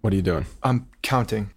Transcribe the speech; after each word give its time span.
What 0.00 0.12
are 0.12 0.16
you 0.16 0.22
doing? 0.22 0.46
I'm 0.62 0.88
counting. 1.02 1.50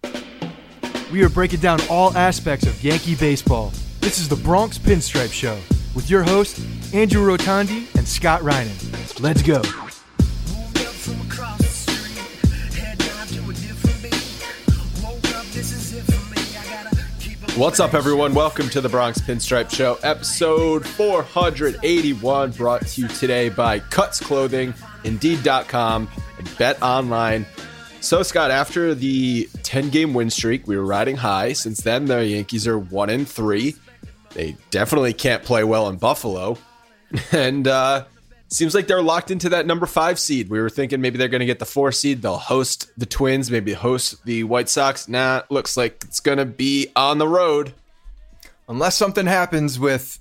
We 1.11 1.23
are 1.23 1.29
breaking 1.29 1.59
down 1.59 1.79
all 1.89 2.15
aspects 2.17 2.65
of 2.65 2.83
Yankee 2.83 3.15
baseball. 3.15 3.71
This 3.99 4.17
is 4.17 4.27
the 4.27 4.35
Bronx 4.35 4.79
Pinstripe 4.79 5.31
Show 5.31 5.59
with 5.93 6.09
your 6.09 6.23
hosts, 6.23 6.93
Andrew 6.93 7.21
Rotondi 7.21 7.93
and 7.95 8.07
Scott 8.07 8.41
Reinen. 8.41 9.19
Let's 9.19 9.43
go. 9.43 9.61
What's 17.57 17.79
up, 17.79 17.93
everyone? 17.93 18.33
Welcome 18.33 18.69
to 18.69 18.81
the 18.81 18.89
Bronx 18.89 19.19
Pinstripe 19.19 19.69
Show, 19.69 19.99
episode 20.01 20.87
481, 20.87 22.51
brought 22.51 22.87
to 22.87 23.01
you 23.01 23.07
today 23.09 23.49
by 23.49 23.79
Cuts 23.79 24.19
Clothing, 24.19 24.73
Indeed.com, 25.03 26.09
and 26.39 26.57
Bet 26.57 26.81
Online. 26.81 27.45
So, 28.01 28.23
Scott, 28.23 28.49
after 28.49 28.95
the 28.95 29.47
10 29.61 29.89
game 29.91 30.15
win 30.15 30.31
streak, 30.31 30.67
we 30.67 30.75
were 30.75 30.85
riding 30.85 31.17
high. 31.17 31.53
Since 31.53 31.81
then, 31.81 32.05
the 32.05 32.25
Yankees 32.25 32.67
are 32.67 32.79
1 32.79 33.09
and 33.11 33.27
3. 33.27 33.75
They 34.33 34.57
definitely 34.71 35.13
can't 35.13 35.43
play 35.43 35.63
well 35.63 35.87
in 35.87 35.97
Buffalo. 35.97 36.57
And 37.33 37.67
uh, 37.67 38.05
seems 38.47 38.73
like 38.73 38.87
they're 38.87 39.01
locked 39.01 39.31
into 39.31 39.49
that 39.49 39.65
number 39.65 39.85
five 39.85 40.17
seed. 40.17 40.49
We 40.49 40.61
were 40.61 40.69
thinking 40.69 41.01
maybe 41.01 41.17
they're 41.17 41.27
going 41.27 41.41
to 41.41 41.45
get 41.45 41.59
the 41.59 41.65
four 41.65 41.91
seed. 41.91 42.21
They'll 42.21 42.37
host 42.37 42.89
the 42.97 43.05
Twins, 43.05 43.51
maybe 43.51 43.73
host 43.73 44.23
the 44.23 44.45
White 44.45 44.69
Sox. 44.69 45.09
Nah, 45.09 45.41
looks 45.49 45.75
like 45.75 46.03
it's 46.05 46.21
going 46.21 46.37
to 46.37 46.45
be 46.45 46.87
on 46.95 47.17
the 47.17 47.27
road. 47.27 47.73
Unless 48.69 48.95
something 48.95 49.25
happens 49.25 49.77
with 49.77 50.19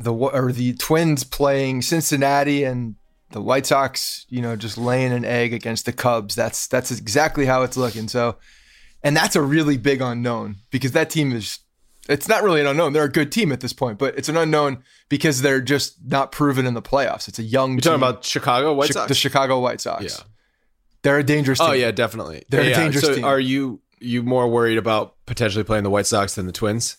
the 0.00 0.12
or 0.12 0.50
the 0.50 0.74
Twins 0.74 1.22
playing 1.22 1.82
Cincinnati 1.82 2.64
and 2.64 2.96
the 3.34 3.42
White 3.42 3.66
Sox, 3.66 4.24
you 4.28 4.40
know, 4.40 4.54
just 4.54 4.78
laying 4.78 5.12
an 5.12 5.24
egg 5.24 5.52
against 5.52 5.86
the 5.86 5.92
Cubs. 5.92 6.36
That's 6.36 6.68
that's 6.68 6.90
exactly 6.92 7.46
how 7.46 7.62
it's 7.62 7.76
looking. 7.76 8.06
So, 8.08 8.36
and 9.02 9.16
that's 9.16 9.34
a 9.34 9.42
really 9.42 9.76
big 9.76 10.00
unknown 10.00 10.56
because 10.70 10.92
that 10.92 11.10
team 11.10 11.32
is 11.32 11.58
it's 12.08 12.28
not 12.28 12.44
really 12.44 12.60
an 12.60 12.68
unknown. 12.68 12.92
They're 12.92 13.04
a 13.04 13.12
good 13.12 13.32
team 13.32 13.50
at 13.50 13.60
this 13.60 13.72
point, 13.72 13.98
but 13.98 14.16
it's 14.16 14.28
an 14.28 14.36
unknown 14.36 14.84
because 15.08 15.42
they're 15.42 15.60
just 15.60 15.96
not 16.06 16.30
proven 16.30 16.64
in 16.64 16.74
the 16.74 16.82
playoffs. 16.82 17.26
It's 17.26 17.40
a 17.40 17.42
young. 17.42 17.72
You're 17.72 17.80
team. 17.80 18.00
talking 18.00 18.08
about 18.08 18.24
Chicago 18.24 18.72
White 18.72 18.92
Sox, 18.92 19.08
the 19.08 19.14
Chicago 19.14 19.58
White 19.58 19.80
Sox. 19.80 20.04
Yeah, 20.04 20.24
they're 21.02 21.18
a 21.18 21.24
dangerous. 21.24 21.60
Oh, 21.60 21.66
team. 21.66 21.72
Oh 21.72 21.76
yeah, 21.76 21.90
definitely. 21.90 22.44
They're 22.48 22.62
yeah, 22.62 22.70
a 22.70 22.74
dangerous 22.76 23.04
so 23.04 23.14
team. 23.16 23.24
Are 23.24 23.40
you 23.40 23.80
you 23.98 24.22
more 24.22 24.48
worried 24.48 24.78
about 24.78 25.16
potentially 25.26 25.64
playing 25.64 25.82
the 25.82 25.90
White 25.90 26.06
Sox 26.06 26.36
than 26.36 26.46
the 26.46 26.52
Twins? 26.52 26.98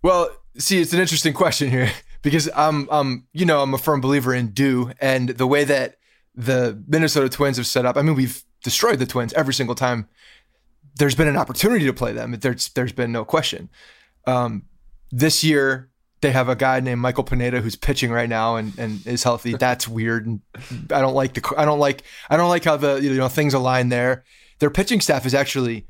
Well, 0.00 0.30
see, 0.56 0.80
it's 0.80 0.94
an 0.94 1.00
interesting 1.00 1.34
question 1.34 1.70
here 1.70 1.90
because 2.24 2.50
I'm, 2.56 2.90
um, 2.90 3.26
you 3.32 3.44
know, 3.46 3.62
I'm 3.62 3.72
a 3.74 3.78
firm 3.78 4.00
believer 4.00 4.34
in 4.34 4.48
do 4.48 4.90
and 5.00 5.28
the 5.28 5.46
way 5.46 5.62
that 5.62 5.98
the 6.34 6.82
Minnesota 6.88 7.28
Twins 7.28 7.58
have 7.58 7.66
set 7.66 7.86
up. 7.86 7.96
I 7.96 8.02
mean, 8.02 8.16
we've 8.16 8.42
destroyed 8.64 8.98
the 8.98 9.06
Twins 9.06 9.32
every 9.34 9.54
single 9.54 9.76
time. 9.76 10.08
There's 10.96 11.14
been 11.14 11.28
an 11.28 11.36
opportunity 11.36 11.84
to 11.84 11.92
play 11.92 12.12
them. 12.12 12.32
There's 12.40 12.70
there's 12.70 12.92
been 12.92 13.12
no 13.12 13.24
question. 13.24 13.68
Um, 14.26 14.64
this 15.12 15.44
year 15.44 15.90
they 16.22 16.32
have 16.32 16.48
a 16.48 16.56
guy 16.56 16.80
named 16.80 17.00
Michael 17.00 17.24
Pineda 17.24 17.60
who's 17.60 17.76
pitching 17.76 18.10
right 18.10 18.28
now 18.28 18.56
and, 18.56 18.76
and 18.78 19.06
is 19.06 19.22
healthy. 19.22 19.54
That's 19.58 19.86
weird, 19.86 20.26
and 20.26 20.40
I 20.90 21.00
don't 21.00 21.14
like 21.14 21.34
the 21.34 21.54
I 21.56 21.64
don't 21.64 21.78
like 21.78 22.02
I 22.30 22.36
don't 22.36 22.48
like 22.48 22.64
how 22.64 22.76
the 22.76 22.96
you 22.96 23.14
know 23.14 23.28
things 23.28 23.54
align 23.54 23.90
there. 23.90 24.24
their 24.58 24.70
pitching 24.70 25.00
staff 25.00 25.26
is 25.26 25.34
actually 25.34 25.86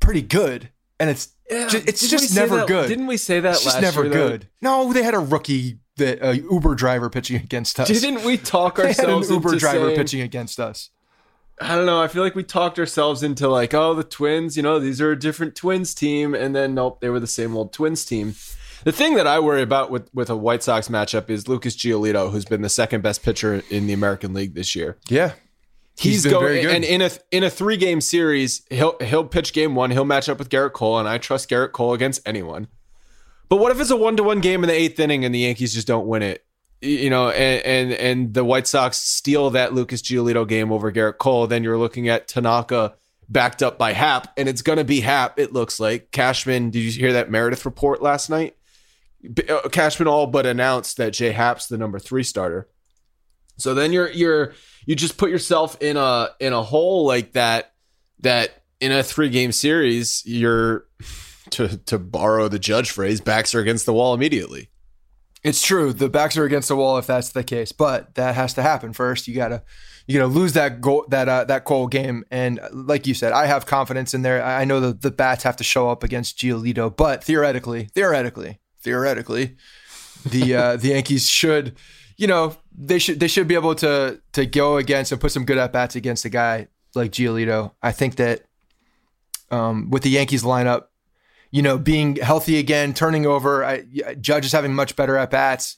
pretty 0.00 0.22
good, 0.22 0.70
and 1.00 1.10
it's 1.10 1.28
Yeah, 1.50 1.68
it's 1.72 2.08
just 2.08 2.34
never 2.34 2.56
that- 2.58 2.68
good. 2.68 2.88
Didn't 2.88 3.06
we 3.06 3.16
say 3.16 3.40
that 3.40 3.54
it's 3.54 3.64
just 3.64 3.80
never 3.80 4.04
year, 4.04 4.12
good. 4.12 4.48
No, 4.60 4.92
they 4.92 5.02
had 5.02 5.14
a 5.14 5.18
rookie 5.18 5.78
that 5.96 6.22
uh, 6.22 6.30
Uber 6.32 6.74
driver 6.74 7.08
pitching 7.08 7.36
against 7.36 7.78
us. 7.80 7.88
Didn't 7.88 8.24
we 8.24 8.36
talk 8.36 8.76
they 8.76 8.88
had 8.88 8.98
an 8.98 9.04
ourselves 9.06 9.30
Uber 9.30 9.48
into 9.50 9.58
driver 9.60 9.86
saying, 9.86 9.96
pitching 9.96 10.20
against 10.20 10.60
us? 10.60 10.90
I 11.60 11.74
don't 11.74 11.86
know. 11.86 12.02
I 12.02 12.08
feel 12.08 12.22
like 12.22 12.34
we 12.34 12.42
talked 12.44 12.78
ourselves 12.78 13.22
into 13.22 13.48
like, 13.48 13.72
oh, 13.72 13.94
the 13.94 14.04
Twins. 14.04 14.56
You 14.58 14.62
know, 14.62 14.78
these 14.78 15.00
are 15.00 15.12
a 15.12 15.18
different 15.18 15.54
Twins 15.54 15.94
team, 15.94 16.34
and 16.34 16.54
then 16.54 16.74
nope, 16.74 17.00
they 17.00 17.08
were 17.08 17.20
the 17.20 17.26
same 17.26 17.56
old 17.56 17.72
Twins 17.72 18.04
team. 18.04 18.34
The 18.84 18.92
thing 18.92 19.14
that 19.14 19.26
I 19.26 19.38
worry 19.40 19.62
about 19.62 19.90
with 19.90 20.10
with 20.14 20.28
a 20.28 20.36
White 20.36 20.62
Sox 20.62 20.88
matchup 20.88 21.30
is 21.30 21.48
Lucas 21.48 21.74
Giolito, 21.74 22.30
who's 22.30 22.44
been 22.44 22.60
the 22.60 22.68
second 22.68 23.00
best 23.02 23.22
pitcher 23.22 23.62
in 23.70 23.86
the 23.86 23.94
American 23.94 24.34
League 24.34 24.54
this 24.54 24.76
year. 24.76 24.98
Yeah, 25.08 25.32
He's, 25.98 26.24
been 26.24 26.32
going 26.32 26.44
very 26.44 26.62
good. 26.62 26.74
and 26.74 26.84
in 26.84 27.00
a 27.00 27.10
in 27.30 27.42
a 27.42 27.48
three 27.48 27.78
game 27.78 28.02
series, 28.02 28.62
he'll 28.68 28.98
he'll 28.98 29.24
pitch 29.24 29.52
game 29.54 29.74
one. 29.74 29.90
He'll 29.90 30.04
match 30.04 30.28
up 30.28 30.38
with 30.38 30.50
Gerrit 30.50 30.74
Cole, 30.74 30.98
and 30.98 31.08
I 31.08 31.16
trust 31.16 31.48
Gerrit 31.48 31.72
Cole 31.72 31.94
against 31.94 32.20
anyone. 32.26 32.68
But 33.48 33.56
what 33.56 33.72
if 33.72 33.80
it's 33.80 33.90
a 33.90 33.96
one 33.96 34.16
to 34.16 34.22
one 34.22 34.40
game 34.40 34.62
in 34.62 34.68
the 34.68 34.74
eighth 34.74 35.00
inning 35.00 35.24
and 35.24 35.34
the 35.34 35.40
Yankees 35.40 35.72
just 35.72 35.86
don't 35.86 36.06
win 36.06 36.22
it? 36.22 36.44
You 36.82 37.08
know, 37.08 37.30
and, 37.30 37.64
and 37.64 37.92
and 37.92 38.34
the 38.34 38.44
White 38.44 38.66
Sox 38.66 38.98
steal 38.98 39.48
that 39.50 39.72
Lucas 39.72 40.02
Giolito 40.02 40.46
game 40.46 40.70
over 40.70 40.92
Gerrit 40.92 41.16
Cole. 41.16 41.46
Then 41.46 41.64
you're 41.64 41.78
looking 41.78 42.08
at 42.08 42.28
Tanaka 42.28 42.94
backed 43.28 43.62
up 43.62 43.78
by 43.78 43.94
Happ, 43.94 44.32
and 44.36 44.50
it's 44.50 44.60
going 44.60 44.78
to 44.78 44.84
be 44.84 45.00
Happ. 45.00 45.38
It 45.38 45.54
looks 45.54 45.80
like 45.80 46.10
Cashman. 46.10 46.70
Did 46.70 46.80
you 46.80 46.92
hear 46.92 47.14
that 47.14 47.30
Meredith 47.30 47.64
report 47.64 48.02
last 48.02 48.28
night? 48.28 48.54
Uh, 49.48 49.68
Cashman 49.70 50.08
all 50.08 50.26
but 50.26 50.44
announced 50.44 50.98
that 50.98 51.12
J.A. 51.14 51.32
Happ's 51.32 51.66
the 51.66 51.78
number 51.78 51.98
three 51.98 52.22
starter. 52.22 52.68
So 53.56 53.74
then 53.74 53.92
you're 53.92 54.10
you're 54.10 54.52
you 54.86 54.94
just 54.96 55.18
put 55.18 55.30
yourself 55.30 55.76
in 55.82 55.96
a 55.96 56.30
in 56.40 56.52
a 56.52 56.62
hole 56.62 57.06
like 57.06 57.32
that 57.32 57.74
that 58.20 58.62
in 58.80 58.92
a 58.92 59.02
three 59.02 59.28
game 59.28 59.52
series 59.52 60.22
you're 60.24 60.86
to 61.50 61.76
to 61.78 61.98
borrow 61.98 62.48
the 62.48 62.58
judge 62.58 62.90
phrase 62.90 63.20
backs 63.20 63.54
are 63.54 63.60
against 63.60 63.86
the 63.86 63.92
wall 63.92 64.14
immediately. 64.14 64.70
It's 65.46 65.62
true. 65.62 65.92
The 65.92 66.08
backs 66.08 66.36
are 66.36 66.44
against 66.44 66.66
the 66.66 66.74
wall 66.74 66.98
if 66.98 67.06
that's 67.06 67.30
the 67.30 67.44
case, 67.44 67.70
but 67.70 68.16
that 68.16 68.34
has 68.34 68.54
to 68.54 68.62
happen 68.62 68.92
first. 68.92 69.28
You 69.28 69.36
gotta, 69.36 69.62
you 70.06 70.18
gotta 70.18 70.32
lose 70.32 70.54
that 70.54 70.80
goal, 70.80 71.06
that 71.10 71.28
uh, 71.28 71.44
that 71.44 71.64
Cole 71.64 71.86
game, 71.86 72.24
and 72.32 72.58
like 72.72 73.06
you 73.06 73.14
said, 73.14 73.32
I 73.32 73.46
have 73.46 73.64
confidence 73.64 74.12
in 74.12 74.22
there. 74.22 74.42
I 74.42 74.64
know 74.64 74.80
that 74.80 75.02
the 75.02 75.12
bats 75.12 75.44
have 75.44 75.56
to 75.58 75.64
show 75.64 75.88
up 75.88 76.02
against 76.02 76.38
Giolito, 76.38 76.94
but 76.94 77.22
theoretically, 77.22 77.90
theoretically, 77.94 78.58
theoretically, 78.80 79.56
the 80.24 80.56
uh, 80.56 80.76
the 80.78 80.88
Yankees 80.88 81.28
should, 81.28 81.76
you 82.16 82.26
know, 82.26 82.56
they 82.78 82.98
should 82.98 83.20
they 83.20 83.28
should 83.28 83.48
be 83.48 83.54
able 83.54 83.74
to 83.76 84.20
to 84.32 84.46
go 84.46 84.76
against 84.76 85.12
and 85.12 85.20
put 85.20 85.32
some 85.32 85.44
good 85.44 85.58
at 85.58 85.72
bats 85.72 85.96
against 85.96 86.24
a 86.24 86.28
guy 86.28 86.68
like 86.94 87.12
Giolito. 87.12 87.72
I 87.82 87.92
think 87.92 88.16
that 88.16 88.42
um, 89.50 89.90
with 89.90 90.02
the 90.02 90.10
Yankees 90.10 90.42
lineup, 90.42 90.86
you 91.50 91.62
know, 91.62 91.78
being 91.78 92.16
healthy 92.16 92.58
again, 92.58 92.92
turning 92.92 93.26
over. 93.26 93.64
I, 93.64 93.84
Judge 94.20 94.44
is 94.46 94.52
having 94.52 94.74
much 94.74 94.96
better 94.96 95.16
at 95.16 95.30
bats. 95.30 95.76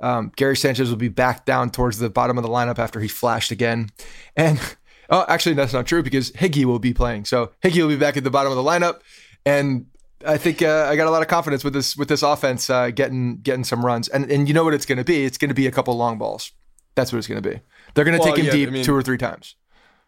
Um, 0.00 0.32
Gary 0.36 0.56
Sanchez 0.56 0.90
will 0.90 0.96
be 0.96 1.08
back 1.08 1.44
down 1.44 1.70
towards 1.70 1.98
the 1.98 2.10
bottom 2.10 2.36
of 2.36 2.42
the 2.42 2.50
lineup 2.50 2.78
after 2.78 3.00
he 3.00 3.08
flashed 3.08 3.50
again. 3.50 3.90
And 4.36 4.60
oh, 5.08 5.24
actually, 5.28 5.54
that's 5.54 5.72
not 5.72 5.86
true 5.86 6.02
because 6.02 6.32
Higgy 6.32 6.64
will 6.64 6.80
be 6.80 6.92
playing. 6.92 7.24
So 7.24 7.52
Higgy 7.62 7.80
will 7.80 7.88
be 7.88 7.96
back 7.96 8.16
at 8.16 8.24
the 8.24 8.30
bottom 8.30 8.52
of 8.52 8.56
the 8.56 8.64
lineup. 8.64 9.00
And 9.46 9.86
I 10.26 10.36
think 10.38 10.62
uh, 10.62 10.86
I 10.88 10.96
got 10.96 11.06
a 11.06 11.10
lot 11.10 11.22
of 11.22 11.28
confidence 11.28 11.64
with 11.64 11.72
this 11.72 11.96
with 11.96 12.08
this 12.08 12.22
offense 12.22 12.70
uh, 12.70 12.90
getting 12.90 13.38
getting 13.38 13.64
some 13.64 13.84
runs. 13.84 14.08
And 14.08 14.30
and 14.30 14.48
you 14.48 14.54
know 14.54 14.64
what 14.64 14.74
it's 14.74 14.86
going 14.86 14.98
to 14.98 15.04
be? 15.04 15.24
It's 15.24 15.38
going 15.38 15.48
to 15.50 15.54
be 15.54 15.66
a 15.66 15.70
couple 15.70 15.96
long 15.96 16.18
balls. 16.18 16.52
That's 16.94 17.12
what 17.12 17.18
it's 17.18 17.26
going 17.28 17.42
to 17.42 17.48
be. 17.48 17.60
They're 17.94 18.04
going 18.04 18.16
to 18.16 18.22
Well, 18.22 18.34
take 18.34 18.38
him 18.40 18.46
yeah, 18.46 18.52
deep 18.52 18.68
I 18.68 18.72
mean- 18.72 18.84
two 18.84 18.94
or 18.94 19.02
three 19.02 19.18
times. 19.18 19.56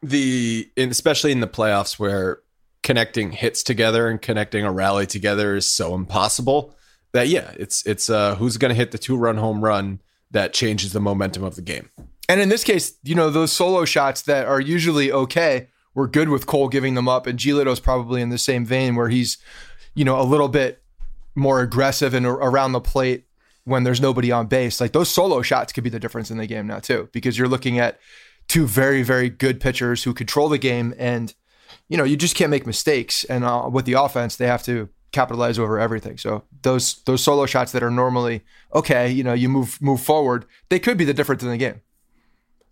The 0.03 0.71
in, 0.77 0.91
especially 0.91 1.33
in 1.33 1.41
the 1.41 1.49
playoffs 1.49 1.99
where 1.99 2.41
connecting 2.83 3.33
hits 3.33 3.63
together 3.63 4.09
and 4.09 4.21
connecting 4.23 4.65
a 4.65 4.71
rally 4.71 5.07
together 5.07 5.57
is 5.57 5.69
so 5.69 5.95
impossible 5.95 6.77
that 7.13 7.29
yeah, 7.29 7.53
it's 7.57 7.85
it's 7.87 8.11
uh 8.11 8.35
who's 8.37 8.57
going 8.59 8.69
to 8.69 8.75
hit 8.75 8.91
the 8.93 8.99
two 8.99 9.17
run 9.17 9.37
home 9.39 9.63
run 9.65 10.01
that 10.31 10.53
changes 10.53 10.93
the 10.93 11.01
momentum 11.01 11.43
of 11.45 11.57
the 11.57 11.63
game. 11.63 11.89
And 12.29 12.41
in 12.41 12.49
this 12.49 12.65
case, 12.65 12.99
you 13.05 13.15
know, 13.15 13.31
those 13.31 13.53
solo 13.53 13.85
shots 13.85 14.23
that 14.23 14.47
are 14.47 14.61
usually 14.61 15.11
okay 15.13 15.69
were 15.95 16.09
good 16.09 16.29
with 16.29 16.47
Cole 16.47 16.69
giving 16.69 16.95
them 16.95 17.09
up. 17.09 17.27
And 17.27 17.39
Giolito's 17.39 17.81
probably 17.81 18.21
in 18.21 18.29
the 18.31 18.37
same 18.39 18.67
vein 18.67 18.97
where 18.97 19.09
he's, 19.09 19.39
you 19.97 20.05
know, 20.05 20.21
a 20.21 20.23
little 20.23 20.49
bit 20.49 20.81
more 21.35 21.61
aggressive 21.61 22.15
and 22.15 22.25
around 22.25 22.73
the 22.73 22.81
plate 22.81 23.25
when 23.65 23.83
there's 23.83 24.01
nobody 24.01 24.31
on 24.31 24.47
base. 24.47 24.81
Like 24.81 24.93
those 24.93 25.11
solo 25.11 25.43
shots 25.43 25.73
could 25.73 25.83
be 25.83 25.91
the 25.91 25.99
difference 25.99 26.31
in 26.31 26.39
the 26.39 26.47
game 26.47 26.69
now, 26.69 26.79
too, 26.79 27.09
because 27.13 27.37
you're 27.37 27.49
looking 27.49 27.81
at 27.81 27.99
two 28.47 28.67
very, 28.67 29.03
very 29.03 29.29
good 29.29 29.61
pitchers 29.61 30.05
who 30.05 30.15
control 30.15 30.49
the 30.49 30.59
game. 30.59 30.95
And, 30.99 31.35
you 31.89 31.97
know, 31.97 32.05
you 32.05 32.17
just 32.17 32.37
can't 32.37 32.51
make 32.51 32.67
mistakes. 32.67 33.25
And 33.25 33.43
uh, 33.43 33.69
with 33.73 33.87
the 33.87 33.95
offense, 33.95 34.37
they 34.37 34.47
have 34.47 34.63
to 34.65 34.89
capitalize 35.13 35.59
over 35.59 35.81
everything. 35.81 36.19
So 36.19 36.45
those 36.63 37.03
those 37.05 37.23
solo 37.23 37.47
shots 37.47 37.73
that 37.73 37.83
are 37.83 37.91
normally 37.91 38.43
okay, 38.75 39.11
you 39.11 39.25
know, 39.25 39.33
you 39.33 39.49
move 39.49 39.81
move 39.81 40.01
forward, 40.01 40.45
they 40.69 40.79
could 40.79 40.99
be 40.99 41.05
the 41.05 41.15
difference 41.15 41.43
in 41.43 41.49
the 41.49 41.57
game. 41.57 41.81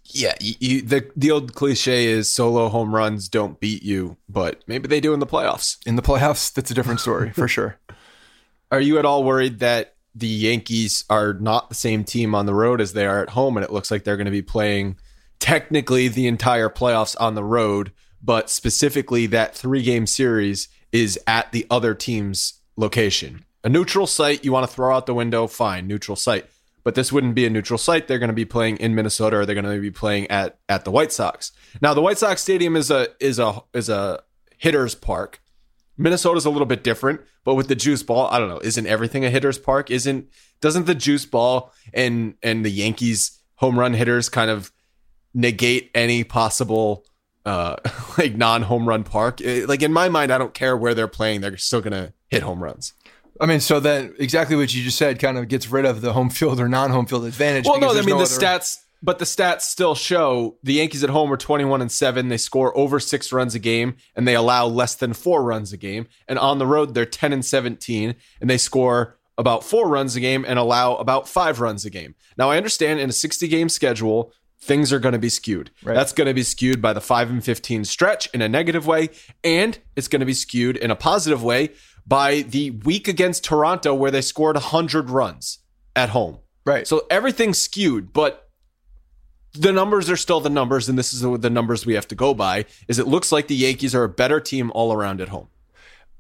Yeah, 0.07 0.35
you, 0.41 0.55
you, 0.61 0.83
the 0.83 1.11
the 1.17 1.31
old 1.31 1.55
cliche 1.55 2.07
is 2.07 2.31
solo 2.31 2.69
home 2.69 2.95
runs 2.95 3.29
don't 3.29 3.59
beat 3.59 3.83
you, 3.83 4.17
but 4.29 4.63
maybe 4.67 4.87
they 4.87 5.01
do 5.01 5.15
in 5.15 5.21
the 5.21 5.27
playoffs. 5.27 5.79
In 5.87 5.97
the 5.97 6.03
playoffs, 6.03 6.53
that's 6.53 6.71
a 6.71 6.75
different 6.75 7.01
story 7.01 7.31
for 7.31 7.49
sure. 7.49 7.79
Are 8.71 8.81
you 8.81 8.99
at 8.99 9.05
all 9.07 9.25
worried 9.25 9.61
that 9.61 9.95
the 10.15 10.27
Yankees 10.27 11.05
are 11.11 11.33
not 11.35 11.69
the 11.69 11.75
same 11.75 12.05
team 12.05 12.35
on 12.35 12.47
the 12.47 12.55
road 12.55 12.81
as 12.81 12.93
they 12.93 13.07
are 13.07 13.23
at 13.23 13.31
home, 13.31 13.57
and 13.57 13.65
it 13.65 13.73
looks 13.73 13.91
like 13.91 14.05
they're 14.05 14.17
going 14.17 14.25
to 14.27 14.31
be 14.31 14.43
playing 14.43 14.97
technically 15.41 16.09
the 16.09 16.27
entire 16.27 16.69
playoffs 16.69 17.17
on 17.21 17.35
the 17.35 17.45
road, 17.45 17.93
but 18.23 18.49
specifically 18.49 19.27
that 19.27 19.55
three 19.55 19.83
game 19.83 20.07
series 20.07 20.69
is 20.93 21.19
at 21.27 21.51
the 21.53 21.67
other 21.71 21.95
team's 21.95 22.61
location? 22.77 23.45
A 23.65 23.69
neutral 23.69 24.07
site 24.07 24.45
you 24.45 24.53
want 24.53 24.69
to 24.69 24.75
throw 24.75 24.95
out 24.95 25.07
the 25.07 25.15
window, 25.15 25.47
fine, 25.47 25.87
neutral 25.87 26.17
site. 26.17 26.47
But 26.85 26.95
this 26.95 27.11
wouldn't 27.11 27.35
be 27.35 27.47
a 27.47 27.51
neutral 27.51 27.79
site. 27.79 28.07
They're 28.07 28.19
going 28.19 28.29
to 28.29 28.35
be 28.35 28.45
playing 28.45 28.77
in 28.77 28.95
Minnesota, 28.95 29.39
or 29.39 29.47
they're 29.47 29.55
going 29.61 29.75
to 29.75 29.81
be 29.81 29.91
playing 29.91 30.31
at 30.31 30.59
at 30.69 30.85
the 30.85 30.91
White 30.91 31.13
Sox. 31.13 31.51
Now, 31.81 31.95
the 31.95 32.03
White 32.03 32.19
Sox 32.19 32.43
Stadium 32.43 32.77
is 32.77 32.91
a 32.91 33.09
is 33.21 33.39
a 33.39 33.63
is 33.73 33.89
a 33.89 34.23
hitter's 34.59 34.95
park. 34.95 35.41
Minnesota's 35.97 36.45
a 36.45 36.51
little 36.51 36.67
bit 36.67 36.83
different, 36.85 37.21
but 37.45 37.55
with 37.55 37.69
the 37.69 37.75
juice 37.75 38.03
ball, 38.03 38.27
I 38.31 38.39
don't 38.39 38.49
know. 38.49 38.61
Isn't 38.63 38.87
everything 38.87 39.25
a 39.25 39.31
hitter's 39.31 39.59
park? 39.59 39.91
Isn't 39.91 40.29
doesn't 40.61 40.87
the 40.87 40.95
juice 40.95 41.25
ball 41.25 41.73
and 41.93 42.35
and 42.43 42.65
the 42.65 42.71
Yankees 42.71 43.41
home 43.57 43.79
run 43.79 43.95
hitters 43.95 44.29
kind 44.29 44.51
of 44.51 44.73
negate 45.33 45.91
any 45.95 46.25
possible 46.25 47.05
uh 47.47 47.77
like 48.19 48.35
non 48.37 48.63
home 48.63 48.87
run 48.89 49.05
park? 49.05 49.41
Eh, 49.41 49.65
Like 49.67 49.83
in 49.83 49.93
my 49.93 50.09
mind, 50.09 50.33
I 50.33 50.39
don't 50.39 50.53
care 50.55 50.77
where 50.77 50.95
they're 50.95 51.09
playing; 51.09 51.41
they're 51.41 51.57
still 51.57 51.81
gonna 51.81 52.13
hit 52.29 52.43
home 52.43 52.63
runs. 52.63 52.93
I 53.41 53.47
mean, 53.47 53.61
so 53.61 53.81
then 53.81 54.15
exactly 54.19 54.57
what 54.57 54.73
you 54.75 54.83
just 54.83 54.99
said 54.99 55.19
kind 55.19 55.39
of 55.39 55.49
gets 55.49 55.69
rid 55.69 55.85
of 55.85 56.01
the 56.01 56.13
home 56.13 56.31
field 56.31 56.61
or 56.61 56.69
non-home 56.69 57.07
field 57.07 57.25
advantage. 57.25 57.67
Well, 57.67 57.81
no, 57.81 57.91
I 57.91 57.95
mean 57.97 58.07
the 58.07 58.15
other- 58.17 58.25
stats, 58.25 58.79
but 59.03 59.19
the 59.19 59.25
stats 59.25 59.63
still 59.63 59.95
show 59.95 60.57
the 60.63 60.75
Yankees 60.75 61.05
at 61.05 61.11
home 61.11 61.33
are 61.33 61.37
21 61.37 61.83
and 61.83 61.91
7. 61.93 62.29
They 62.29 62.37
score 62.37 62.77
over 62.77 63.01
6 63.01 63.33
runs 63.33 63.55
a 63.55 63.59
game 63.59 63.97
and 64.15 64.27
they 64.27 64.35
allow 64.35 64.67
less 64.67 64.95
than 64.95 65.13
4 65.13 65.43
runs 65.43 65.73
a 65.73 65.77
game. 65.77 66.07
And 66.29 66.39
on 66.39 66.59
the 66.59 66.67
road 66.67 66.95
they're 66.95 67.05
10 67.05 67.33
and 67.33 67.45
17 67.45 68.15
and 68.41 68.49
they 68.49 68.57
score 68.57 69.19
about 69.37 69.65
4 69.65 69.89
runs 69.89 70.15
a 70.17 70.21
game 70.21 70.45
and 70.47 70.59
allow 70.59 70.95
about 70.95 71.29
5 71.29 71.61
runs 71.61 71.85
a 71.85 71.91
game. 71.91 72.15
Now, 72.39 72.51
I 72.51 72.57
understand 72.57 73.01
in 73.01 73.11
a 73.11 73.13
60 73.13 73.49
game 73.49 73.69
schedule 73.69 74.33
things 74.61 74.93
are 74.93 74.99
going 74.99 75.13
to 75.13 75.19
be 75.19 75.29
skewed. 75.29 75.71
Right. 75.83 75.95
That's 75.95 76.13
going 76.13 76.29
to 76.29 76.33
be 76.33 76.43
skewed 76.43 76.81
by 76.81 76.95
the 76.95 77.01
5 77.01 77.31
and 77.31 77.45
15 77.45 77.85
stretch 77.85 78.29
in 78.33 78.41
a 78.41 78.49
negative 78.49 78.87
way 78.87 79.11
and 79.43 79.79
it's 79.97 80.09
going 80.09 80.21
to 80.21 80.27
be 80.27 80.33
skewed 80.35 80.77
in 80.79 80.91
a 80.91 80.97
positive 80.97 81.43
way 81.43 81.71
by 82.07 82.43
the 82.43 82.71
week 82.71 83.09
against 83.09 83.45
Toronto 83.45 83.95
where 83.95 84.11
they 84.11 84.21
scored 84.21 84.57
100 84.57 85.11
runs 85.11 85.61
at 85.97 86.11
home. 86.11 86.39
right. 86.65 86.87
So 86.87 87.07
everything's 87.11 87.59
skewed, 87.59 88.13
but 88.13 88.49
the 89.53 89.73
numbers 89.73 90.11
are 90.11 90.17
still 90.17 90.41
the 90.41 90.51
numbers, 90.51 90.89
and 90.89 90.99
this 90.99 91.13
is 91.15 91.21
the 91.21 91.51
numbers 91.51 91.87
we 91.87 91.95
have 91.95 92.09
to 92.09 92.15
go 92.15 92.35
by. 92.35 92.65
Is 92.89 92.99
it 92.99 93.07
looks 93.07 93.31
like 93.31 93.47
the 93.47 93.55
Yankees 93.55 93.95
are 93.95 94.03
a 94.03 94.09
better 94.09 94.41
team 94.41 94.73
all 94.75 94.93
around 94.93 95.21
at 95.21 95.29
home? 95.29 95.49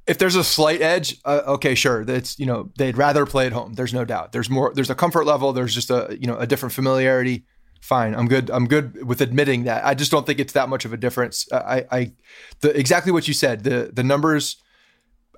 if 0.06 0.18
there's 0.18 0.36
a 0.36 0.44
slight 0.44 0.82
edge, 0.82 1.18
uh, 1.24 1.42
okay, 1.46 1.74
sure. 1.74 2.04
That's 2.04 2.38
you 2.38 2.46
know 2.46 2.70
they'd 2.76 2.96
rather 2.96 3.24
play 3.26 3.46
at 3.46 3.52
home. 3.52 3.74
There's 3.74 3.94
no 3.94 4.04
doubt. 4.04 4.32
There's 4.32 4.50
more. 4.50 4.72
There's 4.74 4.90
a 4.90 4.94
comfort 4.94 5.24
level. 5.24 5.52
There's 5.52 5.74
just 5.74 5.90
a 5.90 6.16
you 6.20 6.26
know 6.26 6.36
a 6.36 6.46
different 6.46 6.72
familiarity. 6.72 7.44
Fine, 7.80 8.14
I'm 8.14 8.28
good. 8.28 8.50
I'm 8.50 8.66
good 8.66 9.04
with 9.04 9.20
admitting 9.20 9.64
that. 9.64 9.84
I 9.84 9.94
just 9.94 10.10
don't 10.10 10.26
think 10.26 10.38
it's 10.40 10.54
that 10.54 10.68
much 10.68 10.84
of 10.84 10.92
a 10.92 10.96
difference. 10.96 11.46
I, 11.52 11.84
I, 11.90 12.12
the 12.60 12.78
exactly 12.78 13.12
what 13.12 13.28
you 13.28 13.34
said. 13.34 13.64
The 13.64 13.90
the 13.92 14.04
numbers. 14.04 14.56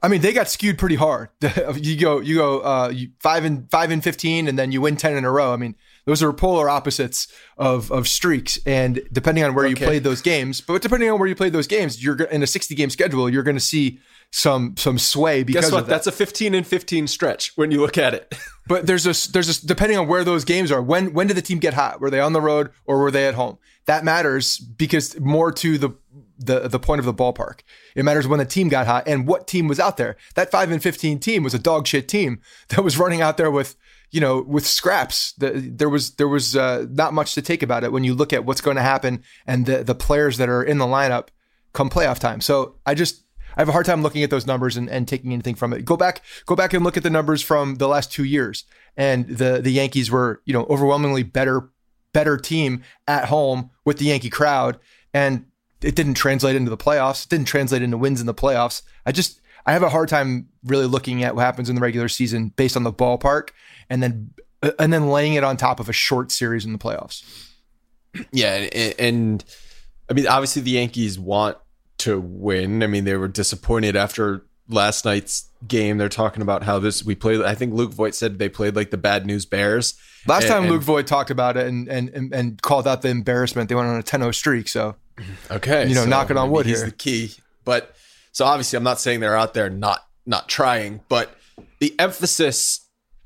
I 0.07 0.09
mean, 0.09 0.21
they 0.21 0.33
got 0.33 0.49
skewed 0.49 0.79
pretty 0.79 0.95
hard. 0.95 1.31
you 1.75 1.99
go, 1.99 2.21
you 2.21 2.37
go, 2.37 2.61
uh, 2.61 2.91
you, 2.95 3.09
five 3.19 3.45
and 3.45 3.69
five 3.73 3.91
and 3.91 4.05
fifteen, 4.05 4.47
and 4.47 4.57
then 4.57 4.71
you 4.71 4.81
win 4.81 4.97
ten 4.97 5.17
in 5.17 5.25
a 5.25 5.31
row. 5.33 5.53
I 5.53 5.57
mean, 5.57 5.75
those 6.05 6.23
are 6.23 6.33
polar 6.33 6.71
opposites 6.71 7.27
of 7.59 7.91
of 7.91 8.07
streaks. 8.07 8.57
And 8.65 9.01
depending 9.11 9.43
on 9.43 9.57
where 9.57 9.67
you 9.67 9.75
played 9.75 10.05
those 10.05 10.23
games, 10.23 10.61
but 10.61 10.81
depending 10.81 11.11
on 11.11 11.19
where 11.19 11.27
you 11.27 11.35
played 11.35 11.53
those 11.53 11.67
games, 11.67 12.05
you're 12.05 12.23
in 12.23 12.41
a 12.45 12.47
sixty 12.47 12.77
game 12.77 12.89
schedule. 12.89 13.29
You're 13.29 13.43
going 13.43 13.57
to 13.57 13.61
see 13.61 13.99
some 14.31 14.77
some 14.77 14.97
sway 14.97 15.43
because 15.43 15.65
Guess 15.65 15.73
what? 15.73 15.87
that. 15.87 15.91
That's 15.91 16.07
a 16.07 16.13
15 16.13 16.55
and 16.55 16.67
15 16.67 17.07
stretch 17.07 17.53
when 17.57 17.71
you 17.71 17.81
look 17.81 17.99
at 17.99 18.15
it. 18.15 18.33
But 18.69 18.85
there's 18.85 19.07
a 19.07 19.31
there's 19.31 19.63
a 19.63 19.65
depending 19.65 19.97
on 19.97 20.09
where 20.09 20.25
those 20.25 20.45
games 20.45 20.73
are. 20.73 20.83
When 20.83 21.13
when 21.13 21.29
did 21.29 21.37
the 21.37 21.43
team 21.43 21.61
get 21.61 21.75
hot? 21.75 22.01
Were 22.01 22.11
they 22.11 22.19
on 22.19 22.33
the 22.33 22.41
road 22.41 22.73
or 22.85 22.99
were 22.99 23.13
they 23.13 23.29
at 23.29 23.35
home? 23.35 23.59
That 23.85 24.03
matters 24.03 24.59
because 24.59 25.21
more 25.21 25.53
to 25.53 25.79
the 25.79 25.91
the 26.39 26.69
the 26.69 26.79
point 26.79 26.99
of 26.99 27.05
the 27.05 27.15
ballpark. 27.15 27.61
It 27.95 28.05
matters 28.05 28.27
when 28.27 28.39
the 28.39 28.45
team 28.45 28.69
got 28.69 28.87
hot 28.87 29.07
and 29.07 29.27
what 29.27 29.47
team 29.47 29.69
was 29.69 29.81
out 29.81 29.97
there. 29.97 30.17
That 30.35 30.51
five 30.51 30.71
and 30.71 30.83
fifteen 30.83 31.19
team 31.19 31.43
was 31.43 31.55
a 31.55 31.59
dog 31.59 31.87
shit 31.87 32.09
team 32.09 32.41
that 32.69 32.83
was 32.83 32.99
running 32.99 33.23
out 33.23 33.37
there 33.37 33.51
with 33.51 33.77
you 34.11 34.21
know 34.21 34.43
with 34.43 34.67
scraps. 34.67 35.33
The, 35.33 35.51
there 35.51 35.89
was 35.89 36.15
there 36.17 36.29
was 36.29 36.57
uh, 36.57 36.87
not 36.91 37.15
much 37.15 37.35
to 37.35 37.43
take 37.43 37.63
about 37.63 37.85
it 37.85 37.93
when 37.93 38.05
you 38.05 38.15
look 38.15 38.33
at 38.33 38.45
what's 38.45 38.61
going 38.61 38.77
to 38.77 38.83
happen 38.83 39.23
and 39.47 39.67
the 39.67 39.83
the 39.83 39.95
players 39.95 40.39
that 40.39 40.49
are 40.49 40.63
in 40.63 40.79
the 40.79 40.87
lineup 40.87 41.29
come 41.73 41.91
playoff 41.91 42.19
time. 42.19 42.41
So 42.41 42.77
I 42.87 42.95
just 42.95 43.23
I 43.57 43.61
have 43.61 43.69
a 43.69 43.73
hard 43.73 43.87
time 43.87 44.03
looking 44.03 44.23
at 44.23 44.31
those 44.31 44.47
numbers 44.47 44.77
and, 44.77 44.89
and 44.91 45.09
taking 45.09 45.33
anything 45.33 45.55
from 45.55 45.73
it. 45.73 45.85
Go 45.85 45.97
back, 45.97 46.23
go 46.45 46.55
back 46.55 46.75
and 46.75 46.85
look 46.85 46.97
at 46.97 47.03
the 47.03 47.11
numbers 47.11 47.41
from 47.43 47.77
the 47.77 47.89
last 47.89 48.13
two 48.13 48.25
years, 48.25 48.65
and 48.97 49.27
the 49.27 49.61
the 49.63 49.71
Yankees 49.71 50.11
were 50.11 50.43
you 50.45 50.53
know 50.53 50.65
overwhelmingly 50.69 51.23
better 51.23 51.71
better 52.13 52.37
team 52.37 52.83
at 53.07 53.27
home 53.27 53.71
with 53.85 53.99
the 53.99 54.07
Yankee 54.07 54.31
crowd, 54.31 54.79
and 55.15 55.47
it 55.83 55.95
didn't 55.95 56.15
translate 56.15 56.57
into 56.57 56.71
the 56.71 56.77
playoffs. 56.77 57.25
It 57.25 57.31
didn't 57.31 57.47
translate 57.47 57.83
into 57.83 57.99
wins 57.99 58.21
in 58.21 58.27
the 58.27 58.35
playoffs. 58.35 58.83
I 59.05 59.13
just 59.13 59.41
I 59.67 59.73
have 59.73 59.83
a 59.83 59.89
hard 59.89 60.09
time 60.09 60.49
really 60.65 60.87
looking 60.87 61.23
at 61.25 61.35
what 61.35 61.43
happens 61.43 61.69
in 61.69 61.75
the 61.75 61.81
regular 61.81 62.09
season 62.09 62.49
based 62.57 62.77
on 62.77 62.83
the 62.85 62.93
ballpark, 62.93 63.51
and 63.91 64.03
then 64.03 64.31
uh, 64.63 64.73
and 64.79 64.93
then 64.93 65.09
laying 65.11 65.35
it 65.35 65.45
on 65.45 65.57
top 65.57 65.81
of 65.81 65.89
a 65.89 65.93
short 65.93 66.31
series 66.33 66.65
in 66.65 66.73
the 66.73 66.79
playoffs. 66.79 67.23
Yeah, 68.33 68.55
and, 68.73 68.95
and 68.99 69.45
I 70.09 70.15
mean, 70.15 70.27
obviously 70.27 70.63
the 70.63 70.71
Yankees 70.73 71.19
want 71.19 71.59
to 71.99 72.21
win. 72.21 72.83
I 72.83 72.87
mean, 72.87 73.05
they 73.05 73.17
were 73.17 73.29
disappointed 73.29 73.97
after 73.97 74.45
last 74.69 75.05
night's 75.05 75.49
game. 75.67 75.99
They're 75.99 76.09
talking 76.09 76.43
about 76.43 76.63
how 76.63 76.79
this 76.79 77.05
we 77.05 77.15
played. 77.15 77.43
I 77.43 77.55
think 77.55 77.75
Luke 77.75 77.93
Voit 77.93 78.15
said 78.15 78.39
they 78.39 78.49
played 78.49 78.77
like 78.77 78.91
the 78.91 78.97
bad 78.97 79.27
news 79.27 79.45
Bears. 79.45 79.95
Last 80.27 80.45
And- 80.45 80.53
time 80.53 80.69
Luke 80.69 80.83
Voit 80.83 81.07
talked 81.07 81.31
about 81.31 81.57
it 81.57 81.67
and, 81.67 81.89
and 81.89 82.09
and 82.11 82.35
and 82.35 82.63
called 82.63 82.87
out 82.87 83.03
the 83.03 83.09
embarrassment, 83.09 83.69
they 83.69 83.75
went 83.75 83.89
on 83.89 83.99
a 83.99 84.03
10-0 84.03 84.35
streak. 84.35 84.69
So 84.69 84.97
Okay, 85.51 85.89
You 85.89 85.95
know, 85.95 86.05
knocking 86.05 86.37
on 86.37 86.51
wood 86.51 86.67
he's 86.67 86.79
here. 86.81 86.87
the 86.91 86.95
key. 86.97 87.33
But 87.65 87.95
so 88.33 88.45
obviously, 88.45 88.77
I'm 88.77 88.83
not 88.85 89.01
saying 89.01 89.21
they're 89.21 89.37
out 89.37 89.55
there 89.55 89.71
not 89.71 90.01
not 90.27 90.49
trying, 90.49 91.01
but 91.09 91.35
the 91.81 91.95
emphasis 91.99 92.83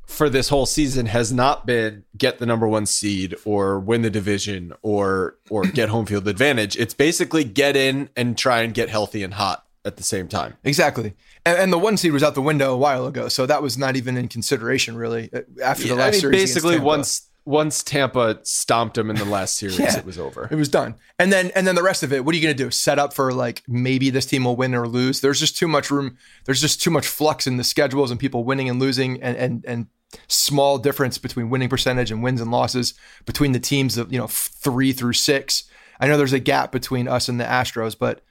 for 0.06 0.28
this 0.28 0.48
whole 0.48 0.66
season 0.66 1.06
has 1.06 1.32
not 1.32 1.66
been 1.66 2.04
get 2.18 2.38
the 2.38 2.46
number 2.46 2.66
one 2.66 2.84
seed 2.84 3.34
or 3.44 3.78
win 3.78 4.02
the 4.02 4.10
division 4.10 4.72
or 4.82 5.36
or 5.50 5.62
get 5.64 5.88
home 5.88 6.06
field 6.06 6.26
advantage. 6.28 6.76
It's 6.76 6.94
basically 6.94 7.44
get 7.44 7.76
in 7.76 8.08
and 8.16 8.36
try 8.36 8.62
and 8.62 8.74
get 8.74 8.88
healthy 8.88 9.22
and 9.22 9.34
hot 9.34 9.64
at 9.84 9.96
the 9.96 10.02
same 10.02 10.28
time. 10.28 10.54
exactly. 10.64 11.14
And, 11.46 11.56
and 11.58 11.72
the 11.72 11.78
one 11.78 11.96
seed 11.96 12.12
was 12.12 12.22
out 12.22 12.34
the 12.34 12.42
window 12.42 12.74
a 12.74 12.76
while 12.76 13.06
ago, 13.06 13.28
so 13.28 13.46
that 13.46 13.62
was 13.62 13.78
not 13.78 13.96
even 13.96 14.18
in 14.18 14.28
consideration 14.28 14.94
really 14.94 15.30
uh, 15.32 15.40
after 15.64 15.84
the 15.84 15.88
Yeah, 15.90 15.94
last 15.94 16.06
I 16.08 16.10
mean, 16.12 16.20
series. 16.20 16.42
basically 16.54 16.78
once 16.78 17.29
once 17.44 17.82
Tampa 17.82 18.38
stomped 18.42 18.94
them 18.96 19.10
in 19.10 19.16
the 19.16 19.24
last 19.24 19.56
series, 19.58 19.78
Yeah. 19.78 19.96
it 19.98 20.04
was 20.04 20.18
over. 20.18 20.46
It 20.50 20.56
was 20.56 20.68
done. 20.68 20.94
And 21.18 21.32
then 21.32 21.50
and 21.54 21.66
then 21.66 21.74
the 21.74 21.82
rest 21.82 22.02
of 22.02 22.12
it, 22.12 22.24
what 22.24 22.34
are 22.34 22.38
you 22.38 22.42
going 22.42 22.56
to 22.56 22.64
do? 22.64 22.70
Set 22.70 22.98
up 22.98 23.12
for 23.14 23.32
like 23.32 23.62
maybe 23.66 24.10
this 24.10 24.26
team 24.26 24.44
will 24.44 24.56
win 24.56 24.74
or 24.74 24.86
lose. 24.86 25.20
There's 25.20 25.40
just 25.40 25.56
too 25.56 25.68
much 25.68 25.90
room. 25.90 26.16
There's 26.44 26.60
just 26.60 26.82
too 26.82 26.90
much 26.90 27.06
flux 27.06 27.46
in 27.46 27.56
the 27.56 27.64
schedules 27.64 28.10
and 28.10 28.20
people 28.20 28.44
winning 28.44 28.68
and 28.68 28.78
losing 28.80 29.22
and 29.22 29.36
and 29.36 29.64
and 29.66 29.86
small 30.28 30.76
difference 30.78 31.18
between 31.18 31.50
winning 31.50 31.68
percentage 31.68 32.10
and 32.10 32.22
wins 32.22 32.40
and 32.40 32.50
losses 32.50 32.94
between 33.26 33.52
the 33.52 33.60
teams 33.60 33.96
of, 33.96 34.12
you 34.12 34.18
know, 34.18 34.26
3 34.26 34.92
through 34.92 35.12
6. 35.12 35.64
I 36.00 36.08
know 36.08 36.16
there's 36.16 36.32
a 36.32 36.40
gap 36.40 36.72
between 36.72 37.06
us 37.06 37.28
and 37.28 37.38
the 37.38 37.44
Astros, 37.44 37.96
but 37.96 38.22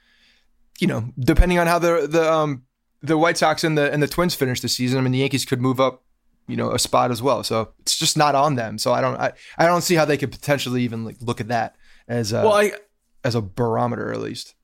you 0.78 0.86
know, 0.86 1.10
depending 1.18 1.58
on 1.58 1.66
how 1.66 1.78
the 1.78 2.06
the 2.06 2.30
um 2.32 2.64
the 3.02 3.16
White 3.16 3.38
Sox 3.38 3.64
and 3.64 3.78
the 3.78 3.90
and 3.92 4.02
the 4.02 4.08
Twins 4.08 4.34
finish 4.34 4.60
the 4.60 4.68
season, 4.68 4.98
I 4.98 5.02
mean 5.02 5.12
the 5.12 5.18
Yankees 5.18 5.44
could 5.44 5.60
move 5.60 5.80
up 5.80 6.02
you 6.50 6.56
know 6.56 6.72
a 6.72 6.78
spot 6.78 7.10
as 7.10 7.22
well. 7.22 7.42
So 7.44 7.70
it's 7.80 7.96
just 7.96 8.16
not 8.16 8.34
on 8.34 8.56
them. 8.56 8.78
So 8.78 8.92
I 8.92 9.00
don't 9.00 9.18
I, 9.18 9.32
I 9.58 9.66
don't 9.66 9.82
see 9.82 9.94
how 9.94 10.04
they 10.04 10.16
could 10.16 10.32
potentially 10.32 10.82
even 10.82 11.04
like 11.04 11.16
look 11.20 11.40
at 11.40 11.48
that 11.48 11.76
as 12.08 12.32
a 12.32 12.42
Well, 12.42 12.52
I 12.52 12.72
as 13.24 13.34
a 13.34 13.42
barometer 13.42 14.12
at 14.12 14.20
least. 14.20 14.54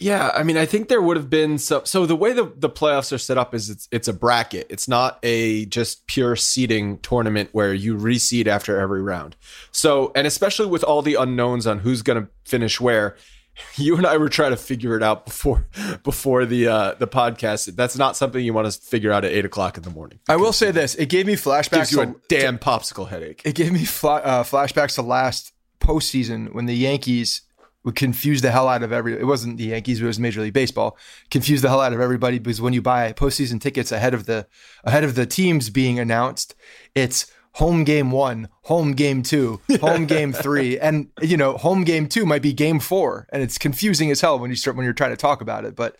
Yeah, 0.00 0.30
I 0.34 0.44
mean, 0.44 0.56
I 0.56 0.64
think 0.64 0.88
there 0.88 1.02
would 1.02 1.18
have 1.18 1.28
been 1.28 1.58
so. 1.58 1.82
So 1.84 2.06
the 2.06 2.16
way 2.16 2.32
the 2.32 2.50
the 2.56 2.70
playoffs 2.70 3.12
are 3.12 3.18
set 3.18 3.36
up 3.36 3.54
is 3.54 3.68
it's 3.68 3.86
it's 3.92 4.08
a 4.08 4.14
bracket. 4.14 4.66
It's 4.70 4.88
not 4.88 5.18
a 5.22 5.66
just 5.66 6.06
pure 6.06 6.36
seeding 6.36 6.98
tournament 7.00 7.50
where 7.52 7.74
you 7.74 7.98
reseed 7.98 8.46
after 8.46 8.80
every 8.80 9.02
round. 9.02 9.36
So, 9.72 10.10
and 10.14 10.26
especially 10.26 10.68
with 10.68 10.82
all 10.84 11.02
the 11.02 11.16
unknowns 11.16 11.66
on 11.66 11.80
who's 11.80 12.00
going 12.00 12.22
to 12.22 12.30
finish 12.46 12.80
where, 12.80 13.14
you 13.76 13.96
and 13.96 14.06
I 14.06 14.16
were 14.16 14.28
trying 14.28 14.50
to 14.50 14.56
figure 14.56 14.96
it 14.96 15.02
out 15.02 15.24
before 15.26 15.66
before 16.02 16.44
the 16.44 16.68
uh, 16.68 16.94
the 16.94 17.06
podcast. 17.06 17.74
That's 17.76 17.96
not 17.96 18.16
something 18.16 18.44
you 18.44 18.52
want 18.52 18.70
to 18.70 18.80
figure 18.80 19.12
out 19.12 19.24
at 19.24 19.32
eight 19.32 19.44
o'clock 19.44 19.76
in 19.76 19.82
the 19.82 19.90
morning. 19.90 20.18
I 20.28 20.36
will 20.36 20.52
say 20.52 20.70
this: 20.70 20.94
it 20.94 21.08
gave 21.08 21.26
me 21.26 21.34
flashbacks. 21.34 21.70
Gives 21.70 21.92
you 21.92 22.00
a 22.00 22.06
to, 22.06 22.20
damn 22.28 22.58
popsicle 22.58 23.08
headache. 23.08 23.42
it 23.44 23.54
gave 23.54 23.72
me 23.72 23.84
fla- 23.84 24.20
uh, 24.20 24.42
flashbacks 24.42 24.94
to 24.96 25.02
last 25.02 25.52
postseason 25.80 26.52
when 26.52 26.66
the 26.66 26.74
Yankees 26.74 27.42
would 27.82 27.94
confuse 27.96 28.42
the 28.42 28.50
hell 28.50 28.68
out 28.68 28.82
of 28.82 28.92
every. 28.92 29.18
It 29.18 29.26
wasn't 29.26 29.56
the 29.56 29.64
Yankees; 29.64 30.00
it 30.00 30.04
was 30.04 30.18
Major 30.18 30.42
League 30.42 30.52
Baseball. 30.52 30.96
Confuse 31.30 31.62
the 31.62 31.68
hell 31.68 31.80
out 31.80 31.92
of 31.92 32.00
everybody 32.00 32.38
because 32.38 32.60
when 32.60 32.72
you 32.72 32.82
buy 32.82 33.12
postseason 33.12 33.60
tickets 33.60 33.92
ahead 33.92 34.14
of 34.14 34.26
the 34.26 34.46
ahead 34.84 35.04
of 35.04 35.14
the 35.14 35.26
teams 35.26 35.70
being 35.70 35.98
announced, 35.98 36.54
it's 36.94 37.32
home 37.52 37.84
game 37.84 38.10
one, 38.10 38.48
home 38.62 38.92
game 38.92 39.22
two, 39.22 39.60
home 39.80 40.06
game 40.06 40.32
three, 40.32 40.78
and 40.78 41.08
you 41.20 41.36
know 41.36 41.56
home 41.56 41.84
game 41.84 42.08
two 42.08 42.24
might 42.26 42.42
be 42.42 42.52
game 42.52 42.80
four, 42.80 43.26
and 43.32 43.42
it's 43.42 43.58
confusing 43.58 44.10
as 44.10 44.20
hell 44.20 44.38
when 44.38 44.50
you 44.50 44.56
start 44.56 44.76
when 44.76 44.84
you're 44.84 44.92
trying 44.92 45.10
to 45.10 45.16
talk 45.16 45.40
about 45.40 45.64
it. 45.64 45.74
But 45.76 45.96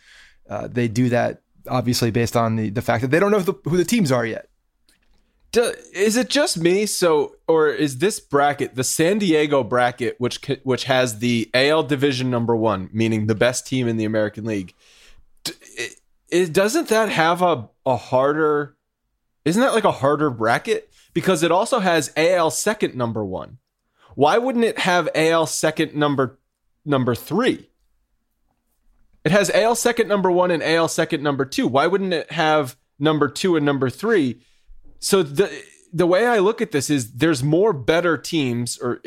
uh, 0.48 0.68
they 0.68 0.88
do 0.88 1.08
that 1.10 1.42
obviously 1.68 2.10
based 2.10 2.36
on 2.36 2.56
the 2.56 2.70
the 2.70 2.82
fact 2.82 3.02
that 3.02 3.10
they 3.10 3.20
don't 3.20 3.30
know 3.30 3.40
who 3.40 3.52
the, 3.52 3.70
who 3.70 3.76
the 3.76 3.84
teams 3.84 4.10
are 4.12 4.26
yet. 4.26 4.46
Do, 5.52 5.74
is 5.92 6.16
it 6.16 6.28
just 6.30 6.58
me? 6.58 6.86
So, 6.86 7.34
or 7.48 7.70
is 7.70 7.98
this 7.98 8.20
bracket 8.20 8.76
the 8.76 8.84
San 8.84 9.18
Diego 9.18 9.64
bracket, 9.64 10.14
which 10.18 10.40
which 10.62 10.84
has 10.84 11.18
the 11.18 11.50
AL 11.54 11.84
Division 11.84 12.30
number 12.30 12.54
one, 12.54 12.88
meaning 12.92 13.26
the 13.26 13.34
best 13.34 13.66
team 13.66 13.88
in 13.88 13.96
the 13.96 14.04
American 14.04 14.44
League? 14.44 14.74
D- 15.42 15.52
It, 15.76 15.94
it 16.30 16.52
doesn't 16.52 16.88
that 16.88 17.08
have 17.08 17.42
a 17.42 17.68
a 17.84 17.96
harder? 17.96 18.76
Isn't 19.44 19.60
that 19.62 19.74
like 19.74 19.84
a 19.84 19.90
harder 19.90 20.30
bracket 20.30 20.89
because 21.12 21.42
it 21.42 21.50
also 21.50 21.80
has 21.80 22.12
AL 22.16 22.50
second 22.50 22.94
number 22.94 23.24
one? 23.24 23.58
Why 24.14 24.38
wouldn't 24.38 24.64
it 24.64 24.80
have 24.80 25.08
AL 25.14 25.46
second 25.46 25.94
number 25.94 26.38
number 26.84 27.14
three? 27.14 27.70
It 29.24 29.32
has 29.32 29.50
AL 29.50 29.74
second 29.74 30.08
number 30.08 30.30
one 30.30 30.50
and 30.50 30.62
AL 30.62 30.88
second 30.88 31.22
number 31.22 31.44
two. 31.44 31.66
Why 31.66 31.86
wouldn't 31.86 32.14
it 32.14 32.32
have 32.32 32.76
number 32.98 33.28
two 33.28 33.56
and 33.56 33.66
number 33.66 33.90
three? 33.90 34.40
So 34.98 35.22
the 35.22 35.50
the 35.92 36.06
way 36.06 36.26
I 36.26 36.38
look 36.38 36.60
at 36.60 36.70
this 36.70 36.88
is 36.88 37.12
there's 37.12 37.42
more 37.42 37.72
better 37.72 38.16
teams, 38.16 38.78
or 38.78 39.02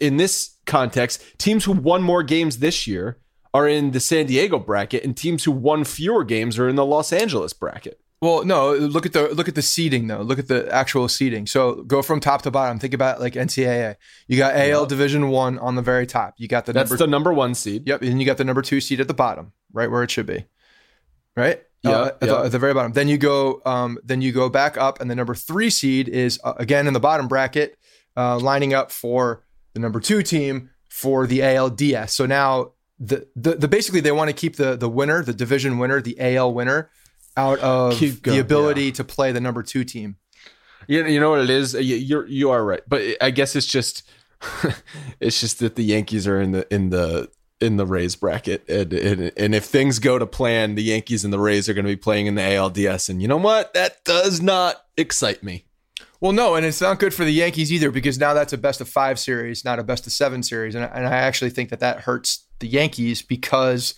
in 0.00 0.16
this 0.16 0.56
context, 0.66 1.22
teams 1.38 1.64
who 1.64 1.72
won 1.72 2.02
more 2.02 2.22
games 2.22 2.58
this 2.58 2.86
year 2.86 3.18
are 3.52 3.68
in 3.68 3.92
the 3.92 4.00
San 4.00 4.26
Diego 4.26 4.58
bracket, 4.58 5.04
and 5.04 5.16
teams 5.16 5.44
who 5.44 5.52
won 5.52 5.84
fewer 5.84 6.24
games 6.24 6.58
are 6.58 6.68
in 6.68 6.76
the 6.76 6.84
Los 6.84 7.12
Angeles 7.12 7.52
bracket. 7.52 8.00
Well, 8.24 8.44
no. 8.44 8.72
Look 8.74 9.04
at 9.04 9.12
the 9.12 9.28
look 9.34 9.48
at 9.48 9.54
the 9.54 9.60
seeding 9.62 10.06
though. 10.06 10.22
Look 10.22 10.38
at 10.38 10.48
the 10.48 10.66
actual 10.72 11.08
seeding. 11.08 11.46
So 11.46 11.82
go 11.82 12.00
from 12.00 12.20
top 12.20 12.40
to 12.42 12.50
bottom. 12.50 12.78
Think 12.78 12.94
about 12.94 13.20
like 13.20 13.34
NCAA. 13.34 13.96
You 14.28 14.38
got 14.38 14.56
AL 14.56 14.86
Division 14.86 15.28
One 15.28 15.58
on 15.58 15.74
the 15.74 15.82
very 15.82 16.06
top. 16.06 16.34
You 16.38 16.48
got 16.48 16.64
the 16.64 16.72
That's 16.72 16.90
number. 16.90 17.04
the 17.04 17.10
number 17.10 17.32
one 17.34 17.54
seed. 17.54 17.86
yep, 17.86 18.00
and 18.00 18.18
you 18.18 18.24
got 18.26 18.38
the 18.38 18.44
number 18.44 18.62
two 18.62 18.80
seed 18.80 18.98
at 19.00 19.08
the 19.08 19.14
bottom, 19.14 19.52
right 19.74 19.90
where 19.90 20.02
it 20.02 20.10
should 20.10 20.24
be, 20.24 20.46
right? 21.36 21.62
Yeah, 21.82 21.90
Uh, 21.90 22.06
at, 22.06 22.20
the, 22.20 22.38
at 22.46 22.52
the 22.52 22.58
very 22.58 22.72
bottom. 22.72 22.92
Then 22.92 23.08
you 23.08 23.18
go, 23.18 23.60
um, 23.66 23.98
then 24.02 24.22
you 24.22 24.32
go 24.32 24.48
back 24.48 24.78
up, 24.78 25.02
and 25.02 25.10
the 25.10 25.14
number 25.14 25.34
three 25.34 25.68
seed 25.68 26.08
is 26.08 26.40
uh, 26.42 26.54
again 26.56 26.86
in 26.86 26.94
the 26.94 27.00
bottom 27.00 27.28
bracket, 27.28 27.76
uh, 28.16 28.38
lining 28.38 28.72
up 28.72 28.90
for 28.90 29.44
the 29.74 29.80
number 29.80 30.00
two 30.00 30.22
team 30.22 30.70
for 30.88 31.26
the 31.26 31.40
ALDS. 31.40 32.08
So 32.10 32.24
now 32.24 32.72
the 32.98 33.26
the, 33.36 33.56
the 33.56 33.68
basically 33.68 34.00
they 34.00 34.12
want 34.12 34.30
to 34.30 34.34
keep 34.34 34.56
the 34.56 34.76
the 34.76 34.88
winner, 34.88 35.22
the 35.22 35.34
division 35.34 35.76
winner, 35.78 36.00
the 36.00 36.16
AL 36.18 36.54
winner, 36.54 36.90
out 37.36 37.58
of 37.60 37.98
going, 38.22 38.36
the 38.36 38.40
ability 38.40 38.92
to 38.92 39.04
play 39.04 39.32
the 39.32 39.40
number 39.40 39.62
two 39.62 39.84
team. 39.84 40.16
You, 40.86 41.06
you 41.06 41.18
know 41.20 41.30
what 41.30 41.40
it 41.40 41.50
is? 41.50 41.74
You- 41.74 41.96
You're 41.96 42.26
you 42.26 42.50
are 42.50 42.64
right, 42.64 42.82
but 42.86 43.02
I 43.20 43.30
guess 43.30 43.56
it's 43.56 43.66
just 43.66 44.02
it's 45.20 45.40
just 45.40 45.58
that 45.60 45.76
the 45.76 45.84
Yankees 45.84 46.26
are 46.26 46.40
in 46.40 46.52
the 46.52 46.72
in 46.74 46.90
the 46.90 47.30
in 47.60 47.76
the 47.76 47.86
Rays 47.86 48.16
bracket, 48.16 48.68
and, 48.68 48.92
and 48.92 49.32
and 49.36 49.54
if 49.54 49.64
things 49.64 49.98
go 49.98 50.18
to 50.18 50.26
plan, 50.26 50.74
the 50.74 50.82
Yankees 50.82 51.24
and 51.24 51.32
the 51.32 51.38
Rays 51.38 51.68
are 51.68 51.74
going 51.74 51.86
to 51.86 51.90
be 51.92 51.96
playing 51.96 52.26
in 52.26 52.34
the 52.34 52.42
ALDS, 52.42 53.08
and 53.08 53.22
you 53.22 53.28
know 53.28 53.36
what? 53.36 53.72
That 53.74 54.04
does 54.04 54.42
not 54.42 54.84
excite 54.96 55.42
me. 55.42 55.64
Well, 56.20 56.32
no, 56.32 56.54
and 56.54 56.64
it's 56.64 56.80
not 56.80 56.98
good 57.00 57.12
for 57.14 57.24
the 57.24 57.32
Yankees 57.32 57.72
either 57.72 57.90
because 57.90 58.18
now 58.18 58.32
that's 58.34 58.52
a 58.52 58.58
best 58.58 58.80
of 58.80 58.88
five 58.88 59.18
series, 59.18 59.64
not 59.64 59.78
a 59.78 59.82
best 59.82 60.06
of 60.06 60.12
seven 60.12 60.42
series, 60.42 60.74
and, 60.74 60.84
and 60.84 61.06
I 61.06 61.10
actually 61.16 61.50
think 61.50 61.70
that 61.70 61.80
that 61.80 62.00
hurts 62.00 62.46
the 62.60 62.66
Yankees 62.68 63.20
because 63.22 63.94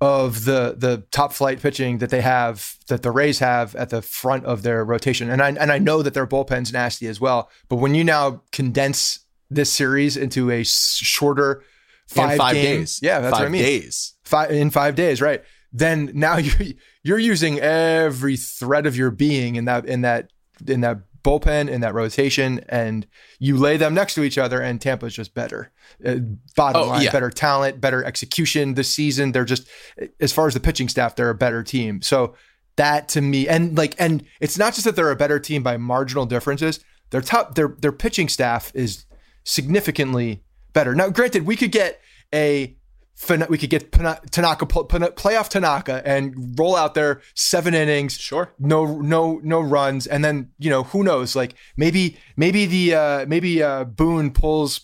of 0.00 0.44
the 0.44 0.74
the 0.76 1.04
top 1.10 1.32
flight 1.32 1.60
pitching 1.62 1.98
that 1.98 2.10
they 2.10 2.20
have 2.20 2.76
that 2.88 3.02
the 3.02 3.10
Rays 3.10 3.38
have 3.38 3.74
at 3.76 3.90
the 3.90 4.02
front 4.02 4.44
of 4.44 4.62
their 4.62 4.84
rotation, 4.84 5.30
and 5.30 5.40
I 5.42 5.50
and 5.50 5.70
I 5.72 5.78
know 5.78 6.02
that 6.02 6.14
their 6.14 6.26
bullpen's 6.26 6.72
nasty 6.72 7.06
as 7.06 7.20
well. 7.20 7.50
But 7.68 7.76
when 7.76 7.94
you 7.94 8.04
now 8.04 8.42
condense 8.52 9.20
this 9.50 9.72
series 9.72 10.16
into 10.16 10.50
a 10.50 10.64
shorter 10.64 11.62
five, 12.08 12.36
five 12.38 12.54
game- 12.54 12.80
days, 12.80 13.00
yeah, 13.02 13.20
that's 13.20 13.32
five 13.32 13.40
what 13.40 13.46
I 13.46 13.50
mean 13.50 13.62
Days. 13.62 14.14
five 14.24 14.50
in 14.50 14.70
five 14.70 14.94
days, 14.94 15.20
right? 15.22 15.42
Then 15.72 16.10
now 16.14 16.36
you're 16.38 16.68
you're 17.02 17.18
using 17.18 17.58
every 17.60 18.36
thread 18.36 18.86
of 18.86 18.96
your 18.96 19.10
being 19.10 19.56
in 19.56 19.64
that 19.66 19.86
in 19.86 20.02
that 20.02 20.30
in 20.66 20.80
that 20.82 20.98
bullpen 21.24 21.68
in 21.68 21.80
that 21.80 21.94
rotation, 21.94 22.60
and 22.68 23.06
you 23.40 23.56
lay 23.56 23.76
them 23.76 23.94
next 23.94 24.14
to 24.14 24.22
each 24.22 24.38
other, 24.38 24.60
and 24.60 24.80
Tampa's 24.80 25.14
just 25.14 25.34
better. 25.34 25.72
Uh, 26.04 26.16
bottom 26.54 26.82
Oh, 26.82 26.86
line, 26.86 27.02
yeah. 27.02 27.10
better 27.10 27.30
talent, 27.30 27.80
better 27.80 28.04
execution 28.04 28.74
this 28.74 28.90
season. 28.94 29.32
They're 29.32 29.44
just, 29.44 29.66
as 30.20 30.32
far 30.32 30.46
as 30.46 30.54
the 30.54 30.60
pitching 30.60 30.88
staff, 30.88 31.16
they're 31.16 31.30
a 31.30 31.34
better 31.34 31.62
team. 31.64 32.02
So 32.02 32.34
that 32.76 33.08
to 33.08 33.20
me, 33.20 33.48
and 33.48 33.76
like, 33.76 33.96
and 33.98 34.24
it's 34.40 34.58
not 34.58 34.74
just 34.74 34.84
that 34.84 34.94
they're 34.96 35.10
a 35.10 35.16
better 35.16 35.40
team 35.40 35.62
by 35.62 35.76
marginal 35.76 36.26
differences. 36.26 36.84
Their 37.10 37.20
top, 37.20 37.54
their 37.54 37.68
their 37.78 37.92
pitching 37.92 38.28
staff 38.28 38.70
is 38.74 39.04
significantly 39.44 40.42
better. 40.72 40.94
Now, 40.94 41.08
granted, 41.08 41.46
we 41.46 41.56
could 41.56 41.70
get 41.72 42.00
a 42.34 42.76
we 43.48 43.58
could 43.58 43.70
get 43.70 43.92
Tanaka 43.92 44.66
pl- 44.66 44.84
Pana- 44.84 45.10
playoff 45.12 45.48
Tanaka 45.48 46.02
and 46.04 46.58
roll 46.58 46.76
out 46.76 46.94
there 46.94 47.20
seven 47.34 47.72
innings, 47.74 48.14
Sure. 48.18 48.52
no 48.58 48.98
no 49.00 49.40
no 49.42 49.60
runs, 49.60 50.06
and 50.06 50.24
then 50.24 50.50
you 50.58 50.68
know 50.70 50.82
who 50.84 51.02
knows, 51.02 51.34
like 51.36 51.54
maybe 51.76 52.16
maybe 52.36 52.66
the 52.66 52.94
uh, 52.94 53.26
maybe 53.26 53.62
uh, 53.62 53.84
Boone 53.84 54.30
pulls 54.32 54.82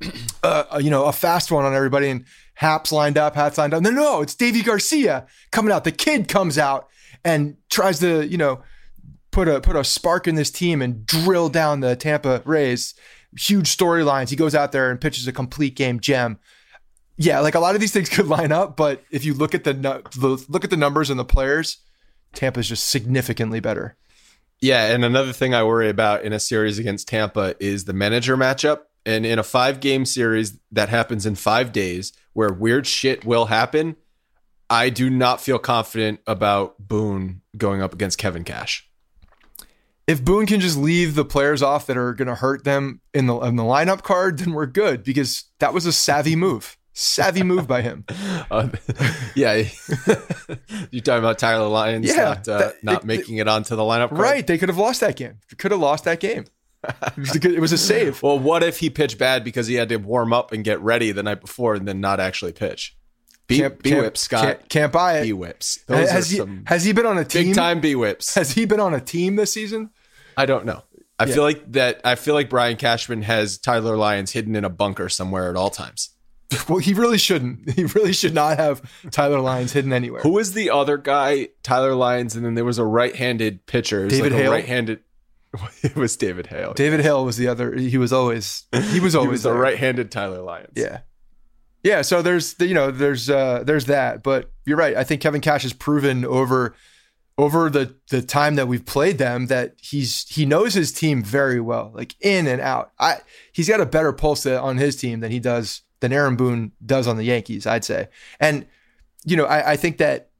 uh, 0.42 0.78
you 0.80 0.90
know 0.90 1.04
a 1.04 1.12
fast 1.12 1.50
one 1.50 1.64
on 1.64 1.74
everybody 1.74 2.08
and 2.08 2.24
Happ's 2.54 2.90
lined 2.90 3.16
up, 3.18 3.34
Happ's 3.36 3.58
lined 3.58 3.74
up. 3.74 3.82
No, 3.82 3.90
no, 3.90 4.22
it's 4.22 4.34
Deivi 4.34 4.64
Garcia 4.64 5.26
coming 5.52 5.72
out. 5.72 5.84
The 5.84 5.92
kid 5.92 6.26
comes 6.26 6.58
out 6.58 6.88
and 7.24 7.56
tries 7.70 8.00
to 8.00 8.26
you 8.26 8.36
know 8.38 8.62
put 9.30 9.46
a 9.46 9.60
put 9.60 9.76
a 9.76 9.84
spark 9.84 10.26
in 10.26 10.34
this 10.34 10.50
team 10.50 10.82
and 10.82 11.04
drill 11.06 11.48
down 11.48 11.80
the 11.80 11.94
Tampa 11.94 12.42
Rays. 12.44 12.94
Huge 13.38 13.66
storylines. 13.76 14.30
He 14.30 14.36
goes 14.36 14.54
out 14.54 14.72
there 14.72 14.90
and 14.90 14.98
pitches 15.00 15.28
a 15.28 15.32
complete 15.32 15.76
game 15.76 16.00
gem. 16.00 16.38
Yeah, 17.18 17.40
like 17.40 17.54
a 17.54 17.60
lot 17.60 17.74
of 17.74 17.80
these 17.80 17.92
things 17.92 18.08
could 18.14 18.26
line 18.26 18.52
up, 18.52 18.76
but 18.76 19.04
if 19.10 19.24
you 19.24 19.34
look 19.34 19.54
at 19.54 19.64
the, 19.64 19.74
the 19.74 20.44
look 20.48 20.64
at 20.64 20.70
the 20.70 20.76
numbers 20.76 21.10
and 21.10 21.18
the 21.18 21.24
players, 21.24 21.78
Tampa's 22.32 22.68
just 22.68 22.88
significantly 22.88 23.60
better. 23.60 23.96
Yeah, 24.60 24.86
and 24.92 25.04
another 25.04 25.32
thing 25.32 25.54
I 25.54 25.62
worry 25.62 25.88
about 25.88 26.24
in 26.24 26.32
a 26.32 26.40
series 26.40 26.78
against 26.78 27.08
Tampa 27.08 27.54
is 27.60 27.84
the 27.84 27.92
manager 27.92 28.36
matchup. 28.36 28.80
And 29.06 29.24
in 29.24 29.38
a 29.38 29.44
five 29.44 29.80
game 29.80 30.04
series 30.04 30.58
that 30.72 30.88
happens 30.88 31.24
in 31.24 31.34
five 31.34 31.72
days 31.72 32.12
where 32.32 32.52
weird 32.52 32.86
shit 32.86 33.24
will 33.24 33.46
happen, 33.46 33.96
I 34.68 34.90
do 34.90 35.08
not 35.08 35.40
feel 35.40 35.58
confident 35.58 36.20
about 36.26 36.76
Boone 36.78 37.40
going 37.56 37.80
up 37.80 37.94
against 37.94 38.18
Kevin 38.18 38.44
Cash. 38.44 38.88
If 40.06 40.24
Boone 40.24 40.46
can 40.46 40.60
just 40.60 40.76
leave 40.76 41.14
the 41.14 41.24
players 41.24 41.62
off 41.62 41.86
that 41.86 41.96
are 41.96 42.14
going 42.14 42.28
to 42.28 42.34
hurt 42.34 42.64
them 42.64 43.00
in 43.12 43.26
the 43.26 43.38
in 43.40 43.56
the 43.56 43.62
lineup 43.62 44.02
card, 44.02 44.38
then 44.38 44.52
we're 44.52 44.66
good 44.66 45.04
because 45.04 45.44
that 45.60 45.74
was 45.74 45.86
a 45.86 45.92
savvy 45.92 46.34
move. 46.34 46.77
Savvy 47.00 47.42
move 47.44 47.66
by 47.68 47.82
him. 47.82 48.04
Uh, 48.50 48.68
yeah. 49.34 49.52
You're 50.90 51.02
talking 51.02 51.18
about 51.18 51.38
Tyler 51.38 51.68
Lyons 51.68 52.06
Yeah, 52.08 52.24
not, 52.24 52.48
uh, 52.48 52.58
that- 52.58 52.84
not 52.84 53.04
making 53.04 53.36
it 53.36 53.46
onto 53.48 53.76
the 53.76 53.82
lineup. 53.82 54.08
card? 54.08 54.20
Right. 54.20 54.46
They 54.46 54.56
could 54.58 54.68
have 54.70 54.78
lost 54.78 55.00
that 55.02 55.16
game. 55.16 55.38
Could 55.58 55.70
have 55.72 55.80
lost 55.80 56.04
that 56.04 56.18
game. 56.20 56.46
It 56.84 57.16
was 57.18 57.34
a, 57.34 57.38
good, 57.40 57.52
it 57.52 57.60
was 57.60 57.72
a 57.72 57.78
save. 57.78 58.22
Well, 58.22 58.38
what 58.38 58.62
if 58.62 58.78
he 58.78 58.88
pitched 58.88 59.18
bad 59.18 59.44
because 59.44 59.66
he 59.66 59.74
had 59.74 59.88
to 59.90 59.96
warm 59.96 60.32
up 60.32 60.52
and 60.52 60.64
get 60.64 60.80
ready 60.80 61.12
the 61.12 61.22
night 61.22 61.40
before 61.42 61.74
and 61.74 61.86
then 61.86 62.00
not 62.00 62.20
actually 62.20 62.52
pitch? 62.52 62.96
B, 63.48 63.58
Can't- 63.58 63.82
B 63.82 63.90
can't- 63.90 64.02
whips, 64.02 64.20
Scott. 64.22 64.44
Can't, 64.44 64.68
can't 64.68 64.92
buy 64.92 65.18
it. 65.18 65.24
B 65.24 65.32
whips. 65.34 65.80
Those 65.86 66.10
Has 66.10 66.30
he, 66.30 66.42
has 66.66 66.84
he 66.84 66.92
been 66.92 67.06
on 67.06 67.18
a 67.18 67.24
team? 67.24 67.48
big 67.48 67.54
time 67.54 67.80
B 67.80 67.94
whips. 67.96 68.34
Has 68.34 68.52
he 68.52 68.64
been 68.64 68.80
on 68.80 68.94
a 68.94 69.00
team 69.00 69.36
this 69.36 69.52
season? 69.52 69.90
I 70.38 70.46
don't 70.46 70.64
know. 70.64 70.84
I 71.18 71.26
feel 71.26 71.42
like 71.42 71.72
that. 71.72 72.00
I 72.04 72.14
feel 72.14 72.34
like 72.34 72.48
Brian 72.48 72.76
Cashman 72.76 73.22
has 73.22 73.58
Tyler 73.58 73.96
Lyons 73.96 74.30
hidden 74.32 74.54
in 74.56 74.64
a 74.64 74.70
bunker 74.70 75.08
somewhere 75.08 75.50
at 75.50 75.56
all 75.56 75.68
times. 75.70 76.10
Well, 76.68 76.78
he 76.78 76.94
really 76.94 77.18
shouldn't. 77.18 77.70
He 77.76 77.84
really 77.84 78.12
should 78.12 78.34
not 78.34 78.58
have 78.58 78.82
Tyler 79.10 79.40
Lyons 79.40 79.72
hidden 79.72 79.92
anywhere. 79.92 80.22
Who 80.22 80.38
is 80.38 80.52
the 80.52 80.70
other 80.70 80.96
guy? 80.96 81.48
Tyler 81.62 81.94
Lyons, 81.94 82.36
and 82.36 82.44
then 82.44 82.54
there 82.54 82.64
was 82.64 82.78
a 82.78 82.84
right-handed 82.84 83.66
pitcher. 83.66 84.02
It 84.02 84.04
was 84.04 84.12
David 84.14 84.32
like 84.32 84.40
a 84.40 84.42
Hale? 84.42 84.52
right-handed. 84.52 85.00
It 85.82 85.96
was 85.96 86.16
David 86.16 86.46
Hale. 86.48 86.74
David 86.74 87.00
Hale 87.00 87.24
was 87.24 87.36
the 87.38 87.48
other. 87.48 87.74
He 87.74 87.96
was 87.96 88.12
always. 88.12 88.66
He 88.72 89.00
was 89.00 89.14
he 89.14 89.18
always 89.18 89.30
was 89.30 89.42
the 89.44 89.52
right-handed 89.54 90.10
Tyler 90.10 90.42
Lyons. 90.42 90.72
Yeah. 90.74 91.00
Yeah, 91.82 92.02
so 92.02 92.22
there's 92.22 92.54
you 92.60 92.74
know 92.74 92.90
there's 92.90 93.30
uh 93.30 93.62
there's 93.64 93.86
that, 93.86 94.22
but 94.22 94.50
you're 94.66 94.76
right. 94.76 94.96
I 94.96 95.04
think 95.04 95.22
Kevin 95.22 95.40
Cash 95.40 95.62
has 95.62 95.72
proven 95.72 96.24
over 96.24 96.74
over 97.38 97.70
the 97.70 97.94
the 98.10 98.20
time 98.20 98.56
that 98.56 98.66
we've 98.68 98.84
played 98.84 99.16
them 99.18 99.46
that 99.46 99.74
he's 99.80 100.28
he 100.28 100.44
knows 100.44 100.74
his 100.74 100.92
team 100.92 101.22
very 101.22 101.60
well, 101.60 101.92
like 101.94 102.14
in 102.20 102.46
and 102.46 102.60
out. 102.60 102.90
I 102.98 103.18
he's 103.52 103.68
got 103.68 103.80
a 103.80 103.86
better 103.86 104.12
pulse 104.12 104.44
on 104.44 104.76
his 104.76 104.96
team 104.96 105.20
than 105.20 105.30
he 105.30 105.38
does 105.38 105.82
than 106.00 106.12
Aaron 106.12 106.36
Boone 106.36 106.72
does 106.84 107.06
on 107.06 107.16
the 107.16 107.24
Yankees, 107.24 107.66
I'd 107.66 107.84
say. 107.84 108.08
And 108.40 108.66
you 109.24 109.36
know, 109.36 109.44
I, 109.44 109.72
I 109.72 109.76
think 109.76 109.98
that 109.98 110.30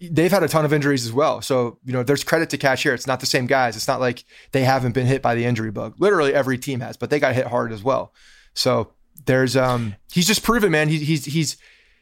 they've 0.00 0.30
had 0.30 0.42
a 0.42 0.48
ton 0.48 0.64
of 0.64 0.72
injuries 0.72 1.04
as 1.04 1.12
well. 1.12 1.42
So, 1.42 1.78
you 1.84 1.92
know, 1.92 2.02
there's 2.02 2.24
credit 2.24 2.50
to 2.50 2.58
Cash 2.58 2.82
here. 2.82 2.94
It's 2.94 3.06
not 3.06 3.20
the 3.20 3.26
same 3.26 3.46
guys. 3.46 3.76
It's 3.76 3.88
not 3.88 4.00
like 4.00 4.24
they 4.52 4.62
haven't 4.62 4.92
been 4.92 5.06
hit 5.06 5.20
by 5.20 5.34
the 5.34 5.44
injury 5.44 5.70
bug. 5.70 5.94
Literally 5.98 6.32
every 6.32 6.56
team 6.58 6.80
has, 6.80 6.96
but 6.96 7.10
they 7.10 7.18
got 7.18 7.34
hit 7.34 7.46
hard 7.46 7.72
as 7.72 7.82
well. 7.82 8.14
So 8.54 8.92
there's 9.26 9.56
um 9.56 9.96
he's 10.12 10.26
just 10.26 10.42
proven, 10.42 10.70
man. 10.70 10.88
He, 10.88 10.98
he's 10.98 11.24
he's 11.26 11.56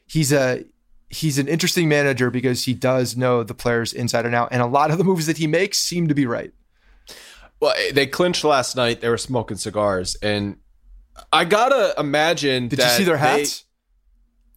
he's 0.07 0.33
a 0.33 0.65
he's 1.11 1.39
an 1.39 1.49
interesting 1.49 1.89
manager 1.89 2.31
because 2.31 2.65
he 2.65 2.75
does 2.75 3.17
know 3.17 3.43
the 3.43 3.55
players 3.55 3.93
inside 3.93 4.27
and 4.27 4.35
out, 4.35 4.49
and 4.53 4.63
a 4.63 4.67
lot 4.67 4.91
of 4.91 4.99
the 4.99 5.05
moves 5.05 5.27
that 5.27 5.39
he 5.39 5.47
makes 5.47 5.79
seem 5.79 6.09
to 6.09 6.15
be 6.15 6.27
right. 6.27 6.53
Well, 7.61 7.75
they 7.93 8.07
clinched 8.07 8.45
last 8.45 8.77
night. 8.77 9.01
They 9.01 9.09
were 9.09 9.19
smoking 9.19 9.57
cigars, 9.57 10.17
and 10.23 10.59
I 11.33 11.45
gotta 11.45 11.95
imagine. 11.99 12.69
Did 12.69 12.79
that 12.81 12.93
you 12.93 12.99
see 12.99 13.05
their 13.05 13.17
they- 13.17 13.41
hats? 13.41 13.65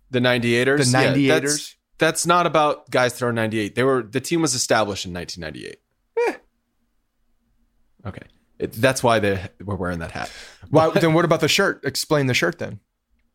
the 0.09 0.19
98ers. 0.19 0.91
The 0.91 1.01
Yeah, 1.01 1.13
98ers? 1.13 1.41
that's, 1.41 1.75
that's 1.97 2.25
not 2.25 2.45
about 2.45 2.89
guys 2.91 3.13
throwing 3.13 3.35
98. 3.35 3.75
They 3.75 3.83
were 3.83 4.03
the 4.03 4.19
team 4.19 4.41
was 4.41 4.53
established 4.53 5.05
in 5.05 5.13
1998. 5.13 5.79
Eh. 6.27 8.09
Okay. 8.09 8.27
It, 8.59 8.73
that's 8.73 9.01
why 9.01 9.19
they 9.19 9.49
were 9.63 9.75
wearing 9.75 9.99
that 9.99 10.11
hat. 10.11 10.29
Why, 10.69 10.89
then 10.89 11.13
what 11.13 11.23
about 11.25 11.39
the 11.39 11.47
shirt? 11.47 11.81
Explain 11.85 12.27
the 12.27 12.33
shirt 12.33 12.59
then. 12.59 12.79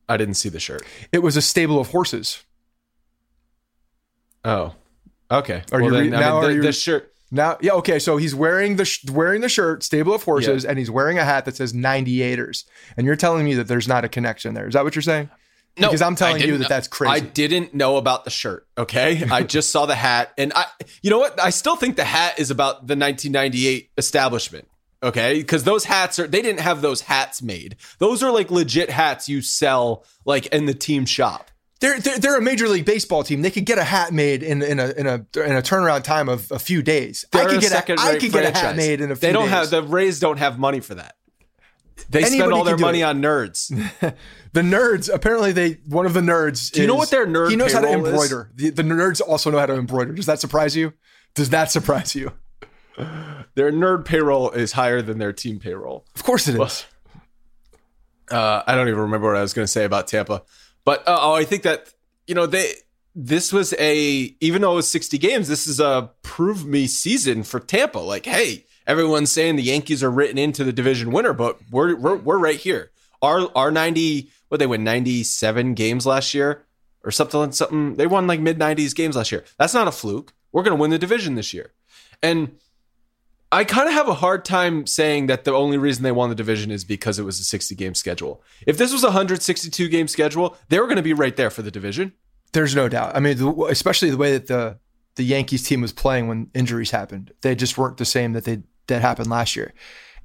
I 0.09 0.17
didn't 0.17 0.35
see 0.35 0.49
the 0.51 0.61
shirt. 0.61 0.83
It 1.13 1.19
was 1.21 1.37
a 1.37 1.43
stable 1.43 1.81
of 1.81 1.89
horses. 1.89 2.45
Oh. 4.45 4.75
Okay. 5.31 5.63
Are 5.73 5.83
you 5.83 5.91
re- 5.91 6.09
now 6.11 6.41
the, 6.41 6.47
are 6.47 6.51
you- 6.53 6.63
the 6.63 6.73
shirt 6.73 7.13
Now, 7.37 7.59
yeah, 7.61 7.73
okay. 7.73 7.99
So 7.99 8.17
he's 8.17 8.35
wearing 8.35 8.77
the 8.77 8.85
sh- 8.85 9.05
wearing 9.11 9.41
the 9.41 9.49
shirt, 9.49 9.83
stable 9.83 10.15
of 10.15 10.23
horses, 10.25 10.65
and 10.65 10.79
he's 10.79 10.91
wearing 10.91 11.19
a 11.19 11.25
hat 11.25 11.45
that 11.45 11.57
says 11.57 11.73
98ers. 11.73 12.65
And 12.97 13.07
you're 13.07 13.17
telling 13.17 13.45
me 13.45 13.55
that 13.55 13.69
there's 13.69 13.87
not 13.87 14.05
a 14.05 14.09
connection 14.09 14.55
there. 14.55 14.67
Is 14.67 14.75
that 14.75 14.85
what 14.85 14.95
you're 14.95 15.03
saying? 15.03 15.31
No, 15.79 15.89
because 15.89 16.01
I'm 16.01 16.17
telling 16.17 16.41
you 16.41 16.57
that 16.59 16.69
that's 16.69 16.89
crazy. 16.89 17.13
I 17.13 17.21
didn't 17.21 17.75
know 17.75 17.99
about 17.99 18.25
the 18.25 18.31
shirt. 18.31 18.67
Okay, 18.79 19.23
I 19.31 19.43
just 19.57 19.71
saw 19.71 19.85
the 19.87 19.95
hat, 19.95 20.33
and 20.39 20.53
I, 20.55 20.65
you 21.03 21.11
know 21.11 21.19
what? 21.19 21.39
I 21.39 21.51
still 21.51 21.77
think 21.77 21.97
the 21.97 22.05
hat 22.05 22.39
is 22.39 22.51
about 22.51 22.87
the 22.87 22.97
1998 22.97 23.91
establishment. 23.99 24.69
Okay, 25.03 25.35
because 25.35 25.65
those 25.65 25.85
hats 25.85 26.19
are 26.19 26.27
they 26.27 26.41
didn't 26.41 26.61
have 26.61 26.81
those 26.81 27.03
hats 27.03 27.43
made. 27.43 27.77
Those 27.99 28.23
are 28.23 28.31
like 28.33 28.51
legit 28.51 28.89
hats 28.89 29.29
you 29.29 29.43
sell 29.43 30.05
like 30.25 30.47
in 30.47 30.65
the 30.65 30.75
team 30.75 31.05
shop. 31.05 31.51
They're, 31.81 32.01
they're 32.01 32.19
they're 32.19 32.39
a 32.39 32.43
major 32.43 32.69
league 32.69 32.87
baseball 32.87 33.23
team. 33.23 33.43
They 33.43 33.51
could 33.51 33.67
get 33.67 33.77
a 33.79 33.85
hat 33.85 34.13
made 34.13 34.43
in 34.43 34.63
in 34.63 34.81
a 34.81 34.89
in 34.93 35.07
a 35.07 35.15
in 35.35 35.53
a 35.57 35.63
turnaround 35.63 36.05
time 36.05 36.29
of 36.29 36.51
a 36.51 36.59
few 36.59 36.83
days. 36.83 37.25
I 37.33 37.39
They're 37.39 37.49
could 37.49 37.59
a 37.59 37.61
get 37.61 37.73
a, 37.73 38.01
I 38.01 38.19
could 38.19 38.33
get 38.33 38.57
a 38.57 38.59
hat 38.59 38.77
made 38.77 39.01
in 39.03 39.11
a 39.11 39.15
few 39.17 39.29
They 39.29 39.33
don't 39.33 39.45
days. 39.45 39.51
have 39.51 39.71
the 39.71 39.83
Rays 39.83 40.19
don't 40.19 40.39
have 40.39 40.59
money 40.59 40.81
for 40.81 40.95
that. 40.95 41.17
They 42.09 42.23
spend 42.25 42.53
all 42.53 42.65
their 42.65 42.79
money 42.79 43.01
it. 43.01 43.05
on 43.05 43.21
nerds. 43.21 43.69
the 44.53 44.61
nerds. 44.63 45.13
Apparently, 45.13 45.53
they 45.53 45.73
one 45.87 46.07
of 46.07 46.15
the 46.15 46.21
nerds. 46.21 46.71
Do 46.71 46.81
you 46.81 46.87
know 46.87 46.95
what 46.95 47.11
their 47.11 47.27
nerd 47.27 47.51
He 47.51 47.57
knows 47.57 47.73
how 47.73 47.81
to 47.81 47.89
embroider. 47.89 48.51
The, 48.55 48.71
the 48.71 48.83
nerds 48.83 49.21
also 49.21 49.51
know 49.51 49.59
how 49.59 49.67
to 49.67 49.75
embroider. 49.75 50.13
Does 50.13 50.27
that 50.27 50.41
surprise 50.41 50.77
you? 50.77 50.93
Does 51.35 51.51
that 51.51 51.71
surprise 51.71 52.15
you? 52.15 52.33
their 53.55 53.71
nerd 53.71 54.05
payroll 54.07 54.51
is 54.51 54.73
higher 54.73 55.03
than 55.03 55.19
their 55.19 55.33
team 55.33 55.59
payroll. 55.59 56.07
Of 56.15 56.23
course 56.23 56.49
it 56.49 56.59
is. 56.59 56.87
Uh, 58.31 58.63
I 58.67 58.75
don't 58.75 58.89
even 58.89 59.01
remember 59.01 59.29
what 59.29 59.37
I 59.37 59.43
was 59.43 59.53
going 59.53 59.65
to 59.67 59.71
say 59.73 59.85
about 59.85 60.09
Tampa, 60.09 60.43
but 60.87 61.01
uh, 61.07 61.19
oh, 61.21 61.35
I 61.35 61.45
think 61.45 61.65
that 61.65 61.93
you 62.27 62.35
know 62.35 62.47
they 62.47 62.73
this 63.15 63.53
was 63.53 63.75
a 63.79 64.35
even 64.41 64.63
though 64.63 64.73
it 64.73 64.77
was 64.77 64.89
60 64.89 65.19
games, 65.19 65.49
this 65.49 65.67
is 65.67 65.81
a 65.81 66.13
prove 66.23 66.65
me 66.65 66.87
season 66.87 67.43
for 67.43 67.61
Tampa. 67.61 67.99
Like, 67.99 68.25
hey, 68.25 68.65
everyone's 68.87 69.33
saying 69.33 69.57
the 69.57 69.63
Yankees 69.63 70.03
are 70.03 70.11
written 70.11 70.39
into 70.39 70.65
the 70.65 70.73
division 70.73 71.11
winner, 71.11 71.35
but 71.35 71.59
we're 71.71 71.97
we're, 71.97 72.17
we're 72.17 72.39
right 72.39 72.59
here. 72.59 72.93
Our 73.21 73.51
our 73.55 73.71
90 73.71 74.31
what 74.49 74.59
they 74.59 74.67
win 74.67 74.85
97 74.85 75.75
games 75.75 76.07
last 76.07 76.33
year 76.33 76.65
or 77.03 77.11
something 77.11 77.51
something. 77.53 77.97
They 77.97 78.07
won 78.07 78.29
like 78.29 78.41
mid 78.41 78.59
90s 78.59 78.95
games 78.95 79.17
last 79.17 79.33
year. 79.33 79.45
That's 79.59 79.75
not 79.75 79.89
a 79.89 79.93
fluke. 79.93 80.33
We're 80.53 80.63
going 80.63 80.77
to 80.77 80.81
win 80.81 80.91
the 80.91 80.99
division 80.99 81.35
this 81.35 81.53
year, 81.53 81.73
and. 82.23 82.57
I 83.53 83.65
kind 83.65 83.89
of 83.89 83.95
have 83.95 84.09
a 84.09 84.15
hard 84.15 84.45
time 84.45 84.87
saying 84.87 85.27
that 85.29 85.45
the 85.45 85.53
only 85.53 85.79
reason 85.79 86.03
they 86.03 86.13
won 86.13 86.29
the 86.29 86.35
division 86.35 86.71
is 86.71 86.85
because 86.85 87.19
it 87.19 87.23
was 87.23 87.39
a 87.39 87.45
60 87.45 87.75
game 87.75 87.95
schedule. 87.95 88.43
If 88.67 88.77
this 88.77 88.93
was 88.93 89.05
a 89.05 89.09
162 89.09 89.89
game 89.89 90.09
schedule, 90.09 90.57
they 90.69 90.81
were 90.81 90.87
going 90.87 90.97
to 90.97 91.03
be 91.03 91.13
right 91.13 91.37
there 91.37 91.51
for 91.51 91.63
the 91.63 91.71
division. 91.71 92.13
There's 92.53 92.75
no 92.75 92.89
doubt. 92.89 93.15
I 93.15 93.21
mean, 93.21 93.39
especially 93.69 94.11
the 94.11 94.17
way 94.17 94.33
that 94.33 94.47
the 94.49 94.79
the 95.17 95.25
Yankees 95.25 95.63
team 95.63 95.81
was 95.81 95.93
playing 95.93 96.29
when 96.29 96.51
injuries 96.55 96.91
happened. 96.91 97.33
They 97.41 97.55
just 97.55 97.79
weren't 97.79 97.97
the 97.97 98.05
same 98.05 98.33
that 98.35 98.45
they 98.45 98.63
that 98.87 99.01
happened 99.01 99.31
last 99.31 99.57
year. 99.57 99.73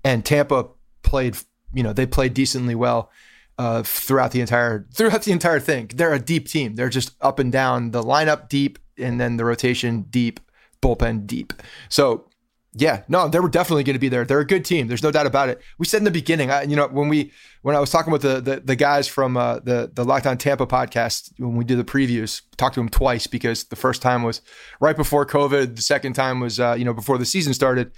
And 0.04 0.26
Tampa 0.26 0.68
played, 1.04 1.38
you 1.74 1.84
know, 1.84 1.94
they 1.94 2.06
played 2.06 2.34
decently 2.34 2.76
well 2.76 3.12
uh, 3.58 3.84
throughout 3.84 4.32
the 4.32 4.42
entire 4.42 4.88
throughout 4.94 5.24
the 5.24 5.32
entire 5.32 5.60
thing. 5.60 5.90
They're 5.94 6.14
a 6.14 6.20
deep 6.20 6.48
team. 6.48 6.76
They're 6.76 6.90
just 6.90 7.14
up 7.22 7.40
and 7.40 7.52
down 7.52 7.92
the 7.92 8.04
lineup 8.04 8.50
deep, 8.50 8.80
and 8.98 9.20
then 9.20 9.38
the 9.38 9.46
rotation 9.46 10.04
deep, 10.10 10.40
bullpen 10.82 11.28
deep. 11.28 11.54
So 11.90 12.26
Yeah, 12.74 13.04
no, 13.10 13.28
they 13.28 13.42
were 13.42 13.50
definitely 13.50 13.84
going 13.84 13.96
to 13.96 14.00
be 14.00 14.08
there. 14.08 14.24
They're 14.24 14.40
a 14.40 14.46
good 14.46 14.64
team. 14.64 14.88
There's 14.88 15.04
no 15.04 15.12
doubt 15.12 15.28
about 15.28 15.50
it. 15.50 15.62
We 15.78 15.86
said 15.86 15.98
in 15.98 16.06
the 16.06 16.12
beginning, 16.12 16.52
I, 16.52 16.64
you 16.64 16.78
know, 16.78 16.88
when 16.88 17.10
we 17.10 17.34
when 17.64 17.76
I 17.76 17.80
was 17.82 17.90
talking 17.90 18.14
with 18.14 18.22
the 18.22 18.40
the, 18.40 18.62
the 18.62 18.78
guys 18.78 19.10
from 19.10 19.36
uh, 19.36 19.60
the 19.60 19.92
the 19.94 20.06
Locked 20.06 20.26
On 20.26 20.38
Tampa 20.38 20.66
podcast 20.66 21.34
when 21.38 21.58
we 21.58 21.66
did 21.66 21.78
the 21.78 21.84
previews, 21.84 22.42
talked 22.56 22.76
to 22.76 22.80
them 22.80 22.88
twice 22.88 23.28
because 23.28 23.66
the 23.66 23.76
first 23.76 24.02
time 24.02 24.24
was 24.24 24.42
right 24.80 24.96
before 24.96 25.26
COVID, 25.26 25.76
the 25.76 25.82
second 25.82 26.14
time 26.14 26.40
was 26.40 26.62
uh, 26.62 26.76
you 26.78 26.86
know 26.86 26.94
before 26.94 27.18
the 27.18 27.26
season 27.26 27.54
started 27.54 27.92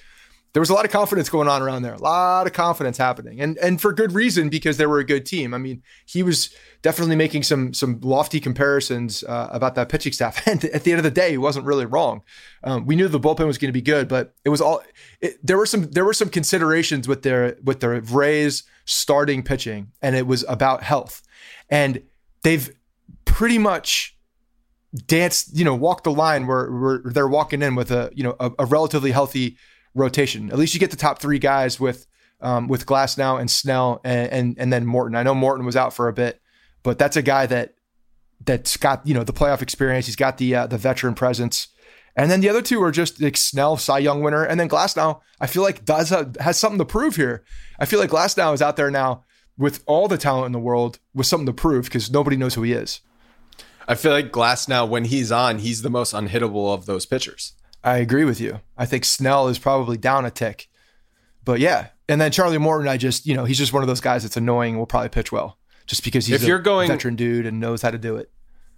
there 0.53 0.61
was 0.61 0.69
a 0.69 0.73
lot 0.73 0.85
of 0.85 0.91
confidence 0.91 1.29
going 1.29 1.47
on 1.47 1.63
around 1.63 1.81
there. 1.81 1.95
A 1.95 2.01
lot 2.01 2.45
of 2.45 2.53
confidence 2.53 2.97
happening, 2.97 3.41
and 3.41 3.57
and 3.57 3.81
for 3.81 3.91
good 3.91 4.11
reason 4.11 4.49
because 4.49 4.77
they 4.77 4.85
were 4.85 4.99
a 4.99 5.03
good 5.03 5.25
team. 5.25 5.51
I 5.53 5.57
mean, 5.57 5.81
he 6.05 6.21
was 6.21 6.53
definitely 6.83 7.15
making 7.15 7.41
some 7.41 7.73
some 7.73 7.99
lofty 8.01 8.39
comparisons 8.39 9.23
uh, 9.23 9.49
about 9.51 9.73
that 9.75 9.89
pitching 9.89 10.13
staff, 10.13 10.45
and 10.47 10.63
at 10.65 10.83
the 10.83 10.91
end 10.91 10.99
of 10.99 11.03
the 11.03 11.11
day, 11.11 11.31
he 11.31 11.37
wasn't 11.37 11.65
really 11.65 11.87
wrong. 11.87 12.21
Um, 12.63 12.85
we 12.85 12.95
knew 12.95 13.07
the 13.07 13.19
bullpen 13.19 13.47
was 13.47 13.57
going 13.57 13.69
to 13.69 13.73
be 13.73 13.81
good, 13.81 14.07
but 14.07 14.35
it 14.45 14.49
was 14.49 14.61
all 14.61 14.83
it, 15.21 15.39
there 15.45 15.57
were 15.57 15.65
some 15.65 15.89
there 15.89 16.05
were 16.05 16.13
some 16.13 16.29
considerations 16.29 17.07
with 17.07 17.23
their 17.23 17.57
with 17.63 17.79
their 17.79 17.99
Rays 18.01 18.63
starting 18.85 19.41
pitching, 19.41 19.91
and 20.03 20.15
it 20.15 20.27
was 20.27 20.45
about 20.47 20.83
health, 20.83 21.23
and 21.69 22.03
they've 22.43 22.71
pretty 23.25 23.57
much 23.57 24.15
danced, 25.07 25.57
you 25.57 25.65
know, 25.65 25.73
walked 25.73 26.03
the 26.03 26.11
line 26.11 26.45
where, 26.45 26.71
where 26.71 27.01
they're 27.05 27.27
walking 27.27 27.63
in 27.63 27.73
with 27.73 27.89
a 27.89 28.11
you 28.13 28.23
know 28.23 28.35
a, 28.39 28.51
a 28.59 28.65
relatively 28.65 29.09
healthy 29.09 29.57
rotation. 29.93 30.49
At 30.51 30.57
least 30.57 30.73
you 30.73 30.79
get 30.79 30.91
the 30.91 30.97
top 30.97 31.19
three 31.19 31.39
guys 31.39 31.79
with 31.79 32.07
um, 32.41 32.67
with 32.67 32.85
Glasnow 32.85 33.39
and 33.39 33.49
Snell 33.49 34.01
and, 34.03 34.31
and 34.31 34.55
and 34.57 34.73
then 34.73 34.85
Morton. 34.85 35.15
I 35.15 35.23
know 35.23 35.35
Morton 35.35 35.65
was 35.65 35.75
out 35.75 35.93
for 35.93 36.07
a 36.07 36.13
bit, 36.13 36.41
but 36.83 36.97
that's 36.97 37.17
a 37.17 37.21
guy 37.21 37.45
that 37.45 37.75
that's 38.45 38.77
got 38.77 39.05
you 39.07 39.13
know 39.13 39.23
the 39.23 39.33
playoff 39.33 39.61
experience. 39.61 40.05
He's 40.05 40.15
got 40.15 40.37
the 40.37 40.55
uh, 40.55 40.67
the 40.67 40.77
veteran 40.77 41.15
presence. 41.15 41.67
And 42.15 42.29
then 42.29 42.41
the 42.41 42.49
other 42.49 42.61
two 42.61 42.81
are 42.83 42.91
just 42.91 43.19
like 43.19 43.35
Snell, 43.35 43.75
Cy 43.75 43.97
Young 43.97 44.21
winner, 44.21 44.43
and 44.43 44.59
then 44.59 44.69
Glasnow. 44.69 45.21
I 45.39 45.47
feel 45.47 45.63
like 45.63 45.83
does 45.83 46.09
have, 46.09 46.35
has 46.39 46.59
something 46.59 46.77
to 46.77 46.85
prove 46.85 47.15
here. 47.15 47.43
I 47.79 47.85
feel 47.85 47.99
like 47.99 48.11
Glasnow 48.11 48.53
is 48.53 48.61
out 48.61 48.75
there 48.75 48.91
now 48.91 49.23
with 49.57 49.83
all 49.87 50.07
the 50.07 50.17
talent 50.17 50.45
in 50.47 50.51
the 50.51 50.59
world 50.59 50.99
with 51.15 51.25
something 51.25 51.47
to 51.47 51.53
prove 51.53 51.85
because 51.85 52.11
nobody 52.11 52.37
knows 52.37 52.53
who 52.53 52.61
he 52.61 52.73
is. 52.73 53.01
I 53.87 53.95
feel 53.95 54.11
like 54.11 54.31
Glasnow 54.31 54.87
when 54.87 55.05
he's 55.05 55.31
on, 55.31 55.59
he's 55.59 55.81
the 55.81 55.89
most 55.89 56.13
unhittable 56.13 56.73
of 56.73 56.85
those 56.85 57.05
pitchers. 57.05 57.53
I 57.83 57.97
agree 57.97 58.25
with 58.25 58.39
you. 58.39 58.61
I 58.77 58.85
think 58.85 59.05
Snell 59.05 59.47
is 59.47 59.59
probably 59.59 59.97
down 59.97 60.25
a 60.25 60.31
tick. 60.31 60.69
But 61.43 61.59
yeah. 61.59 61.87
And 62.07 62.19
then 62.21 62.31
Charlie 62.31 62.57
Morton, 62.57 62.87
I 62.87 62.97
just, 62.97 63.25
you 63.25 63.35
know, 63.35 63.45
he's 63.45 63.57
just 63.57 63.73
one 63.73 63.83
of 63.83 63.87
those 63.87 64.01
guys 64.01 64.23
that's 64.23 64.37
annoying, 64.37 64.77
will 64.77 64.85
probably 64.85 65.09
pitch 65.09 65.31
well. 65.31 65.57
Just 65.85 66.03
because 66.03 66.25
he's 66.25 66.41
if 66.41 66.47
you're 66.47 66.59
going, 66.59 66.87
veteran 66.87 67.15
dude 67.15 67.45
and 67.45 67.59
knows 67.59 67.81
how 67.81 67.91
to 67.91 67.97
do 67.97 68.15
it. 68.15 68.31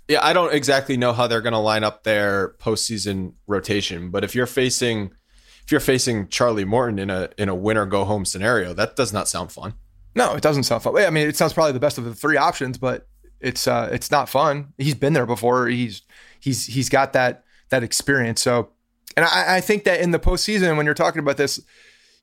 Yeah, 0.08 0.24
I 0.24 0.34
don't 0.34 0.54
exactly 0.54 0.98
know 0.98 1.14
how 1.14 1.28
they're 1.28 1.42
gonna 1.42 1.62
line 1.62 1.84
up 1.84 2.04
their 2.04 2.56
postseason 2.60 3.34
rotation, 3.48 4.10
but 4.10 4.24
if 4.24 4.34
you're 4.36 4.48
facing 4.48 5.12
if 5.64 5.72
you're 5.72 5.80
facing 5.80 6.28
Charlie 6.30 6.66
Morton 6.66 7.00
in 7.00 7.10
a 7.10 7.30
in 7.38 7.50
a 7.50 7.56
winner 7.56 7.86
go 7.86 8.06
home 8.06 8.26
scenario, 8.26 8.74
that 8.74 8.96
does 8.96 9.14
not 9.14 9.28
sound 9.28 9.52
fun. 9.52 9.74
No, 10.16 10.34
it 10.34 10.42
doesn't 10.42 10.64
sound 10.64 10.84
fun. 10.84 10.98
I 10.98 11.10
mean, 11.10 11.28
it 11.28 11.36
sounds 11.36 11.54
probably 11.54 11.74
the 11.74 11.80
best 11.80 11.98
of 11.98 12.06
the 12.06 12.16
three 12.16 12.38
options, 12.38 12.78
but 12.78 13.08
it's 13.40 13.68
uh 13.68 13.90
it's 13.92 14.10
not 14.12 14.30
fun. 14.30 14.74
He's 14.78 14.96
been 14.96 15.14
there 15.14 15.26
before. 15.26 15.68
He's 15.68 16.02
he's 16.40 16.66
he's 16.66 16.90
got 16.90 17.14
that 17.14 17.44
that 17.70 17.84
experience. 17.84 18.42
So 18.42 18.70
and 19.16 19.26
I, 19.26 19.58
I, 19.58 19.62
think 19.62 19.86
that 19.86 20.02
in 20.02 20.12
the 20.12 20.20
postseason, 20.20 20.78
when 20.78 20.86
you're 20.86 20.96
talking 20.96 21.20
about 21.20 21.38
this, 21.38 21.60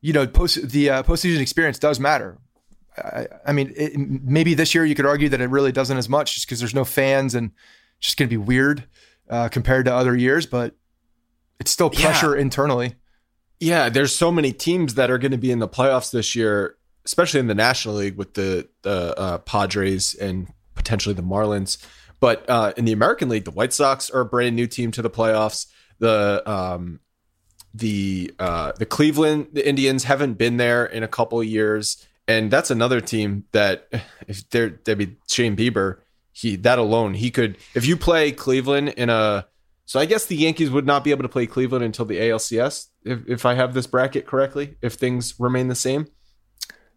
you 0.00 0.12
know, 0.12 0.26
post 0.26 0.70
the 0.70 0.90
uh, 0.90 1.02
postseason 1.02 1.40
experience 1.40 1.78
does 1.78 1.98
matter. 1.98 2.38
I, 2.96 3.26
I 3.46 3.52
mean, 3.52 3.72
it, 3.76 3.92
maybe 3.96 4.54
this 4.54 4.74
year 4.74 4.84
you 4.84 4.94
could 4.94 5.06
argue 5.06 5.28
that 5.30 5.40
it 5.40 5.48
really 5.48 5.72
doesn't 5.72 5.96
as 5.96 6.08
much, 6.08 6.34
just 6.34 6.46
because 6.46 6.58
there's 6.58 6.74
no 6.74 6.84
fans 6.84 7.34
and 7.34 7.52
it's 7.98 8.08
just 8.08 8.18
going 8.18 8.28
to 8.28 8.32
be 8.32 8.36
weird 8.36 8.84
uh, 9.30 9.48
compared 9.48 9.86
to 9.86 9.94
other 9.94 10.16
years. 10.16 10.44
But 10.46 10.74
it's 11.60 11.70
still 11.70 11.90
pressure 11.90 12.34
yeah. 12.34 12.42
internally. 12.42 12.94
Yeah, 13.60 13.88
there's 13.88 14.14
so 14.14 14.32
many 14.32 14.52
teams 14.52 14.94
that 14.94 15.10
are 15.10 15.18
going 15.18 15.30
to 15.30 15.38
be 15.38 15.52
in 15.52 15.60
the 15.60 15.68
playoffs 15.68 16.10
this 16.10 16.34
year, 16.34 16.76
especially 17.04 17.40
in 17.40 17.46
the 17.46 17.54
National 17.54 17.94
League 17.94 18.16
with 18.16 18.34
the 18.34 18.68
the 18.82 19.18
uh, 19.18 19.38
Padres 19.38 20.14
and 20.14 20.52
potentially 20.74 21.14
the 21.14 21.22
Marlins. 21.22 21.78
But 22.18 22.48
uh, 22.50 22.72
in 22.76 22.84
the 22.84 22.92
American 22.92 23.28
League, 23.28 23.44
the 23.44 23.50
White 23.50 23.72
Sox 23.72 24.10
are 24.10 24.20
a 24.20 24.24
brand 24.24 24.56
new 24.56 24.66
team 24.66 24.90
to 24.92 25.02
the 25.02 25.10
playoffs 25.10 25.66
the 26.02 26.42
um, 26.50 26.98
the 27.72 28.34
uh, 28.38 28.72
the 28.72 28.84
Cleveland 28.84 29.46
the 29.52 29.66
Indians 29.66 30.04
haven't 30.04 30.34
been 30.34 30.56
there 30.56 30.84
in 30.84 31.02
a 31.02 31.08
couple 31.08 31.40
of 31.40 31.46
years, 31.46 32.04
and 32.26 32.50
that's 32.50 32.70
another 32.70 33.00
team 33.00 33.44
that 33.52 33.88
if 34.28 34.50
there 34.50 34.80
there 34.84 34.96
be 34.96 35.16
Shane 35.28 35.56
Bieber, 35.56 35.98
he 36.32 36.56
that 36.56 36.78
alone 36.78 37.14
he 37.14 37.30
could 37.30 37.56
if 37.74 37.86
you 37.86 37.96
play 37.96 38.32
Cleveland 38.32 38.90
in 38.90 39.08
a 39.08 39.46
so 39.84 40.00
I 40.00 40.06
guess 40.06 40.26
the 40.26 40.36
Yankees 40.36 40.70
would 40.70 40.86
not 40.86 41.04
be 41.04 41.12
able 41.12 41.22
to 41.22 41.28
play 41.28 41.46
Cleveland 41.46 41.84
until 41.84 42.04
the 42.04 42.18
ALCS 42.18 42.88
if 43.04 43.20
if 43.28 43.46
I 43.46 43.54
have 43.54 43.72
this 43.72 43.86
bracket 43.86 44.26
correctly 44.26 44.76
if 44.82 44.94
things 44.94 45.34
remain 45.38 45.68
the 45.68 45.74
same. 45.74 46.08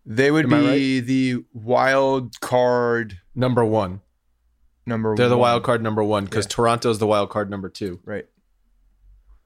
They 0.07 0.29
would 0.29 0.45
Am 0.45 0.49
be 0.49 0.99
right? 0.99 1.05
the 1.05 1.45
wild 1.53 2.39
card 2.39 3.19
number 3.33 3.63
one. 3.63 4.01
Number 4.87 5.09
one. 5.09 5.15
they're 5.15 5.25
one. 5.25 5.31
the 5.31 5.37
wild 5.37 5.63
card 5.63 5.81
number 5.81 6.03
one 6.03 6.25
because 6.25 6.45
yeah. 6.45 6.55
Toronto's 6.55 6.99
the 6.99 7.07
wild 7.07 7.29
card 7.29 7.49
number 7.51 7.69
two. 7.69 7.99
Right. 8.03 8.25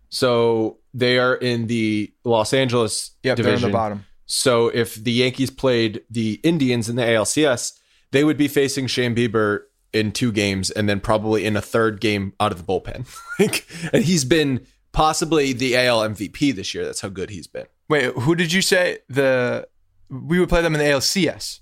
So 0.09 0.79
they 0.93 1.17
are 1.19 1.35
in 1.35 1.67
the 1.67 2.11
Los 2.23 2.53
Angeles 2.53 3.11
yep, 3.23 3.37
division. 3.37 3.61
They're 3.61 3.67
in 3.67 3.71
the 3.71 3.77
bottom. 3.77 4.05
So 4.25 4.67
if 4.67 4.95
the 4.95 5.11
Yankees 5.11 5.49
played 5.49 6.01
the 6.09 6.39
Indians 6.43 6.89
in 6.89 6.95
the 6.95 7.03
ALCS, 7.03 7.79
they 8.11 8.23
would 8.23 8.37
be 8.37 8.47
facing 8.47 8.87
Shane 8.87 9.15
Bieber 9.15 9.61
in 9.91 10.11
two 10.11 10.31
games 10.31 10.69
and 10.69 10.87
then 10.87 10.99
probably 10.99 11.45
in 11.45 11.55
a 11.55 11.61
third 11.61 11.99
game 11.99 12.33
out 12.39 12.51
of 12.51 12.57
the 12.57 12.63
bullpen. 12.63 13.07
and 13.93 14.03
he's 14.03 14.25
been 14.25 14.65
possibly 14.91 15.53
the 15.53 15.75
AL 15.77 16.01
MVP 16.01 16.53
this 16.55 16.73
year. 16.73 16.85
That's 16.85 17.01
how 17.01 17.09
good 17.09 17.29
he's 17.29 17.47
been. 17.47 17.65
Wait, 17.87 18.13
who 18.13 18.35
did 18.35 18.53
you 18.53 18.61
say 18.61 18.99
the 19.09 19.67
we 20.09 20.39
would 20.39 20.49
play 20.49 20.61
them 20.61 20.75
in 20.75 20.79
the 20.79 20.85
ALCS? 20.85 21.59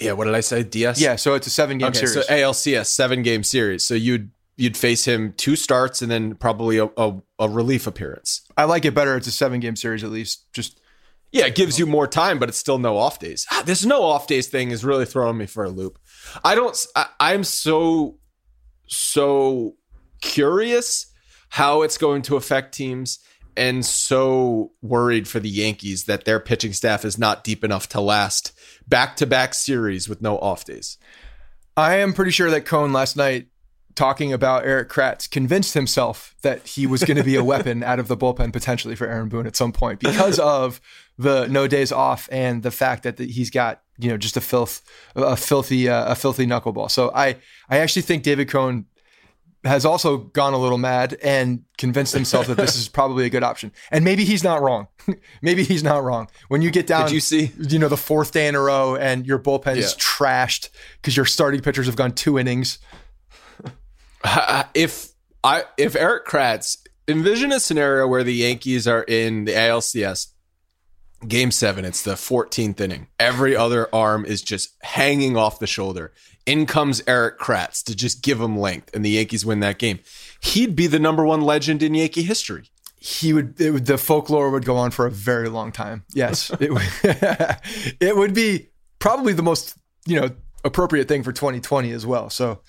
Yeah, 0.00 0.12
what 0.12 0.24
did 0.24 0.34
I 0.34 0.40
say? 0.40 0.62
DS? 0.62 1.00
Yeah, 1.00 1.16
so 1.16 1.34
it's 1.34 1.46
a 1.46 1.50
seven 1.50 1.78
game 1.78 1.88
okay, 1.88 2.06
series. 2.06 2.26
So 2.26 2.32
ALCS, 2.32 2.86
seven 2.86 3.22
game 3.22 3.44
series. 3.44 3.84
So 3.84 3.94
you'd 3.94 4.30
you'd 4.56 4.76
face 4.76 5.04
him 5.06 5.32
two 5.36 5.56
starts 5.56 6.02
and 6.02 6.10
then 6.10 6.34
probably 6.34 6.78
a, 6.78 6.86
a, 6.96 7.14
a 7.38 7.48
relief 7.48 7.86
appearance. 7.86 8.46
I 8.56 8.64
like 8.64 8.84
it 8.84 8.94
better. 8.94 9.16
It's 9.16 9.26
a 9.26 9.32
seven 9.32 9.60
game 9.60 9.76
series 9.76 10.04
at 10.04 10.10
least. 10.10 10.52
Just 10.52 10.80
yeah, 11.32 11.46
it 11.46 11.54
gives 11.54 11.78
you 11.78 11.86
more 11.86 12.06
time, 12.06 12.38
but 12.38 12.50
it's 12.50 12.58
still 12.58 12.78
no 12.78 12.98
off 12.98 13.18
days. 13.18 13.46
Ah, 13.50 13.62
this 13.64 13.84
no 13.84 14.02
off 14.02 14.26
days 14.26 14.48
thing 14.48 14.70
is 14.70 14.84
really 14.84 15.06
throwing 15.06 15.38
me 15.38 15.46
for 15.46 15.64
a 15.64 15.70
loop. 15.70 15.98
I 16.44 16.54
don't. 16.54 16.76
I, 16.94 17.06
I'm 17.18 17.44
so 17.44 18.18
so 18.86 19.76
curious 20.20 21.06
how 21.48 21.82
it's 21.82 21.98
going 21.98 22.22
to 22.22 22.36
affect 22.36 22.74
teams 22.74 23.18
and 23.56 23.84
so 23.84 24.72
worried 24.80 25.28
for 25.28 25.40
the 25.40 25.48
Yankees 25.48 26.04
that 26.04 26.24
their 26.24 26.40
pitching 26.40 26.72
staff 26.72 27.04
is 27.04 27.18
not 27.18 27.44
deep 27.44 27.64
enough 27.64 27.88
to 27.90 28.00
last 28.00 28.52
back 28.86 29.16
to 29.16 29.26
back 29.26 29.54
series 29.54 30.08
with 30.08 30.22
no 30.22 30.38
off 30.38 30.64
days. 30.64 30.98
I 31.76 31.96
am 31.96 32.12
pretty 32.12 32.30
sure 32.30 32.50
that 32.50 32.66
Cone 32.66 32.92
last 32.92 33.16
night 33.16 33.48
talking 33.94 34.32
about 34.32 34.64
Erik 34.64 34.88
Kratz 34.88 35.30
convinced 35.30 35.74
himself 35.74 36.34
that 36.42 36.66
he 36.66 36.86
was 36.86 37.04
going 37.04 37.16
to 37.16 37.24
be 37.24 37.36
a 37.36 37.44
weapon 37.52 37.82
out 37.82 37.98
of 37.98 38.08
the 38.08 38.16
bullpen 38.16 38.52
potentially 38.52 38.94
for 38.94 39.06
Aaron 39.06 39.28
Boone 39.28 39.46
at 39.46 39.56
some 39.56 39.72
point 39.72 40.00
because 40.00 40.38
of 40.38 40.80
the 41.18 41.46
no 41.48 41.68
days 41.68 41.92
off 41.92 42.28
and 42.32 42.62
the 42.62 42.70
fact 42.70 43.02
that 43.02 43.18
he's 43.18 43.50
got 43.50 43.82
you 43.98 44.10
know 44.10 44.16
just 44.16 44.36
a 44.36 44.40
filth 44.40 44.82
a 45.14 45.36
filthy 45.36 45.88
uh, 45.88 46.12
a 46.12 46.14
filthy 46.14 46.46
knuckleball. 46.46 46.90
So 46.90 47.10
I 47.14 47.36
I 47.68 47.78
actually 47.78 48.02
think 48.02 48.22
David 48.22 48.48
Cone 48.48 48.86
has 49.64 49.84
also 49.84 50.18
gone 50.18 50.54
a 50.54 50.58
little 50.58 50.78
mad 50.78 51.16
and 51.22 51.62
convinced 51.78 52.12
himself 52.12 52.48
that 52.48 52.56
this 52.56 52.74
is 52.74 52.88
probably 52.98 53.26
a 53.26 53.30
good 53.30 53.44
option. 53.44 53.70
And 53.90 54.04
maybe 54.04 54.24
he's 54.24 54.42
not 54.42 54.60
wrong. 54.60 54.88
maybe 55.40 55.62
he's 55.62 55.84
not 55.84 56.02
wrong. 56.02 56.28
When 56.48 56.62
you 56.62 56.70
get 56.70 56.86
down, 56.86 57.06
Did 57.06 57.14
you 57.14 57.20
see, 57.20 57.52
you 57.58 57.78
know, 57.78 57.88
the 57.88 57.96
fourth 57.96 58.32
day 58.32 58.48
in 58.48 58.56
a 58.56 58.60
row 58.60 58.96
and 58.96 59.24
your 59.24 59.38
bullpen 59.38 59.76
is 59.76 59.94
trashed 59.94 60.70
because 61.00 61.16
your 61.16 61.26
starting 61.26 61.60
pitchers 61.60 61.86
have 61.86 61.96
gone 61.96 62.12
two 62.12 62.38
innings 62.38 62.78
if 64.74 65.08
I 65.44 65.64
if 65.76 65.96
Erik 65.96 66.26
Kratz 66.26 66.78
envision 67.08 67.52
a 67.52 67.60
scenario 67.60 68.06
where 68.06 68.24
the 68.24 68.34
Yankees 68.34 68.86
are 68.86 69.02
in 69.02 69.44
the 69.44 69.52
ALCS 69.52 70.28
game 71.26 71.50
7 71.50 71.84
it's 71.84 72.02
the 72.02 72.14
14th 72.14 72.80
inning. 72.80 73.08
Every 73.18 73.54
other 73.56 73.88
arm 73.94 74.24
is 74.24 74.42
just 74.42 74.76
hanging 74.82 75.36
off 75.36 75.58
the 75.58 75.66
shoulder. 75.66 76.12
In 76.46 76.66
comes 76.66 77.02
Erik 77.06 77.38
Kratz 77.38 77.84
to 77.84 77.94
just 77.94 78.22
give 78.22 78.40
him 78.40 78.58
length 78.58 78.94
and 78.94 79.04
the 79.04 79.10
Yankees 79.10 79.46
win 79.46 79.60
that 79.60 79.78
game. 79.78 80.00
He'd 80.40 80.74
be 80.74 80.88
the 80.88 80.98
number 80.98 81.24
1 81.24 81.40
legend 81.40 81.82
in 81.82 81.94
Yankee 81.94 82.24
history. 82.24 82.70
He 82.96 83.32
would, 83.32 83.58
would 83.58 83.86
the 83.86 83.98
folklore 83.98 84.50
would 84.50 84.64
go 84.64 84.76
on 84.76 84.92
for 84.92 85.06
a 85.06 85.10
very 85.10 85.48
long 85.48 85.72
time. 85.72 86.04
Yes 86.14 86.50
it 86.60 86.72
would 86.72 86.88
it 88.00 88.16
would 88.16 88.34
be 88.34 88.70
probably 88.98 89.32
the 89.32 89.42
most 89.42 89.76
you 90.06 90.20
know 90.20 90.30
appropriate 90.64 91.08
thing 91.08 91.22
for 91.22 91.32
2020 91.32 91.90
as 91.90 92.06
well. 92.06 92.30
So 92.30 92.60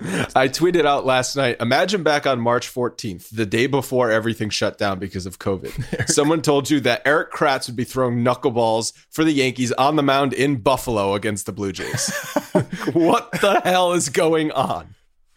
I 0.00 0.48
tweeted 0.48 0.84
out 0.84 1.04
last 1.04 1.36
night. 1.36 1.56
Imagine 1.60 2.02
back 2.02 2.26
on 2.26 2.40
March 2.40 2.72
14th, 2.72 3.30
the 3.30 3.46
day 3.46 3.66
before 3.66 4.10
everything 4.10 4.48
shut 4.48 4.78
down 4.78 4.98
because 4.98 5.26
of 5.26 5.38
COVID. 5.38 6.08
Someone 6.08 6.40
told 6.40 6.70
you 6.70 6.80
that 6.80 7.02
Erik 7.04 7.32
Kratz 7.32 7.66
would 7.66 7.76
be 7.76 7.84
throwing 7.84 8.18
knuckleballs 8.18 8.92
for 9.10 9.24
the 9.24 9.32
Yankees 9.32 9.72
on 9.72 9.96
the 9.96 10.02
mound 10.02 10.32
in 10.32 10.56
Buffalo 10.56 11.14
against 11.14 11.46
the 11.46 11.52
Blue 11.52 11.72
Jays. 11.72 12.10
what 12.92 13.32
the 13.32 13.60
hell 13.64 13.92
is 13.92 14.08
going 14.08 14.52
on? 14.52 14.94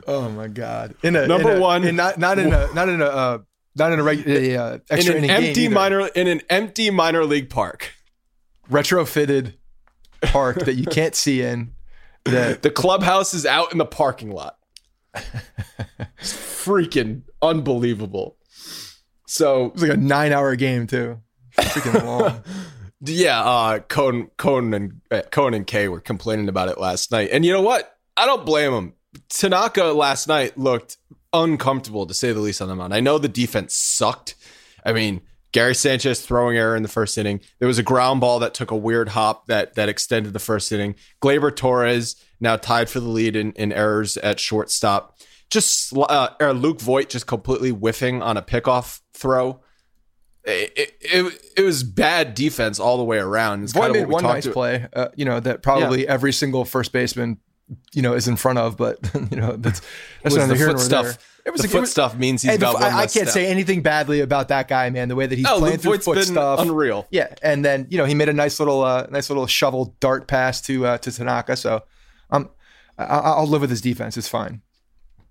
Oh 0.08 0.30
my 0.30 0.48
god! 0.48 0.96
In 1.04 1.16
a 1.16 1.28
number 1.28 1.52
in 1.52 1.58
a, 1.58 1.62
one, 1.62 1.84
in 1.84 1.96
not 1.96 2.18
not 2.18 2.40
in 2.40 2.52
a 2.52 2.72
not 2.74 2.90
in 2.90 3.02
a 3.02 3.06
uh, 3.06 3.38
not 3.76 3.92
in 3.92 4.00
a 4.00 4.04
regular 4.04 4.60
uh, 4.60 4.96
in 4.96 5.16
an 5.16 5.30
empty 5.30 5.68
minor 5.68 6.08
in 6.08 6.28
an 6.28 6.42
empty 6.50 6.90
minor 6.90 7.24
league 7.24 7.50
park. 7.50 7.94
retrofitted 8.70 9.54
park 10.22 10.66
that 10.66 10.76
you 10.76 10.86
can't 10.86 11.16
see 11.16 11.42
in. 11.42 11.74
The 12.26 12.72
clubhouse 12.74 13.34
is 13.34 13.46
out 13.46 13.72
in 13.72 13.78
the 13.78 13.86
parking 13.86 14.32
lot. 14.32 14.58
It's 16.20 16.34
freaking 16.34 17.24
unbelievable. 17.42 18.38
So 19.26 19.66
it 19.66 19.74
was 19.74 19.82
like 19.82 19.94
a 19.94 19.98
nine-hour 19.98 20.56
game 20.56 20.86
too. 20.86 21.20
Freaking 21.58 22.06
long. 22.06 22.44
yeah, 23.02 23.42
uh, 23.42 23.80
Cone, 23.80 24.30
Cone 24.38 24.74
and 24.74 25.02
uh, 25.10 25.24
Cone 25.32 25.56
and 25.56 25.66
Kay 25.66 25.88
were 25.88 26.00
complaining 26.00 26.48
about 26.48 26.70
it 26.70 26.80
last 26.80 27.12
night, 27.12 27.30
and 27.32 27.44
you 27.44 27.52
know 27.52 27.62
what? 27.62 27.98
I 28.16 28.26
don't 28.28 28.46
blame 28.46 28.72
them. 28.72 28.94
Tanaka 29.30 29.86
last 29.86 30.28
night 30.28 30.58
looked 30.58 30.98
uncomfortable 31.34 32.06
to 32.06 32.14
say 32.14 32.32
the 32.32 32.40
least 32.40 32.62
on 32.62 32.68
the 32.68 32.76
mound. 32.76 32.94
I 32.94 33.00
know 33.00 33.18
the 33.18 33.28
defense 33.28 33.76
sucked. 33.76 34.36
I 34.86 34.94
mean, 34.94 35.22
Gary 35.52 35.76
Sanchez 35.76 36.22
throwing 36.22 36.58
error 36.58 36.76
in 36.76 36.84
the 36.84 36.90
first 36.90 37.18
inning. 37.18 37.42
There 37.60 37.68
was 37.68 37.78
a 37.78 37.84
ground 37.84 38.22
ball 38.22 38.40
that 38.40 38.54
took 38.54 38.72
a 38.72 38.76
weird 38.76 39.10
hop 39.10 39.48
that 39.48 39.76
that 39.76 39.90
extended 39.90 40.34
the 40.34 40.40
first 40.40 40.72
inning. 40.72 40.96
Gleyber 41.22 41.56
Torres 41.56 42.16
now 42.40 42.56
tied 42.56 42.90
for 42.90 43.00
the 43.00 43.10
lead 43.10 43.36
in, 43.36 43.52
in 43.54 43.72
errors 43.72 44.18
at 44.18 44.40
shortstop. 44.40 45.18
Just 45.50 45.94
uh, 45.96 46.30
or 46.40 46.54
Luke 46.54 46.80
Voit 46.80 47.10
just 47.10 47.28
completely 47.28 47.72
whiffing 47.72 48.22
on 48.22 48.38
a 48.38 48.42
pickoff 48.42 49.02
throw. 49.14 49.60
It, 50.44 50.74
it, 50.76 50.98
it, 51.02 51.42
it 51.58 51.62
was 51.62 51.84
bad 51.84 52.34
defense 52.34 52.80
all 52.80 52.98
the 52.98 53.04
way 53.04 53.18
around. 53.18 53.64
It's 53.64 53.74
kinda 53.74 53.94
made 53.94 54.08
one 54.08 54.24
nice 54.24 54.48
play, 54.48 54.88
uh, 54.94 55.10
you 55.16 55.26
know, 55.26 55.40
that 55.40 55.62
probably 55.62 56.08
every 56.08 56.34
single 56.34 56.66
first 56.66 56.92
baseman, 56.92 57.38
you 57.94 58.02
know, 58.02 58.14
is 58.14 58.28
in 58.28 58.36
front 58.36 58.60
of, 58.60 58.78
but 58.78 58.98
you 59.32 59.38
know, 59.38 59.56
that's 59.56 59.82
that's 60.24 60.36
the 60.36 60.56
here 60.56 60.68
foot 60.70 60.80
stuff. 60.80 61.06
there. 61.06 61.18
It 61.46 61.52
was 61.52 61.62
the 61.62 61.68
a- 61.68 61.72
foot 61.72 61.82
was- 61.82 61.92
stuff 61.92 62.16
means 62.18 62.42
he's 62.44 62.52
the 62.54 62.58
got 62.60 62.76
f- 62.76 62.82
one 62.82 62.84
I, 62.92 62.96
I 62.98 63.00
can't 63.02 63.12
step. 63.12 63.28
say 63.30 63.48
anything 63.48 63.82
badly 63.82 64.20
about 64.20 64.50
that 64.50 64.68
guy, 64.68 64.90
man. 64.90 65.08
The 65.08 65.16
way 65.16 65.26
that 65.26 65.36
he's 65.38 65.48
Oh, 65.48 65.60
playing 65.60 65.78
through 65.80 65.98
foot 66.00 66.24
stuff, 66.24 66.60
unreal. 66.60 67.08
Yeah, 67.12 67.34
and 67.42 67.64
then 67.66 67.88
you 67.90 67.98
know 67.98 68.06
he 68.06 68.14
made 68.14 68.30
a 68.30 68.34
nice 68.34 68.60
little, 68.60 68.84
uh, 68.84 69.08
nice 69.10 69.30
little 69.30 69.48
shovel 69.48 69.96
dart 70.00 70.28
pass 70.28 70.62
to 70.62 70.86
uh, 70.86 70.98
to 71.00 71.12
Tanaka. 71.12 71.56
So, 71.56 71.84
um, 72.30 72.50
I, 72.98 73.04
I'll 73.06 73.48
live 73.48 73.62
with 73.62 73.70
his 73.72 73.82
defense. 73.82 74.18
It's 74.18 74.28
fine. 74.28 74.62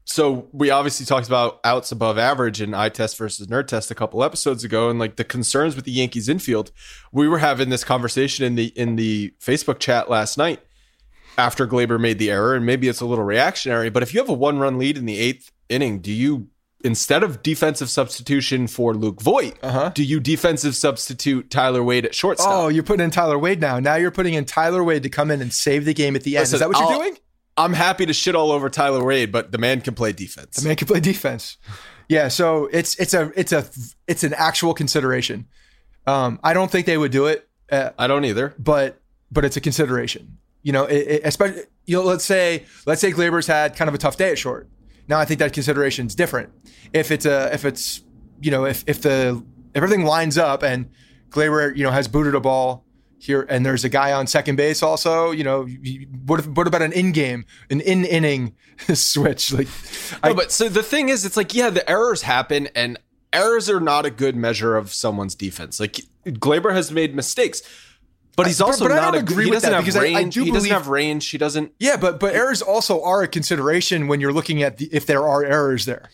so 0.05 0.49
we 0.53 0.71
obviously 0.71 1.07
talked 1.07 1.27
about 1.29 1.61
outs 1.63 1.93
above 1.93 2.19
average 2.19 2.61
in 2.61 2.75
eye 2.75 2.89
test 2.89 3.17
versus 3.17 3.47
nerd 3.47 3.67
test 3.69 3.91
a 3.91 3.95
couple 3.95 4.25
episodes 4.25 4.65
ago 4.65 4.89
and 4.91 4.99
like 4.99 5.15
the 5.17 5.23
concerns 5.25 5.77
with 5.77 5.85
the 5.85 5.93
yankees 5.93 6.29
infield 6.29 6.73
we 7.13 7.29
were 7.29 7.39
having 7.39 7.69
this 7.69 7.85
conversation 7.85 8.45
in 8.45 8.55
the 8.57 8.67
in 8.77 8.97
the 8.97 9.33
facebook 9.41 9.79
chat 9.79 10.09
last 10.11 10.37
night 10.39 10.61
after 11.47 11.67
gleyber 11.67 11.99
made 11.99 12.19
the 12.19 12.31
error 12.31 12.55
and 12.55 12.65
maybe 12.67 12.87
it's 12.89 13.01
a 13.01 13.07
little 13.07 13.25
reactionary 13.25 13.89
but 13.91 14.03
if 14.03 14.13
you 14.13 14.21
have 14.21 14.29
a 14.29 14.39
one 14.49 14.59
run 14.59 14.79
lead 14.79 14.97
in 14.99 15.07
the 15.07 15.19
eighth 15.19 15.51
inning 15.69 15.99
do 16.01 16.13
you 16.13 16.47
instead 16.85 17.23
of 17.23 17.43
defensive 17.43 17.89
substitution 17.91 18.67
for 18.67 18.95
luke 18.95 19.21
voit 19.21 19.55
Uh-huh. 19.63 19.89
do 19.95 20.03
you 20.03 20.19
defensive 20.21 20.75
substitute 20.77 21.51
tyler 21.51 21.83
wade 21.83 22.05
at 22.05 22.15
shortstop 22.15 22.49
Oh, 22.53 22.69
you're 22.69 22.83
putting 22.91 23.05
in 23.05 23.11
Tyler 23.11 23.39
Wade 23.39 23.61
now. 23.61 23.79
Now 23.81 23.97
you're 23.97 24.11
putting 24.11 24.35
in 24.35 24.45
Tyler 24.45 24.83
Wade 24.85 25.03
to 25.03 25.09
come 25.19 25.31
in 25.31 25.41
and 25.43 25.53
save 25.53 25.85
the 25.85 25.95
game 25.95 26.15
at 26.17 26.23
the 26.23 26.37
end. 26.37 26.43
Listen, 26.43 26.57
Is 26.57 26.61
that 26.61 26.69
what 26.69 26.79
you're 26.79 26.89
I'll- 26.93 26.99
doing? 26.99 27.17
i'm 27.57 27.73
happy 27.75 28.07
to 28.07 28.13
shit 28.15 28.35
all 28.35 28.53
over 28.53 28.71
tyler 28.71 29.05
wade 29.05 29.31
but 29.33 29.51
the 29.53 29.59
man 29.59 29.81
can 29.83 29.95
play 29.95 30.13
defense 30.13 30.57
The 30.57 30.69
man 30.69 30.77
can 30.77 30.87
play 30.87 31.01
defense. 31.01 31.57
Yeah, 32.09 32.29
so 32.29 32.69
it's 32.73 32.95
it's 33.03 33.13
a 33.13 33.31
it's 33.37 33.53
a 33.53 33.63
it's 34.07 34.25
an 34.25 34.35
actual 34.35 34.73
consideration. 34.75 35.47
Um, 36.07 36.41
I 36.43 36.55
don't 36.55 36.71
think 36.71 36.87
they 36.87 36.97
would 37.03 37.13
do 37.13 37.27
it, 37.27 37.49
uh, 37.71 37.91
i 37.99 38.07
don't 38.07 38.25
either 38.25 38.55
but 38.59 39.01
but 39.31 39.45
it's 39.45 39.57
a 39.57 39.61
consideration. 39.61 40.39
You 40.63 40.73
know, 40.73 40.85
it, 40.85 40.97
it, 40.97 41.23
especially 41.25 41.63
you 41.87 41.97
know, 41.97 42.05
let's 42.05 42.25
say 42.25 42.65
let's 42.87 43.01
say 43.01 43.13
Gleyber's 43.13 43.47
had 43.47 43.77
kind 43.77 43.89
of 43.89 43.95
a 43.95 43.99
tough 43.99 44.17
day 44.17 44.31
at 44.31 44.39
short. 44.39 44.69
Now 45.09 45.19
I 45.19 45.25
think 45.25 45.41
that 45.41 45.53
consideration 45.53 46.07
is 46.07 46.15
different. 46.15 46.51
If 46.93 47.11
it's 47.11 47.27
a 47.27 47.53
if 47.53 47.65
it's 47.65 48.03
you 48.41 48.51
know 48.51 48.65
if 48.65 48.85
if 48.87 49.03
the 49.03 49.43
if 49.75 49.77
everything 49.77 50.05
lines 50.05 50.39
up 50.39 50.63
and 50.63 50.91
Gleyber 51.31 51.77
you 51.77 51.85
know 51.85 51.91
has 51.91 52.09
booted 52.09 52.35
a 52.35 52.41
ball 52.41 52.85
here 53.19 53.47
and 53.51 53.67
there's 53.67 53.85
a 53.85 53.89
guy 53.89 54.13
on 54.13 54.27
second 54.27 54.57
base 54.57 54.83
also 54.83 55.31
you 55.31 55.45
know 55.45 55.67
what 56.25 56.41
if, 56.41 56.47
what 56.47 56.67
about 56.67 56.81
an 56.81 56.91
in 56.91 57.13
game 57.13 57.45
an 57.69 57.79
in 57.83 58.03
inning 58.07 58.55
switch 58.95 59.53
like 59.53 59.69
No, 60.25 60.35
but 60.35 60.53
so 60.53 60.69
the 60.69 60.83
thing 60.83 61.09
is, 61.09 61.25
it's 61.25 61.37
like, 61.37 61.55
yeah, 61.55 61.71
the 61.71 61.89
errors 61.89 62.23
happen, 62.23 62.69
and 62.75 62.99
errors 63.33 63.71
are 63.71 63.81
not 63.81 64.07
a 64.07 64.11
good 64.11 64.37
measure 64.37 64.77
of 64.77 64.93
someone's 64.93 65.35
defense. 65.35 65.81
Like 65.81 66.01
Gleyber 66.27 66.75
has 66.75 66.91
made 66.91 67.15
mistakes, 67.15 67.63
but 68.37 68.47
he's 68.47 68.61
I- 68.61 68.65
but- 68.65 68.71
also 68.71 68.85
but 68.87 68.93
I 68.93 68.97
not 68.97 69.13
don't 69.13 69.15
a, 69.17 69.19
agree 69.25 69.45
he 69.45 69.51
with 69.51 69.57
doesn't 69.63 69.71
that 69.71 69.77
have 69.77 69.85
because 69.85 69.97
I- 69.97 70.07
I 70.09 70.21
range. 70.21 70.35
do 70.35 70.45
he 70.45 70.51
doesn't 70.51 70.71
have 70.71 70.89
range. 70.89 71.29
He 71.29 71.39
doesn't. 71.39 71.73
Yeah, 71.79 71.97
but 71.97 72.19
but 72.21 72.35
errors 72.35 72.63
also 72.63 73.03
are 73.03 73.23
a 73.23 73.29
consideration 73.29 74.09
when 74.09 74.21
you're 74.21 74.33
looking 74.33 74.63
at 74.63 74.77
the, 74.79 74.89
if 74.93 75.07
there 75.07 75.27
are 75.27 75.45
errors 75.45 75.85
there. 75.85 76.09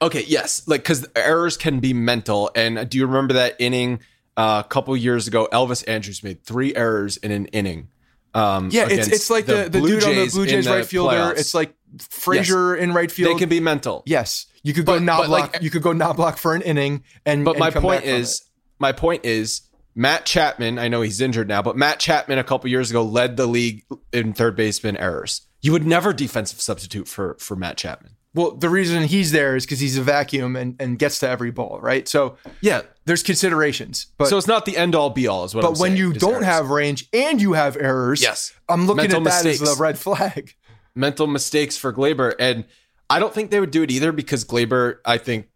Okay, 0.00 0.24
yes, 0.26 0.62
like 0.66 0.82
because 0.82 1.06
errors 1.14 1.56
can 1.56 1.78
be 1.80 1.92
mental. 1.92 2.50
And 2.56 2.88
do 2.90 2.98
you 2.98 3.06
remember 3.06 3.34
that 3.34 3.54
inning 3.60 4.00
uh, 4.36 4.62
a 4.64 4.68
couple 4.68 4.96
years 4.96 5.28
ago? 5.28 5.48
Elvis 5.52 5.84
Andrus 5.88 6.22
made 6.24 6.42
three 6.42 6.74
errors 6.74 7.16
in 7.18 7.30
an 7.30 7.46
inning. 7.46 7.88
Um, 8.34 8.70
Yeah, 8.72 8.88
it's 8.90 9.06
it's 9.08 9.30
like 9.30 9.46
the, 9.46 9.68
the, 9.68 9.80
dude 9.80 10.02
on 10.04 10.14
the 10.16 10.28
Blue 10.32 10.46
Jays 10.46 10.66
right 10.66 10.84
fielder. 10.86 11.14
playoffs. 11.16 11.38
It's 11.38 11.54
like 11.54 11.74
Frazier 12.10 12.74
in 12.74 12.92
right 12.94 13.10
field. 13.12 13.34
they 13.34 13.38
can 13.38 13.48
be 13.48 13.60
mental. 13.60 14.02
yes, 14.06 14.46
you 14.62 14.72
could 14.72 14.86
go 14.86 14.98
not 14.98 15.26
block. 15.26 15.52
like- 15.54 15.62
you 15.62 15.70
could 15.70 15.82
go 15.82 15.92
not 15.92 16.16
block 16.16 16.38
for 16.38 16.54
an 16.54 16.62
inning. 16.62 17.04
And 17.26 17.44
But 17.44 17.52
and 17.52 17.60
my 17.60 17.70
point 17.70 18.04
is, 18.04 18.42
my 18.78 18.92
point 18.92 19.24
is, 19.24 19.60
Matt 19.94 20.24
Chapman. 20.24 20.78
I 20.78 20.88
know 20.88 21.02
he's 21.02 21.20
injured 21.20 21.48
now, 21.48 21.62
but 21.62 21.76
Matt 21.76 21.98
Chapman 22.00 22.38
a 22.38 22.44
couple 22.44 22.70
years 22.70 22.90
ago 22.90 23.02
led 23.02 23.36
the 23.36 23.46
league 23.46 23.84
in 24.12 24.32
third 24.32 24.56
baseman 24.56 24.96
errors. 24.96 25.42
You 25.60 25.72
would 25.72 25.86
never 25.86 26.12
defensive 26.12 26.60
substitute 26.60 27.06
for 27.08 27.36
for 27.38 27.56
Matt 27.56 27.76
Chapman. 27.76 28.16
well, 28.34 28.52
the 28.52 28.70
reason 28.70 29.02
he's 29.04 29.30
there 29.32 29.54
is 29.56 29.66
because 29.66 29.78
he's 29.80 29.98
a 29.98 30.02
vacuum 30.02 30.56
and, 30.56 30.74
and 30.80 30.98
gets 30.98 31.18
to 31.18 31.28
every 31.28 31.50
ball, 31.50 31.78
right? 31.82 32.08
So 32.08 32.36
Yeah. 32.62 32.80
there's 33.04 33.22
considerations, 33.22 34.06
but 34.16 34.28
so 34.28 34.38
it's 34.38 34.46
not 34.46 34.64
the 34.64 34.76
end 34.78 34.94
all 34.94 35.10
be 35.10 35.26
all, 35.26 35.44
is 35.44 35.54
what. 35.54 35.60
but 35.60 35.72
I'm 35.74 35.78
when 35.78 35.90
saying, 35.90 35.96
you 35.98 36.12
don't 36.14 36.34
errors. 36.36 36.44
have 36.46 36.70
range 36.70 37.08
and 37.12 37.42
you 37.42 37.52
have 37.52 37.76
errors, 37.76 38.22
Yes. 38.22 38.54
I'm 38.70 38.86
looking 38.86 39.02
Mental 39.10 39.18
at 39.28 39.42
that 39.42 39.46
as 39.46 39.60
the 39.60 39.76
red 39.78 39.98
flag. 39.98 40.54
mental 40.94 41.26
mistakes 41.26 41.76
for 41.76 41.92
Gleyber, 41.92 42.34
and 42.38 42.64
I 43.10 43.18
don't 43.18 43.34
think 43.34 43.50
they 43.50 43.60
would 43.60 43.70
do 43.70 43.82
it 43.82 43.90
either 43.90 44.12
because 44.12 44.46
Gleyber, 44.46 44.96
I 45.04 45.18
think, 45.18 45.48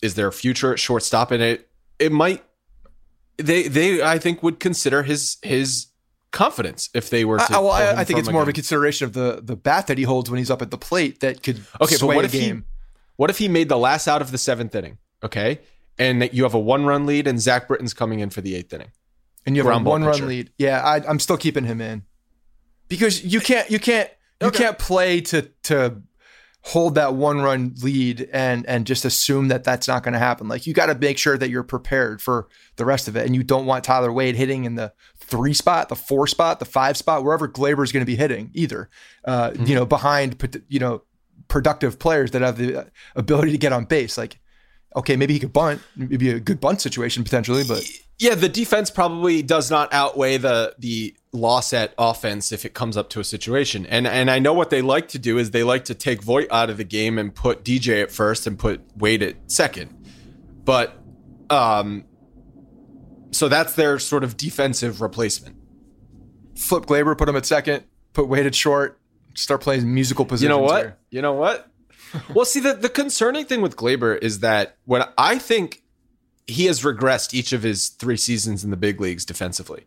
is 0.00 0.14
their 0.14 0.32
future 0.32 0.72
at 0.72 0.78
shortstop, 0.80 1.30
and 1.30 1.42
it 1.42 1.68
it 1.98 2.12
might 2.12 2.42
they 3.38 3.68
they 3.68 4.02
I 4.02 4.18
think 4.18 4.42
would 4.42 4.60
consider 4.60 5.02
his 5.02 5.36
his 5.42 5.86
confidence 6.32 6.90
if 6.94 7.08
they 7.10 7.24
were 7.24 7.38
to. 7.38 7.46
I, 7.56 7.58
well, 7.58 7.70
I, 7.70 7.92
I 8.00 8.04
think 8.04 8.18
it's 8.18 8.30
more 8.30 8.42
of 8.42 8.48
a 8.48 8.52
consideration 8.52 9.06
of 9.06 9.12
the 9.14 9.40
the 9.42 9.56
bat 9.56 9.86
that 9.86 9.98
he 9.98 10.04
holds 10.04 10.30
when 10.30 10.38
he's 10.38 10.50
up 10.50 10.62
at 10.62 10.70
the 10.70 10.78
plate 10.78 11.20
that 11.20 11.42
could 11.42 11.60
Okay, 11.80 11.96
but 12.00 12.06
what 12.06 12.24
a 12.24 12.26
if 12.26 12.32
he- 12.32 12.60
What 13.16 13.30
if 13.30 13.38
he 13.38 13.48
made 13.48 13.68
the 13.68 13.78
last 13.78 14.06
out 14.08 14.20
of 14.22 14.30
the 14.30 14.38
seventh 14.38 14.74
inning? 14.74 14.98
Okay. 15.22 15.60
And 15.98 16.20
that 16.20 16.34
you 16.34 16.42
have 16.42 16.52
a 16.54 16.58
one 16.58 16.84
run 16.84 17.06
lead 17.06 17.26
and 17.26 17.40
Zach 17.40 17.68
Britton's 17.68 17.94
coming 17.94 18.20
in 18.20 18.28
for 18.28 18.42
the 18.42 18.54
eighth 18.54 18.72
inning. 18.74 18.90
and 19.46 19.56
you 19.56 19.60
have 19.62 19.66
a 19.66 19.70
ground 19.70 19.84
ball 19.84 19.92
one 19.92 20.04
run 20.04 20.26
lead. 20.28 20.50
Yeah, 20.58 20.82
I, 20.82 20.96
I'm 21.08 21.18
still 21.20 21.38
keeping 21.38 21.64
him 21.64 21.80
in 21.80 22.02
because 22.88 23.24
you 23.24 23.40
can't 23.40 23.70
you 23.70 23.78
can't 23.78 24.10
you 24.40 24.48
Okay. 24.48 24.58
can't 24.64 24.78
play 24.78 25.20
to 25.22 25.42
to 25.64 26.02
hold 26.66 26.96
that 26.96 27.14
one 27.14 27.40
run 27.42 27.72
lead 27.80 28.28
and 28.32 28.66
and 28.66 28.88
just 28.88 29.04
assume 29.04 29.46
that 29.48 29.62
that's 29.62 29.86
not 29.86 30.02
going 30.02 30.14
to 30.14 30.18
happen. 30.18 30.48
Like 30.48 30.66
you 30.66 30.74
got 30.74 30.86
to 30.86 30.96
make 30.96 31.16
sure 31.16 31.38
that 31.38 31.48
you're 31.48 31.62
prepared 31.62 32.20
for 32.20 32.48
the 32.74 32.84
rest 32.84 33.06
of 33.06 33.16
it, 33.16 33.24
and 33.24 33.36
you 33.36 33.44
don't 33.44 33.66
want 33.66 33.84
Tyler 33.84 34.12
Wade 34.12 34.34
hitting 34.34 34.64
in 34.64 34.74
the 34.74 34.92
three 35.16 35.54
spot, 35.54 35.88
the 35.88 35.94
four 35.94 36.26
spot, 36.26 36.58
the 36.58 36.64
five 36.64 36.96
spot, 36.96 37.22
wherever 37.22 37.46
Gleyber 37.48 37.84
is 37.84 37.92
going 37.92 38.02
to 38.02 38.06
be 38.06 38.16
hitting 38.16 38.50
either. 38.52 38.90
Uh, 39.24 39.50
Mm-hmm. 39.50 39.66
You 39.66 39.74
know, 39.76 39.86
behind 39.86 40.64
you 40.68 40.80
know 40.80 41.02
productive 41.48 41.98
players 42.00 42.32
that 42.32 42.42
have 42.42 42.58
the 42.58 42.90
ability 43.14 43.52
to 43.52 43.58
get 43.58 43.72
on 43.72 43.84
base. 43.84 44.18
Like, 44.18 44.40
okay, 44.96 45.14
maybe 45.14 45.34
he 45.34 45.38
could 45.38 45.52
bunt, 45.52 45.80
maybe 45.94 46.30
a 46.30 46.40
good 46.40 46.60
bunt 46.60 46.80
situation 46.80 47.22
potentially, 47.22 47.64
but. 47.66 47.84
Yeah, 48.18 48.34
the 48.34 48.48
defense 48.48 48.90
probably 48.90 49.42
does 49.42 49.70
not 49.70 49.92
outweigh 49.92 50.38
the 50.38 50.74
the 50.78 51.14
loss 51.32 51.74
at 51.74 51.92
offense 51.98 52.50
if 52.50 52.64
it 52.64 52.72
comes 52.72 52.96
up 52.96 53.10
to 53.10 53.20
a 53.20 53.24
situation. 53.24 53.84
And 53.84 54.06
and 54.06 54.30
I 54.30 54.38
know 54.38 54.54
what 54.54 54.70
they 54.70 54.80
like 54.80 55.08
to 55.08 55.18
do 55.18 55.36
is 55.36 55.50
they 55.50 55.62
like 55.62 55.84
to 55.84 55.94
take 55.94 56.22
Voit 56.22 56.50
out 56.50 56.70
of 56.70 56.78
the 56.78 56.84
game 56.84 57.18
and 57.18 57.34
put 57.34 57.62
DJ 57.62 58.02
at 58.02 58.10
first 58.10 58.46
and 58.46 58.58
put 58.58 58.80
Wade 58.96 59.22
at 59.22 59.52
second. 59.52 59.94
But 60.64 60.98
um 61.50 62.06
so 63.32 63.48
that's 63.48 63.74
their 63.74 63.98
sort 63.98 64.24
of 64.24 64.38
defensive 64.38 65.02
replacement. 65.02 65.56
flip 66.56 66.86
Gleyber, 66.86 67.18
put 67.18 67.28
him 67.28 67.36
at 67.36 67.44
second, 67.44 67.84
put 68.14 68.28
Wade 68.28 68.46
at 68.46 68.54
short, 68.54 68.98
start 69.34 69.60
playing 69.60 69.92
musical 69.92 70.24
positions. 70.24 70.44
You 70.44 70.48
know 70.48 70.58
what? 70.58 70.82
here. 70.82 70.96
You 71.10 71.20
know 71.20 71.34
what? 71.34 71.70
Well, 72.34 72.44
see, 72.44 72.60
the, 72.60 72.74
the 72.74 72.88
concerning 72.88 73.44
thing 73.44 73.60
with 73.60 73.76
Gleyber 73.76 74.18
is 74.22 74.40
that 74.40 74.76
when 74.84 75.04
I 75.18 75.38
think 75.38 75.82
he 76.46 76.66
has 76.66 76.82
regressed 76.82 77.34
each 77.34 77.52
of 77.52 77.62
his 77.62 77.88
three 77.88 78.16
seasons 78.16 78.62
in 78.62 78.70
the 78.70 78.76
big 78.76 79.00
leagues 79.00 79.24
defensively. 79.24 79.86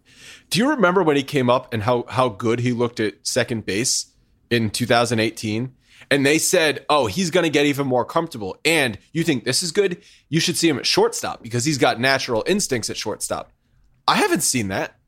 Do 0.49 0.59
you 0.59 0.69
remember 0.69 1.01
when 1.01 1.15
he 1.15 1.23
came 1.23 1.49
up 1.49 1.73
and 1.73 1.83
how 1.83 2.05
how 2.09 2.29
good 2.29 2.59
he 2.59 2.73
looked 2.73 2.99
at 2.99 3.25
second 3.25 3.65
base 3.65 4.13
in 4.49 4.69
2018? 4.69 5.73
And 6.11 6.25
they 6.25 6.37
said, 6.37 6.85
"Oh, 6.89 7.07
he's 7.07 7.31
going 7.31 7.43
to 7.43 7.49
get 7.49 7.65
even 7.65 7.87
more 7.87 8.05
comfortable." 8.05 8.57
And 8.65 8.97
you 9.13 9.23
think 9.23 9.43
this 9.43 9.63
is 9.63 9.71
good? 9.71 10.01
You 10.27 10.39
should 10.39 10.57
see 10.57 10.67
him 10.67 10.79
at 10.79 10.85
shortstop 10.85 11.41
because 11.43 11.65
he's 11.65 11.77
got 11.77 11.99
natural 11.99 12.43
instincts 12.47 12.89
at 12.89 12.97
shortstop. 12.97 13.51
I 14.07 14.15
haven't 14.15 14.43
seen 14.43 14.69
that. 14.69 14.98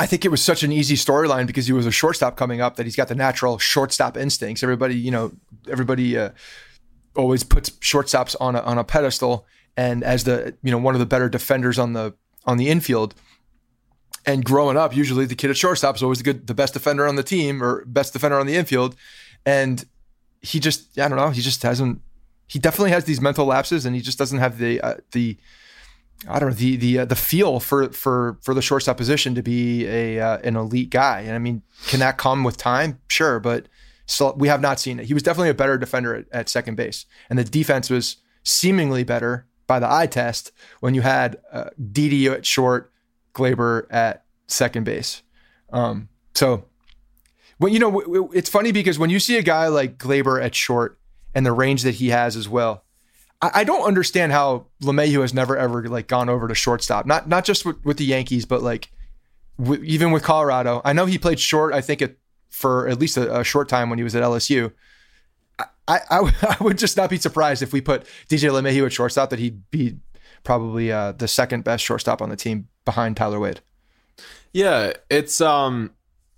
I 0.00 0.06
think 0.06 0.24
it 0.24 0.30
was 0.30 0.42
such 0.42 0.62
an 0.62 0.72
easy 0.72 0.96
storyline 0.96 1.46
because 1.46 1.66
he 1.66 1.74
was 1.74 1.84
a 1.84 1.90
shortstop 1.90 2.34
coming 2.34 2.62
up 2.62 2.76
that 2.76 2.86
he's 2.86 2.96
got 2.96 3.08
the 3.08 3.14
natural 3.14 3.58
shortstop 3.58 4.16
instincts. 4.16 4.62
Everybody, 4.62 4.94
you 4.94 5.10
know, 5.10 5.30
everybody 5.68 6.16
uh, 6.16 6.30
always 7.14 7.42
puts 7.42 7.68
shortstops 7.68 8.34
on 8.40 8.56
a, 8.56 8.60
on 8.62 8.78
a 8.78 8.84
pedestal 8.84 9.46
and 9.76 10.02
as 10.02 10.24
the 10.24 10.56
you 10.62 10.70
know 10.70 10.78
one 10.78 10.94
of 10.94 11.00
the 11.00 11.06
better 11.06 11.28
defenders 11.28 11.78
on 11.78 11.92
the 11.92 12.14
on 12.46 12.56
the 12.56 12.70
infield. 12.70 13.14
And 14.24 14.42
growing 14.42 14.78
up, 14.78 14.96
usually 14.96 15.26
the 15.26 15.34
kid 15.34 15.50
at 15.50 15.58
shortstop 15.58 15.96
is 15.96 16.02
always 16.02 16.18
the 16.18 16.24
good, 16.24 16.46
the 16.46 16.54
best 16.54 16.72
defender 16.72 17.06
on 17.06 17.16
the 17.16 17.22
team 17.22 17.62
or 17.62 17.84
best 17.84 18.14
defender 18.14 18.40
on 18.40 18.46
the 18.46 18.56
infield. 18.56 18.96
And 19.44 19.84
he 20.40 20.60
just, 20.60 20.98
I 20.98 21.08
don't 21.08 21.18
know, 21.18 21.28
he 21.28 21.42
just 21.42 21.62
hasn't. 21.62 22.00
He 22.46 22.58
definitely 22.58 22.92
has 22.92 23.04
these 23.04 23.20
mental 23.20 23.44
lapses, 23.44 23.84
and 23.84 23.94
he 23.94 24.00
just 24.00 24.18
doesn't 24.18 24.38
have 24.38 24.56
the 24.56 24.80
uh, 24.80 24.94
the 25.12 25.36
I 26.28 26.38
don't 26.38 26.50
know 26.50 26.54
the 26.54 26.76
the 26.76 26.98
uh, 27.00 27.04
the 27.06 27.16
feel 27.16 27.60
for 27.60 27.90
for 27.90 28.38
for 28.42 28.52
the 28.52 28.62
shortstop 28.62 28.96
position 28.96 29.34
to 29.34 29.42
be 29.42 29.86
a 29.86 30.20
uh, 30.20 30.38
an 30.38 30.56
elite 30.56 30.90
guy. 30.90 31.20
And 31.20 31.34
I 31.34 31.38
mean, 31.38 31.62
can 31.86 32.00
that 32.00 32.18
come 32.18 32.44
with 32.44 32.56
time? 32.56 33.00
Sure, 33.08 33.40
but 33.40 33.66
still, 34.06 34.34
we 34.36 34.48
have 34.48 34.60
not 34.60 34.78
seen 34.78 35.00
it. 35.00 35.06
He 35.06 35.14
was 35.14 35.22
definitely 35.22 35.48
a 35.48 35.54
better 35.54 35.78
defender 35.78 36.14
at, 36.14 36.26
at 36.32 36.48
second 36.48 36.74
base, 36.76 37.06
and 37.30 37.38
the 37.38 37.44
defense 37.44 37.88
was 37.88 38.18
seemingly 38.42 39.02
better 39.02 39.46
by 39.66 39.78
the 39.78 39.90
eye 39.90 40.06
test 40.06 40.52
when 40.80 40.94
you 40.94 41.00
had 41.00 41.38
uh, 41.52 41.70
Didi 41.92 42.26
at 42.26 42.44
short, 42.44 42.92
Gleyber 43.34 43.86
at 43.90 44.24
second 44.46 44.84
base. 44.84 45.22
Um, 45.72 46.08
so, 46.34 46.64
when 47.58 47.72
you 47.72 47.78
know, 47.78 48.30
it's 48.32 48.50
funny 48.50 48.72
because 48.72 48.98
when 48.98 49.10
you 49.10 49.20
see 49.20 49.38
a 49.38 49.42
guy 49.42 49.68
like 49.68 49.96
Gleyber 49.96 50.42
at 50.42 50.54
short 50.54 50.98
and 51.34 51.46
the 51.46 51.52
range 51.52 51.82
that 51.82 51.94
he 51.94 52.08
has 52.08 52.36
as 52.36 52.48
well, 52.48 52.84
I, 53.42 53.50
I 53.54 53.64
don't 53.64 53.82
understand 53.82 54.32
how 54.32 54.66
LeMahieu 54.82 55.20
has 55.22 55.34
never 55.34 55.56
ever 55.56 55.88
like 55.88 56.08
gone 56.08 56.28
over 56.28 56.48
to 56.48 56.54
shortstop. 56.54 57.06
Not 57.06 57.28
not 57.28 57.44
just 57.44 57.64
with, 57.64 57.84
with 57.84 57.96
the 57.96 58.04
Yankees, 58.04 58.44
but 58.44 58.62
like 58.62 58.90
w- 59.58 59.82
even 59.84 60.10
with 60.10 60.22
Colorado. 60.22 60.80
I 60.84 60.92
know 60.92 61.06
he 61.06 61.18
played 61.18 61.40
short. 61.40 61.74
I 61.74 61.80
think 61.80 62.02
it 62.02 62.18
for 62.48 62.88
at 62.88 62.98
least 62.98 63.16
a, 63.16 63.40
a 63.40 63.44
short 63.44 63.68
time 63.68 63.90
when 63.90 63.98
he 63.98 64.04
was 64.04 64.14
at 64.14 64.22
LSU. 64.22 64.72
I, 65.58 66.00
I, 66.10 66.32
I 66.60 66.62
would 66.62 66.78
just 66.78 66.96
not 66.96 67.10
be 67.10 67.16
surprised 67.16 67.62
if 67.62 67.72
we 67.72 67.80
put 67.80 68.04
DJ 68.28 68.50
LeMahieu 68.50 68.86
at 68.86 68.92
shortstop 68.92 69.30
that 69.30 69.38
he'd 69.38 69.70
be 69.70 69.96
probably 70.44 70.90
uh, 70.90 71.12
the 71.12 71.28
second 71.28 71.64
best 71.64 71.84
shortstop 71.84 72.22
on 72.22 72.28
the 72.28 72.36
team 72.36 72.68
behind 72.84 73.16
Tyler 73.16 73.38
Wade. 73.38 73.60
Yeah, 74.52 74.94
it's 75.08 75.40
um, 75.40 75.92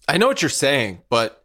I 0.09 0.19
know 0.19 0.27
what 0.27 0.43
you're 0.43 0.49
saying, 0.49 1.03
but 1.09 1.45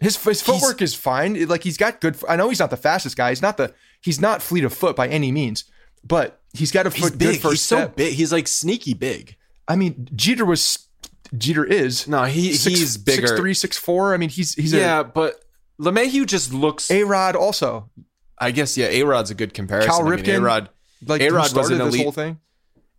his 0.00 0.22
his 0.22 0.42
footwork 0.42 0.82
is 0.82 0.94
fine. 0.94 1.46
Like 1.46 1.62
he's 1.62 1.76
got 1.76 2.00
good. 2.00 2.16
I 2.28 2.36
know 2.36 2.48
he's 2.48 2.60
not 2.60 2.70
the 2.70 2.76
fastest 2.76 3.16
guy. 3.16 3.30
He's 3.30 3.42
not 3.42 3.56
the 3.56 3.72
he's 4.02 4.20
not 4.20 4.42
fleet 4.42 4.64
of 4.64 4.72
foot 4.72 4.96
by 4.96 5.08
any 5.08 5.32
means, 5.32 5.64
but 6.04 6.40
he's 6.52 6.72
got 6.72 6.86
a 6.86 6.90
he's 6.90 7.10
foot, 7.10 7.18
big. 7.18 7.28
good 7.34 7.40
first 7.40 7.52
he's 7.52 7.62
step. 7.62 7.90
so 7.90 7.94
big. 7.96 8.14
He's 8.14 8.32
like 8.32 8.48
sneaky 8.48 8.94
big. 8.94 9.36
I 9.66 9.76
mean, 9.76 10.08
Jeter 10.14 10.44
was 10.44 10.88
Jeter 11.36 11.64
is 11.64 12.08
no, 12.08 12.24
he 12.24 12.54
six, 12.54 12.78
he's 12.78 12.96
bigger, 12.96 13.26
six 13.28 13.38
three, 13.38 13.54
six 13.54 13.76
four. 13.76 14.14
I 14.14 14.16
mean, 14.16 14.30
he's 14.30 14.54
he's 14.54 14.72
yeah, 14.72 15.00
a, 15.00 15.04
but 15.04 15.44
LeMahieu 15.80 16.26
just 16.26 16.52
looks 16.52 16.90
a 16.90 17.04
Rod 17.04 17.36
also. 17.36 17.90
I 18.38 18.50
guess 18.50 18.76
yeah, 18.76 18.86
A 18.86 19.02
Rod's 19.02 19.30
a 19.30 19.34
good 19.34 19.52
comparison. 19.52 19.90
Cal 19.90 20.02
Ripken, 20.02 20.20
I 20.20 20.32
mean, 20.32 20.36
A 20.36 20.40
Rod, 20.40 20.68
like 21.06 21.20
A 21.20 21.30
Rod 21.30 21.54
was 21.54 21.70
an 21.70 21.80
elite. 21.80 22.02
whole 22.02 22.12
thing. 22.12 22.38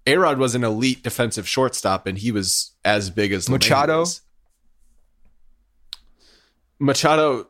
A 0.05 0.17
Rod 0.17 0.37
was 0.37 0.55
an 0.55 0.63
elite 0.63 1.03
defensive 1.03 1.47
shortstop, 1.47 2.07
and 2.07 2.17
he 2.17 2.31
was 2.31 2.73
as 2.83 3.09
big 3.09 3.31
as 3.31 3.49
Machado. 3.49 3.99
Was. 3.99 4.21
Machado, 6.79 7.47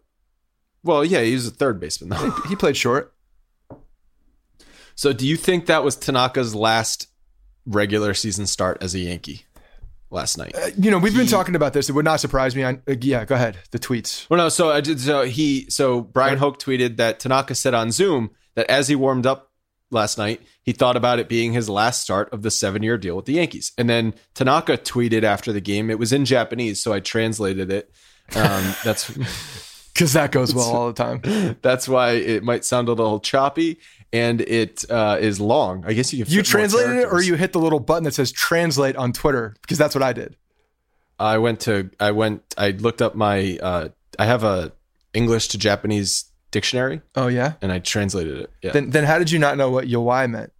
well, 0.83 1.05
yeah, 1.05 1.21
he 1.21 1.33
was 1.33 1.47
a 1.47 1.51
third 1.51 1.79
baseman 1.79 2.09
though. 2.09 2.31
he 2.47 2.55
played 2.55 2.75
short. 2.77 3.13
So, 4.99 5.13
do 5.13 5.25
you 5.25 5.37
think 5.37 5.67
that 5.67 5.81
was 5.81 5.95
Tanaka's 5.95 6.53
last 6.53 7.07
regular 7.65 8.13
season 8.13 8.45
start 8.47 8.79
as 8.83 8.93
a 8.93 8.99
Yankee 8.99 9.45
last 10.11 10.37
night? 10.37 10.53
Uh, 10.53 10.71
you 10.77 10.91
know, 10.91 10.97
we've 10.97 11.13
he, 11.13 11.19
been 11.19 11.27
talking 11.27 11.55
about 11.55 11.71
this. 11.71 11.87
It 11.87 11.93
would 11.93 12.03
not 12.03 12.19
surprise 12.19 12.53
me. 12.53 12.65
I, 12.65 12.81
uh, 12.85 12.95
yeah, 12.99 13.23
go 13.23 13.35
ahead. 13.35 13.57
The 13.71 13.79
tweets. 13.79 14.29
Well, 14.29 14.39
no. 14.39 14.49
So, 14.49 14.71
I 14.71 14.81
did, 14.81 14.99
so 14.99 15.23
he, 15.23 15.69
so 15.69 16.01
Bryan 16.01 16.37
Hoch 16.37 16.59
tweeted 16.59 16.97
that 16.97 17.21
Tanaka 17.21 17.55
said 17.55 17.73
on 17.73 17.91
Zoom 17.91 18.31
that 18.55 18.69
as 18.69 18.89
he 18.89 18.95
warmed 18.95 19.25
up 19.25 19.53
last 19.89 20.17
night, 20.17 20.41
he 20.63 20.73
thought 20.73 20.97
about 20.97 21.19
it 21.19 21.29
being 21.29 21.53
his 21.53 21.69
last 21.69 22.01
start 22.01 22.27
of 22.33 22.41
the 22.41 22.51
seven-year 22.51 22.97
deal 22.97 23.15
with 23.15 23.23
the 23.23 23.35
Yankees. 23.35 23.71
And 23.77 23.89
then 23.89 24.13
Tanaka 24.33 24.77
tweeted 24.77 25.23
after 25.23 25.53
the 25.53 25.61
game. 25.61 25.89
It 25.89 25.97
was 25.97 26.11
in 26.11 26.25
Japanese, 26.25 26.83
so 26.83 26.91
I 26.91 26.99
translated 26.99 27.71
it. 27.71 27.89
Um, 28.35 28.75
that's 28.83 29.09
because 29.93 30.13
that 30.13 30.31
goes 30.31 30.53
well 30.53 30.71
all 30.73 30.87
the 30.87 30.93
time. 30.93 31.57
That's 31.61 31.87
why 31.87 32.11
it 32.11 32.43
might 32.43 32.65
sound 32.65 32.87
a 32.87 32.93
little 32.93 33.19
choppy 33.19 33.79
and 34.11 34.41
it 34.41 34.85
uh, 34.89 35.17
is 35.19 35.39
long. 35.39 35.83
I 35.85 35.93
guess 35.93 36.13
you 36.13 36.25
you 36.27 36.43
translated 36.43 36.97
it 36.97 37.05
or 37.05 37.21
you 37.21 37.35
hit 37.35 37.53
the 37.53 37.59
little 37.59 37.79
button 37.79 38.03
that 38.05 38.13
says 38.13 38.31
translate 38.31 38.95
on 38.95 39.13
Twitter 39.13 39.55
because 39.61 39.77
that's 39.77 39.93
what 39.93 40.03
I 40.03 40.13
did. 40.13 40.35
I 41.19 41.37
went 41.37 41.59
to 41.61 41.89
I 41.99 42.11
went 42.11 42.41
I 42.57 42.71
looked 42.71 43.01
up 43.01 43.15
my 43.15 43.57
uh, 43.61 43.89
I 44.17 44.25
have 44.25 44.43
a 44.43 44.71
English 45.13 45.49
to 45.49 45.57
Japanese 45.57 46.25
dictionary. 46.51 47.01
Oh 47.15 47.27
yeah, 47.27 47.53
and 47.61 47.71
I 47.71 47.79
translated 47.79 48.39
it. 48.39 48.51
Yeah. 48.61 48.71
Then 48.71 48.89
then 48.89 49.03
how 49.03 49.19
did 49.19 49.31
you 49.31 49.39
not 49.39 49.57
know 49.57 49.69
what 49.69 49.85
yowai 49.85 50.29
meant? 50.29 50.51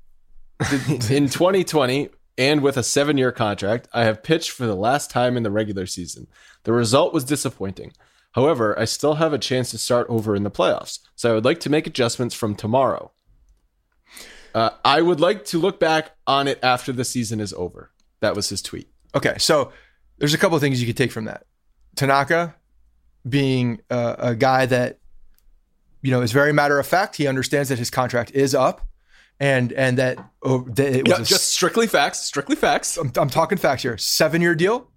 in 1.09 1.29
2020 1.29 2.09
and 2.37 2.61
with 2.61 2.75
a 2.75 2.81
7-year 2.81 3.31
contract, 3.31 3.87
I 3.93 4.03
have 4.03 4.23
pitched 4.23 4.51
for 4.51 4.65
the 4.65 4.75
last 4.75 5.09
time 5.09 5.37
in 5.37 5.43
the 5.43 5.51
regular 5.51 5.85
season. 5.85 6.27
The 6.63 6.73
result 6.73 7.13
was 7.13 7.23
disappointing. 7.23 7.93
However, 8.33 8.77
I 8.79 8.85
still 8.85 9.15
have 9.15 9.33
a 9.33 9.39
chance 9.39 9.71
to 9.71 9.77
start 9.77 10.07
over 10.09 10.35
in 10.35 10.43
the 10.43 10.51
playoffs, 10.51 10.99
so 11.15 11.31
I 11.31 11.33
would 11.35 11.45
like 11.45 11.59
to 11.61 11.69
make 11.69 11.87
adjustments 11.87 12.35
from 12.35 12.55
tomorrow. 12.55 13.11
Uh, 14.53 14.71
I 14.83 15.01
would 15.01 15.19
like 15.19 15.45
to 15.45 15.59
look 15.59 15.79
back 15.79 16.11
on 16.25 16.47
it 16.47 16.59
after 16.63 16.91
the 16.91 17.05
season 17.05 17.39
is 17.39 17.53
over. 17.53 17.91
That 18.19 18.35
was 18.35 18.49
his 18.49 18.61
tweet. 18.61 18.89
Okay, 19.15 19.35
so 19.37 19.71
there's 20.17 20.33
a 20.33 20.37
couple 20.37 20.55
of 20.55 20.61
things 20.61 20.79
you 20.79 20.87
could 20.87 20.97
take 20.97 21.11
from 21.11 21.25
that. 21.25 21.45
Tanaka 21.95 22.55
being 23.27 23.81
uh, 23.89 24.15
a 24.17 24.35
guy 24.35 24.65
that 24.65 24.99
you 26.01 26.11
know 26.11 26.21
is 26.21 26.31
very 26.31 26.53
matter 26.53 26.79
of 26.79 26.87
fact. 26.87 27.15
He 27.15 27.27
understands 27.27 27.69
that 27.69 27.79
his 27.79 27.89
contract 27.89 28.31
is 28.31 28.53
up, 28.53 28.87
and 29.39 29.71
and 29.73 29.97
that, 29.97 30.17
oh, 30.43 30.65
that 30.69 30.95
it 30.95 31.07
was 31.07 31.19
yeah, 31.19 31.25
just 31.25 31.49
strictly 31.49 31.87
facts. 31.87 32.19
Strictly 32.19 32.55
facts. 32.55 32.97
I'm, 32.97 33.11
I'm 33.17 33.29
talking 33.29 33.57
facts 33.57 33.83
here. 33.83 33.97
Seven 33.97 34.41
year 34.41 34.55
deal. 34.55 34.89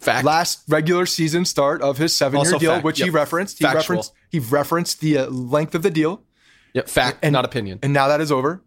Fact. 0.00 0.24
Last 0.24 0.62
regular 0.66 1.04
season 1.04 1.44
start 1.44 1.82
of 1.82 1.98
his 1.98 2.16
seven 2.16 2.40
year 2.40 2.58
deal, 2.58 2.72
fact. 2.72 2.84
which 2.84 2.98
yep. 2.98 3.06
he 3.06 3.10
referenced. 3.10 3.58
He 3.58 3.64
Factual. 3.64 3.80
referenced. 3.80 4.12
He 4.30 4.38
referenced 4.38 5.00
the 5.00 5.18
uh, 5.18 5.26
length 5.26 5.74
of 5.74 5.82
the 5.82 5.90
deal. 5.90 6.22
Yep, 6.72 6.88
fact, 6.88 7.18
and, 7.22 7.32
not 7.32 7.44
opinion. 7.44 7.80
And 7.82 7.92
now 7.92 8.08
that 8.08 8.20
is 8.20 8.32
over. 8.32 8.62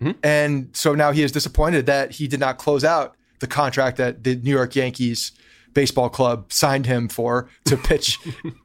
Mm-hmm. 0.00 0.18
And 0.22 0.70
so 0.72 0.94
now 0.94 1.12
he 1.12 1.22
is 1.22 1.32
disappointed 1.32 1.86
that 1.86 2.12
he 2.12 2.28
did 2.28 2.40
not 2.40 2.56
close 2.58 2.82
out 2.82 3.14
the 3.40 3.46
contract 3.46 3.98
that 3.98 4.24
the 4.24 4.36
New 4.36 4.50
York 4.50 4.74
Yankees 4.74 5.32
baseball 5.74 6.08
club 6.08 6.50
signed 6.50 6.86
him 6.86 7.08
for 7.08 7.48
to 7.66 7.76
pitch 7.84 8.18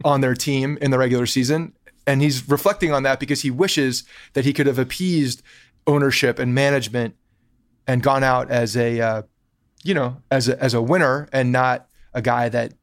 on 0.06 0.22
their 0.22 0.36
team 0.36 0.78
in 0.82 0.92
the 0.92 0.98
regular 0.98 1.26
season. 1.26 1.74
And 2.08 2.22
he's 2.22 2.48
reflecting 2.48 2.94
on 2.94 3.04
that 3.04 3.20
because 3.20 3.42
he 3.42 3.52
wishes 3.52 4.04
that 4.34 4.46
he 4.46 4.54
could 4.54 4.68
have 4.68 4.80
appeased 4.80 5.42
ownership 5.86 6.40
and 6.40 6.56
management 6.56 7.16
and 7.88 8.02
gone 8.02 8.24
out 8.24 8.50
as 8.50 8.78
a, 8.78 9.02
uh, 9.02 9.22
you 9.84 9.94
know, 9.94 10.22
as 10.32 10.48
a, 10.48 10.62
as 10.64 10.74
a 10.74 10.82
winner 10.82 11.28
and 11.34 11.52
not 11.52 11.88
a 12.13 12.22
guy 12.22 12.50
that 12.50 12.74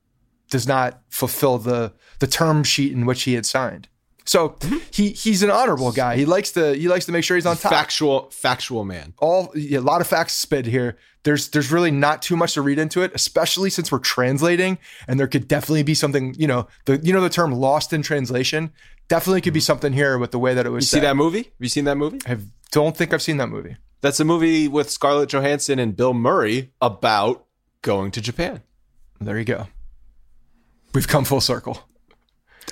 does 0.51 0.67
not 0.67 1.01
fulfill 1.09 1.59
the 1.59 1.93
the 2.19 2.27
term 2.27 2.65
sheet 2.65 2.93
in 2.93 3.07
which 3.07 3.25
he 3.25 3.35
had 3.35 3.47
signed. 3.47 3.89
So 4.27 4.51
mm-hmm. 4.51 4.79
he 4.91 5.11
he's 5.11 5.43
an 5.43 5.51
honorable 5.51 5.93
guy. 5.93 6.17
He 6.17 6.27
likes 6.27 6.51
to 6.53 6.75
he 6.75 6.89
likes 6.89 7.07
to 7.07 7.13
make 7.13 7.25
sure 7.25 7.37
he's 7.37 7.47
on 7.47 7.57
top. 7.57 7.73
Factual 7.73 8.31
factual 8.31 8.85
man. 8.85 9.15
All 9.19 9.53
yeah, 9.55 9.79
a 9.79 9.81
lot 9.81 10.01
of 10.01 10.07
facts 10.07 10.35
spit 10.35 10.67
here. 10.67 10.99
There's 11.23 11.49
there's 11.49 11.71
really 11.71 11.93
not 11.93 12.23
too 12.23 12.37
much 12.37 12.55
to 12.55 12.63
read 12.63 12.79
into 12.79 13.03
it, 13.03 13.13
especially 13.15 13.71
since 13.71 13.91
we're 13.91 14.01
translating, 14.01 14.79
and 15.09 15.19
there 15.19 15.29
could 15.29 15.47
definitely 15.49 15.85
be 15.85 15.95
something. 15.95 16.35
You 16.35 16.49
know 16.49 16.67
the 16.87 16.99
you 16.99 17.13
know 17.13 17.21
the 17.21 17.31
term 17.31 17.53
lost 17.53 17.93
in 17.93 18.03
translation. 18.03 18.73
Definitely 19.09 19.41
could 19.43 19.55
be 19.55 19.61
something 19.61 19.93
here 19.93 20.19
with 20.19 20.33
the 20.33 20.39
way 20.41 20.55
that 20.55 20.67
it 20.67 20.71
was. 20.71 20.93
You 20.93 20.99
see 20.99 21.07
that 21.07 21.17
movie? 21.17 21.45
Have 21.45 21.53
you 21.61 21.69
seen 21.69 21.85
that 21.85 21.97
movie? 21.97 22.19
I 22.27 22.39
don't 22.73 22.97
think 22.97 23.15
I've 23.15 23.23
seen 23.23 23.37
that 23.37 23.49
movie. 23.49 23.77
That's 24.01 24.19
a 24.19 24.25
movie 24.25 24.67
with 24.67 24.91
Scarlett 24.91 25.29
Johansson 25.29 25.79
and 25.79 25.97
Bill 25.97 26.13
Murray 26.13 26.73
about 26.81 27.47
going 27.83 28.11
to 28.11 28.21
Japan. 28.21 28.63
There 29.21 29.39
you 29.39 29.45
go. 29.45 29.67
We've 30.95 31.09
come 31.09 31.25
full 31.25 31.41
circle. 31.41 31.79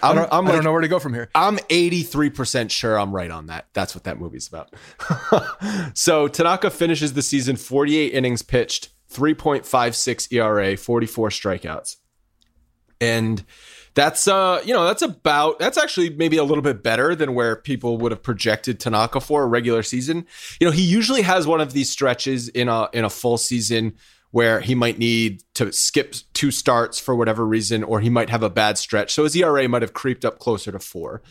I'm, 0.03 0.13
I, 0.19 0.21
don't, 0.21 0.33
I'm 0.33 0.47
I 0.49 0.53
don't 0.53 0.65
know 0.65 0.73
where 0.73 0.81
to 0.81 0.89
go 0.89 0.99
from 0.99 1.15
here. 1.15 1.31
I'm 1.35 1.57
83% 1.57 2.71
sure 2.71 2.99
I'm 2.99 3.15
right 3.15 3.31
on 3.31 3.47
that. 3.47 3.67
That's 3.73 3.95
what 3.95 4.05
that 4.05 4.19
movie's 4.19 4.49
about. 4.49 4.75
so 5.97 6.29
Tanaka 6.29 6.71
finishes 6.71 7.13
the 7.13 7.23
season 7.23 7.57
48 7.57 8.13
innings 8.13 8.43
pitched, 8.43 8.91
3.56 9.13 10.33
ERA, 10.33 10.77
44 10.77 11.29
strikeouts. 11.29 11.97
And 13.01 13.45
that's 13.95 14.27
uh, 14.27 14.61
you 14.65 14.75
know, 14.75 14.85
that's 14.85 15.03
about 15.03 15.59
that's 15.61 15.79
actually 15.79 16.11
maybe 16.11 16.37
a 16.37 16.45
little 16.45 16.63
bit 16.63 16.83
better 16.83 17.15
than 17.15 17.35
where 17.35 17.55
people 17.55 17.97
would 17.99 18.11
have 18.11 18.23
projected 18.23 18.81
Tanaka 18.81 19.21
for 19.21 19.45
a 19.45 19.47
regular 19.47 19.83
season. 19.83 20.27
You 20.61 20.67
know, 20.67 20.73
he 20.73 20.83
usually 20.83 21.23
has 21.23 21.47
one 21.47 21.61
of 21.61 21.73
these 21.73 21.91
stretches 21.91 22.49
in 22.49 22.69
a 22.69 22.89
in 22.93 23.05
a 23.05 23.11
full 23.11 23.39
season 23.39 23.95
where 24.35 24.59
he 24.59 24.75
might 24.75 24.99
need 24.99 25.45
to 25.55 25.73
skip 25.73 26.13
two 26.33 26.51
starts 26.51 26.99
for 26.99 27.15
whatever 27.15 27.47
reason, 27.47 27.85
or 27.85 28.01
he 28.01 28.11
might 28.11 28.31
have 28.31 28.43
a 28.43 28.51
bad 28.51 28.77
stretch. 28.77 29.15
So 29.15 29.23
his 29.23 29.37
ERA 29.37 29.69
might 29.69 29.83
have 29.83 29.93
creeped 29.93 30.25
up 30.25 30.41
closer 30.41 30.73
to 30.73 30.81
four. 30.81 31.23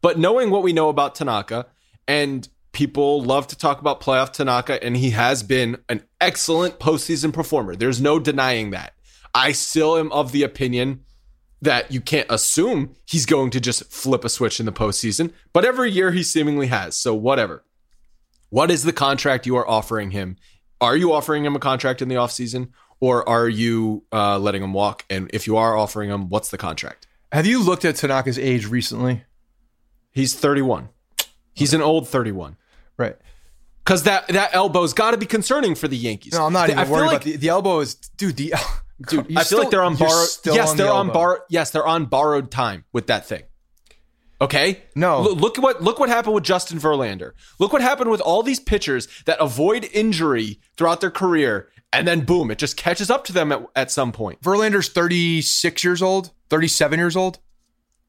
But 0.00 0.16
knowing 0.16 0.48
what 0.48 0.62
we 0.62 0.72
know 0.72 0.88
about 0.88 1.16
Tanaka, 1.16 1.66
and 2.06 2.48
people 2.70 3.20
love 3.20 3.48
to 3.48 3.58
talk 3.58 3.80
about 3.80 4.00
playoff 4.00 4.32
Tanaka, 4.32 4.80
and 4.80 4.96
he 4.96 5.10
has 5.10 5.42
been 5.42 5.78
an 5.88 6.04
excellent 6.20 6.78
postseason 6.78 7.32
performer. 7.32 7.74
There's 7.74 8.00
no 8.00 8.20
denying 8.20 8.70
that. 8.70 8.92
I 9.34 9.50
still 9.50 9.98
am 9.98 10.12
of 10.12 10.30
the 10.30 10.44
opinion 10.44 11.00
that 11.62 11.90
you 11.90 12.00
can't 12.00 12.30
assume 12.30 12.94
he's 13.06 13.26
going 13.26 13.50
to 13.50 13.60
just 13.60 13.90
flip 13.92 14.24
a 14.24 14.28
switch 14.28 14.60
in 14.60 14.66
the 14.66 14.72
postseason, 14.72 15.32
but 15.52 15.64
every 15.64 15.90
year 15.90 16.12
he 16.12 16.22
seemingly 16.22 16.68
has. 16.68 16.96
So 16.96 17.12
whatever. 17.12 17.64
What 18.50 18.70
is 18.70 18.84
the 18.84 18.92
contract 18.92 19.46
you 19.46 19.56
are 19.56 19.68
offering 19.68 20.10
him? 20.12 20.36
Are 20.82 20.96
you 20.96 21.12
offering 21.12 21.44
him 21.46 21.54
a 21.56 21.60
contract 21.60 22.02
in 22.02 22.08
the 22.08 22.16
offseason 22.16 22.70
or 23.00 23.26
are 23.28 23.48
you 23.48 24.04
uh, 24.12 24.38
letting 24.38 24.62
him 24.62 24.72
walk? 24.74 25.04
And 25.08 25.30
if 25.32 25.46
you 25.46 25.56
are 25.56 25.76
offering 25.76 26.10
him, 26.10 26.28
what's 26.28 26.50
the 26.50 26.58
contract? 26.58 27.06
Have 27.30 27.46
you 27.46 27.62
looked 27.62 27.84
at 27.84 27.94
Tanaka's 27.94 28.38
age 28.38 28.66
recently? 28.66 29.24
He's 30.10 30.34
31. 30.34 30.88
He's 31.54 31.72
an 31.72 31.80
old 31.80 32.08
31. 32.08 32.56
Right. 32.98 33.16
Because 33.84 34.02
that, 34.02 34.28
that 34.28 34.54
elbow's 34.54 34.92
got 34.92 35.12
to 35.12 35.16
be 35.16 35.26
concerning 35.26 35.74
for 35.74 35.88
the 35.88 35.96
Yankees. 35.96 36.34
No, 36.34 36.46
I'm 36.46 36.52
not 36.52 36.68
I 36.68 36.72
even 36.72 36.84
feel 36.84 36.92
worried 36.92 37.06
like- 37.06 37.12
about 37.12 37.24
the, 37.24 37.36
the 37.36 37.48
elbow 37.48 37.80
is 37.80 37.94
dude, 37.94 38.36
the 38.36 38.52
Dude, 39.08 39.36
I 39.36 39.42
feel 39.44 39.58
like 39.58 39.70
they're 39.70 39.82
on 39.82 39.96
borrowed. 39.96 40.28
Yes, 40.44 40.70
on 40.70 40.76
they're 40.76 40.86
the 40.86 40.92
on 40.92 41.08
borrowed. 41.10 41.40
Yes, 41.48 41.70
they're 41.70 41.86
on 41.86 42.06
borrowed 42.06 42.50
time 42.52 42.84
with 42.92 43.08
that 43.08 43.26
thing. 43.26 43.42
Okay. 44.42 44.82
No. 44.96 45.22
Look, 45.22 45.38
look 45.38 45.58
what 45.58 45.82
look 45.82 46.00
what 46.00 46.08
happened 46.08 46.34
with 46.34 46.42
Justin 46.42 46.80
Verlander. 46.80 47.32
Look 47.60 47.72
what 47.72 47.80
happened 47.80 48.10
with 48.10 48.20
all 48.20 48.42
these 48.42 48.58
pitchers 48.58 49.06
that 49.26 49.38
avoid 49.38 49.88
injury 49.92 50.58
throughout 50.76 51.00
their 51.00 51.12
career, 51.12 51.70
and 51.92 52.08
then 52.08 52.24
boom, 52.24 52.50
it 52.50 52.58
just 52.58 52.76
catches 52.76 53.08
up 53.08 53.24
to 53.26 53.32
them 53.32 53.52
at, 53.52 53.64
at 53.76 53.90
some 53.92 54.10
point. 54.10 54.42
Verlander's 54.42 54.88
36 54.88 55.84
years 55.84 56.02
old, 56.02 56.32
37 56.50 56.98
years 56.98 57.16
old, 57.16 57.38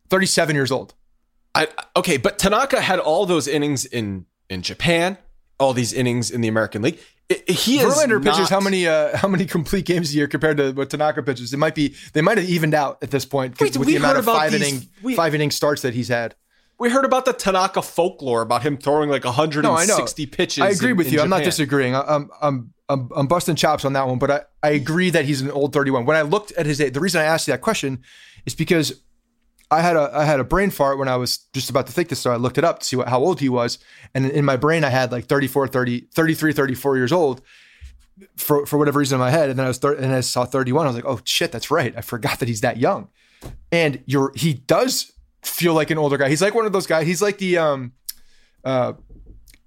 37 0.10 0.56
years 0.56 0.72
old. 0.72 0.96
I, 1.54 1.68
okay, 1.96 2.18
but 2.18 2.40
Tanaka 2.40 2.82
had 2.82 2.98
all 2.98 3.28
those 3.28 3.48
innings 3.48 3.86
in 3.86 4.26
in 4.50 4.64
Japan, 4.64 5.20
all 5.60 5.74
these 5.74 5.94
innings 5.94 6.32
in 6.32 6.42
the 6.42 6.48
American 6.48 6.82
League. 6.82 7.00
I- 7.32 7.42
I- 7.48 7.52
he 7.52 7.80
is 7.80 7.94
Verlander 7.94 8.24
pitches 8.24 8.50
how 8.50 8.60
many 8.60 8.88
uh, 8.88 9.16
how 9.18 9.28
many 9.28 9.46
complete 9.46 9.86
games 9.86 10.12
a 10.12 10.16
year 10.16 10.28
compared 10.28 10.58
to 10.58 10.72
what 10.74 10.90
Tanaka 10.90 11.24
pitches? 11.24 11.54
It 11.54 11.58
might 11.58 11.76
be 11.76 11.96
they 12.14 12.22
might 12.22 12.38
have 12.38 12.48
evened 12.48 12.74
out 12.74 12.98
at 13.02 13.12
this 13.12 13.26
point 13.26 13.60
Wait, 13.60 13.76
with 13.78 13.88
the 13.88 13.96
amount 13.96 14.18
of 14.18 14.26
five 14.26 14.52
these- 14.52 14.62
inning 14.62 14.90
we- 15.02 15.16
five 15.16 15.34
inning 15.34 15.52
starts 15.52 15.82
that 15.84 15.94
he's 15.94 16.10
had. 16.10 16.36
We 16.80 16.90
heard 16.90 17.06
about 17.06 17.26
the 17.26 17.34
Tanaka 17.34 17.82
folklore 17.82 18.42
about 18.42 18.64
him 18.64 18.78
throwing 18.78 19.10
like 19.10 19.24
160 19.24 20.26
pitches. 20.26 20.64
I 20.64 20.70
agree 20.70 20.92
in- 20.92 20.98
with 20.98 21.12
you. 21.12 21.22
I'm 21.22 21.30
not 21.30 21.44
disagreeing. 21.44 21.96
I- 21.96 22.02
I'm 22.16 22.30
I'm 22.42 22.74
I'm 22.90 23.10
I'm 23.16 23.28
busting 23.28 23.56
chops 23.56 23.86
on 23.86 23.94
that 23.94 24.08
one, 24.08 24.20
but 24.20 24.30
I, 24.30 24.42
I 24.62 24.70
agree 24.72 25.10
that 25.12 25.24
he's 25.26 25.42
an 25.42 25.50
old 25.52 25.72
31. 25.72 26.06
When 26.06 26.18
I 26.18 26.24
looked 26.24 26.52
at 26.54 26.66
his 26.66 26.82
age, 26.82 26.94
the 26.94 27.00
reason 27.00 27.22
I 27.22 27.26
asked 27.26 27.48
you 27.48 27.54
that 27.54 27.62
question 27.62 28.04
is 28.46 28.54
because 28.56 29.02
I 29.74 29.82
had 29.82 29.96
a 29.96 30.10
I 30.14 30.26
had 30.26 30.40
a 30.40 30.44
brain 30.44 30.70
fart 30.70 30.98
when 30.98 31.08
I 31.08 31.16
was 31.16 31.38
just 31.54 31.70
about 31.70 31.88
to 31.88 31.94
think 31.94 32.10
this, 32.10 32.20
so 32.20 32.32
I 32.32 32.38
looked 32.38 32.58
it 32.58 32.64
up 32.64 32.80
to 32.80 32.86
see 32.86 32.96
what, 32.96 33.10
how 33.10 33.20
old 33.20 33.40
he 33.40 33.50
was, 33.50 33.80
and 34.14 34.26
in 34.26 34.46
my 34.46 34.56
brain 34.56 34.84
I 34.84 34.90
had 34.90 35.12
like 35.12 35.26
34, 35.26 35.68
30, 35.68 36.08
33, 36.12 36.54
34 36.54 36.98
years 36.98 37.12
old. 37.12 37.42
For, 38.38 38.68
for 38.68 38.78
whatever 38.78 39.00
reason 39.00 39.16
in 39.16 39.20
my 39.20 39.32
head, 39.32 39.50
and 39.50 39.58
then 39.58 39.66
I 39.66 39.70
was 39.70 39.80
thir- 39.80 39.96
and 39.96 40.14
I 40.14 40.22
saw 40.22 40.46
31. 40.46 40.86
I 40.86 40.90
was 40.90 40.96
like, 40.96 41.06
"Oh 41.06 41.20
shit, 41.24 41.52
that's 41.52 41.72
right. 41.72 41.96
I 41.98 42.02
forgot 42.02 42.40
that 42.40 42.48
he's 42.48 42.62
that 42.62 42.78
young." 42.78 43.10
And 43.72 44.04
you're 44.06 44.32
he 44.36 44.54
does 44.54 45.12
feel 45.42 45.74
like 45.74 45.90
an 45.90 45.98
older 45.98 46.18
guy. 46.18 46.30
He's 46.30 46.42
like 46.42 46.54
one 46.54 46.68
of 46.68 46.74
those 46.74 46.86
guys. 46.86 47.08
He's 47.08 47.24
like 47.24 47.40
the 47.40 47.58
um, 47.58 47.94
uh, 48.64 48.94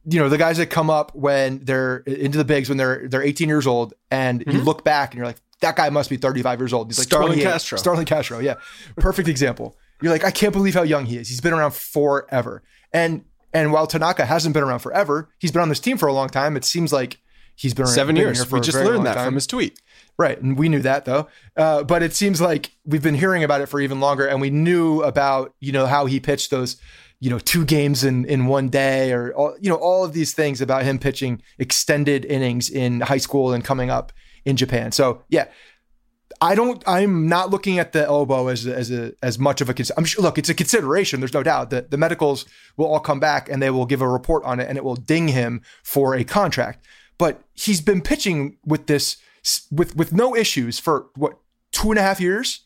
you 0.08 0.20
know, 0.20 0.28
the 0.28 0.38
guys 0.38 0.58
that 0.58 0.70
come 0.70 0.90
up 0.90 1.14
when 1.14 1.64
they're 1.64 1.98
into 1.98 2.38
the 2.38 2.44
bigs 2.44 2.68
when 2.68 2.78
they're 2.78 3.08
they're 3.08 3.22
18 3.22 3.48
years 3.48 3.66
old, 3.66 3.94
and 4.10 4.44
you 4.46 4.60
look 4.60 4.84
back 4.84 5.10
and 5.10 5.18
you're 5.18 5.26
like, 5.26 5.40
that 5.60 5.76
guy 5.76 5.90
must 5.90 6.08
be 6.08 6.16
35 6.16 6.60
years 6.60 6.72
old. 6.72 6.88
He's 6.88 6.98
like 6.98 7.06
Starlin 7.06 7.32
28. 7.32 7.44
Castro. 7.44 7.78
Starlin 7.78 8.04
Castro, 8.04 8.38
yeah, 8.38 8.54
perfect 8.96 9.28
example. 9.28 9.76
You're 10.02 10.12
like, 10.12 10.24
I 10.24 10.30
can't 10.30 10.52
believe 10.52 10.74
how 10.74 10.82
young 10.82 11.06
he 11.06 11.16
is. 11.16 11.28
He's 11.28 11.40
been 11.40 11.52
around 11.52 11.74
forever, 11.74 12.62
and 12.92 13.24
and 13.52 13.72
while 13.72 13.86
Tanaka 13.86 14.26
hasn't 14.26 14.52
been 14.52 14.62
around 14.62 14.80
forever, 14.80 15.30
he's 15.38 15.52
been 15.52 15.62
on 15.62 15.68
this 15.68 15.80
team 15.80 15.96
for 15.96 16.06
a 16.06 16.12
long 16.12 16.28
time. 16.28 16.56
It 16.56 16.64
seems 16.64 16.92
like 16.92 17.18
he's 17.54 17.72
been 17.72 17.86
around- 17.86 17.94
Seven 17.94 18.14
been 18.14 18.24
years. 18.24 18.50
We 18.50 18.60
just 18.60 18.76
learned 18.76 19.06
that 19.06 19.14
time. 19.14 19.26
from 19.26 19.34
his 19.34 19.46
tweet. 19.46 19.80
Right. 20.18 20.40
And 20.40 20.58
we 20.58 20.68
knew 20.68 20.80
that 20.80 21.04
though. 21.06 21.28
Uh, 21.56 21.82
but 21.82 22.02
it 22.02 22.14
seems 22.14 22.40
like 22.40 22.72
we've 22.84 23.02
been 23.02 23.14
hearing 23.14 23.44
about 23.44 23.60
it 23.62 23.66
for 23.66 23.80
even 23.80 24.00
longer. 24.00 24.26
And 24.26 24.40
we 24.40 24.50
knew 24.50 25.02
about, 25.02 25.54
you 25.60 25.72
know, 25.72 25.86
how 25.86 26.06
he 26.06 26.20
pitched 26.20 26.50
those, 26.50 26.76
you 27.20 27.28
know, 27.30 27.38
two 27.38 27.64
games 27.64 28.02
in, 28.04 28.24
in 28.26 28.46
one 28.46 28.68
day 28.68 29.12
or, 29.12 29.32
all, 29.34 29.56
you 29.60 29.68
know, 29.70 29.76
all 29.76 30.04
of 30.04 30.12
these 30.14 30.34
things 30.34 30.60
about 30.60 30.84
him 30.84 30.98
pitching 30.98 31.40
extended 31.58 32.24
innings 32.26 32.68
in 32.70 33.00
high 33.02 33.18
school 33.18 33.52
and 33.52 33.62
coming 33.64 33.90
up 33.90 34.12
in 34.46 34.56
Japan. 34.56 34.92
So 34.92 35.22
yeah, 35.28 35.46
I 36.40 36.54
don't, 36.54 36.82
I'm 36.86 37.28
not 37.28 37.50
looking 37.50 37.78
at 37.78 37.92
the 37.92 38.04
elbow 38.04 38.48
as, 38.48 38.66
a, 38.66 38.74
as 38.76 38.90
a, 38.90 39.12
as 39.22 39.38
much 39.38 39.60
of 39.60 39.68
a, 39.70 39.74
I'm 39.96 40.04
sure, 40.04 40.22
look, 40.22 40.38
it's 40.38 40.48
a 40.48 40.54
consideration. 40.54 41.20
There's 41.20 41.32
no 41.32 41.42
doubt 41.42 41.70
that 41.70 41.90
the 41.90 41.96
medicals 41.96 42.44
will 42.76 42.86
all 42.86 43.00
come 43.00 43.20
back 43.20 43.48
and 43.48 43.62
they 43.62 43.70
will 43.70 43.86
give 43.86 44.02
a 44.02 44.08
report 44.08 44.44
on 44.44 44.60
it 44.60 44.68
and 44.68 44.76
it 44.76 44.84
will 44.84 44.96
ding 44.96 45.28
him 45.28 45.62
for 45.82 46.14
a 46.14 46.24
contract. 46.24 46.84
But 47.18 47.42
he's 47.54 47.80
been 47.80 48.02
pitching 48.02 48.58
with 48.66 48.86
this, 48.86 49.16
with, 49.70 49.96
with 49.96 50.12
no 50.12 50.36
issues 50.36 50.78
for 50.78 51.06
what, 51.16 51.38
two 51.72 51.90
and 51.90 51.98
a 51.98 52.02
half 52.02 52.20
years, 52.20 52.64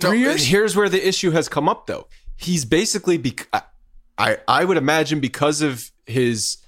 three 0.00 0.10
No, 0.10 0.16
years? 0.16 0.46
Here's 0.46 0.74
where 0.74 0.88
the 0.88 1.06
issue 1.06 1.30
has 1.32 1.48
come 1.48 1.68
up, 1.68 1.86
though. 1.86 2.06
He's 2.36 2.64
basically, 2.64 3.18
bec- 3.18 3.48
I- 3.52 3.62
I 4.18 4.36
I 4.46 4.64
would 4.66 4.76
imagine 4.76 5.18
because 5.20 5.62
of 5.62 5.90
his 6.04 6.58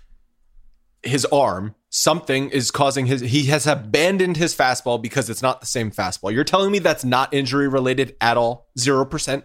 his 1.02 1.26
arm, 1.26 1.74
something 1.92 2.48
is 2.48 2.70
causing 2.70 3.06
his. 3.06 3.20
He 3.20 3.44
has 3.46 3.66
abandoned 3.66 4.38
his 4.38 4.56
fastball 4.56 5.00
because 5.00 5.30
it's 5.30 5.42
not 5.42 5.60
the 5.60 5.66
same 5.66 5.92
fastball. 5.92 6.32
You're 6.32 6.42
telling 6.42 6.72
me 6.72 6.80
that's 6.80 7.04
not 7.04 7.32
injury 7.32 7.68
related 7.68 8.16
at 8.20 8.36
all? 8.36 8.66
Zero 8.76 9.04
percent. 9.04 9.44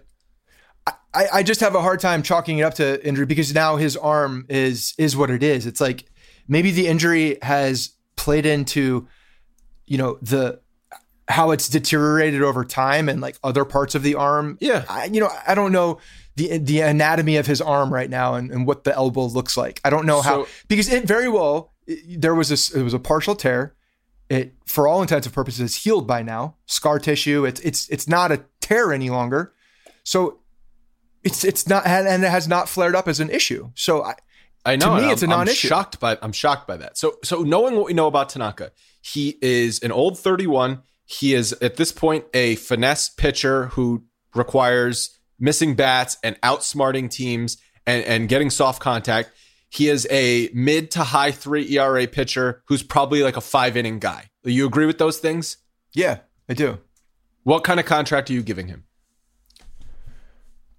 I, 1.14 1.28
I 1.34 1.44
just 1.44 1.60
have 1.60 1.76
a 1.76 1.82
hard 1.82 2.00
time 2.00 2.24
chalking 2.24 2.60
it 2.60 2.64
up 2.64 2.76
to 2.76 3.06
injury 3.06 3.26
because 3.26 3.54
now 3.54 3.76
his 3.76 3.96
arm 3.96 4.46
is 4.50 4.96
is 4.98 5.16
what 5.16 5.30
it 5.30 5.44
is. 5.44 5.68
It's 5.68 5.82
like 5.82 6.06
maybe 6.48 6.72
the 6.72 6.88
injury 6.88 7.38
has 7.42 7.92
played 8.16 8.46
into, 8.46 9.08
you 9.86 9.98
know, 9.98 10.18
the 10.22 10.62
how 11.28 11.52
it's 11.52 11.68
deteriorated 11.68 12.42
over 12.42 12.64
time 12.64 13.10
and 13.10 13.20
like 13.20 13.38
other 13.44 13.66
parts 13.66 13.94
of 13.96 14.04
the 14.04 14.16
arm. 14.16 14.58
Yeah. 14.62 14.86
I, 14.88 15.06
you 15.06 15.20
know, 15.20 15.30
I 15.46 15.54
don't 15.54 15.74
know 15.74 16.00
the 16.38 16.60
the 16.60 16.80
anatomy 16.80 17.36
of 17.36 17.46
his 17.46 17.60
arm 17.60 17.94
right 17.94 18.10
now 18.10 18.36
and, 18.36 18.50
and 18.52 18.66
what 18.66 18.86
the 18.86 18.96
elbow 18.96 19.26
looks 19.26 19.58
like. 19.58 19.82
I 19.84 19.90
don't 19.90 20.06
know 20.06 20.22
how 20.22 20.48
because 20.70 20.88
it 20.88 21.04
very 21.04 21.28
well 21.28 21.74
it- 21.88 22.22
there 22.22 22.36
was 22.36 22.50
this 22.50 22.70
it 22.72 22.84
was 22.84 22.94
a 22.94 23.00
partial 23.00 23.36
tear. 23.36 23.74
It 24.30 24.56
for 24.66 24.88
all 24.88 25.02
intents 25.02 25.26
and 25.26 25.34
purposes 25.34 25.76
healed 25.84 26.06
by 26.08 26.22
now. 26.22 26.56
Scar 26.66 27.00
tissue. 27.00 27.46
It's 27.46 27.62
it's 27.62 27.88
it's 27.90 28.08
not 28.08 28.32
a 28.32 28.44
tear 28.62 28.92
any 28.94 29.10
longer. 29.10 29.54
So 30.04 30.40
it's 31.24 31.44
it's 31.44 31.68
not 31.68 31.86
and 31.86 32.24
it 32.24 32.30
has 32.30 32.48
not 32.48 32.68
flared 32.70 32.96
up 32.96 33.08
as 33.08 33.20
an 33.20 33.30
issue. 33.30 33.72
So 33.76 34.04
I, 34.04 34.16
I 34.66 34.76
know. 34.76 34.96
To 34.98 35.02
me, 35.02 35.12
it's 35.12 35.24
a 35.24 35.26
I'm- 35.26 35.32
I'm 35.34 35.38
non-issue. 35.40 35.68
shocked 35.70 36.00
by 36.00 36.18
I'm 36.22 36.34
shocked 36.34 36.68
by 36.68 36.78
that. 36.78 36.98
So 36.98 37.18
so 37.24 37.42
knowing 37.44 37.76
what 37.76 37.86
we 37.86 37.94
know 37.94 38.08
about 38.08 38.30
Tanaka, 38.30 38.72
he 39.02 39.38
is 39.42 39.80
an 39.82 39.92
old 39.94 40.20
31. 40.20 40.82
He 41.06 41.34
is 41.34 41.54
at 41.62 41.78
this 41.78 41.94
point 41.94 42.26
a 42.34 42.56
finesse 42.56 43.08
pitcher 43.08 43.68
who 43.68 44.04
requires 44.36 45.18
missing 45.40 45.74
bats 45.76 46.18
and 46.24 46.36
outsmarting 46.42 47.10
teams 47.10 47.58
and, 47.86 48.04
and 48.04 48.28
getting 48.30 48.50
soft 48.50 48.82
contact. 48.82 49.30
He 49.70 49.90
is 49.90 50.08
a 50.10 50.50
mid 50.54 50.92
to 50.92 51.04
high 51.04 51.32
three 51.32 51.70
ERA 51.78 52.08
pitcher 52.08 52.64
who's 52.68 52.84
probably 52.84 53.22
like 53.24 53.38
a 53.38 53.42
five 53.42 53.76
inning 53.76 54.00
guy. 54.00 54.30
Do 54.44 54.52
you 54.52 54.66
agree 54.66 54.86
with 54.86 54.98
those 54.98 55.18
things? 55.20 55.58
yeah, 55.94 56.20
I 56.48 56.54
do. 56.54 56.78
What 57.44 57.64
kind 57.64 57.80
of 57.80 57.86
contract 57.86 58.30
are 58.30 58.34
you 58.34 58.44
giving 58.44 58.68
him? 58.68 58.84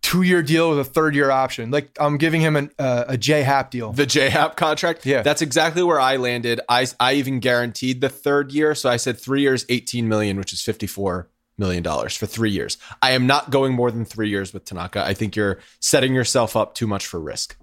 Two 0.00 0.22
year 0.22 0.42
deal 0.42 0.70
with 0.70 0.78
a 0.78 0.84
third 0.84 1.14
year 1.14 1.30
option. 1.30 1.70
Like 1.70 1.90
I'm 2.00 2.16
giving 2.16 2.40
him 2.40 2.56
an, 2.56 2.70
uh, 2.78 3.04
a 3.08 3.18
J 3.18 3.42
Happ 3.42 3.70
deal. 3.70 3.92
The 3.92 4.06
J 4.06 4.30
Happ 4.30 4.56
contract. 4.56 5.04
Yeah. 5.04 5.22
that's 5.22 5.42
exactly 5.42 5.82
where 5.82 6.00
I 6.00 6.16
landed. 6.16 6.60
I 6.68 6.86
I 6.98 7.14
even 7.14 7.40
guaranteed 7.40 8.00
the 8.00 8.08
third 8.08 8.52
year, 8.52 8.74
so 8.74 8.88
I 8.88 8.96
said 8.96 9.18
three 9.18 9.42
years, 9.42 9.66
eighteen 9.68 10.08
million, 10.08 10.38
which 10.38 10.52
is 10.52 10.62
fifty 10.62 10.86
four 10.86 11.28
million 11.58 11.82
dollars 11.82 12.16
for 12.16 12.26
three 12.26 12.50
years. 12.50 12.78
I 13.02 13.10
am 13.10 13.26
not 13.26 13.50
going 13.50 13.74
more 13.74 13.90
than 13.90 14.04
three 14.06 14.30
years 14.30 14.54
with 14.54 14.64
Tanaka. 14.64 15.04
I 15.04 15.12
think 15.12 15.36
you're 15.36 15.58
setting 15.80 16.14
yourself 16.14 16.56
up 16.56 16.74
too 16.74 16.86
much 16.86 17.04
for 17.04 17.20
risk. 17.20 17.56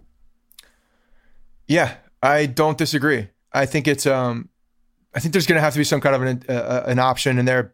Yeah, 1.68 1.96
I 2.22 2.46
don't 2.46 2.78
disagree. 2.78 3.30
I 3.54 3.66
think 3.66 3.88
it's 3.88 4.06
um, 4.06 4.50
I 5.14 5.20
think 5.20 5.32
there's 5.32 5.48
going 5.48 5.58
to 5.58 5.62
have 5.62 5.74
to 5.74 5.80
be 5.80 5.86
some 5.86 6.02
kind 6.02 6.16
of 6.16 6.22
an 6.22 6.44
uh, 6.50 6.84
an 6.86 7.00
option 7.00 7.38
in 7.38 7.46
there 7.46 7.74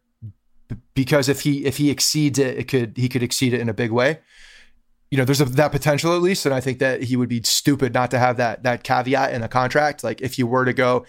because 0.94 1.28
if 1.30 1.42
he 1.42 1.66
if 1.66 1.78
he 1.78 1.90
exceeds 1.90 2.40
it, 2.40 2.58
it 2.58 2.68
could 2.68 2.98
he 2.98 3.10
could 3.10 3.24
exceed 3.24 3.54
it 3.54 3.60
in 3.60 3.70
a 3.70 3.74
big 3.74 3.92
way. 3.92 4.20
You 5.10 5.18
know, 5.18 5.26
there's 5.26 5.42
a, 5.42 5.46
that 5.46 5.74
potential 5.74 6.16
at 6.16 6.22
least, 6.22 6.46
and 6.46 6.56
I 6.56 6.62
think 6.62 6.80
that 6.80 7.04
he 7.04 7.18
would 7.18 7.28
be 7.28 7.42
stupid 7.44 7.94
not 7.94 8.12
to 8.12 8.20
have 8.20 8.38
that 8.38 8.64
that 8.64 8.84
caveat 8.84 9.34
in 9.34 9.44
a 9.44 9.48
contract. 9.48 10.04
Like 10.04 10.22
if 10.22 10.40
you 10.40 10.48
were 10.48 10.66
to 10.66 10.74
go, 10.74 11.06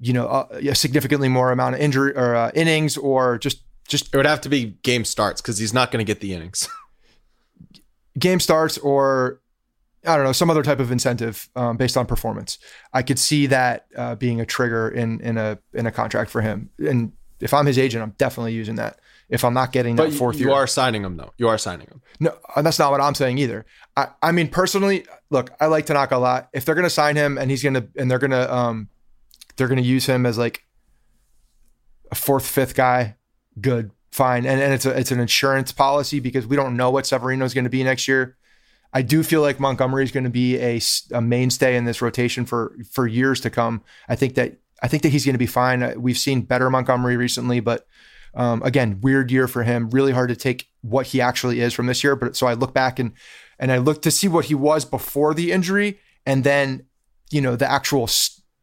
you 0.00 0.12
know, 0.12 0.26
uh, 0.26 0.60
a 0.70 0.74
significantly 0.74 1.28
more 1.28 1.52
amount 1.52 1.76
of 1.76 1.80
injury 1.80 2.16
or 2.16 2.34
uh, 2.34 2.50
innings, 2.54 2.96
or 2.96 3.38
just 3.38 3.60
just 3.86 4.14
It 4.14 4.16
would 4.16 4.26
have 4.26 4.40
to 4.42 4.48
be 4.48 4.76
game 4.82 5.04
starts 5.04 5.40
because 5.40 5.58
he's 5.58 5.74
not 5.74 5.90
going 5.90 6.04
to 6.04 6.10
get 6.10 6.20
the 6.20 6.32
innings. 6.32 6.68
game 8.18 8.40
starts 8.40 8.78
or 8.78 9.40
I 10.06 10.16
don't 10.16 10.24
know 10.24 10.32
some 10.32 10.50
other 10.50 10.62
type 10.62 10.80
of 10.80 10.90
incentive 10.92 11.48
um, 11.56 11.76
based 11.76 11.96
on 11.96 12.06
performance. 12.06 12.58
I 12.92 13.02
could 13.02 13.18
see 13.18 13.46
that 13.46 13.86
uh, 13.96 14.14
being 14.16 14.40
a 14.40 14.46
trigger 14.46 14.88
in 14.88 15.20
in 15.20 15.38
a 15.38 15.58
in 15.72 15.86
a 15.86 15.92
contract 15.92 16.30
for 16.30 16.40
him. 16.40 16.70
And 16.78 17.12
if 17.40 17.54
I'm 17.54 17.66
his 17.66 17.78
agent, 17.78 18.02
I'm 18.02 18.14
definitely 18.18 18.52
using 18.52 18.76
that. 18.76 19.00
If 19.30 19.44
I'm 19.44 19.54
not 19.54 19.72
getting 19.72 19.96
that 19.96 20.10
But 20.10 20.12
fourth 20.12 20.36
you 20.36 20.46
year, 20.46 20.54
are 20.54 20.66
signing 20.66 21.02
him 21.02 21.16
though. 21.16 21.32
You 21.38 21.48
are 21.48 21.56
signing 21.56 21.86
him. 21.86 22.02
no, 22.20 22.36
uh, 22.54 22.62
that's 22.62 22.78
not 22.78 22.90
what 22.90 23.00
I'm 23.00 23.14
saying 23.14 23.38
either. 23.38 23.64
I, 23.96 24.08
I 24.22 24.32
mean, 24.32 24.48
personally, 24.48 25.06
look, 25.30 25.50
I 25.60 25.66
like 25.66 25.86
Tanaka 25.86 26.16
a 26.16 26.18
lot. 26.18 26.50
If 26.52 26.64
they're 26.64 26.74
going 26.74 26.84
to 26.84 26.90
sign 26.90 27.16
him 27.16 27.38
and 27.38 27.50
he's 27.50 27.62
going 27.62 27.74
to, 27.74 27.88
and 27.96 28.10
they're 28.10 28.18
going 28.18 28.32
to, 28.32 28.54
um, 28.54 28.88
they're 29.56 29.68
going 29.68 29.82
to 29.82 29.88
use 29.88 30.04
him 30.04 30.26
as 30.26 30.36
like 30.36 30.66
a 32.10 32.14
fourth, 32.14 32.46
fifth 32.46 32.74
guy, 32.74 33.16
good, 33.60 33.92
fine. 34.12 34.44
And, 34.44 34.60
and 34.60 34.74
it's 34.74 34.84
a, 34.84 34.90
it's 34.90 35.10
an 35.10 35.20
insurance 35.20 35.72
policy 35.72 36.20
because 36.20 36.46
we 36.46 36.56
don't 36.56 36.76
know 36.76 36.90
what 36.90 37.06
Severino 37.06 37.44
is 37.46 37.54
going 37.54 37.64
to 37.64 37.70
be 37.70 37.82
next 37.82 38.06
year. 38.06 38.36
I 38.94 39.02
do 39.02 39.24
feel 39.24 39.42
like 39.42 39.58
Montgomery 39.58 40.04
is 40.04 40.12
going 40.12 40.24
to 40.24 40.30
be 40.30 40.56
a, 40.58 40.80
a 41.12 41.20
mainstay 41.20 41.76
in 41.76 41.84
this 41.84 42.00
rotation 42.00 42.46
for 42.46 42.76
for 42.90 43.08
years 43.08 43.40
to 43.40 43.50
come. 43.50 43.82
I 44.08 44.14
think 44.14 44.36
that 44.36 44.58
I 44.82 44.88
think 44.88 45.02
that 45.02 45.08
he's 45.08 45.24
going 45.24 45.34
to 45.34 45.38
be 45.38 45.46
fine. 45.46 45.82
Uh, 45.82 45.94
we've 45.96 46.16
seen 46.16 46.42
better 46.42 46.70
Montgomery 46.70 47.16
recently, 47.16 47.58
but 47.58 47.86
um, 48.34 48.62
again, 48.62 49.00
weird 49.00 49.30
year 49.30 49.48
for 49.48 49.64
him. 49.64 49.90
Really 49.90 50.12
hard 50.12 50.28
to 50.28 50.36
take 50.36 50.68
what 50.82 51.08
he 51.08 51.20
actually 51.20 51.60
is 51.60 51.74
from 51.74 51.86
this 51.86 52.04
year. 52.04 52.14
But 52.14 52.36
so 52.36 52.46
I 52.46 52.54
look 52.54 52.72
back 52.72 52.98
and 53.00 53.12
and 53.58 53.72
I 53.72 53.78
look 53.78 54.00
to 54.02 54.10
see 54.10 54.28
what 54.28 54.46
he 54.46 54.54
was 54.54 54.84
before 54.84 55.34
the 55.34 55.50
injury, 55.50 55.98
and 56.24 56.44
then 56.44 56.86
you 57.30 57.40
know 57.40 57.56
the 57.56 57.70
actual 57.70 58.08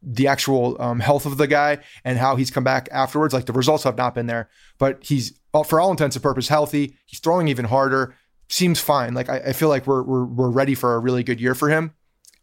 the 0.02 0.26
actual 0.26 0.80
um, 0.80 1.00
health 1.00 1.26
of 1.26 1.36
the 1.36 1.46
guy 1.46 1.78
and 2.04 2.18
how 2.18 2.36
he's 2.36 2.50
come 2.50 2.64
back 2.64 2.88
afterwards. 2.90 3.34
Like 3.34 3.46
the 3.46 3.52
results 3.52 3.84
have 3.84 3.98
not 3.98 4.14
been 4.14 4.26
there, 4.26 4.48
but 4.78 5.04
he's 5.04 5.38
for 5.66 5.78
all 5.78 5.90
intents 5.90 6.16
and 6.16 6.22
purposes 6.22 6.48
healthy. 6.48 6.96
He's 7.04 7.20
throwing 7.20 7.48
even 7.48 7.66
harder 7.66 8.14
seems 8.52 8.80
fine. 8.80 9.14
Like 9.14 9.28
I, 9.28 9.38
I 9.38 9.52
feel 9.52 9.68
like 9.68 9.86
we're, 9.86 10.02
we're 10.02 10.24
we're 10.24 10.50
ready 10.50 10.74
for 10.74 10.94
a 10.94 10.98
really 10.98 11.24
good 11.24 11.40
year 11.40 11.54
for 11.54 11.68
him. 11.68 11.94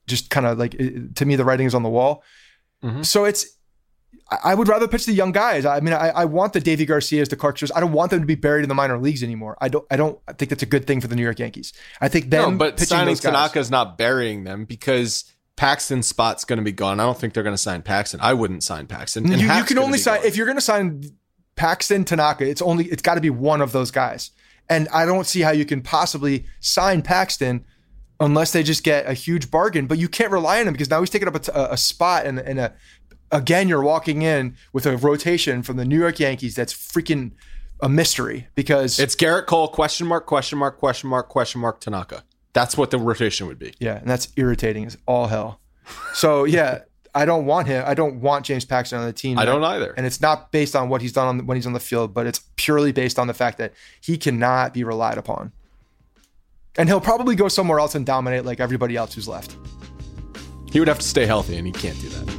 Just 0.08 0.30
kind 0.30 0.46
of 0.46 0.58
like 0.58 0.74
it, 0.74 1.16
to 1.18 1.26
me, 1.26 1.36
the 1.36 1.46
writing 1.46 1.68
is 1.68 1.76
on 1.76 1.84
the 1.84 1.90
wall. 1.90 2.24
Mm-hmm. 2.84 3.04
So 3.04 3.26
it's 3.26 3.46
I 4.44 4.56
would 4.56 4.68
rather 4.68 4.88
pitch 4.88 5.06
the 5.06 5.14
young 5.14 5.32
guys. 5.32 5.66
I 5.66 5.80
mean, 5.80 5.94
I, 5.94 6.10
I 6.10 6.26
want 6.26 6.54
the 6.54 6.62
Deivi 6.62 6.88
Garcias, 6.88 7.30
the 7.30 7.36
Clarke 7.36 7.60
I 7.76 7.80
don't 7.80 7.92
want 7.92 8.12
them 8.12 8.20
to 8.20 8.26
be 8.26 8.36
buried 8.36 8.64
in 8.64 8.70
the 8.70 8.76
minor 8.76 8.98
leagues 8.98 9.24
anymore. 9.24 9.58
I 9.62 9.70
don't. 9.70 9.86
I 9.92 9.98
don't 9.98 10.20
think 10.38 10.50
that's 10.50 10.64
a 10.64 10.68
good 10.68 10.88
thing 10.88 11.00
for 11.00 11.08
the 11.08 11.16
New 11.16 11.24
York 11.24 11.40
Yankees. 11.40 11.74
I 12.02 12.08
think 12.08 12.30
them. 12.30 12.54
No, 12.54 12.58
but 12.58 12.80
signing 12.80 13.16
Tanaka 13.16 13.60
is 13.60 13.70
not 13.70 13.98
burying 13.98 14.44
them 14.44 14.66
because 14.66 15.32
Paxton's 15.56 16.08
spot's 16.08 16.44
going 16.44 16.58
to 16.58 16.66
be 16.66 16.72
gone. 16.72 17.00
I 17.00 17.04
don't 17.04 17.20
think 17.20 17.34
they're 17.34 17.44
going 17.44 17.56
to 17.56 17.62
sign 17.62 17.84
Paxton. 17.84 18.20
I 18.22 18.34
wouldn't 18.34 18.64
sign 18.64 18.88
Paxton. 18.88 19.28
You, 19.28 19.38
you, 19.38 19.64
can 19.64 19.78
only 19.78 20.00
sign 20.00 20.20
gone. 20.20 20.28
if 20.28 20.38
you're 20.38 20.46
going 20.48 20.58
to 20.58 20.62
sign 20.62 21.04
Paxton 21.56 22.06
Tanaka. 22.06 22.50
It's 22.50 22.62
only 22.62 22.86
it's 22.86 23.02
got 23.02 23.16
to 23.16 23.22
be 23.22 23.30
one 23.30 23.62
of 23.62 23.72
those 23.72 23.92
guys. 23.92 24.32
And 24.70 24.88
I 24.90 25.06
don't 25.06 25.26
see 25.26 25.42
how 25.42 25.52
you 25.52 25.66
can 25.66 25.82
possibly 25.82 26.46
sign 26.60 27.02
Paxton 27.02 27.66
unless 28.20 28.52
they 28.52 28.64
just 28.64 28.84
get 28.84 29.08
a 29.08 29.14
huge 29.14 29.50
bargain. 29.50 29.88
But 29.88 29.98
you 29.98 30.08
can't 30.08 30.32
rely 30.32 30.60
on 30.60 30.68
him 30.68 30.74
because 30.74 30.90
now 30.90 31.00
he's 31.00 31.10
taking 31.10 31.28
up 31.28 31.48
a, 31.48 31.68
a 31.72 31.78
spot 31.78 32.26
and 32.26 32.40
a 32.40 32.74
again 33.32 33.68
you're 33.68 33.84
walking 33.84 34.22
in 34.22 34.56
with 34.74 34.86
a 34.86 34.98
rotation 34.98 35.64
from 35.64 35.78
the 35.78 35.86
New 35.86 36.00
York 36.00 36.20
Yankees 36.20 36.56
that's 36.56 36.74
freaking 36.74 37.32
a 37.82 37.90
mystery 37.90 38.48
because 38.56 39.00
it's 39.00 39.16
Gerrit 39.16 39.46
Cole 39.46 39.68
question 39.68 40.08
mark 40.08 40.26
question 40.26 40.60
mark 40.60 40.78
question 40.78 41.10
mark 41.10 41.30
question 41.30 41.62
mark 41.62 41.80
Tanaka. 41.80 42.24
That's 42.54 42.76
what 42.76 42.92
the 42.92 42.98
rotation 42.98 43.48
would 43.48 43.60
be. 43.60 43.74
Yeah, 43.80 43.98
and 43.98 44.10
that's 44.10 44.30
irritating 44.36 44.86
as 44.86 44.98
all 45.06 45.28
hell. 45.28 45.62
So 46.14 46.44
yeah, 46.44 46.80
I 47.20 47.26
don't 47.26 47.46
want 47.46 47.68
him. 47.68 47.84
I 47.86 47.96
don't 47.96 48.22
want 48.22 48.46
James 48.46 48.64
Paxton 48.64 48.98
on 48.98 49.06
the 49.06 49.12
team. 49.12 49.38
I 49.38 49.44
don't 49.44 49.62
either. 49.62 49.94
And 49.98 50.06
it's 50.06 50.22
not 50.22 50.54
based 50.54 50.74
on 50.74 50.88
what 50.88 51.02
he's 51.02 51.12
done 51.12 51.28
on, 51.28 51.46
when 51.46 51.58
he's 51.58 51.68
on 51.68 51.74
the 51.74 51.80
field, 51.82 52.14
but 52.14 52.26
it's 52.26 52.40
purely 52.56 52.94
based 52.94 53.20
on 53.20 53.28
the 53.28 53.34
fact 53.34 53.58
that 53.58 53.74
he 54.00 54.18
cannot 54.18 54.74
be 54.74 54.86
relied 54.86 55.18
upon. 55.18 55.52
And 56.78 56.88
he'll 56.88 57.02
probably 57.02 57.36
go 57.36 57.50
somewhere 57.50 57.78
else 57.78 57.94
and 57.94 58.06
dominate 58.06 58.46
like 58.46 58.62
everybody 58.62 58.96
else 58.96 59.14
who's 59.14 59.28
left. 59.28 59.58
He 60.72 60.80
would 60.80 60.88
have 60.88 61.00
to 61.00 61.06
stay 61.06 61.26
healthy, 61.26 61.58
and 61.58 61.68
he 61.68 61.74
can't 61.74 62.00
do 62.00 62.08
that. 62.08 62.30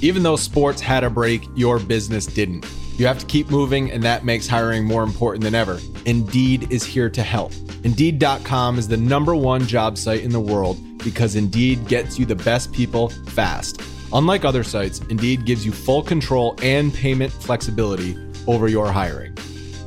Even 0.00 0.24
though 0.24 0.34
sports 0.34 0.80
had 0.80 1.04
a 1.04 1.10
break, 1.10 1.46
your 1.54 1.78
business 1.78 2.26
didn't. 2.26 2.66
You 2.96 3.06
have 3.06 3.18
to 3.18 3.26
keep 3.26 3.50
moving, 3.50 3.90
and 3.90 4.02
that 4.02 4.24
makes 4.24 4.46
hiring 4.46 4.84
more 4.84 5.02
important 5.02 5.42
than 5.42 5.54
ever. 5.54 5.80
Indeed 6.06 6.70
is 6.70 6.84
here 6.84 7.10
to 7.10 7.22
help. 7.22 7.52
Indeed.com 7.82 8.78
is 8.78 8.88
the 8.88 8.96
number 8.96 9.34
one 9.34 9.66
job 9.66 9.96
site 9.96 10.22
in 10.22 10.30
the 10.30 10.40
world 10.40 10.78
because 10.98 11.34
Indeed 11.34 11.88
gets 11.88 12.18
you 12.18 12.26
the 12.26 12.36
best 12.36 12.72
people 12.72 13.08
fast. 13.08 13.80
Unlike 14.12 14.44
other 14.44 14.64
sites, 14.64 15.00
Indeed 15.08 15.44
gives 15.44 15.64
you 15.64 15.72
full 15.72 16.02
control 16.02 16.56
and 16.62 16.92
payment 16.92 17.32
flexibility 17.32 18.18
over 18.46 18.68
your 18.68 18.92
hiring. 18.92 19.36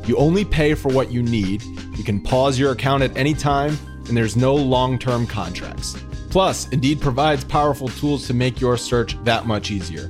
You 0.06 0.18
only 0.18 0.44
pay 0.44 0.74
for 0.74 0.90
what 0.90 1.12
you 1.12 1.22
need, 1.22 1.62
you 1.98 2.04
can 2.04 2.20
pause 2.20 2.60
your 2.60 2.72
account 2.72 3.04
at 3.04 3.16
any 3.16 3.34
time, 3.34 3.78
and 4.08 4.18
there's 4.18 4.36
no 4.36 4.54
long 4.54 4.98
term 5.00 5.28
contracts. 5.28 5.96
Plus, 6.30 6.68
Indeed 6.70 7.00
provides 7.00 7.44
powerful 7.44 7.90
tools 7.90 8.26
to 8.28 8.34
make 8.34 8.60
your 8.60 8.76
search 8.76 9.22
that 9.24 9.46
much 9.46 9.72
easier, 9.72 10.10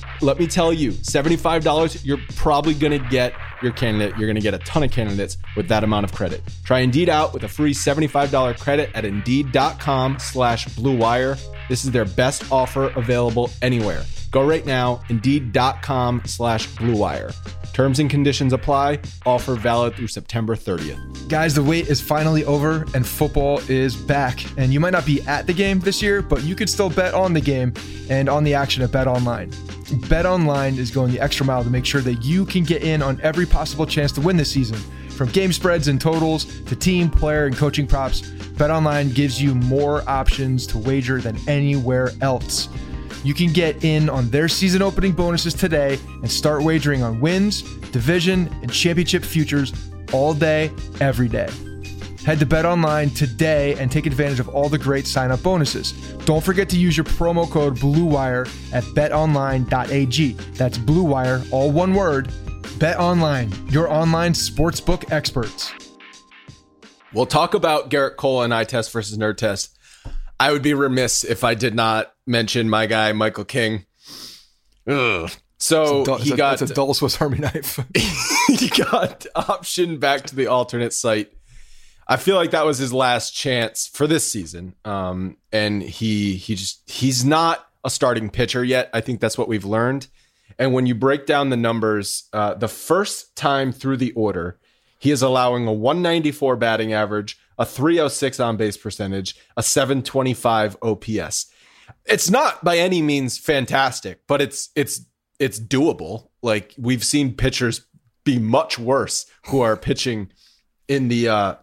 Let 0.23 0.37
me 0.37 0.45
tell 0.45 0.71
you, 0.71 0.91
$75, 0.91 2.05
you're 2.05 2.19
probably 2.35 2.75
going 2.75 2.91
to 2.91 3.09
get 3.09 3.33
your 3.63 3.71
candidate. 3.71 4.15
You're 4.17 4.27
going 4.27 4.35
to 4.35 4.41
get 4.41 4.53
a 4.53 4.59
ton 4.59 4.83
of 4.83 4.91
candidates 4.91 5.37
with 5.55 5.67
that 5.69 5.83
amount 5.83 6.03
of 6.03 6.13
credit. 6.13 6.43
Try 6.63 6.79
Indeed 6.81 7.09
out 7.09 7.33
with 7.33 7.43
a 7.43 7.47
free 7.47 7.73
$75 7.73 8.59
credit 8.59 8.91
at 8.93 9.03
Indeed.com 9.03 10.19
slash 10.19 10.67
Blue 10.75 10.95
Wire. 10.95 11.37
This 11.69 11.85
is 11.85 11.91
their 11.91 12.05
best 12.05 12.51
offer 12.51 12.89
available 12.89 13.49
anywhere. 13.63 14.05
Go 14.29 14.45
right 14.45 14.65
now, 14.65 15.01
Indeed.com 15.09 16.21
slash 16.25 16.67
Blue 16.75 16.95
Wire. 16.95 17.31
Terms 17.73 17.99
and 17.99 18.09
conditions 18.09 18.53
apply. 18.53 18.99
Offer 19.25 19.55
valid 19.55 19.95
through 19.95 20.07
September 20.07 20.55
30th. 20.55 21.29
Guys, 21.29 21.55
the 21.55 21.63
wait 21.63 21.87
is 21.87 22.01
finally 22.01 22.43
over 22.45 22.85
and 22.93 23.07
football 23.07 23.59
is 23.69 23.95
back. 23.95 24.43
And 24.57 24.73
you 24.73 24.79
might 24.79 24.89
not 24.91 25.05
be 25.05 25.21
at 25.23 25.47
the 25.47 25.53
game 25.53 25.79
this 25.79 26.01
year, 26.01 26.21
but 26.21 26.43
you 26.43 26.55
could 26.55 26.69
still 26.69 26.89
bet 26.89 27.13
on 27.13 27.33
the 27.33 27.41
game 27.41 27.73
and 28.09 28.27
on 28.27 28.43
the 28.43 28.53
action 28.53 28.83
at 28.83 28.89
BetOnline. 28.91 29.55
Bet 30.09 30.25
Online 30.25 30.77
is 30.77 30.89
going 30.91 31.11
the 31.11 31.19
extra 31.19 31.45
mile 31.45 31.63
to 31.63 31.69
make 31.69 31.85
sure 31.85 32.01
that 32.01 32.23
you 32.23 32.45
can 32.45 32.63
get 32.63 32.83
in 32.83 33.01
on 33.01 33.19
every 33.21 33.45
possible 33.45 33.85
chance 33.85 34.11
to 34.13 34.21
win 34.21 34.37
this 34.37 34.51
season. 34.51 34.77
From 35.09 35.29
game 35.29 35.51
spreads 35.51 35.87
and 35.87 35.99
totals 35.99 36.45
to 36.63 36.75
team, 36.75 37.09
player, 37.09 37.45
and 37.45 37.55
coaching 37.55 37.85
props, 37.85 38.21
BetOnline 38.21 39.13
gives 39.13 39.41
you 39.41 39.53
more 39.53 40.07
options 40.09 40.65
to 40.67 40.77
wager 40.77 41.19
than 41.19 41.37
anywhere 41.47 42.11
else. 42.21 42.69
You 43.23 43.33
can 43.33 43.53
get 43.53 43.83
in 43.83 44.09
on 44.09 44.29
their 44.29 44.47
season 44.47 44.81
opening 44.81 45.11
bonuses 45.11 45.53
today 45.53 45.99
and 46.21 46.31
start 46.31 46.63
wagering 46.63 47.03
on 47.03 47.19
wins, 47.21 47.61
division, 47.91 48.47
and 48.61 48.71
championship 48.71 49.23
futures 49.23 49.73
all 50.11 50.33
day, 50.33 50.71
every 50.99 51.27
day. 51.27 51.49
Head 52.25 52.39
to 52.39 52.45
BetOnline 52.45 53.15
today 53.15 53.73
and 53.75 53.91
take 53.91 54.05
advantage 54.05 54.39
of 54.39 54.47
all 54.49 54.69
the 54.69 54.77
great 54.77 55.07
sign 55.07 55.31
up 55.31 55.41
bonuses. 55.41 55.93
Don't 56.25 56.43
forget 56.43 56.69
to 56.69 56.77
use 56.77 56.95
your 56.95 57.03
promo 57.03 57.49
code 57.49 57.77
BLUEWIRE 57.77 58.73
at 58.73 58.83
betonline.ag. 58.83 60.33
That's 60.53 60.77
BLUEWIRE, 60.77 61.51
all 61.51 61.71
one 61.71 61.95
word. 61.95 62.27
BetOnline, 62.77 63.71
your 63.71 63.91
online 63.91 64.33
sportsbook 64.33 65.11
experts. 65.11 65.71
We'll 67.13 67.25
talk 67.25 67.53
about 67.53 67.89
Gerrit 67.89 68.15
Cole 68.17 68.43
and 68.43 68.53
eye 68.53 68.63
test 68.63 68.91
versus 68.91 69.17
nerd 69.17 69.37
test. 69.37 69.77
I 70.39 70.51
would 70.51 70.61
be 70.61 70.73
remiss 70.73 71.23
if 71.23 71.43
I 71.43 71.53
did 71.53 71.75
not 71.75 72.13
mention 72.31 72.69
my 72.69 72.85
guy, 72.87 73.11
Michael 73.13 73.45
King. 73.45 73.85
Ugh. 74.87 75.29
So 75.57 76.03
du- 76.05 76.17
he 76.19 76.35
got 76.35 76.61
a 76.61 76.65
dull 76.65 76.93
Swiss 76.93 77.21
Army 77.21 77.37
knife. 77.37 77.79
he 78.47 78.69
got 78.69 79.25
option 79.35 79.99
back 79.99 80.23
to 80.27 80.35
the 80.35 80.47
alternate 80.47 80.93
site 80.93 81.31
I 82.11 82.17
feel 82.17 82.35
like 82.35 82.51
that 82.51 82.65
was 82.65 82.77
his 82.77 82.91
last 82.91 83.33
chance 83.33 83.87
for 83.87 84.05
this 84.05 84.29
season. 84.29 84.75
Um, 84.83 85.37
and 85.53 85.81
he 85.81 86.35
he 86.35 86.55
just 86.55 86.89
he's 86.89 87.23
not 87.23 87.65
a 87.85 87.89
starting 87.89 88.29
pitcher 88.29 88.65
yet. 88.65 88.89
I 88.93 88.99
think 88.99 89.21
that's 89.21 89.37
what 89.37 89.47
we've 89.47 89.63
learned. 89.63 90.07
And 90.59 90.73
when 90.73 90.85
you 90.85 90.93
break 90.93 91.25
down 91.25 91.51
the 91.51 91.55
numbers, 91.57 92.27
uh, 92.33 92.55
the 92.55 92.67
first 92.67 93.37
time 93.37 93.71
through 93.71 93.95
the 93.95 94.11
order, 94.11 94.59
he 94.99 95.09
is 95.09 95.21
allowing 95.21 95.65
a 95.67 95.71
194 95.71 96.57
batting 96.57 96.91
average, 96.91 97.39
a 97.57 97.65
306 97.65 98.41
on 98.41 98.57
base 98.57 98.75
percentage, 98.75 99.37
a 99.55 99.63
725 99.63 100.75
OPS. 100.81 101.49
It's 102.05 102.29
not 102.29 102.63
by 102.63 102.77
any 102.77 103.01
means 103.01 103.37
fantastic, 103.37 104.21
but 104.27 104.41
it's 104.41 104.69
it's 104.75 105.05
it's 105.39 105.59
doable. 105.59 106.29
Like 106.41 106.73
we've 106.77 107.03
seen 107.03 107.33
pitchers 107.35 107.85
be 108.23 108.39
much 108.39 108.77
worse 108.77 109.25
who 109.47 109.61
are 109.61 109.75
pitching 109.75 110.31
in 110.87 111.07
the 111.07 111.27
uh, 111.29 111.55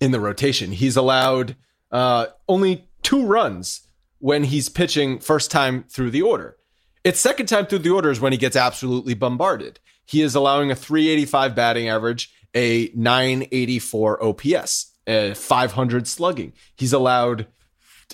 in 0.00 0.10
the 0.10 0.20
rotation. 0.20 0.72
He's 0.72 0.96
allowed 0.96 1.56
uh, 1.90 2.26
only 2.48 2.88
two 3.02 3.24
runs 3.24 3.86
when 4.18 4.44
he's 4.44 4.68
pitching 4.68 5.18
first 5.18 5.50
time 5.50 5.84
through 5.88 6.10
the 6.10 6.22
order. 6.22 6.56
It's 7.04 7.18
second 7.18 7.46
time 7.46 7.66
through 7.66 7.80
the 7.80 7.90
order 7.90 8.10
is 8.10 8.20
when 8.20 8.32
he 8.32 8.38
gets 8.38 8.54
absolutely 8.54 9.14
bombarded. 9.14 9.80
He 10.06 10.22
is 10.22 10.34
allowing 10.34 10.70
a 10.70 10.76
385 10.76 11.54
batting 11.54 11.88
average, 11.88 12.32
a 12.54 12.92
984 12.94 14.22
OPS, 14.22 14.92
a 15.06 15.34
500 15.34 16.06
slugging. 16.06 16.52
He's 16.76 16.92
allowed 16.92 17.46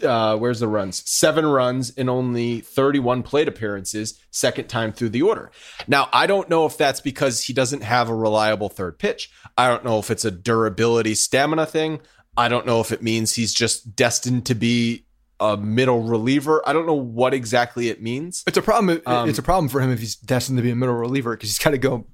uh, 0.03 0.37
where's 0.37 0.61
the 0.61 0.69
runs? 0.69 1.09
Seven 1.09 1.47
runs 1.47 1.91
in 1.91 2.09
only 2.09 2.61
31 2.61 3.23
plate 3.23 3.49
appearances, 3.49 4.19
second 4.31 4.69
time 4.69 4.93
through 4.93 5.11
the 5.11 5.23
order. 5.23 5.51
Now, 5.87 6.09
I 6.13 6.27
don't 6.27 6.49
know 6.49 6.67
if 6.67 6.77
that's 6.77 7.01
because 7.01 7.45
he 7.45 7.53
doesn't 7.53 7.83
have 7.83 8.09
a 8.09 8.15
reliable 8.15 8.69
third 8.69 8.99
pitch. 8.99 9.31
I 9.57 9.69
don't 9.69 9.85
know 9.85 9.99
if 9.99 10.11
it's 10.11 10.25
a 10.25 10.31
durability 10.31 11.15
stamina 11.15 11.67
thing. 11.67 12.01
I 12.37 12.49
don't 12.49 12.67
know 12.67 12.81
if 12.81 12.93
it 12.93 13.03
means 13.03 13.35
he's 13.35 13.53
just 13.53 13.97
destined 13.97 14.47
to 14.47 14.55
be 14.55 15.07
a 15.41 15.57
middle 15.57 16.03
reliever. 16.03 16.63
I 16.67 16.73
don't 16.73 16.87
know 16.87 16.95
what 16.95 17.35
exactly 17.35 17.89
it 17.89 18.03
means. 18.03 18.45
It's 18.47 18.59
a 18.59 18.63
problem. 18.63 19.01
Um, 19.07 19.29
it's 19.29 19.39
a 19.39 19.43
problem 19.43 19.69
for 19.69 19.81
him 19.81 19.91
if 19.91 19.99
he's 20.01 20.17
destined 20.17 20.59
to 20.59 20.63
be 20.63 20.71
a 20.71 20.77
middle 20.77 20.95
reliever 20.95 21.37
because 21.37 21.51
he's 21.51 21.59
got 21.59 21.71
to 21.71 21.79
go, 21.79 22.07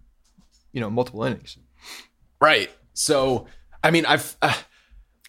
you 0.72 0.80
know, 0.80 0.90
multiple 0.90 1.24
innings. 1.24 1.58
Right. 2.40 2.70
So, 2.92 3.46
I 3.82 3.90
mean, 3.90 4.06
I've. 4.06 4.36
Uh, 4.40 4.54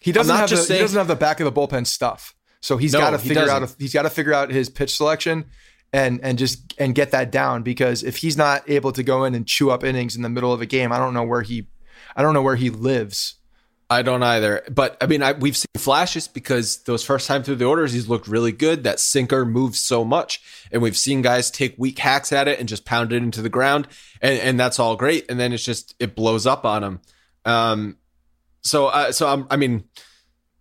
He 0.06 0.12
doesn't 0.12 0.36
have 0.36 0.48
the, 0.48 0.56
just 0.56 0.72
he 0.72 0.78
doesn't 0.78 0.98
have 1.00 1.08
the 1.08 1.16
back 1.16 1.40
of 1.40 1.46
the 1.46 1.52
bullpen 1.52 1.88
stuff. 1.88 2.35
So 2.66 2.78
he's 2.78 2.94
No, 2.94 3.00
got 3.00 3.12
to 3.12 3.20
he 3.20 3.28
figure 3.28 3.44
out 3.48 3.60
doesn't. 3.60 3.80
he's 3.80 3.94
got 3.94 4.02
to 4.02 4.10
figure 4.10 4.34
out 4.34 4.50
his 4.50 4.70
pitch 4.70 4.98
selection 4.98 5.46
and 5.94 6.20
and 6.24 6.36
just 6.36 6.74
and 6.80 6.96
get 6.96 7.12
that 7.12 7.32
down 7.32 7.62
because 7.62 8.02
if 8.02 8.18
he's 8.18 8.36
not 8.38 8.68
able 8.68 8.92
to 8.94 9.04
go 9.04 9.24
in 9.24 9.36
and 9.36 9.46
chew 9.46 9.70
up 9.70 9.84
innings 9.84 10.16
in 10.16 10.24
the 10.24 10.30
middle 10.30 10.52
of 10.52 10.62
a 10.62 10.66
game, 10.66 10.92
I 10.92 10.98
don't 10.98 11.14
know 11.14 11.22
where 11.24 11.44
he 11.44 11.68
I 12.16 12.24
don't 12.24 12.34
know 12.34 12.42
where 12.42 12.56
he 12.56 12.72
lives. 12.72 13.36
I 13.88 14.02
don't 14.02 14.24
either. 14.24 14.64
But 14.72 14.98
I 15.00 15.06
mean, 15.06 15.22
I, 15.22 15.34
we've 15.34 15.56
seen 15.56 15.68
flashes 15.78 16.28
because 16.28 16.82
those 16.86 17.04
first 17.04 17.28
time 17.28 17.44
through 17.44 17.58
the 17.58 17.66
orders, 17.66 17.94
he's 17.94 18.10
looked 18.10 18.28
really 18.28 18.52
good. 18.52 18.84
That 18.84 19.00
sinker 19.00 19.46
moves 19.46 19.80
so 19.80 20.04
much, 20.04 20.42
and 20.72 20.82
we've 20.82 20.98
seen 20.98 21.22
guys 21.22 21.52
take 21.52 21.76
weak 21.78 22.00
hacks 22.00 22.34
at 22.34 22.48
it 22.48 22.60
and 22.60 22.68
just 22.68 22.84
pound 22.84 23.14
it 23.14 23.18
into 23.18 23.44
the 23.44 23.50
ground, 23.50 23.88
and 24.24 24.40
and 24.40 24.60
that's 24.60 24.80
all 24.80 24.96
great. 24.96 25.30
And 25.30 25.40
then 25.40 25.54
it's 25.54 25.64
just 25.64 25.94
it 26.00 26.16
blows 26.16 26.48
up 26.48 26.66
on 26.66 26.84
him. 26.84 27.00
Um, 27.46 27.98
so 28.64 28.88
uh, 28.88 29.12
so 29.12 29.28
I'm, 29.28 29.46
I 29.52 29.56
mean, 29.56 29.84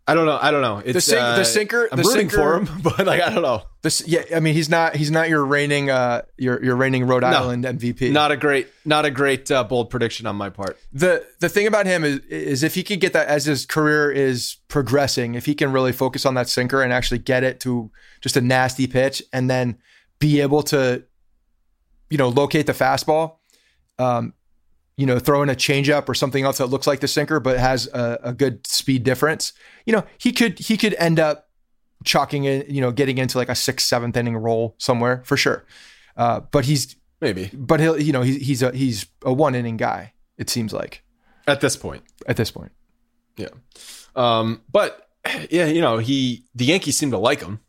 I 0.06 0.12
don't 0.12 0.26
know. 0.26 0.38
I 0.40 0.50
don't 0.50 0.60
know. 0.60 0.82
It's, 0.84 1.06
sink- 1.06 1.18
uh, 1.20 1.36
the 1.38 1.44
sinker- 1.44 1.88
I'm 1.90 1.96
the 1.96 2.02
rooting 2.02 2.28
sinker- 2.28 2.36
for 2.36 2.56
him, 2.58 2.80
but 2.82 3.06
like 3.06 3.22
I 3.22 3.30
don't 3.30 3.42
know. 3.42 3.62
This 3.80 4.06
yeah, 4.06 4.22
I 4.34 4.40
mean 4.40 4.52
he's 4.52 4.68
not 4.68 4.96
he's 4.96 5.10
not 5.10 5.30
your 5.30 5.44
reigning 5.44 5.88
uh 5.88 6.22
your 6.36 6.62
your 6.62 6.76
reigning 6.76 7.06
Rhode 7.06 7.24
Island 7.24 7.64
MVP. 7.64 8.12
Not 8.12 8.30
a 8.30 8.36
great, 8.36 8.68
not 8.84 9.06
a 9.06 9.10
great 9.10 9.50
uh, 9.50 9.64
bold 9.64 9.88
prediction 9.88 10.26
on 10.26 10.36
my 10.36 10.50
part. 10.50 10.78
the 10.92 11.24
the 11.40 11.48
thing 11.48 11.66
about 11.66 11.86
him 11.86 12.04
is 12.04 12.18
is 12.26 12.62
if 12.62 12.74
he 12.74 12.82
could 12.82 13.00
get 13.00 13.14
that 13.14 13.28
as 13.28 13.46
his 13.46 13.64
career 13.64 14.10
is 14.10 14.56
progressing, 14.68 15.34
if 15.36 15.46
he 15.46 15.54
can 15.54 15.72
really 15.72 15.92
focus 15.92 16.26
on 16.26 16.34
that 16.34 16.48
sinker 16.50 16.82
and 16.82 16.92
actually 16.92 17.18
get 17.18 17.42
it 17.42 17.60
to 17.60 17.90
just 18.20 18.36
a 18.36 18.40
nasty 18.42 18.86
pitch 18.86 19.22
and 19.32 19.48
then 19.48 19.78
be 20.18 20.40
able 20.40 20.62
to, 20.62 21.02
you 22.10 22.18
know, 22.18 22.28
locate 22.28 22.66
the 22.66 22.72
fastball, 22.72 23.36
um, 23.98 24.32
you 24.96 25.06
know, 25.06 25.18
throw 25.18 25.42
in 25.42 25.50
a 25.50 25.54
changeup 25.54 26.08
or 26.08 26.14
something 26.14 26.44
else 26.44 26.58
that 26.58 26.66
looks 26.66 26.86
like 26.86 27.00
the 27.00 27.08
sinker 27.08 27.40
but 27.40 27.58
has 27.58 27.88
a, 27.88 28.18
a 28.24 28.32
good 28.32 28.66
speed 28.66 29.02
difference, 29.02 29.52
you 29.86 29.92
know, 29.92 30.04
he 30.18 30.32
could 30.32 30.58
he 30.58 30.76
could 30.76 30.94
end 30.94 31.18
up 31.18 31.48
chalking 32.04 32.44
in, 32.44 32.64
you 32.68 32.80
know, 32.80 32.92
getting 32.92 33.18
into 33.18 33.38
like 33.38 33.48
a 33.48 33.54
sixth, 33.54 33.86
seventh 33.86 34.16
inning 34.16 34.36
role 34.36 34.74
somewhere 34.78 35.22
for 35.24 35.36
sure. 35.36 35.64
Uh, 36.16 36.40
but 36.40 36.64
he's 36.64 36.96
Maybe 37.20 37.50
but 37.54 37.80
he'll 37.80 37.98
you 37.98 38.12
know 38.12 38.22
he's 38.22 38.46
he's 38.46 38.62
a 38.62 38.72
he's 38.72 39.06
a 39.24 39.32
one 39.32 39.54
inning 39.54 39.76
guy. 39.76 40.12
It 40.36 40.50
seems 40.50 40.72
like 40.72 41.02
at 41.46 41.60
this 41.60 41.76
point. 41.76 42.02
at 42.26 42.36
this 42.36 42.50
point. 42.50 42.72
Yeah. 43.36 43.48
Um, 44.14 44.62
but 44.70 45.08
yeah, 45.50 45.66
you 45.66 45.80
know, 45.80 45.98
he 45.98 46.44
the 46.54 46.66
Yankees 46.66 46.96
seem 46.96 47.10
to 47.12 47.18
like 47.18 47.40
him 47.40 47.60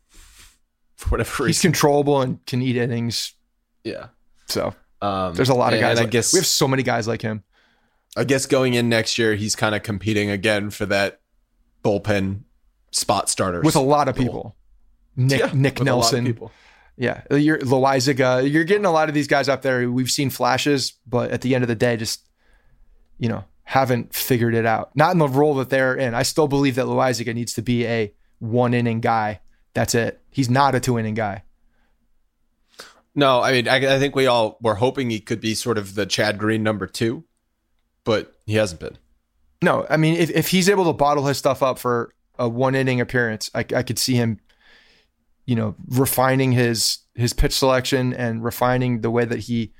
for 0.96 1.08
whatever 1.10 1.44
reason. 1.44 1.46
He's 1.48 1.60
controllable 1.62 2.20
and 2.20 2.44
can 2.46 2.60
eat 2.62 2.76
innings. 2.76 3.32
yeah. 3.84 4.08
So 4.48 4.74
Um, 5.02 5.34
there's 5.34 5.48
a 5.48 5.54
lot 5.54 5.72
of 5.74 5.80
guys. 5.80 5.98
I 5.98 6.02
like- 6.02 6.10
guess 6.10 6.32
we 6.32 6.38
have 6.38 6.46
so 6.46 6.66
many 6.68 6.82
guys 6.82 7.06
like 7.06 7.22
him. 7.22 7.42
I 8.16 8.24
guess 8.24 8.46
going 8.46 8.74
in 8.74 8.88
next 8.88 9.18
year, 9.18 9.34
he's 9.34 9.54
kind 9.54 9.74
of 9.74 9.82
competing 9.82 10.30
again 10.30 10.70
for 10.70 10.86
that 10.86 11.20
bullpen 11.84 12.40
spot 12.90 13.28
starter 13.28 13.60
with 13.60 13.76
a 13.76 13.80
lot 13.80 14.08
of 14.08 14.16
people. 14.16 14.56
Nick 15.16 15.40
Yeah, 15.40 15.50
Nick 15.54 15.78
with 15.78 15.88
a 15.88 15.94
lot 15.94 16.12
of 16.12 16.24
Nelson. 16.24 16.50
Yeah, 16.96 17.22
you're 17.30 17.58
Loaisiga. 17.58 18.50
You're 18.50 18.64
getting 18.64 18.86
a 18.86 18.90
lot 18.90 19.08
of 19.08 19.14
these 19.14 19.26
guys 19.26 19.50
up 19.50 19.60
there. 19.60 19.90
We've 19.90 20.10
seen 20.10 20.30
flashes, 20.30 20.94
but 21.06 21.30
at 21.30 21.42
the 21.42 21.54
end 21.54 21.62
of 21.62 21.68
the 21.68 21.74
day, 21.74 21.96
just 21.98 22.26
you 23.18 23.28
know, 23.28 23.44
haven't 23.64 24.14
figured 24.14 24.54
it 24.54 24.64
out. 24.66 24.94
Not 24.94 25.12
in 25.12 25.18
the 25.18 25.28
role 25.28 25.54
that 25.56 25.68
they're 25.70 25.94
in. 25.94 26.14
I 26.14 26.22
still 26.22 26.48
believe 26.48 26.74
that 26.76 26.86
Loaisiga 26.86 27.34
needs 27.34 27.52
to 27.54 27.62
be 27.62 27.86
a 27.86 28.12
one 28.38 28.72
inning 28.74 29.00
guy. 29.00 29.40
That's 29.74 29.94
it. 29.94 30.20
He's 30.30 30.48
not 30.48 30.74
a 30.74 30.80
two 30.80 30.98
inning 30.98 31.14
guy. 31.14 31.42
No, 33.16 33.40
I 33.40 33.50
mean, 33.50 33.66
I, 33.66 33.76
I 33.96 33.98
think 33.98 34.14
we 34.14 34.26
all 34.26 34.58
were 34.60 34.74
hoping 34.74 35.08
he 35.08 35.20
could 35.20 35.40
be 35.40 35.54
sort 35.54 35.78
of 35.78 35.94
the 35.94 36.04
Chad 36.04 36.36
Green 36.36 36.62
number 36.62 36.86
two, 36.86 37.24
but 38.04 38.36
he 38.44 38.54
hasn't 38.54 38.78
been. 38.78 38.98
No, 39.62 39.86
I 39.88 39.96
mean, 39.96 40.16
if, 40.16 40.30
if 40.30 40.48
he's 40.48 40.68
able 40.68 40.84
to 40.84 40.92
bottle 40.92 41.24
his 41.24 41.38
stuff 41.38 41.62
up 41.62 41.78
for 41.78 42.12
a 42.38 42.46
one 42.46 42.74
inning 42.74 43.00
appearance, 43.00 43.50
I, 43.54 43.60
I 43.74 43.82
could 43.82 43.98
see 43.98 44.14
him, 44.14 44.38
you 45.46 45.56
know, 45.56 45.74
refining 45.88 46.52
his 46.52 46.98
his 47.14 47.32
pitch 47.32 47.54
selection 47.54 48.12
and 48.12 48.44
refining 48.44 49.00
the 49.00 49.10
way 49.10 49.24
that 49.24 49.38
he 49.38 49.72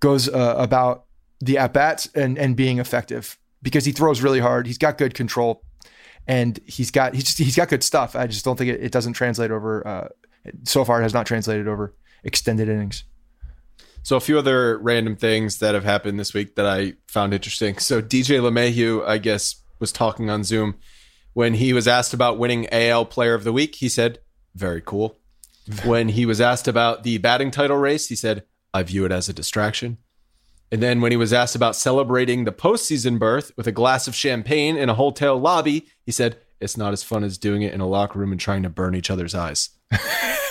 goes 0.00 0.28
uh, 0.28 0.54
about 0.58 1.06
the 1.40 1.56
at 1.56 1.72
bats 1.72 2.10
and 2.14 2.36
and 2.36 2.56
being 2.56 2.78
effective 2.78 3.38
because 3.62 3.86
he 3.86 3.92
throws 3.92 4.20
really 4.20 4.40
hard. 4.40 4.66
He's 4.66 4.76
got 4.76 4.98
good 4.98 5.14
control, 5.14 5.62
and 6.26 6.60
he's 6.66 6.90
got 6.90 7.14
he's 7.14 7.24
just 7.24 7.38
he's 7.38 7.56
got 7.56 7.70
good 7.70 7.82
stuff. 7.82 8.14
I 8.14 8.26
just 8.26 8.44
don't 8.44 8.58
think 8.58 8.68
it, 8.68 8.82
it 8.82 8.92
doesn't 8.92 9.14
translate 9.14 9.50
over. 9.50 9.86
Uh, 9.86 10.08
so 10.64 10.84
far, 10.84 11.00
it 11.00 11.04
has 11.04 11.14
not 11.14 11.24
translated 11.24 11.68
over 11.68 11.94
extended 12.24 12.68
innings. 12.68 13.04
So 14.02 14.16
a 14.16 14.20
few 14.20 14.36
other 14.36 14.78
random 14.78 15.14
things 15.14 15.58
that 15.58 15.74
have 15.74 15.84
happened 15.84 16.18
this 16.18 16.34
week 16.34 16.56
that 16.56 16.66
I 16.66 16.94
found 17.06 17.32
interesting. 17.32 17.78
So 17.78 18.02
DJ 18.02 18.40
LeMahieu, 18.40 19.06
I 19.06 19.18
guess, 19.18 19.62
was 19.78 19.92
talking 19.92 20.28
on 20.28 20.42
Zoom 20.42 20.76
when 21.34 21.54
he 21.54 21.72
was 21.72 21.86
asked 21.86 22.12
about 22.12 22.38
winning 22.38 22.68
AL 22.72 23.06
Player 23.06 23.34
of 23.34 23.44
the 23.44 23.52
Week. 23.52 23.76
He 23.76 23.88
said, 23.88 24.18
"Very 24.54 24.82
cool." 24.84 25.18
when 25.84 26.08
he 26.08 26.26
was 26.26 26.40
asked 26.40 26.66
about 26.66 27.04
the 27.04 27.18
batting 27.18 27.52
title 27.52 27.76
race, 27.76 28.08
he 28.08 28.16
said, 28.16 28.42
"I 28.74 28.82
view 28.82 29.04
it 29.04 29.12
as 29.12 29.28
a 29.28 29.32
distraction." 29.32 29.98
And 30.72 30.82
then 30.82 31.00
when 31.00 31.12
he 31.12 31.16
was 31.16 31.32
asked 31.32 31.54
about 31.54 31.76
celebrating 31.76 32.44
the 32.44 32.52
postseason 32.52 33.18
berth 33.18 33.52
with 33.56 33.68
a 33.68 33.72
glass 33.72 34.08
of 34.08 34.14
champagne 34.14 34.76
in 34.76 34.88
a 34.88 34.94
hotel 34.94 35.38
lobby, 35.38 35.86
he 36.04 36.10
said, 36.10 36.38
"It's 36.60 36.76
not 36.76 36.92
as 36.92 37.04
fun 37.04 37.22
as 37.22 37.38
doing 37.38 37.62
it 37.62 37.72
in 37.72 37.80
a 37.80 37.86
locker 37.86 38.18
room 38.18 38.32
and 38.32 38.40
trying 38.40 38.64
to 38.64 38.68
burn 38.68 38.96
each 38.96 39.10
other's 39.10 39.34
eyes." 39.34 39.70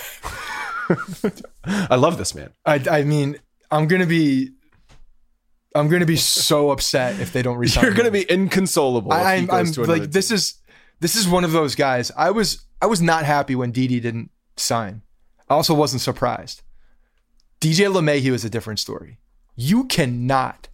I 1.66 1.96
love 1.96 2.18
this 2.18 2.36
man. 2.36 2.52
I, 2.66 2.84
I 2.90 3.04
mean, 3.04 3.38
I'm 3.70 3.88
gonna 3.88 4.06
be. 4.06 4.52
I'm 5.74 5.88
gonna 5.88 6.06
be 6.06 6.18
so 6.18 6.72
upset 6.72 7.20
if 7.22 7.32
they 7.32 7.42
don't 7.42 7.58
resign. 7.58 7.86
You're 7.86 7.94
going 7.94 8.12
to 8.12 8.18
him. 8.18 8.26
be 8.28 8.32
inconsolable. 8.34 9.14
I, 9.14 9.36
I'm, 9.36 9.46
goes 9.46 9.78
I'm 9.78 9.86
like 9.86 10.12
this 10.12 10.30
is 10.30 10.56
this 11.00 11.16
is 11.16 11.28
one 11.28 11.46
of 11.46 11.54
those 11.54 11.76
guys. 11.76 12.12
I 12.18 12.32
was 12.32 12.66
I 12.82 12.88
was 12.88 13.02
not 13.02 13.24
happy 13.26 13.56
when 13.56 13.72
Didi 13.72 14.00
didn't 14.00 14.32
sign. 14.58 15.02
I 15.50 15.54
also 15.54 15.74
wasn't 15.74 16.02
surprised. 16.02 16.62
DJ 17.60 17.92
LeMahieu 17.92 18.34
is 18.34 18.44
a 18.44 18.50
different 18.50 18.80
story. 18.80 19.20
You 19.56 19.86
cannot 19.86 20.68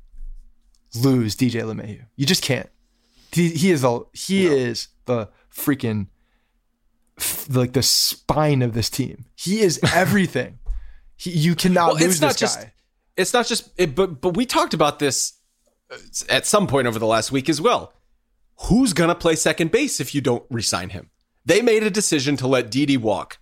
lose 0.96 1.36
DJ 1.36 1.64
LeMahieu. 1.64 2.06
You 2.16 2.26
just 2.26 2.44
can't. 2.44 2.70
He, 3.32 3.50
he 3.50 3.72
is 3.72 3.84
a 3.84 4.02
he 4.14 4.48
is 4.48 4.88
the 5.06 5.30
freaking 5.54 6.08
like 7.50 7.74
the 7.74 7.84
spine 7.84 8.62
of 8.62 8.74
this 8.74 8.90
team. 8.90 9.26
He 9.36 9.60
is 9.62 9.80
everything. 9.94 10.60
he, 11.16 11.32
you 11.32 11.56
cannot 11.56 11.88
Well, 11.88 11.96
it's 11.98 12.06
lose 12.06 12.22
not 12.22 12.28
this 12.32 12.40
just- 12.40 12.60
guy. 12.62 12.74
it's 13.16 13.34
not 13.34 13.48
just 13.48 13.70
it, 13.78 13.96
but 13.96 14.22
but 14.22 14.36
we 14.36 14.46
talked 14.46 14.74
about 14.74 15.00
this 15.00 15.34
uh, 15.92 15.98
at 16.30 16.46
some 16.46 16.68
point 16.68 16.88
over 16.88 17.00
the 17.00 17.08
last 17.08 17.32
week 17.32 17.50
as 17.50 17.60
well. 17.62 17.94
Who's 18.68 18.94
gonna 18.94 19.16
play 19.16 19.36
second 19.36 19.72
base 19.72 20.00
if 20.00 20.14
you 20.16 20.22
don't 20.22 20.44
resign 20.50 20.90
him? 20.90 21.10
They 21.46 21.62
made 21.62 21.84
a 21.84 21.90
decision 21.90 22.36
to 22.38 22.48
let 22.48 22.70
Didi 22.70 22.98
walk, 22.98 23.38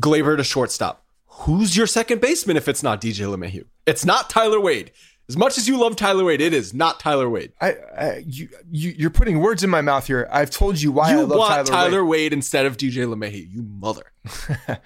Gleyber 0.00 0.36
to 0.36 0.44
shortstop. 0.44 1.04
Who's 1.44 1.76
your 1.76 1.86
second 1.86 2.20
baseman 2.20 2.56
if 2.56 2.68
it's 2.68 2.82
not 2.82 3.00
DJ 3.00 3.26
LeMahieu? 3.34 3.64
It's 3.86 4.04
not 4.04 4.28
Tyler 4.28 4.60
Wade. 4.60 4.90
As 5.30 5.36
much 5.36 5.58
as 5.58 5.68
you 5.68 5.78
love 5.78 5.94
Tyler 5.94 6.24
Wade, 6.24 6.40
it 6.40 6.52
is 6.52 6.74
not 6.74 6.98
Tyler 6.98 7.30
Wade. 7.30 7.52
I, 7.60 7.76
I 7.96 8.24
you, 8.26 8.48
you 8.68 8.90
you're 8.98 9.10
putting 9.10 9.38
words 9.38 9.62
in 9.62 9.70
my 9.70 9.80
mouth 9.80 10.08
here. 10.08 10.26
I've 10.28 10.50
told 10.50 10.82
you 10.82 10.90
why 10.90 11.12
I 11.12 11.14
love 11.14 11.30
want 11.30 11.52
Tyler, 11.52 11.64
Tyler, 11.64 12.04
Wade. 12.04 12.10
Wade. 12.10 12.32
instead 12.32 12.66
of 12.66 12.76
DJ 12.76 13.06
LeMahieu, 13.06 13.48
you 13.48 13.62
mother. 13.62 14.10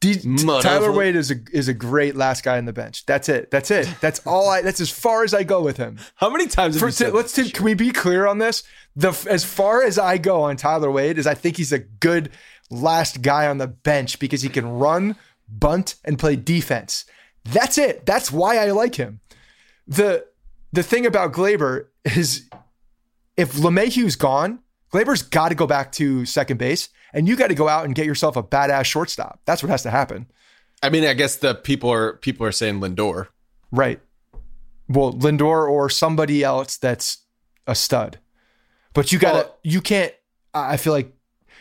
D- 0.00 0.20
Mother- 0.24 0.62
Tyler 0.62 0.92
Wade 0.92 1.16
is 1.16 1.32
a 1.32 1.34
is 1.52 1.66
a 1.66 1.74
great 1.74 2.14
last 2.14 2.44
guy 2.44 2.58
on 2.58 2.64
the 2.64 2.72
bench. 2.72 3.06
That's 3.06 3.28
it. 3.28 3.50
That's 3.50 3.72
it. 3.72 3.92
That's 4.00 4.24
all 4.24 4.48
I. 4.48 4.62
That's 4.62 4.80
as 4.80 4.88
far 4.88 5.24
as 5.24 5.34
I 5.34 5.42
go 5.42 5.62
with 5.62 5.78
him. 5.78 5.98
How 6.14 6.30
many 6.30 6.46
times 6.46 6.78
For, 6.78 6.86
you 6.86 6.92
said 6.92 7.12
let's 7.12 7.34
that? 7.34 7.46
take, 7.46 7.54
can 7.54 7.64
we 7.64 7.74
be 7.74 7.90
clear 7.90 8.24
on 8.28 8.38
this? 8.38 8.62
The 8.94 9.10
as 9.28 9.44
far 9.44 9.82
as 9.82 9.98
I 9.98 10.16
go 10.18 10.42
on 10.42 10.56
Tyler 10.56 10.92
Wade 10.92 11.18
is 11.18 11.26
I 11.26 11.34
think 11.34 11.56
he's 11.56 11.72
a 11.72 11.80
good 11.80 12.30
last 12.70 13.20
guy 13.20 13.48
on 13.48 13.58
the 13.58 13.66
bench 13.66 14.20
because 14.20 14.42
he 14.42 14.48
can 14.48 14.68
run, 14.68 15.16
bunt, 15.48 15.96
and 16.04 16.20
play 16.20 16.36
defense. 16.36 17.04
That's 17.44 17.78
it. 17.78 18.06
That's 18.06 18.30
why 18.30 18.58
I 18.58 18.70
like 18.70 18.94
him. 18.94 19.18
The 19.88 20.24
The 20.72 20.82
thing 20.82 21.06
about 21.06 21.32
Gleyber 21.32 21.86
is 22.04 22.48
if 23.36 23.54
LeMahieu's 23.54 24.16
gone, 24.16 24.60
Gleyber's 24.92 25.22
got 25.22 25.48
to 25.48 25.54
go 25.54 25.66
back 25.66 25.92
to 25.92 26.24
second 26.26 26.58
base, 26.58 26.88
and 27.12 27.26
you 27.26 27.36
got 27.36 27.48
to 27.48 27.54
go 27.54 27.68
out 27.68 27.84
and 27.84 27.94
get 27.94 28.06
yourself 28.06 28.36
a 28.36 28.42
badass 28.42 28.84
shortstop. 28.84 29.40
That's 29.44 29.62
what 29.62 29.70
has 29.70 29.82
to 29.84 29.90
happen. 29.90 30.26
I 30.82 30.90
mean, 30.90 31.04
I 31.04 31.14
guess 31.14 31.36
the 31.36 31.54
people 31.54 31.90
are 31.90 32.14
people 32.18 32.46
are 32.46 32.52
saying 32.52 32.80
Lindor. 32.80 33.28
Right. 33.72 34.00
Well, 34.88 35.12
Lindor 35.12 35.68
or 35.68 35.90
somebody 35.90 36.42
else 36.44 36.76
that's 36.76 37.18
a 37.66 37.74
stud. 37.74 38.18
But 38.94 39.12
you 39.12 39.18
got 39.18 39.32
to 39.32 39.36
Well- 39.38 39.58
you 39.62 39.80
can't 39.80 40.14
I 40.54 40.76
feel 40.76 40.92
like 40.92 41.12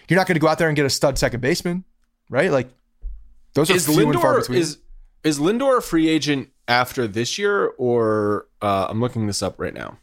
You're 0.07 0.17
not 0.17 0.27
going 0.27 0.35
to 0.35 0.39
go 0.39 0.47
out 0.47 0.57
there 0.57 0.69
and 0.69 0.75
get 0.75 0.85
a 0.85 0.89
stud 0.89 1.17
second 1.17 1.41
baseman, 1.41 1.83
right? 2.29 2.51
Like 2.51 2.69
those 3.53 3.69
are 3.69 3.75
is 3.75 3.85
few 3.85 4.09
and 4.09 4.21
far 4.21 4.39
between. 4.39 4.59
is 4.59 4.77
is 5.23 5.39
Lindor 5.39 5.79
a 5.79 5.81
free 5.81 6.07
agent 6.07 6.49
after 6.67 7.07
this 7.07 7.37
year, 7.37 7.67
or 7.77 8.47
uh, 8.61 8.87
I'm 8.89 8.99
looking 8.99 9.27
this 9.27 9.41
up 9.41 9.59
right 9.59 9.73
now. 9.73 9.97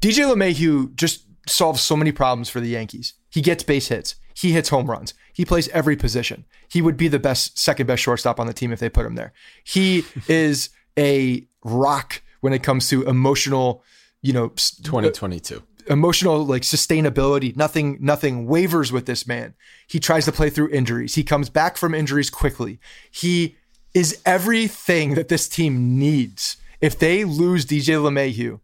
DJ 0.00 0.32
LeMahieu 0.32 0.94
just 0.94 1.24
solves 1.48 1.80
so 1.80 1.96
many 1.96 2.12
problems 2.12 2.48
for 2.48 2.60
the 2.60 2.68
Yankees. 2.68 3.14
He 3.30 3.40
gets 3.40 3.62
base 3.62 3.88
hits. 3.88 4.14
He 4.34 4.52
hits 4.52 4.68
home 4.68 4.88
runs. 4.88 5.14
He 5.32 5.44
plays 5.44 5.68
every 5.70 5.96
position. 5.96 6.44
He 6.68 6.80
would 6.80 6.96
be 6.96 7.08
the 7.08 7.18
best, 7.18 7.58
second 7.58 7.86
best 7.86 8.02
shortstop 8.02 8.38
on 8.38 8.46
the 8.46 8.52
team 8.52 8.72
if 8.72 8.78
they 8.78 8.88
put 8.88 9.04
him 9.06 9.16
there. 9.16 9.32
He 9.64 10.04
is 10.28 10.70
a 10.96 11.46
rock 11.64 12.22
when 12.40 12.52
it 12.52 12.62
comes 12.62 12.88
to 12.88 13.02
emotional, 13.04 13.82
you 14.22 14.32
know, 14.32 14.48
2022. 14.48 15.62
emotional 15.88 16.44
like 16.44 16.62
sustainability. 16.62 17.56
Nothing, 17.56 17.98
nothing 18.00 18.46
wavers 18.46 18.92
with 18.92 19.06
this 19.06 19.26
man. 19.26 19.54
He 19.88 19.98
tries 19.98 20.24
to 20.26 20.32
play 20.32 20.50
through 20.50 20.70
injuries. 20.70 21.14
He 21.16 21.24
comes 21.24 21.50
back 21.50 21.76
from 21.76 21.94
injuries 21.94 22.30
quickly. 22.30 22.78
He 23.10 23.56
is 23.98 24.20
everything 24.24 25.14
that 25.14 25.26
this 25.28 25.48
team 25.48 25.98
needs. 25.98 26.56
If 26.80 26.96
they 26.96 27.24
lose 27.24 27.66
DJ 27.66 27.96
LeMahieu, 28.00 28.60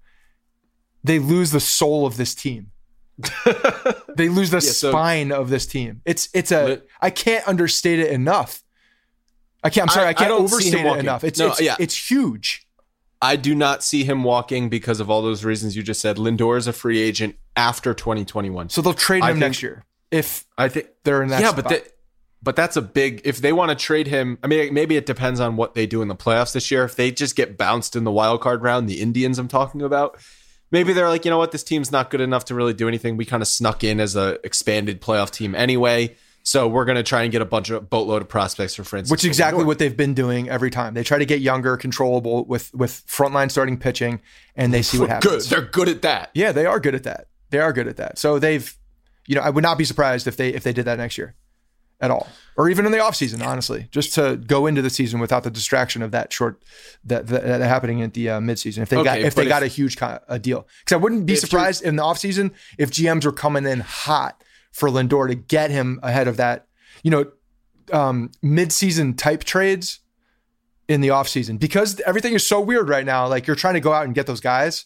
they 1.02 1.18
lose 1.18 1.50
the 1.50 1.58
soul 1.58 2.06
of 2.06 2.16
this 2.16 2.36
team. 2.36 2.70
they 4.16 4.28
lose 4.28 4.50
the 4.50 4.60
so- 4.60 4.90
spine 4.90 5.32
of 5.32 5.50
this 5.50 5.66
team. 5.66 6.02
It's 6.04 6.28
it's 6.32 6.52
a 6.52 6.82
I 7.00 7.10
can't 7.10 7.46
understate 7.48 7.98
it 7.98 8.12
enough. 8.12 8.62
I 9.64 9.70
can't. 9.70 9.88
I'm 9.88 9.92
sorry. 9.92 10.04
I- 10.04 10.08
I, 10.08 10.10
I 10.10 10.14
can't 10.14 10.30
him 10.30 10.36
overstate 10.44 10.86
it 10.86 10.98
enough. 10.98 11.24
It's 11.24 11.38
No, 11.40 11.48
it's, 11.48 11.60
yeah. 11.60 11.74
it's 11.80 12.10
huge. 12.10 12.66
I 13.20 13.34
do 13.34 13.54
not 13.56 13.82
see 13.82 14.04
him 14.04 14.22
walking 14.22 14.68
because 14.68 15.00
of 15.00 15.10
all 15.10 15.20
those 15.22 15.44
reasons 15.44 15.74
you 15.76 15.82
just 15.82 16.00
said. 16.00 16.16
Lindor 16.16 16.56
is 16.58 16.68
a 16.68 16.72
free 16.72 17.00
agent 17.00 17.36
after 17.56 17.92
2021. 17.92 18.68
So 18.68 18.82
they'll 18.82 18.94
trade 18.94 19.22
him 19.24 19.30
think- 19.30 19.38
next 19.40 19.62
year 19.62 19.84
if 20.12 20.44
I 20.56 20.68
think 20.68 20.86
they're 21.02 21.22
in 21.24 21.30
that. 21.30 21.40
yeah, 21.40 21.50
spot. 21.50 21.64
but 21.64 21.68
that, 21.70 21.88
but 22.44 22.54
that's 22.54 22.76
a 22.76 22.82
big. 22.82 23.22
If 23.24 23.38
they 23.38 23.52
want 23.52 23.70
to 23.70 23.74
trade 23.74 24.06
him, 24.06 24.38
I 24.42 24.46
mean, 24.46 24.72
maybe 24.74 24.96
it 24.96 25.06
depends 25.06 25.40
on 25.40 25.56
what 25.56 25.74
they 25.74 25.86
do 25.86 26.02
in 26.02 26.08
the 26.08 26.14
playoffs 26.16 26.52
this 26.52 26.70
year. 26.70 26.84
If 26.84 26.94
they 26.94 27.10
just 27.10 27.34
get 27.34 27.56
bounced 27.56 27.96
in 27.96 28.04
the 28.04 28.12
wild 28.12 28.40
card 28.42 28.62
round, 28.62 28.88
the 28.88 29.00
Indians 29.00 29.38
I'm 29.38 29.48
talking 29.48 29.82
about, 29.82 30.18
maybe 30.70 30.92
they're 30.92 31.08
like, 31.08 31.24
you 31.24 31.30
know 31.30 31.38
what, 31.38 31.52
this 31.52 31.64
team's 31.64 31.90
not 31.90 32.10
good 32.10 32.20
enough 32.20 32.44
to 32.46 32.54
really 32.54 32.74
do 32.74 32.86
anything. 32.86 33.16
We 33.16 33.24
kind 33.24 33.42
of 33.42 33.48
snuck 33.48 33.82
in 33.82 33.98
as 33.98 34.14
a 34.14 34.38
expanded 34.44 35.00
playoff 35.00 35.30
team 35.30 35.54
anyway, 35.54 36.14
so 36.42 36.68
we're 36.68 36.84
gonna 36.84 37.02
try 37.02 37.22
and 37.22 37.32
get 37.32 37.40
a 37.40 37.46
bunch 37.46 37.70
of 37.70 37.88
boatload 37.88 38.20
of 38.20 38.28
prospects 38.28 38.74
for 38.74 38.84
Francisco. 38.84 39.14
which 39.14 39.22
is 39.24 39.28
exactly 39.28 39.64
Lindor. 39.64 39.66
what 39.66 39.78
they've 39.78 39.96
been 39.96 40.12
doing 40.14 40.50
every 40.50 40.70
time. 40.70 40.92
They 40.92 41.02
try 41.02 41.18
to 41.18 41.24
get 41.24 41.40
younger, 41.40 41.76
controllable 41.78 42.44
with 42.44 42.72
with 42.74 43.02
frontline 43.06 43.50
starting 43.50 43.78
pitching, 43.78 44.20
and 44.54 44.72
they 44.74 44.82
see 44.82 44.98
what 44.98 45.08
happens. 45.08 45.24
good. 45.24 45.30
happens. 45.30 45.48
They're 45.50 45.62
good 45.62 45.88
at 45.88 46.02
that. 46.02 46.30
Yeah, 46.34 46.52
they 46.52 46.66
are 46.66 46.80
good 46.80 46.94
at 46.94 47.04
that. 47.04 47.28
They 47.50 47.60
are 47.60 47.72
good 47.72 47.88
at 47.88 47.96
that. 47.96 48.18
So 48.18 48.38
they've, 48.38 48.76
you 49.26 49.36
know, 49.36 49.40
I 49.40 49.48
would 49.50 49.62
not 49.62 49.78
be 49.78 49.84
surprised 49.84 50.26
if 50.26 50.36
they 50.36 50.50
if 50.50 50.64
they 50.64 50.72
did 50.74 50.84
that 50.84 50.98
next 50.98 51.16
year, 51.16 51.34
at 52.04 52.10
all, 52.10 52.28
or 52.56 52.68
even 52.68 52.84
in 52.84 52.92
the 52.92 52.98
offseason, 52.98 53.44
honestly, 53.44 53.88
just 53.90 54.14
to 54.14 54.36
go 54.36 54.66
into 54.66 54.82
the 54.82 54.90
season 54.90 55.20
without 55.20 55.42
the 55.42 55.50
distraction 55.50 56.02
of 56.02 56.10
that 56.10 56.32
short 56.32 56.62
that 57.04 57.26
that, 57.28 57.42
that 57.44 57.62
happening 57.62 58.02
at 58.02 58.12
the 58.12 58.28
uh, 58.28 58.40
midseason. 58.40 58.82
If 58.82 58.90
they 58.90 59.02
got 59.02 59.18
if 59.18 59.34
they 59.34 59.44
but 59.44 59.48
got 59.48 59.62
a 59.62 59.66
huge 59.66 59.96
co- 59.96 60.20
a 60.28 60.38
deal, 60.38 60.68
because 60.80 60.92
I 60.92 60.96
wouldn't 60.98 61.24
be 61.26 61.36
surprised 61.36 61.82
in 61.82 61.96
the 61.96 62.02
offseason 62.02 62.52
if 62.78 62.90
GMs 62.90 63.24
were 63.24 63.32
coming 63.32 63.64
in 63.64 63.80
hot 63.80 64.44
for 64.70 64.88
Lindor 64.90 65.28
to 65.28 65.34
get 65.34 65.70
him 65.70 65.98
ahead 66.02 66.28
of 66.28 66.36
that, 66.36 66.66
you 67.02 67.10
know, 67.10 67.26
um, 67.92 68.30
midseason 68.42 69.16
type 69.16 69.44
trades 69.44 70.00
in 70.88 71.00
the 71.00 71.08
offseason 71.08 71.58
because 71.58 72.00
everything 72.00 72.34
is 72.34 72.46
so 72.46 72.60
weird 72.60 72.88
right 72.88 73.06
now. 73.06 73.26
Like 73.26 73.46
you're 73.46 73.56
trying 73.56 73.74
to 73.74 73.80
go 73.80 73.92
out 73.92 74.04
and 74.04 74.14
get 74.14 74.26
those 74.26 74.40
guys. 74.40 74.84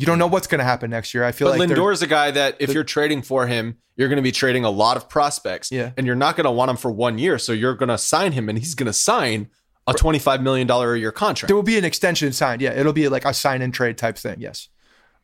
You 0.00 0.06
don't 0.06 0.18
know 0.18 0.26
what's 0.28 0.46
going 0.46 0.60
to 0.60 0.64
happen 0.64 0.88
next 0.90 1.12
year. 1.12 1.24
I 1.24 1.32
feel 1.32 1.48
But 1.48 1.58
like 1.58 1.68
Lindor's 1.68 2.00
a 2.00 2.06
guy 2.06 2.30
that 2.30 2.56
if 2.58 2.72
you're 2.72 2.84
trading 2.84 3.20
for 3.20 3.46
him, 3.46 3.76
you're 3.96 4.08
going 4.08 4.16
to 4.16 4.22
be 4.22 4.32
trading 4.32 4.64
a 4.64 4.70
lot 4.70 4.96
of 4.96 5.10
prospects. 5.10 5.70
Yeah. 5.70 5.90
And 5.98 6.06
you're 6.06 6.16
not 6.16 6.36
going 6.36 6.46
to 6.46 6.50
want 6.50 6.70
him 6.70 6.78
for 6.78 6.90
one 6.90 7.18
year. 7.18 7.38
So 7.38 7.52
you're 7.52 7.74
going 7.74 7.90
to 7.90 7.98
sign 7.98 8.32
him 8.32 8.48
and 8.48 8.58
he's 8.58 8.74
going 8.74 8.86
to 8.86 8.94
sign 8.94 9.50
a 9.86 9.92
$25 9.92 10.40
million 10.40 10.70
a 10.70 10.94
year 10.96 11.12
contract. 11.12 11.48
there 11.48 11.56
will 11.56 11.62
be 11.62 11.76
an 11.76 11.84
extension 11.84 12.32
signed. 12.32 12.62
Yeah, 12.62 12.72
it'll 12.72 12.94
be 12.94 13.08
like 13.08 13.26
a 13.26 13.34
sign 13.34 13.60
and 13.60 13.74
trade 13.74 13.98
type 13.98 14.16
thing. 14.16 14.40
Yes. 14.40 14.68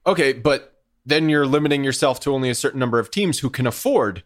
Okay. 0.06 0.34
But 0.34 0.74
then 1.06 1.30
you're 1.30 1.46
limiting 1.46 1.82
yourself 1.82 2.20
to 2.20 2.34
only 2.34 2.50
a 2.50 2.54
certain 2.54 2.78
number 2.78 2.98
of 2.98 3.10
teams 3.10 3.38
who 3.38 3.48
can 3.48 3.66
afford 3.66 4.24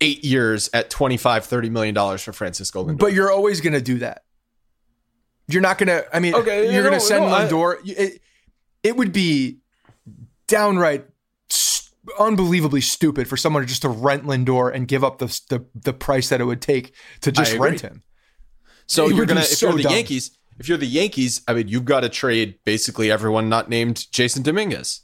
eight 0.00 0.24
years 0.24 0.70
at 0.72 0.88
25, 0.88 1.44
30 1.44 1.68
million 1.68 1.94
dollars 1.94 2.22
for 2.22 2.32
Francisco 2.32 2.84
Lindor. 2.86 2.98
But 2.98 3.12
you're 3.12 3.30
always 3.30 3.60
going 3.60 3.74
to 3.74 3.82
do 3.82 3.98
that. 3.98 4.22
You're 5.46 5.60
not 5.62 5.76
going 5.76 5.88
to. 5.88 6.06
I 6.14 6.20
mean, 6.20 6.34
Okay, 6.34 6.72
you're 6.72 6.82
going 6.84 6.94
to 6.94 7.00
send 7.00 7.26
no, 7.26 7.32
I- 7.34 7.44
Lindor. 7.46 7.80
It, 7.84 8.22
it 8.88 8.96
would 8.96 9.12
be 9.12 9.58
downright 10.46 11.04
s- 11.50 11.90
unbelievably 12.18 12.80
stupid 12.80 13.28
for 13.28 13.36
someone 13.36 13.66
just 13.66 13.82
to 13.82 13.88
rent 13.88 14.24
Lindor 14.24 14.74
and 14.74 14.88
give 14.88 15.04
up 15.04 15.18
the 15.18 15.26
the, 15.50 15.64
the 15.74 15.92
price 15.92 16.30
that 16.30 16.40
it 16.40 16.44
would 16.44 16.62
take 16.62 16.94
to 17.20 17.30
just 17.30 17.54
rent 17.56 17.80
him. 17.82 18.02
so 18.86 19.06
it 19.08 19.14
you're 19.14 19.26
going 19.26 19.36
to, 19.36 19.42
if 19.42 19.60
you're 19.60 19.72
the 19.74 19.82
dumb. 19.82 19.92
Yankees, 19.92 20.38
if 20.58 20.68
you're 20.68 20.78
the 20.78 20.86
Yankees, 20.86 21.42
I 21.46 21.52
mean, 21.54 21.68
you've 21.68 21.84
got 21.84 22.00
to 22.00 22.08
trade 22.08 22.58
basically 22.64 23.10
everyone 23.10 23.48
not 23.48 23.68
named 23.68 24.06
Jasson 24.10 24.42
Dominguez. 24.42 25.02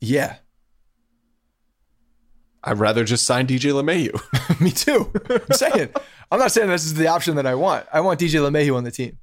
Yeah, 0.00 0.36
I'd 2.64 2.78
rather 2.78 3.04
just 3.04 3.24
sign 3.24 3.46
DJ 3.46 3.72
LeMahieu. 3.72 4.60
me 4.60 4.70
too. 4.70 5.10
I'm 5.30 5.56
saying. 5.56 5.88
I'm 6.30 6.38
not 6.38 6.52
saying 6.52 6.68
this 6.68 6.84
is 6.84 6.94
the 6.94 7.08
option 7.08 7.36
that 7.36 7.46
I 7.46 7.54
want. 7.54 7.86
I 7.92 8.00
want 8.00 8.20
DJ 8.20 8.40
LeMahieu 8.40 8.76
on 8.76 8.84
the 8.84 8.90
team. 8.90 9.18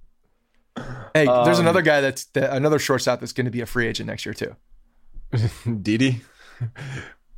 Hey, 1.14 1.26
there's 1.26 1.58
Um, 1.60 1.66
another 1.66 1.82
guy 1.82 2.02
that's 2.02 2.26
that, 2.34 2.54
another 2.56 2.80
shortstop 2.80 3.20
that's 3.20 3.34
going 3.34 3.46
to 3.46 3.52
be 3.52 3.62
a 3.62 3.66
free 3.66 3.88
agent 3.88 4.08
next 4.08 4.26
year 4.26 4.34
too. 4.34 4.56
Didi. 5.82 6.22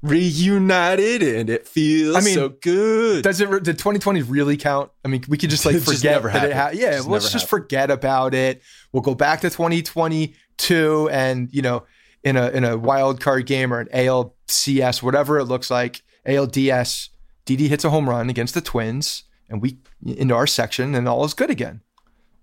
Reunited 0.03 1.21
and 1.21 1.47
it 1.47 1.67
feels 1.67 2.15
I 2.15 2.21
mean, 2.21 2.33
so 2.33 2.49
good. 2.49 3.23
Does 3.23 3.39
it? 3.39 3.47
Did 3.63 3.77
2020 3.77 4.23
really 4.23 4.57
count? 4.57 4.89
I 5.05 5.07
mean, 5.09 5.23
we 5.27 5.37
could 5.37 5.51
just 5.51 5.63
like 5.63 5.75
just 5.75 5.85
forget 5.85 6.13
never 6.23 6.29
that 6.31 6.49
it 6.49 6.53
ha- 6.55 6.69
Yeah, 6.73 6.93
Just 6.93 7.07
let's 7.07 7.25
just 7.25 7.45
happened. 7.45 7.49
forget 7.49 7.91
about 7.91 8.33
it. 8.33 8.63
We'll 8.91 9.03
go 9.03 9.13
back 9.13 9.41
to 9.41 9.51
2022, 9.51 11.07
and 11.11 11.53
you 11.53 11.61
know, 11.61 11.83
in 12.23 12.35
a 12.35 12.49
in 12.49 12.63
a 12.63 12.77
wild 12.79 13.21
card 13.21 13.45
game 13.45 13.71
or 13.71 13.79
an 13.79 13.89
ALCS, 13.93 15.03
whatever 15.03 15.37
it 15.37 15.45
looks 15.45 15.69
like, 15.69 16.01
ALDS, 16.27 17.09
Didi 17.45 17.67
hits 17.67 17.85
a 17.85 17.91
home 17.91 18.09
run 18.09 18.27
against 18.27 18.55
the 18.55 18.61
Twins, 18.61 19.23
and 19.49 19.61
we 19.61 19.77
into 20.03 20.33
our 20.33 20.47
section, 20.47 20.95
and 20.95 21.07
all 21.07 21.23
is 21.25 21.35
good 21.35 21.51
again. 21.51 21.81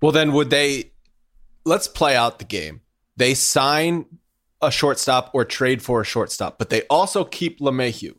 Well, 0.00 0.12
then 0.12 0.32
would 0.32 0.50
they? 0.50 0.92
Let's 1.64 1.88
play 1.88 2.16
out 2.16 2.38
the 2.38 2.44
game. 2.44 2.80
They 3.16 3.34
sign 3.34 4.06
a 4.62 4.70
shortstop 4.70 5.30
or 5.34 5.44
trade 5.44 5.82
for 5.82 6.00
a 6.00 6.04
shortstop, 6.04 6.58
but 6.58 6.70
they 6.70 6.82
also 6.82 7.24
keep 7.24 7.60
LeMahieu. 7.60 8.14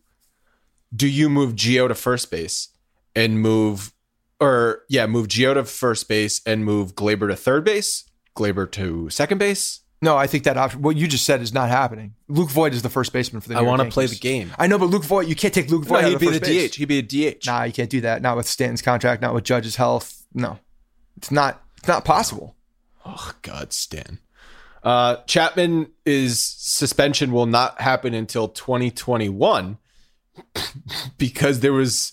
Do 0.96 1.08
you 1.08 1.30
move 1.30 1.56
Gio 1.56 1.88
to 1.88 1.96
first 1.96 2.32
base 2.32 2.70
and 3.16 3.40
move, 3.42 3.94
or 4.40 4.84
yeah, 4.90 5.06
move 5.08 5.28
Gio 5.28 5.54
to 5.54 5.64
first 5.64 6.08
base 6.08 6.42
and 6.46 6.66
move 6.66 6.96
Gleyber 6.96 7.30
to 7.30 7.36
third 7.36 7.64
base, 7.64 8.10
Gleyber 8.36 8.70
to 8.72 9.10
second 9.10 9.38
base? 9.38 9.82
No, 10.02 10.16
I 10.16 10.28
think 10.28 10.46
that 10.46 10.56
option. 10.58 10.82
What 10.82 10.96
you 10.96 11.08
just 11.08 11.26
said 11.26 11.42
is 11.42 11.54
not 11.54 11.68
happening. 11.68 12.14
Luke 12.30 12.50
Voit 12.50 12.74
is 12.74 12.82
the 12.82 12.90
first 12.90 13.12
baseman 13.12 13.42
for 13.42 13.50
the. 13.50 13.56
I 13.56 13.60
New 13.60 13.66
York 13.66 13.78
want 13.80 13.90
to 13.90 13.94
play 13.94 14.06
the 14.06 14.16
game. 14.16 14.52
I 14.58 14.68
know, 14.68 14.80
but 14.80 14.86
Luke 14.86 15.04
Voit, 15.04 15.28
you 15.28 15.36
can't 15.36 15.54
take 15.54 15.70
Luke 15.70 15.84
Voit. 15.84 16.04
No, 16.04 16.10
he'd 16.10 16.20
be 16.20 16.30
the 16.30 16.40
base. 16.40 16.72
DH. 16.72 16.76
He'd 16.76 16.86
be 16.86 17.00
a 17.00 17.02
DH. 17.34 17.46
Nah, 17.46 17.64
you 17.64 17.74
can't 17.74 17.90
do 17.90 18.02
that. 18.02 18.22
Not 18.22 18.38
with 18.38 18.48
Stanton's 18.48 18.82
contract. 18.82 19.22
Not 19.22 19.34
with 19.34 19.44
Judge's 19.44 19.76
health. 19.76 20.26
No, 20.34 20.58
it's 21.18 21.32
not. 21.32 21.62
It's 21.80 21.88
not 21.88 22.04
possible. 22.04 22.58
Oh 23.06 23.32
God, 23.42 23.72
Stan. 23.72 24.20
Uh, 24.84 25.18
Chapman 25.28 25.92
is 26.06 26.44
suspension 26.44 27.32
will 27.32 27.46
not 27.46 27.80
happen 27.80 28.14
until 28.14 28.50
2021 28.50 29.78
because 31.18 31.62
there 31.62 31.74
was 31.74 32.12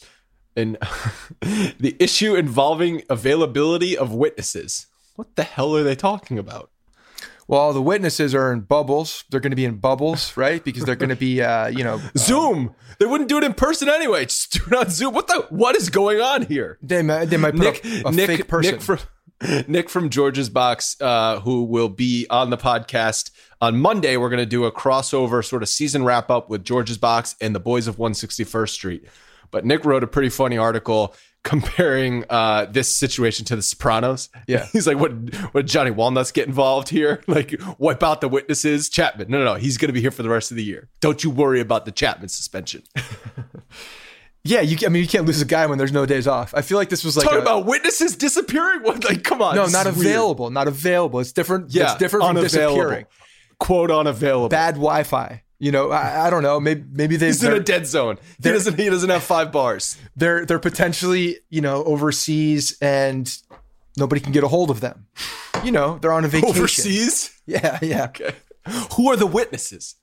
an 0.56 0.78
the 1.40 1.96
issue 1.98 2.36
involving 2.36 3.02
availability 3.10 3.98
of 3.98 4.14
witnesses. 4.14 4.86
What 5.16 5.34
the 5.34 5.42
hell 5.42 5.76
are 5.76 5.82
they 5.82 5.96
talking 5.96 6.38
about? 6.38 6.70
Well, 7.48 7.72
the 7.72 7.82
witnesses 7.82 8.34
are 8.34 8.52
in 8.52 8.60
bubbles. 8.60 9.24
They're 9.30 9.40
going 9.40 9.50
to 9.50 9.56
be 9.56 9.64
in 9.64 9.78
bubbles, 9.78 10.36
right? 10.36 10.62
Because 10.62 10.84
they're 10.84 10.96
going 10.96 11.10
to 11.10 11.16
be, 11.16 11.42
uh, 11.42 11.68
you 11.68 11.82
know, 11.82 12.00
Zoom. 12.16 12.74
They 13.00 13.06
wouldn't 13.06 13.28
do 13.28 13.38
it 13.38 13.44
in 13.44 13.54
person 13.54 13.88
anyway. 13.88 14.26
Just 14.26 14.52
do 14.52 14.62
it 14.66 14.74
on 14.74 14.90
Zoom. 14.90 15.12
What 15.12 15.26
the? 15.26 15.46
What 15.50 15.74
is 15.74 15.90
going 15.90 16.20
on 16.20 16.46
here? 16.46 16.78
they 16.82 17.02
might, 17.02 17.26
they 17.26 17.36
might 17.36 17.56
put 17.56 17.84
Nick, 17.84 17.84
a, 17.84 18.08
a 18.08 18.12
Nick, 18.12 18.26
fake 18.26 18.48
person. 18.48 18.72
Nick 18.72 18.82
Nick 19.66 19.90
from 19.90 20.10
George's 20.10 20.48
Box, 20.48 20.96
uh, 21.00 21.40
who 21.40 21.64
will 21.64 21.88
be 21.88 22.26
on 22.30 22.50
the 22.50 22.56
podcast 22.56 23.30
on 23.60 23.78
Monday. 23.78 24.16
We're 24.16 24.30
going 24.30 24.38
to 24.38 24.46
do 24.46 24.64
a 24.64 24.72
crossover 24.72 25.44
sort 25.44 25.62
of 25.62 25.68
season 25.68 26.04
wrap 26.04 26.30
up 26.30 26.48
with 26.48 26.64
George's 26.64 26.98
Box 26.98 27.36
and 27.40 27.54
the 27.54 27.60
Boys 27.60 27.86
of 27.86 27.96
161st 27.96 28.70
Street. 28.70 29.04
But 29.50 29.64
Nick 29.64 29.84
wrote 29.84 30.02
a 30.02 30.06
pretty 30.06 30.30
funny 30.30 30.56
article 30.58 31.14
comparing 31.44 32.24
uh, 32.28 32.66
this 32.66 32.92
situation 32.96 33.44
to 33.46 33.56
The 33.56 33.62
Sopranos. 33.62 34.30
Yeah. 34.48 34.66
he's 34.72 34.86
like, 34.86 34.98
"What? 34.98 35.12
What? 35.52 35.66
Johnny 35.66 35.90
Walnuts 35.90 36.32
get 36.32 36.48
involved 36.48 36.88
here? 36.88 37.22
Like, 37.28 37.60
wipe 37.78 38.02
out 38.02 38.20
the 38.20 38.28
witnesses? 38.28 38.88
Chapman? 38.88 39.30
No, 39.30 39.38
no, 39.38 39.44
no. 39.44 39.54
He's 39.54 39.76
going 39.76 39.88
to 39.88 39.92
be 39.92 40.00
here 40.00 40.10
for 40.10 40.22
the 40.22 40.28
rest 40.28 40.50
of 40.50 40.56
the 40.56 40.64
year. 40.64 40.88
Don't 41.00 41.22
you 41.22 41.30
worry 41.30 41.60
about 41.60 41.84
the 41.84 41.92
Chapman 41.92 42.30
suspension." 42.30 42.82
Yeah, 44.46 44.60
you. 44.60 44.76
I 44.84 44.88
mean, 44.88 45.02
you 45.02 45.08
can't 45.08 45.26
lose 45.26 45.40
a 45.42 45.44
guy 45.44 45.66
when 45.66 45.78
there's 45.78 45.92
no 45.92 46.06
days 46.06 46.26
off. 46.26 46.54
I 46.54 46.62
feel 46.62 46.78
like 46.78 46.88
this 46.88 47.04
was 47.04 47.16
like 47.16 47.24
Talking 47.24 47.40
a- 47.40 47.42
about 47.42 47.66
witnesses 47.66 48.16
disappearing. 48.16 48.80
What? 48.84 49.04
Like, 49.04 49.22
come 49.24 49.42
on. 49.42 49.56
no, 49.56 49.66
not 49.66 49.86
weird. 49.86 49.96
available. 49.98 50.50
Not 50.50 50.68
available. 50.68 51.20
It's 51.20 51.32
different. 51.32 51.72
Yeah, 51.74 51.84
it's 51.84 51.94
different 51.96 52.24
from 52.26 52.36
unavailable. 52.36 52.76
disappearing. 52.76 53.06
Quote 53.58 53.90
unavailable. 53.90 54.48
Bad 54.48 54.74
Wi-Fi. 54.74 55.42
You 55.58 55.72
know, 55.72 55.90
I, 55.90 56.26
I 56.26 56.30
don't 56.30 56.42
know. 56.42 56.60
Maybe 56.60 56.84
maybe 56.92 57.16
they 57.16 57.26
He's 57.28 57.42
in 57.42 57.52
a 57.52 57.60
dead 57.60 57.86
zone. 57.86 58.18
He 58.42 58.50
doesn't. 58.50 58.78
He 58.78 58.88
doesn't 58.90 59.08
have 59.08 59.22
five 59.22 59.50
bars. 59.52 59.96
they're 60.14 60.44
they're 60.44 60.58
potentially 60.58 61.38
you 61.48 61.62
know 61.62 61.82
overseas 61.84 62.76
and 62.82 63.34
nobody 63.96 64.20
can 64.20 64.32
get 64.32 64.44
a 64.44 64.48
hold 64.48 64.70
of 64.70 64.80
them. 64.80 65.06
You 65.64 65.72
know, 65.72 65.98
they're 65.98 66.12
on 66.12 66.24
a 66.24 66.28
vacation. 66.28 66.56
Overseas. 66.56 67.32
Yeah, 67.46 67.78
yeah. 67.80 68.04
Okay. 68.06 68.34
Who 68.96 69.08
are 69.10 69.16
the 69.16 69.26
witnesses? 69.26 69.94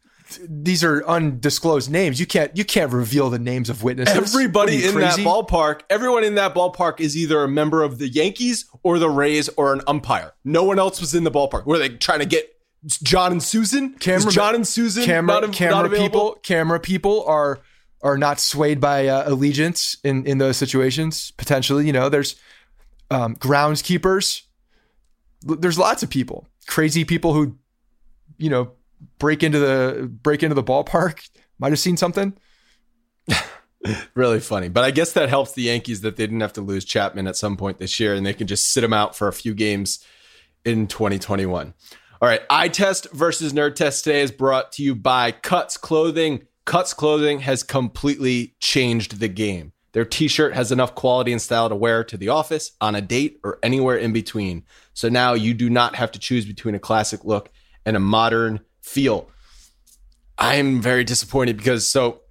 These 0.49 0.83
are 0.83 1.05
undisclosed 1.05 1.89
names. 1.89 2.19
You 2.19 2.25
can't 2.25 2.55
you 2.55 2.65
can't 2.65 2.91
reveal 2.91 3.29
the 3.29 3.39
names 3.39 3.69
of 3.69 3.83
witnesses. 3.83 4.15
Everybody 4.15 4.85
in 4.85 4.95
that 4.99 5.19
ballpark, 5.19 5.81
everyone 5.89 6.23
in 6.23 6.35
that 6.35 6.53
ballpark 6.53 6.99
is 6.99 7.17
either 7.17 7.43
a 7.43 7.47
member 7.47 7.83
of 7.83 7.97
the 7.97 8.07
Yankees 8.07 8.65
or 8.83 8.99
the 8.99 9.09
Rays 9.09 9.49
or 9.49 9.73
an 9.73 9.81
umpire. 9.87 10.33
No 10.43 10.63
one 10.63 10.79
else 10.79 10.99
was 10.99 11.13
in 11.15 11.23
the 11.23 11.31
ballpark. 11.31 11.65
Were 11.65 11.77
they 11.77 11.89
trying 11.89 12.19
to 12.19 12.25
get 12.25 12.53
John 12.85 13.31
and 13.31 13.43
Susan? 13.43 13.93
Camera- 13.93 14.27
is 14.27 14.35
John 14.35 14.55
and 14.55 14.67
Susan 14.67 15.05
camera 15.05 15.41
not, 15.41 15.53
camera 15.53 15.89
not 15.89 15.97
people 15.97 16.37
camera 16.43 16.79
people 16.79 17.23
are 17.25 17.61
are 18.01 18.17
not 18.17 18.39
swayed 18.39 18.79
by 18.79 19.07
uh, 19.07 19.23
allegiance 19.29 19.97
in 20.03 20.25
in 20.25 20.37
those 20.37 20.57
situations 20.57 21.31
potentially 21.31 21.85
you 21.85 21.93
know 21.93 22.09
there's 22.09 22.35
um, 23.09 23.35
groundskeepers 23.35 24.41
there's 25.43 25.79
lots 25.79 26.03
of 26.03 26.09
people 26.09 26.47
crazy 26.67 27.05
people 27.05 27.33
who 27.33 27.57
you 28.37 28.49
know 28.49 28.71
break 29.19 29.43
into 29.43 29.59
the 29.59 30.09
break 30.21 30.43
into 30.43 30.55
the 30.55 30.63
ballpark 30.63 31.29
might 31.59 31.71
have 31.71 31.79
seen 31.79 31.97
something 31.97 32.33
Really 34.15 34.39
funny. 34.39 34.69
But 34.69 34.83
I 34.83 34.91
guess 34.91 35.13
that 35.13 35.29
helps 35.29 35.53
the 35.53 35.63
Yankees 35.63 36.01
that 36.01 36.15
they 36.15 36.23
didn't 36.23 36.41
have 36.41 36.53
to 36.53 36.61
lose 36.61 36.85
Chapman 36.85 37.27
at 37.27 37.35
some 37.35 37.57
point 37.57 37.79
this 37.79 37.99
year 37.99 38.13
and 38.13 38.25
they 38.25 38.33
can 38.33 38.47
just 38.47 38.71
sit 38.71 38.83
him 38.83 38.93
out 38.93 39.15
for 39.15 39.27
a 39.27 39.33
few 39.33 39.53
games 39.53 40.03
in 40.63 40.87
2021. 40.87 41.73
All 42.21 42.29
right. 42.29 42.41
Eye 42.49 42.69
test 42.69 43.11
versus 43.11 43.51
nerd 43.51 43.75
test 43.75 44.05
today 44.05 44.21
is 44.21 44.31
brought 44.31 44.71
to 44.73 44.83
you 44.83 44.95
by 44.95 45.31
Cuts 45.31 45.75
Clothing. 45.75 46.43
Cuts 46.65 46.93
Clothing 46.93 47.39
has 47.39 47.63
completely 47.63 48.55
changed 48.61 49.19
the 49.19 49.27
game. 49.27 49.73
Their 49.91 50.05
t 50.05 50.27
shirt 50.29 50.53
has 50.53 50.71
enough 50.71 50.95
quality 50.95 51.33
and 51.33 51.41
style 51.41 51.67
to 51.67 51.75
wear 51.75 52.03
to 52.05 52.17
the 52.17 52.29
office, 52.29 52.71
on 52.81 52.95
a 52.95 53.01
date, 53.01 53.39
or 53.43 53.59
anywhere 53.61 53.97
in 53.97 54.11
between. 54.11 54.63
So 54.93 55.09
now 55.09 55.33
you 55.33 55.53
do 55.53 55.69
not 55.69 55.95
have 55.95 56.11
to 56.13 56.19
choose 56.19 56.45
between 56.45 56.73
a 56.73 56.79
classic 56.79 57.25
look 57.25 57.51
and 57.85 57.95
a 57.95 57.99
modern 57.99 58.61
feel. 58.83 59.29
I'm 60.37 60.81
very 60.81 61.03
disappointed 61.03 61.57
because 61.57 61.87
so 61.87 62.21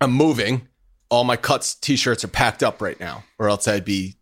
I'm 0.00 0.12
moving. 0.12 0.66
All 1.10 1.24
my 1.24 1.36
Cuts 1.36 1.74
t-shirts 1.74 2.24
are 2.24 2.28
packed 2.28 2.62
up 2.62 2.82
right 2.82 2.98
now, 2.98 3.24
or 3.38 3.48
else 3.48 3.68
I'd 3.68 3.84
be 3.84 4.16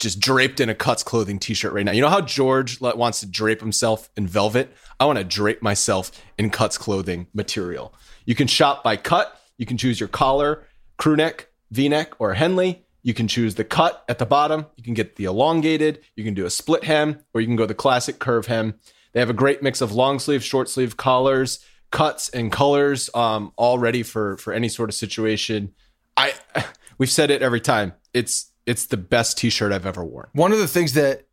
just 0.00 0.18
draped 0.18 0.58
in 0.58 0.68
a 0.68 0.74
Cuts 0.74 1.02
clothing 1.02 1.38
t-shirt 1.38 1.72
right 1.72 1.84
now. 1.84 1.92
You 1.92 2.00
know 2.00 2.08
how 2.08 2.20
George 2.20 2.80
wants 2.80 3.20
to 3.20 3.26
drape 3.26 3.60
himself 3.60 4.10
in 4.16 4.26
velvet? 4.26 4.74
I 4.98 5.04
want 5.04 5.18
to 5.18 5.24
drape 5.24 5.62
myself 5.62 6.10
in 6.38 6.50
Cuts 6.50 6.76
clothing 6.78 7.26
material. 7.34 7.94
You 8.24 8.34
can 8.34 8.48
shop 8.48 8.82
by 8.82 8.96
cut. 8.96 9.40
You 9.58 9.66
can 9.66 9.76
choose 9.76 10.00
your 10.00 10.08
collar, 10.08 10.66
crew 10.96 11.14
neck, 11.14 11.48
V-neck, 11.70 12.14
or 12.18 12.34
Henley. 12.34 12.84
You 13.04 13.14
can 13.14 13.28
choose 13.28 13.54
the 13.54 13.64
cut 13.64 14.04
at 14.08 14.18
the 14.18 14.26
bottom. 14.26 14.66
You 14.76 14.82
can 14.82 14.94
get 14.94 15.16
the 15.16 15.24
elongated. 15.24 16.00
You 16.16 16.24
can 16.24 16.34
do 16.34 16.46
a 16.46 16.50
split 16.50 16.84
hem, 16.84 17.20
or 17.32 17.40
you 17.40 17.46
can 17.46 17.56
go 17.56 17.66
the 17.66 17.74
classic 17.74 18.18
curve 18.18 18.46
hem. 18.46 18.74
They 19.12 19.20
have 19.20 19.30
a 19.30 19.34
great 19.34 19.62
mix 19.62 19.80
of 19.80 19.92
long 19.92 20.18
sleeve, 20.18 20.42
short 20.42 20.68
sleeve 20.68 20.96
collars, 20.96 21.64
cuts, 21.90 22.28
and 22.30 22.50
colors, 22.50 23.10
um, 23.14 23.52
all 23.56 23.78
ready 23.78 24.02
for 24.02 24.36
for 24.38 24.52
any 24.52 24.68
sort 24.68 24.88
of 24.88 24.94
situation. 24.94 25.72
I 26.16 26.32
we've 26.98 27.10
said 27.10 27.30
it 27.30 27.42
every 27.42 27.60
time. 27.60 27.92
It's 28.14 28.50
it's 28.66 28.86
the 28.86 28.96
best 28.96 29.38
T-shirt 29.38 29.72
I've 29.72 29.86
ever 29.86 30.04
worn. 30.04 30.28
one 30.32 30.52
of 30.52 30.58
the 30.58 30.68
things 30.68 30.92
that 30.94 31.26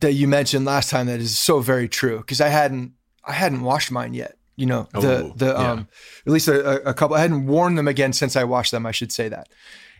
that 0.00 0.12
you 0.14 0.26
mentioned 0.26 0.64
last 0.64 0.88
time 0.90 1.06
that 1.06 1.20
is 1.20 1.38
so 1.38 1.60
very 1.60 1.88
true 1.88 2.18
because 2.18 2.40
I 2.40 2.48
hadn't 2.48 2.92
I 3.24 3.32
hadn't 3.32 3.60
washed 3.62 3.90
mine 3.92 4.14
yet. 4.14 4.36
You 4.56 4.66
know 4.66 4.88
the 4.92 5.24
Oh, 5.24 5.32
the 5.36 5.46
yeah. 5.46 5.70
um 5.72 5.88
at 6.26 6.32
least 6.32 6.48
a, 6.48 6.88
a 6.88 6.94
couple. 6.94 7.16
I 7.16 7.20
hadn't 7.20 7.46
worn 7.46 7.74
them 7.74 7.88
again 7.88 8.12
since 8.12 8.36
I 8.36 8.44
washed 8.44 8.70
them. 8.72 8.84
I 8.86 8.90
should 8.92 9.10
say 9.12 9.28
that, 9.28 9.48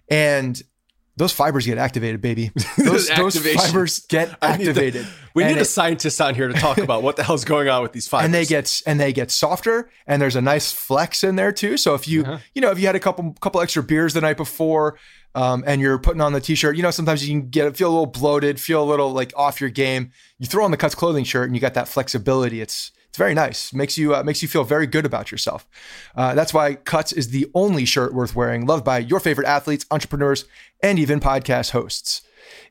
and 0.09 0.61
those 1.17 1.31
fibers 1.33 1.67
get 1.67 1.77
activated, 1.79 2.21
baby. 2.23 2.51
Those, 2.79 3.09
those 3.09 3.37
fibers 3.37 4.01
get 4.07 4.35
I 4.41 4.57
need 4.57 4.65
the- 4.65 4.71
activated. 4.71 5.07
we 5.35 5.45
And 5.45 5.55
need 5.55 5.61
a 5.61 5.65
scientist 5.67 6.19
on 6.23 6.35
here 6.35 6.49
to 6.49 6.55
talk 6.55 6.79
about 6.79 7.03
what 7.03 7.17
the 7.17 7.23
hell's 7.23 7.45
going 7.45 7.69
on 7.69 7.83
with 7.83 7.93
these 7.93 8.09
fibers. 8.09 8.25
and 8.27 8.35
they 8.35 8.45
get 8.47 8.81
and 8.87 8.99
they 8.99 9.13
get 9.13 9.31
softer 9.31 9.91
and 10.07 10.23
there's 10.23 10.37
a 10.37 10.41
nice 10.41 10.73
flex 10.73 11.23
in 11.23 11.37
there 11.37 11.53
too 11.53 11.77
so 11.77 11.95
if 11.95 12.09
you 12.09 12.23
Uh-huh. 12.23 12.39
you 12.55 12.63
know 12.63 12.71
if 12.71 12.79
you 12.79 12.87
had 12.87 12.97
a 12.97 13.01
couple 13.01 13.35
couple 13.41 13.61
extra 13.61 13.83
beers 13.83 14.15
the 14.15 14.21
night 14.23 14.37
before 14.39 14.99
um, 15.35 15.63
and 15.67 15.81
you're 15.83 15.99
putting 15.99 16.21
on 16.23 16.33
the 16.33 16.41
t-shirt 16.41 16.77
you 16.77 16.83
know 16.83 16.91
sometimes 16.91 17.27
you 17.29 17.39
can 17.41 17.49
get 17.51 17.77
feel 17.77 17.89
a 17.89 17.93
little 17.93 18.07
bloated 18.07 18.59
feel 18.59 18.83
a 18.83 18.89
little 18.89 19.13
like 19.13 19.33
off 19.37 19.61
your 19.61 19.71
game 19.71 20.11
you 20.39 20.47
throw 20.47 20.65
on 20.65 20.71
the 20.71 20.77
cuts 20.79 20.95
clothing 20.95 21.25
shirt 21.25 21.47
and 21.47 21.55
you 21.55 21.61
got 21.61 21.75
that 21.75 21.89
flexibility 21.89 22.61
it's 22.63 22.91
it's 23.13 23.19
very 23.19 23.35
nice 23.35 23.75
makes 23.75 23.99
you 23.99 24.15
uh, 24.15 24.23
makes 24.23 24.41
you 24.41 24.49
feel 24.49 24.65
very 24.65 24.87
good 24.87 25.05
about 25.05 25.31
yourself 25.31 25.69
uh, 26.17 26.35
that's 26.35 26.55
why 26.55 26.75
cuts 26.75 27.13
is 27.13 27.29
the 27.29 27.47
only 27.55 27.85
shirt 27.85 28.15
worth 28.15 28.35
wearing 28.35 28.65
loved 28.65 28.85
by 28.85 28.99
your 28.99 29.21
favorite 29.21 29.47
athletes 29.47 29.85
entrepreneurs 29.91 30.47
and 30.83 30.99
even 30.99 31.21
podcast 31.21 31.73
hosts 31.73 32.23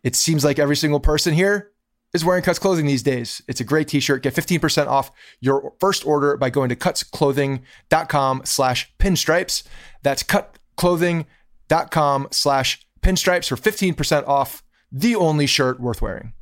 it 0.04 0.16
seems 0.16 0.44
like 0.44 0.60
every 0.60 0.76
single 0.76 1.00
person 1.00 1.34
here 1.34 1.72
is 2.14 2.26
wearing 2.26 2.44
Cuts 2.44 2.60
clothing 2.60 2.86
these 2.86 3.04
days. 3.04 3.42
It's 3.48 3.62
a 3.62 3.64
great 3.64 3.88
t-shirt. 3.88 4.24
Get 4.24 4.34
15% 4.34 4.88
off 4.88 5.12
your 5.40 5.74
first 5.80 6.06
order 6.06 6.36
by 6.38 6.50
going 6.50 6.70
to 6.70 6.76
cutsclothing.com 6.76 8.42
slash 8.46 8.92
pinstripes. 9.00 9.64
That's 10.04 10.24
cutclothing.com 10.24 12.28
slash 12.32 12.86
pinstripes 13.02 13.48
for 13.48 13.56
15% 13.56 14.28
off 14.28 14.64
the 14.92 15.16
only 15.16 15.46
shirt 15.46 15.80
worth 15.80 16.02
wearing. 16.02 16.34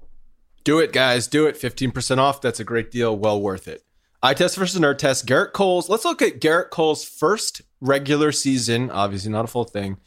Do 0.63 0.79
it, 0.79 0.91
guys. 0.91 1.27
Do 1.27 1.45
it. 1.45 1.55
15% 1.55 2.17
off. 2.17 2.41
That's 2.41 2.59
a 2.59 2.63
great 2.63 2.91
deal. 2.91 3.15
Well 3.15 3.39
worth 3.39 3.67
it. 3.67 3.83
Eye 4.21 4.33
test 4.33 4.57
versus 4.57 4.79
nerd 4.79 4.97
test. 4.97 5.25
Gerrit 5.25 5.53
Cole's. 5.53 5.87
Let's 5.89 6.03
look 6.05 6.21
at 6.21 6.41
Gerrit 6.41 6.69
Cole's 6.71 7.05
first 7.05 7.61
regular 7.79 8.31
season, 8.31 8.89
obviously 8.91 9.31
not 9.31 9.45
a 9.45 9.47
full 9.47 9.63
thing, 9.63 9.97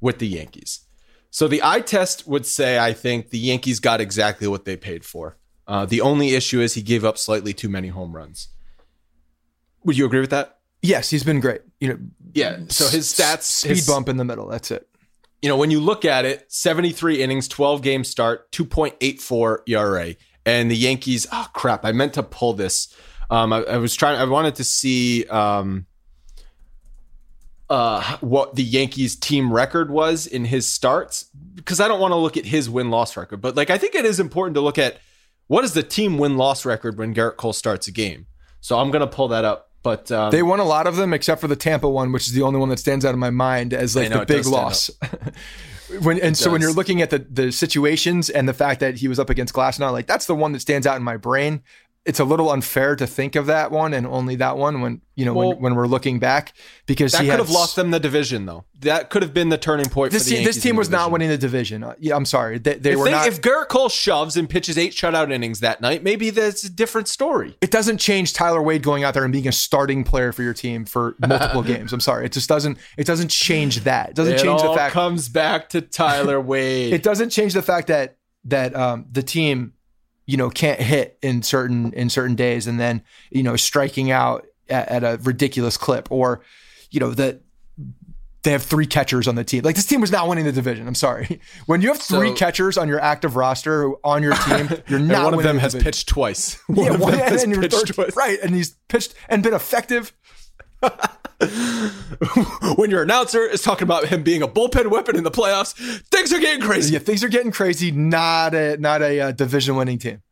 with 0.00 0.18
the 0.18 0.26
Yankees. 0.26 0.80
So 1.30 1.46
the 1.46 1.62
eye 1.62 1.80
test 1.80 2.26
would 2.26 2.44
say, 2.46 2.78
I 2.78 2.92
think 2.92 3.30
the 3.30 3.38
Yankees 3.38 3.78
got 3.78 4.00
exactly 4.00 4.48
what 4.48 4.64
they 4.64 4.76
paid 4.76 5.04
for. 5.04 5.36
Uh, 5.68 5.86
the 5.86 6.00
only 6.00 6.34
issue 6.34 6.60
is 6.60 6.74
he 6.74 6.82
gave 6.82 7.04
up 7.04 7.16
slightly 7.16 7.52
too 7.52 7.68
many 7.68 7.88
home 7.88 8.16
runs. 8.16 8.48
Would 9.84 9.96
you 9.96 10.04
agree 10.06 10.20
with 10.20 10.30
that? 10.30 10.58
Yes, 10.82 11.10
he's 11.10 11.22
been 11.22 11.38
great. 11.40 11.60
You 11.78 11.88
know, 11.90 11.98
Yeah. 12.34 12.58
So 12.68 12.88
his 12.88 13.06
stats, 13.12 13.42
speed 13.42 13.76
his- 13.76 13.86
bump 13.86 14.08
in 14.08 14.16
the 14.16 14.24
middle. 14.24 14.48
That's 14.48 14.70
it. 14.72 14.88
you 15.42 15.48
know, 15.48 15.56
when 15.56 15.70
you 15.70 15.80
look 15.80 16.04
at 16.04 16.24
it, 16.26 16.44
73 16.52 17.22
innings, 17.22 17.46
12 17.48 17.80
game 17.82 18.02
start, 18.04 18.50
2.84 18.52 19.60
ERA. 19.68 20.14
And 20.44 20.70
the 20.70 20.76
Yankees, 20.76 21.26
oh 21.32 21.46
crap, 21.54 21.84
I 21.84 21.92
meant 21.92 22.12
to 22.14 22.22
pull 22.22 22.52
this. 22.54 22.92
Um, 23.30 23.52
I, 23.52 23.62
I 23.62 23.76
was 23.76 23.94
trying, 23.94 24.20
I 24.20 24.24
wanted 24.24 24.56
to 24.56 24.64
see 24.64 25.24
um, 25.26 25.86
uh, 27.68 28.16
what 28.18 28.56
the 28.56 28.64
Yankees 28.64 29.14
team 29.14 29.52
record 29.52 29.90
was 29.90 30.26
in 30.26 30.44
his 30.44 30.70
starts 30.70 31.26
because 31.54 31.80
I 31.80 31.88
don't 31.88 32.00
want 32.00 32.12
to 32.12 32.16
look 32.16 32.36
at 32.36 32.44
his 32.44 32.68
win 32.68 32.90
loss 32.90 33.16
record. 33.16 33.40
But 33.40 33.56
like, 33.56 33.70
I 33.70 33.78
think 33.78 33.94
it 33.94 34.04
is 34.04 34.18
important 34.18 34.54
to 34.56 34.60
look 34.60 34.78
at 34.78 34.98
what 35.46 35.64
is 35.64 35.72
the 35.72 35.82
team 35.82 36.18
win 36.18 36.36
loss 36.36 36.64
record 36.64 36.98
when 36.98 37.14
Gerrit 37.14 37.36
Cole 37.36 37.52
starts 37.52 37.86
a 37.86 37.92
game. 37.92 38.26
So 38.60 38.78
I'm 38.78 38.90
going 38.90 39.00
to 39.00 39.06
pull 39.06 39.28
that 39.28 39.44
up. 39.44 39.70
But 39.82 40.12
um, 40.12 40.30
They 40.30 40.42
won 40.42 40.60
a 40.60 40.64
lot 40.64 40.86
of 40.86 40.96
them 40.96 41.14
except 41.14 41.40
for 41.40 41.48
the 41.48 41.56
Tampa 41.56 41.88
one, 41.88 42.12
which 42.12 42.26
is 42.26 42.34
the 42.34 42.42
only 42.42 42.60
one 42.60 42.68
that 42.68 42.78
stands 42.78 43.04
out 43.04 43.14
in 43.14 43.20
my 43.20 43.30
mind 43.30 43.72
as 43.72 43.96
like 43.96 44.10
know, 44.10 44.20
the 44.20 44.26
big 44.26 44.46
loss. 44.46 44.90
when 46.02 46.20
and 46.20 46.36
so 46.36 46.50
when 46.50 46.60
you're 46.60 46.72
looking 46.72 47.00
at 47.00 47.10
the 47.10 47.18
the 47.18 47.50
situations 47.50 48.28
and 48.28 48.48
the 48.48 48.52
fact 48.52 48.80
that 48.80 48.96
he 48.96 49.08
was 49.08 49.18
up 49.18 49.30
against 49.30 49.54
Glasnow, 49.54 49.90
like 49.90 50.06
that's 50.06 50.26
the 50.26 50.34
one 50.34 50.52
that 50.52 50.60
stands 50.60 50.86
out 50.86 50.96
in 50.96 51.02
my 51.02 51.16
brain. 51.16 51.62
It's 52.06 52.18
a 52.18 52.24
little 52.24 52.50
unfair 52.50 52.96
to 52.96 53.06
think 53.06 53.36
of 53.36 53.46
that 53.46 53.70
one 53.70 53.92
and 53.92 54.06
only 54.06 54.36
that 54.36 54.56
one 54.56 54.80
when 54.80 55.02
you 55.16 55.26
know 55.26 55.34
Well, 55.34 55.48
when, 55.50 55.60
when 55.60 55.74
we're 55.74 55.86
looking 55.86 56.18
back 56.18 56.54
because 56.86 57.12
that 57.12 57.20
could 57.20 57.28
have 57.38 57.50
lost 57.50 57.76
them 57.76 57.90
the 57.90 58.00
division, 58.00 58.46
though. 58.46 58.64
That 58.80 59.10
could 59.10 59.20
have 59.20 59.34
been 59.34 59.50
the 59.50 59.58
turning 59.58 59.84
point. 59.90 60.10
This 60.12 60.24
for 60.24 60.30
the 60.30 60.36
team, 60.36 60.44
this 60.46 60.62
team 60.62 60.76
was 60.76 60.88
not 60.88 61.10
winning 61.10 61.28
the 61.28 61.36
division. 61.36 61.84
Uh, 61.84 61.94
yeah, 61.98 62.16
I'm 62.16 62.24
sorry, 62.24 62.56
they, 62.58 62.76
they 62.76 62.92
if, 62.92 62.98
were 62.98 63.04
they- 63.04 63.10
not. 63.10 63.26
if 63.28 63.42
Gerrit 63.42 63.68
Cole 63.68 63.90
shoves 63.90 64.38
and 64.38 64.48
pitches 64.48 64.78
eight 64.78 64.92
shutout 64.92 65.30
innings 65.30 65.60
that 65.60 65.82
night, 65.82 66.02
maybe 66.02 66.30
that's 66.30 66.64
a 66.64 66.70
different 66.70 67.06
story. 67.06 67.58
it 67.60 67.70
doesn't 67.70 67.98
change 67.98 68.32
Tyler 68.32 68.62
Wade 68.62 68.82
going 68.82 69.04
out 69.04 69.12
there 69.12 69.24
and 69.24 69.32
being 69.32 69.46
a 69.46 69.52
starting 69.52 70.02
player 70.02 70.32
for 70.32 70.42
your 70.42 70.54
team 70.54 70.86
for 70.86 71.16
multiple 71.20 71.62
games. 71.74 71.92
I'm 71.92 72.00
sorry, 72.00 72.24
it 72.24 72.32
just 72.32 72.48
doesn't. 72.48 72.78
It 72.96 73.06
doesn't 73.06 73.28
change 73.28 73.80
that. 73.84 74.10
It 74.10 74.16
doesn't 74.16 74.34
it 74.36 74.42
change 74.42 74.62
the 74.62 74.72
fact. 74.72 74.94
comes 74.94 75.28
back 75.28 75.68
to 75.70 75.82
Tyler 75.82 76.40
Wade. 76.50 76.94
it 76.94 77.02
doesn't 77.02 77.28
change 77.28 77.52
the 77.52 77.62
fact 77.62 77.88
that 77.88 78.16
that 78.44 78.74
um, 78.74 79.04
the 79.12 79.22
team, 79.22 79.74
you 80.30 80.36
know, 80.36 80.48
can't 80.50 80.80
hit 80.80 81.18
in 81.22 81.42
certain 81.42 81.92
in 81.94 82.08
certain 82.10 82.36
days, 82.36 82.66
and 82.66 82.78
then 82.78 83.02
you 83.30 83.42
know 83.42 83.56
striking 83.56 84.10
out 84.10 84.46
at, 84.68 84.88
at 84.88 85.02
a 85.04 85.18
ridiculous 85.22 85.76
clip, 85.76 86.10
or 86.12 86.42
you 86.90 87.00
know 87.00 87.10
that 87.14 87.40
they 88.42 88.52
have 88.52 88.62
three 88.62 88.86
catchers 88.86 89.26
on 89.28 89.34
the 89.34 89.44
team. 89.44 89.62
Like 89.64 89.74
this 89.76 89.84
team 89.86 90.00
was 90.00 90.10
not 90.12 90.28
winning 90.28 90.44
the 90.44 90.52
division. 90.52 90.86
I'm 90.86 90.94
sorry. 90.94 91.40
When 91.66 91.82
you 91.82 91.88
have 91.88 92.00
three 92.00 92.28
So- 92.28 92.34
catchers 92.36 92.78
on 92.78 92.88
your 92.88 93.00
active 93.00 93.34
roster 93.36 93.90
on 94.04 94.22
your 94.22 94.34
team, 94.34 94.68
you're 94.88 94.98
And 95.00 95.08
not. 95.08 95.24
one 95.24 95.34
of 95.34 95.42
them 95.42 95.56
the 95.56 95.62
has 95.62 95.74
pitched 95.74 96.08
twice. 96.08 96.58
One 96.68 96.86
Yeah, 96.86 96.94
of 96.94 97.00
one, 97.00 97.12
them 97.12 97.20
has 97.28 97.42
and 97.42 97.52
your 97.52 97.60
pitched 97.62 97.74
third, 97.88 97.94
twice. 97.94 98.16
right, 98.16 98.38
and 98.42 98.54
he's 98.54 98.76
pitched 98.88 99.14
and 99.28 99.42
been 99.42 99.52
effective. 99.54 100.12
when 102.76 102.90
your 102.90 103.02
announcer 103.02 103.46
is 103.46 103.62
talking 103.62 103.84
about 103.84 104.06
him 104.06 104.22
being 104.22 104.42
a 104.42 104.48
bullpen 104.48 104.90
weapon 104.90 105.16
in 105.16 105.24
the 105.24 105.30
playoffs, 105.30 105.74
things 106.06 106.32
are 106.32 106.38
getting 106.38 106.60
crazy. 106.60 106.92
Yeah, 106.92 106.98
things 106.98 107.24
are 107.24 107.28
getting 107.28 107.50
crazy. 107.50 107.90
Not 107.90 108.54
a 108.54 108.76
not 108.76 109.00
a 109.02 109.20
uh, 109.20 109.32
division 109.32 109.76
winning 109.76 109.98
team. 109.98 110.22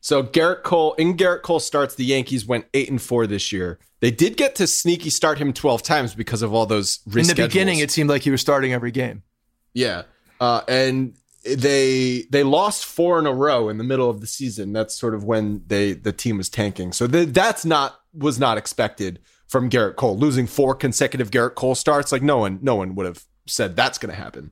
So 0.00 0.22
Gerrit 0.22 0.62
Cole 0.62 0.94
in 0.94 1.16
Gerrit 1.16 1.42
Cole 1.42 1.60
starts. 1.60 1.94
The 1.94 2.04
Yankees 2.04 2.46
went 2.46 2.66
eight 2.72 2.88
and 2.88 3.00
four 3.00 3.26
this 3.26 3.52
year. 3.52 3.78
They 4.00 4.10
did 4.10 4.36
get 4.36 4.54
to 4.56 4.66
sneaky 4.66 5.10
start 5.10 5.38
him 5.38 5.52
twelve 5.52 5.82
times 5.82 6.14
because 6.14 6.40
of 6.40 6.54
all 6.54 6.66
those. 6.66 7.00
In 7.06 7.26
the 7.26 7.34
beginning, 7.34 7.78
it 7.80 7.90
seemed 7.90 8.08
like 8.08 8.22
he 8.22 8.30
was 8.30 8.40
starting 8.40 8.72
every 8.72 8.90
game. 8.90 9.22
Yeah, 9.74 10.04
uh, 10.40 10.62
and 10.66 11.14
they 11.44 12.24
they 12.30 12.42
lost 12.42 12.86
four 12.86 13.18
in 13.18 13.26
a 13.26 13.34
row 13.34 13.68
in 13.68 13.76
the 13.76 13.84
middle 13.84 14.08
of 14.08 14.20
the 14.20 14.26
season. 14.26 14.72
That's 14.72 14.94
sort 14.94 15.14
of 15.14 15.24
when 15.24 15.62
they 15.66 15.92
the 15.92 16.12
team 16.12 16.38
was 16.38 16.48
tanking. 16.48 16.92
So 16.92 17.06
the, 17.06 17.26
that's 17.26 17.64
not 17.64 18.00
was 18.14 18.38
not 18.38 18.56
expected 18.58 19.20
from 19.52 19.68
Gerrit 19.68 19.96
Cole 19.96 20.18
losing 20.18 20.46
four 20.46 20.74
consecutive 20.74 21.30
Gerrit 21.30 21.54
Cole 21.54 21.74
starts. 21.74 22.10
Like 22.10 22.22
no 22.22 22.38
one 22.38 22.58
no 22.62 22.74
one 22.74 22.94
would 22.94 23.04
have 23.04 23.24
said 23.46 23.76
that's 23.76 23.98
going 23.98 24.12
to 24.12 24.20
happen. 24.20 24.50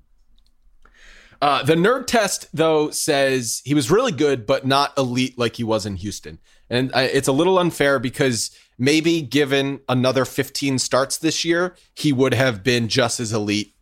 Uh, 1.42 1.62
the 1.62 1.74
nerd 1.74 2.06
test, 2.06 2.48
though, 2.52 2.90
says 2.90 3.62
he 3.64 3.72
was 3.72 3.90
really 3.90 4.12
good, 4.12 4.44
but 4.44 4.66
not 4.66 4.92
elite 4.98 5.38
like 5.38 5.56
he 5.56 5.64
was 5.64 5.86
in 5.86 5.96
Houston. 5.96 6.38
And 6.68 6.90
it's 6.94 7.28
a 7.28 7.32
little 7.32 7.58
unfair 7.58 7.98
because 7.98 8.50
maybe 8.76 9.22
given 9.22 9.80
another 9.88 10.26
15 10.26 10.78
starts 10.78 11.16
this 11.16 11.42
year, 11.42 11.74
he 11.94 12.12
would 12.12 12.34
have 12.34 12.62
been 12.62 12.88
just 12.88 13.20
as 13.20 13.32
elite 13.32 13.74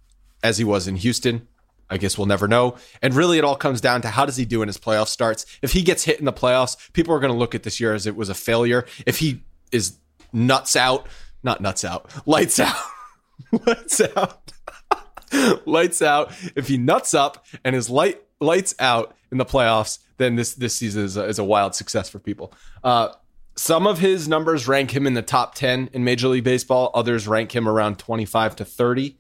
as 0.45 0.59
he 0.59 0.65
was 0.65 0.87
in 0.87 0.95
Houston. 0.97 1.49
I 1.91 1.97
guess 1.97 2.17
we'll 2.17 2.29
never 2.29 2.47
know. 2.47 2.77
And 3.03 3.13
really, 3.13 3.39
it 3.39 3.45
all 3.45 3.57
comes 3.57 3.81
down 3.81 4.03
to 4.03 4.09
how 4.09 4.25
does 4.25 4.37
he 4.37 4.45
do 4.45 4.63
in 4.63 4.69
his 4.69 4.79
playoff 4.79 5.09
starts. 5.09 5.45
If 5.61 5.73
he 5.73 5.83
gets 5.83 6.05
hit 6.05 6.21
in 6.21 6.27
the 6.27 6.33
playoffs, 6.33 6.77
people 6.93 7.13
are 7.13 7.19
going 7.19 7.33
to 7.33 7.39
look 7.39 7.57
at 7.57 7.65
this 7.65 7.81
year 7.81 7.93
as 7.93 8.07
it 8.07 8.15
was 8.15 8.29
a 8.29 8.35
failure. 8.35 8.87
If 9.05 9.19
he 9.19 9.43
is 9.73 9.99
nuts 10.33 10.77
out, 10.77 11.07
not 11.43 11.61
nuts 11.61 11.85
out, 11.85 12.11
lights 12.27 12.61
out, 12.61 12.77
lights 13.67 14.01
out 14.17 14.49
lights 15.67 16.03
out. 16.03 16.33
If 16.55 16.69
he 16.69 16.77
nuts 16.77 17.15
up 17.15 17.47
and 17.65 17.75
his 17.75 17.91
light 17.91 18.23
lights 18.41 18.75
out 18.79 19.15
in 19.31 19.39
the 19.39 19.45
playoffs, 19.45 19.99
then 20.17 20.37
this 20.37 20.55
this 20.55 20.77
season 20.77 21.05
is 21.05 21.17
a, 21.17 21.25
is 21.25 21.39
a 21.39 21.45
wild 21.45 21.75
success 21.75 22.09
for 22.09 22.19
people. 22.19 22.53
Uh, 22.83 23.11
some 23.57 23.87
of 23.87 23.99
his 23.99 24.29
numbers 24.29 24.69
rank 24.69 24.93
him 24.93 25.07
in 25.07 25.15
the 25.15 25.23
top 25.23 25.55
10 25.57 25.91
in 25.93 26.05
Major 26.05 26.29
League 26.29 26.45
Baseball. 26.45 26.93
Others 26.95 27.27
rank 27.27 27.55
him 27.55 27.69
around 27.69 27.99
25 27.99 28.57
to 28.57 28.65
30. 28.65 29.17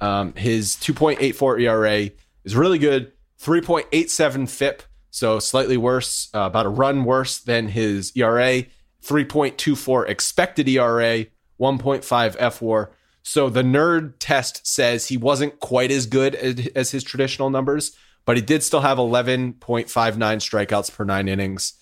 Um, 0.00 0.32
his 0.34 0.76
2.84 0.76 1.60
ERA 1.60 2.10
is 2.44 2.56
really 2.56 2.78
good. 2.78 3.12
3.87 3.42 4.48
FIP, 4.48 4.82
so 5.10 5.38
slightly 5.38 5.76
worse, 5.76 6.30
uh, 6.34 6.40
about 6.40 6.64
a 6.64 6.70
run 6.70 7.04
worse 7.04 7.38
than 7.38 7.68
his 7.68 8.10
ERA. 8.16 8.64
3.24 9.04 10.08
expected 10.08 10.68
ERA, 10.68 11.26
1.5 11.60 12.36
fWAR. 12.36 12.90
So 13.22 13.48
the 13.48 13.62
nerd 13.62 14.14
test 14.18 14.66
says 14.66 15.08
he 15.08 15.16
wasn't 15.16 15.60
quite 15.60 15.90
as 15.90 16.06
good 16.06 16.34
as, 16.34 16.66
as 16.74 16.90
his 16.90 17.04
traditional 17.04 17.50
numbers, 17.50 17.96
but 18.24 18.36
he 18.36 18.42
did 18.42 18.62
still 18.62 18.80
have 18.80 18.98
11.59 18.98 19.56
strikeouts 19.86 20.94
per 20.94 21.04
nine 21.04 21.28
innings. 21.28 21.74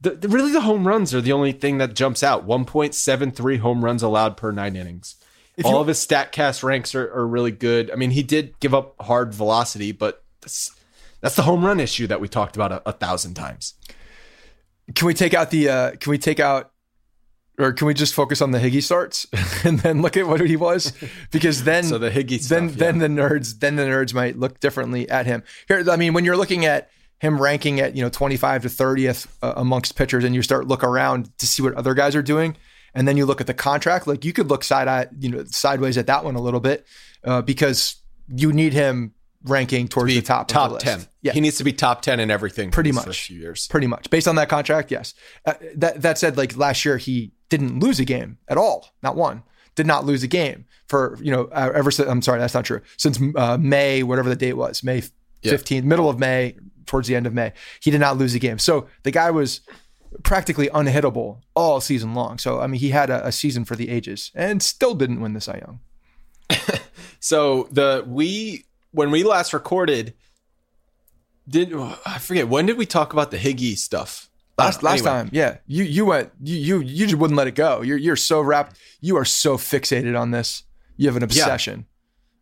The, 0.00 0.10
the, 0.10 0.28
really, 0.28 0.52
the 0.52 0.60
home 0.60 0.86
runs 0.86 1.14
are 1.14 1.20
the 1.20 1.32
only 1.32 1.52
thing 1.52 1.78
that 1.78 1.94
jumps 1.94 2.22
out 2.22 2.46
1.73 2.46 3.58
home 3.58 3.84
runs 3.84 4.02
allowed 4.02 4.36
per 4.36 4.52
nine 4.52 4.76
innings. 4.76 5.16
If 5.56 5.64
All 5.66 5.72
you, 5.72 5.78
of 5.78 5.86
his 5.86 6.04
StatCast 6.04 6.62
ranks 6.62 6.94
are, 6.94 7.10
are 7.12 7.26
really 7.26 7.52
good. 7.52 7.90
I 7.90 7.94
mean, 7.94 8.10
he 8.10 8.22
did 8.22 8.58
give 8.60 8.74
up 8.74 8.94
hard 9.00 9.32
velocity, 9.32 9.92
but 9.92 10.22
that's, 10.40 10.72
that's 11.20 11.36
the 11.36 11.42
home 11.42 11.64
run 11.64 11.80
issue 11.80 12.06
that 12.08 12.20
we 12.20 12.28
talked 12.28 12.56
about 12.56 12.72
a, 12.72 12.82
a 12.86 12.92
thousand 12.92 13.34
times. 13.34 13.74
Can 14.94 15.06
we 15.06 15.14
take 15.14 15.34
out 15.34 15.50
the? 15.50 15.68
Uh, 15.68 15.90
can 15.96 16.10
we 16.10 16.18
take 16.18 16.40
out 16.40 16.72
or 17.58 17.72
can 17.72 17.86
we 17.86 17.94
just 17.94 18.14
focus 18.14 18.42
on 18.42 18.50
the 18.50 18.58
Higgy 18.58 18.82
starts 18.82 19.26
and 19.64 19.78
then 19.80 20.02
look 20.02 20.16
at 20.16 20.26
what 20.26 20.40
he 20.40 20.56
was? 20.56 20.92
Because 21.30 21.64
then, 21.64 21.84
so 21.84 21.98
the 21.98 22.10
Higgy, 22.10 22.40
stuff, 22.40 22.48
then 22.58 22.68
yeah. 22.68 22.74
then 22.76 22.98
the 22.98 23.08
nerds, 23.08 23.58
then 23.60 23.76
the 23.76 23.84
nerds 23.84 24.12
might 24.12 24.38
look 24.38 24.60
differently 24.60 25.08
at 25.08 25.26
him. 25.26 25.42
Here, 25.68 25.84
I 25.88 25.96
mean, 25.96 26.14
when 26.14 26.24
you're 26.24 26.36
looking 26.36 26.64
at 26.64 26.90
him 27.20 27.40
ranking 27.40 27.80
at 27.80 27.96
you 27.96 28.02
know 28.02 28.10
25 28.10 28.62
to 28.62 28.68
30th 28.68 29.26
uh, 29.42 29.54
amongst 29.56 29.96
pitchers, 29.96 30.24
and 30.24 30.34
you 30.34 30.42
start 30.42 30.66
look 30.66 30.82
around 30.82 31.36
to 31.38 31.46
see 31.46 31.62
what 31.62 31.74
other 31.74 31.94
guys 31.94 32.16
are 32.16 32.22
doing, 32.22 32.56
and 32.94 33.06
then 33.06 33.16
you 33.16 33.24
look 33.24 33.40
at 33.40 33.46
the 33.46 33.54
contract, 33.54 34.06
like 34.06 34.24
you 34.24 34.32
could 34.32 34.48
look 34.48 34.64
side 34.64 34.88
eye, 34.88 35.06
you 35.18 35.28
know, 35.28 35.44
sideways 35.44 35.96
at 35.96 36.06
that 36.06 36.24
one 36.24 36.34
a 36.34 36.40
little 36.40 36.60
bit 36.60 36.86
uh, 37.22 37.40
because 37.40 37.96
you 38.28 38.52
need 38.52 38.72
him 38.72 39.13
ranking 39.44 39.88
towards 39.88 40.14
the 40.14 40.22
top 40.22 40.48
top 40.48 40.72
the 40.72 40.78
ten. 40.78 41.06
Yeah, 41.22 41.32
he 41.32 41.40
needs 41.40 41.58
to 41.58 41.64
be 41.64 41.72
top 41.72 42.02
ten 42.02 42.20
in 42.20 42.30
everything. 42.30 42.70
Pretty 42.70 42.92
much. 42.92 43.26
few 43.26 43.38
years. 43.38 43.68
Pretty 43.68 43.86
much 43.86 44.10
based 44.10 44.26
on 44.26 44.36
that 44.36 44.48
contract. 44.48 44.90
Yes. 44.90 45.14
Uh, 45.44 45.54
that 45.76 46.02
that 46.02 46.18
said, 46.18 46.36
like 46.36 46.56
last 46.56 46.84
year 46.84 46.96
he 46.96 47.32
didn't 47.48 47.80
lose 47.80 48.00
a 48.00 48.04
game 48.04 48.38
at 48.48 48.56
all, 48.56 48.88
not 49.02 49.16
one. 49.16 49.42
Did 49.74 49.86
not 49.86 50.04
lose 50.04 50.22
a 50.22 50.28
game 50.28 50.66
for 50.88 51.18
you 51.20 51.30
know 51.30 51.44
uh, 51.52 51.72
ever 51.74 51.90
since. 51.90 52.08
I'm 52.08 52.22
sorry, 52.22 52.38
that's 52.38 52.54
not 52.54 52.64
true. 52.64 52.80
Since 52.96 53.18
uh, 53.36 53.58
May, 53.58 54.02
whatever 54.02 54.28
the 54.28 54.36
date 54.36 54.54
was, 54.54 54.82
May 54.82 55.02
15th, 55.42 55.70
yeah. 55.70 55.80
middle 55.82 56.08
of 56.08 56.18
May, 56.18 56.56
towards 56.86 57.08
the 57.08 57.16
end 57.16 57.26
of 57.26 57.34
May, 57.34 57.52
he 57.80 57.90
did 57.90 58.00
not 58.00 58.16
lose 58.16 58.34
a 58.34 58.38
game. 58.38 58.58
So 58.58 58.88
the 59.02 59.10
guy 59.10 59.30
was 59.30 59.60
practically 60.22 60.68
unhittable 60.68 61.40
all 61.54 61.80
season 61.80 62.14
long. 62.14 62.38
So 62.38 62.60
I 62.60 62.66
mean, 62.66 62.80
he 62.80 62.90
had 62.90 63.10
a, 63.10 63.26
a 63.26 63.32
season 63.32 63.64
for 63.64 63.76
the 63.76 63.90
ages 63.90 64.30
and 64.34 64.62
still 64.62 64.94
didn't 64.94 65.20
win 65.20 65.32
the 65.32 65.40
Cy 65.40 65.60
Young. 65.66 65.80
so 67.20 67.68
the 67.70 68.04
we 68.06 68.66
when 68.94 69.10
we 69.10 69.24
last 69.24 69.52
recorded, 69.52 70.14
did 71.48 71.74
I 71.74 72.18
forget 72.18 72.48
when 72.48 72.66
did 72.66 72.78
we 72.78 72.86
talk 72.86 73.12
about 73.12 73.30
the 73.30 73.36
Higgy 73.36 73.76
stuff? 73.76 74.30
Last 74.56 74.82
last 74.84 75.00
anyway. 75.00 75.10
time, 75.10 75.30
yeah. 75.32 75.56
You 75.66 75.82
you 75.82 76.06
went 76.06 76.30
you 76.40 76.56
you 76.56 76.80
you 76.80 77.06
just 77.06 77.18
wouldn't 77.18 77.36
let 77.36 77.48
it 77.48 77.56
go. 77.56 77.82
You're 77.82 77.98
you're 77.98 78.16
so 78.16 78.40
wrapped. 78.40 78.78
You 79.00 79.16
are 79.16 79.24
so 79.24 79.56
fixated 79.56 80.18
on 80.18 80.30
this. 80.30 80.62
You 80.96 81.08
have 81.08 81.16
an 81.16 81.24
obsession. 81.24 81.86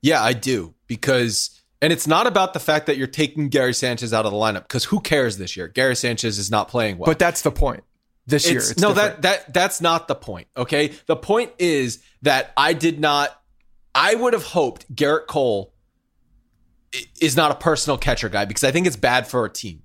Yeah, 0.03 0.19
yeah 0.19 0.23
I 0.23 0.35
do 0.35 0.75
because. 0.87 1.59
And 1.81 1.93
it's 1.93 2.07
not 2.07 2.29
about 2.29 2.53
the 2.53 2.61
fact 2.61 2.87
that 2.87 2.97
you're 2.97 3.09
taking 3.09 3.49
Gary 3.49 3.75
Sanchez 3.75 4.13
out 4.13 4.25
of 4.25 4.31
the 4.31 4.39
lineup 4.39 4.63
because 4.63 4.85
who 4.85 5.01
cares 5.01 5.37
this 5.39 5.57
year? 5.57 5.67
Gary 5.67 5.97
Sanchez 5.97 6.39
is 6.39 6.49
not 6.49 6.69
playing 6.69 6.97
well. 6.97 7.07
But 7.07 7.19
that's 7.19 7.43
the 7.43 7.51
point. 7.51 7.83
This 8.25 8.45
it's, 8.45 8.51
year, 8.53 8.61
it's 8.61 8.79
no, 8.79 8.95
different. 8.95 9.23
that 9.23 9.47
that 9.47 9.53
that's 9.55 9.81
not 9.81 10.07
the 10.07 10.15
point. 10.15 10.47
Okay, 10.57 10.93
the 11.07 11.17
point 11.17 11.51
is 11.59 12.01
that 12.23 12.53
I 12.57 12.73
did 12.75 13.01
not. 13.01 13.37
I 13.97 14.15
would 14.15 14.33
have 14.33 14.45
hoped 14.45 14.95
Gerrit 14.95 15.27
Cole 15.27 15.72
is 17.21 17.37
not 17.37 17.51
a 17.51 17.55
personal 17.55 17.99
catcher 17.99 18.29
guy 18.29 18.45
because 18.45 18.65
I 18.65 18.71
think 18.71 18.87
it's 18.87 18.97
bad 18.97 19.27
for 19.27 19.45
a 19.45 19.51
team. 19.51 19.83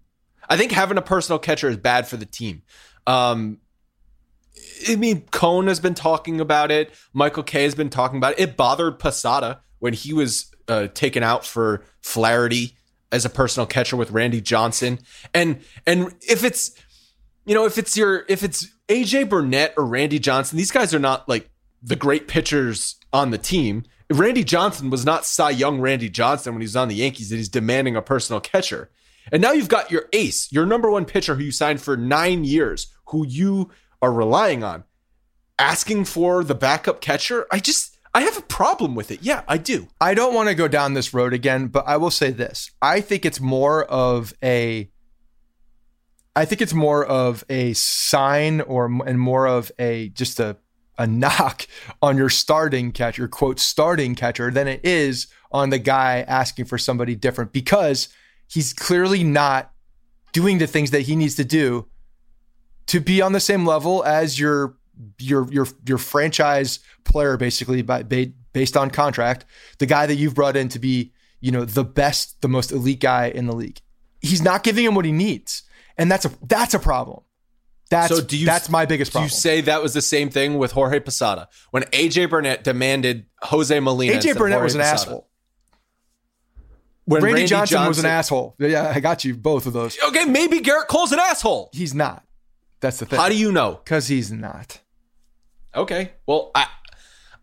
I 0.50 0.58
think 0.58 0.72
having 0.72 0.98
a 0.98 1.02
personal 1.02 1.40
catcher 1.40 1.70
is 1.70 1.78
bad 1.78 2.08
for 2.08 2.18
the 2.18 2.26
team. 2.26 2.62
Um, 3.06 3.60
I 4.90 4.96
mean, 4.96 5.22
Cone 5.32 5.68
has 5.68 5.80
been 5.80 5.94
talking 5.94 6.40
about 6.40 6.72
it. 6.72 6.92
Michael 7.14 7.44
Kay 7.44 7.64
has 7.64 7.76
been 7.76 7.90
talking 7.90 8.18
about 8.18 8.34
it. 8.34 8.40
It 8.40 8.58
bothered 8.58 9.00
Posada 9.00 9.62
when 9.80 9.94
he 9.94 10.14
was 10.14 10.52
uh, 10.68 10.88
taken 10.88 11.24
out 11.24 11.46
for 11.46 11.84
Flaherty 12.02 12.78
as 13.12 13.26
a 13.26 13.30
personal 13.30 13.66
catcher 13.66 13.96
with 13.96 14.12
Randy 14.12 14.42
Johnson. 14.42 15.00
And 15.34 15.62
and 15.86 16.14
if 16.22 16.44
it's 16.44 16.72
you 17.46 17.54
know 17.54 17.66
if 17.66 17.78
it's 17.78 17.96
your 17.98 18.26
if 18.28 18.44
it's 18.44 18.68
AJ 18.88 19.30
Burnett 19.30 19.74
or 19.78 19.86
Randy 19.86 20.20
Johnson, 20.20 20.58
these 20.58 20.72
guys 20.72 20.94
are 20.94 21.00
not 21.00 21.28
like 21.28 21.50
the 21.82 21.96
great 21.96 22.28
pitchers 22.28 22.96
on 23.14 23.32
the 23.32 23.38
team. 23.38 23.84
Randy 24.10 24.44
Johnson 24.44 24.90
was 24.90 25.06
not 25.06 25.26
Cy 25.26 25.50
Young 25.50 25.82
Randy 25.82 26.10
Johnson 26.10 26.54
when 26.54 26.62
he 26.62 26.66
was 26.66 26.76
on 26.76 26.88
the 26.88 26.96
Yankees 26.96 27.32
and 27.32 27.38
he's 27.38 27.50
demanding 27.50 27.96
a 27.96 28.02
personal 28.02 28.40
catcher. 28.40 28.90
And 29.32 29.42
now 29.42 29.52
you've 29.52 29.68
got 29.68 29.92
your 29.92 30.08
ace, 30.14 30.50
your 30.52 30.66
number 30.66 30.90
one 30.90 31.04
pitcher 31.04 31.36
who 31.36 31.44
you 31.44 31.52
signed 31.52 31.82
for 31.82 31.98
nine 31.98 32.46
years, 32.46 32.88
who 33.08 33.28
you 33.28 33.70
are 34.02 34.14
relying 34.14 34.64
on, 34.64 34.86
asking 35.60 36.06
for 36.06 36.44
the 36.46 36.56
backup 36.56 37.02
catcher. 37.02 37.46
I 37.52 37.60
just, 37.60 37.98
I 38.14 38.22
have 38.22 38.38
a 38.38 38.44
problem 38.44 38.96
with 38.96 39.12
it. 39.12 39.22
Yeah, 39.22 39.44
I 39.46 39.58
do. 39.58 39.90
I 40.00 40.14
don't 40.14 40.34
want 40.34 40.48
to 40.48 40.56
go 40.56 40.70
down 40.70 40.94
this 40.94 41.14
road 41.14 41.34
again, 41.34 41.68
but 41.68 41.86
I 41.86 41.98
will 41.98 42.12
say 42.12 42.32
this. 42.32 42.72
I 42.82 43.02
think 43.02 43.26
it's 43.26 43.42
more 43.42 43.84
of 43.84 44.34
a, 44.42 44.90
I 46.34 46.46
think 46.46 46.62
it's 46.62 46.74
more 46.74 47.04
of 47.04 47.44
a 47.50 47.74
sign 47.74 48.62
or, 48.62 48.86
and 49.06 49.20
more 49.20 49.48
of 49.48 49.70
a, 49.78 50.08
just 50.10 50.40
a, 50.40 50.56
a 50.98 51.08
knock 51.08 51.68
on 52.02 52.18
your 52.18 52.30
starting 52.30 52.92
catcher, 52.92 53.28
quote, 53.28 53.60
starting 53.60 54.16
catcher, 54.16 54.52
than 54.52 54.68
it 54.68 54.82
is 54.84 55.28
on 55.52 55.70
the 55.70 55.80
guy 55.80 56.26
asking 56.28 56.66
for 56.66 56.78
somebody 56.78 57.16
different 57.16 57.54
because 57.54 58.10
he's 58.48 58.74
clearly 58.74 59.24
not 59.24 59.72
doing 60.34 60.58
the 60.58 60.68
things 60.68 60.92
that 60.92 61.02
he 61.02 61.16
needs 61.16 61.36
to 61.36 61.46
do 61.46 61.88
to 62.88 63.00
be 63.00 63.22
on 63.22 63.32
the 63.34 63.40
same 63.40 63.66
level 63.66 64.04
as 64.04 64.40
your 64.40 64.76
your 65.20 65.48
your 65.52 65.68
your 65.86 65.98
franchise 65.98 66.80
player 67.04 67.38
basically 67.38 67.82
by 67.82 68.04
based 68.52 68.76
on 68.76 68.90
contract 68.90 69.46
the 69.78 69.86
guy 69.86 70.08
that 70.08 70.16
you've 70.16 70.34
brought 70.34 70.58
in 70.58 70.68
to 70.68 70.80
be 70.80 71.12
you 71.40 71.52
know 71.52 71.66
the 71.66 71.84
best 71.84 72.42
the 72.42 72.48
most 72.48 72.72
elite 72.72 73.00
guy 73.00 73.28
in 73.28 73.48
the 73.48 73.56
league. 73.56 73.80
He's 74.22 74.42
not 74.42 74.64
giving 74.64 74.86
him 74.86 74.96
what 74.96 75.06
he 75.06 75.12
needs. 75.12 75.64
And 75.98 76.12
that's 76.12 76.26
a 76.26 76.32
that's 76.44 76.74
a 76.74 76.80
problem 76.80 77.22
that's 77.90 78.16
so 78.16 78.22
do 78.22 78.38
you, 78.38 78.46
that's 78.46 78.70
my 78.70 78.86
biggest 78.86 79.12
problem. 79.12 79.30
Do 79.30 79.34
you 79.34 79.40
say 79.40 79.62
that 79.62 79.82
was 79.82 79.94
the 79.94 80.02
same 80.02 80.30
thing 80.30 80.58
with 80.58 80.72
Jorge 80.72 81.00
Posada 81.00 81.50
when 81.72 81.84
AJ 81.84 82.30
Burnett 82.30 82.64
demanded 82.64 83.26
Jose 83.42 83.80
Molina? 83.80 84.14
AJ 84.14 84.38
Burnett 84.38 84.62
was 84.62 84.76
an 84.76 84.82
Posada. 84.82 85.02
asshole 85.02 85.28
when 87.06 87.24
Randy, 87.24 87.36
Randy 87.36 87.50
Johnson, 87.50 87.76
Johnson, 87.76 87.88
was 87.88 88.00
an 88.00 88.06
asshole. 88.06 88.56
Yeah, 88.60 88.92
I 88.94 89.00
got 89.00 89.24
you 89.24 89.36
both 89.36 89.66
of 89.66 89.74
those. 89.74 89.98
Okay, 90.10 90.26
maybe 90.26 90.60
Gerrit 90.60 90.88
Cole's 90.88 91.14
an 91.14 91.20
asshole. 91.20 91.70
He's 91.72 91.94
not. 91.94 92.26
That's 92.82 93.00
the 93.00 93.06
thing. 93.06 93.18
How 93.18 93.30
do 93.30 93.38
you 93.38 93.52
know? 93.52 93.80
Because 93.84 94.08
he's 94.08 94.32
not. 94.32 94.80
Okay. 95.74 96.12
Well, 96.26 96.52
I 96.54 96.68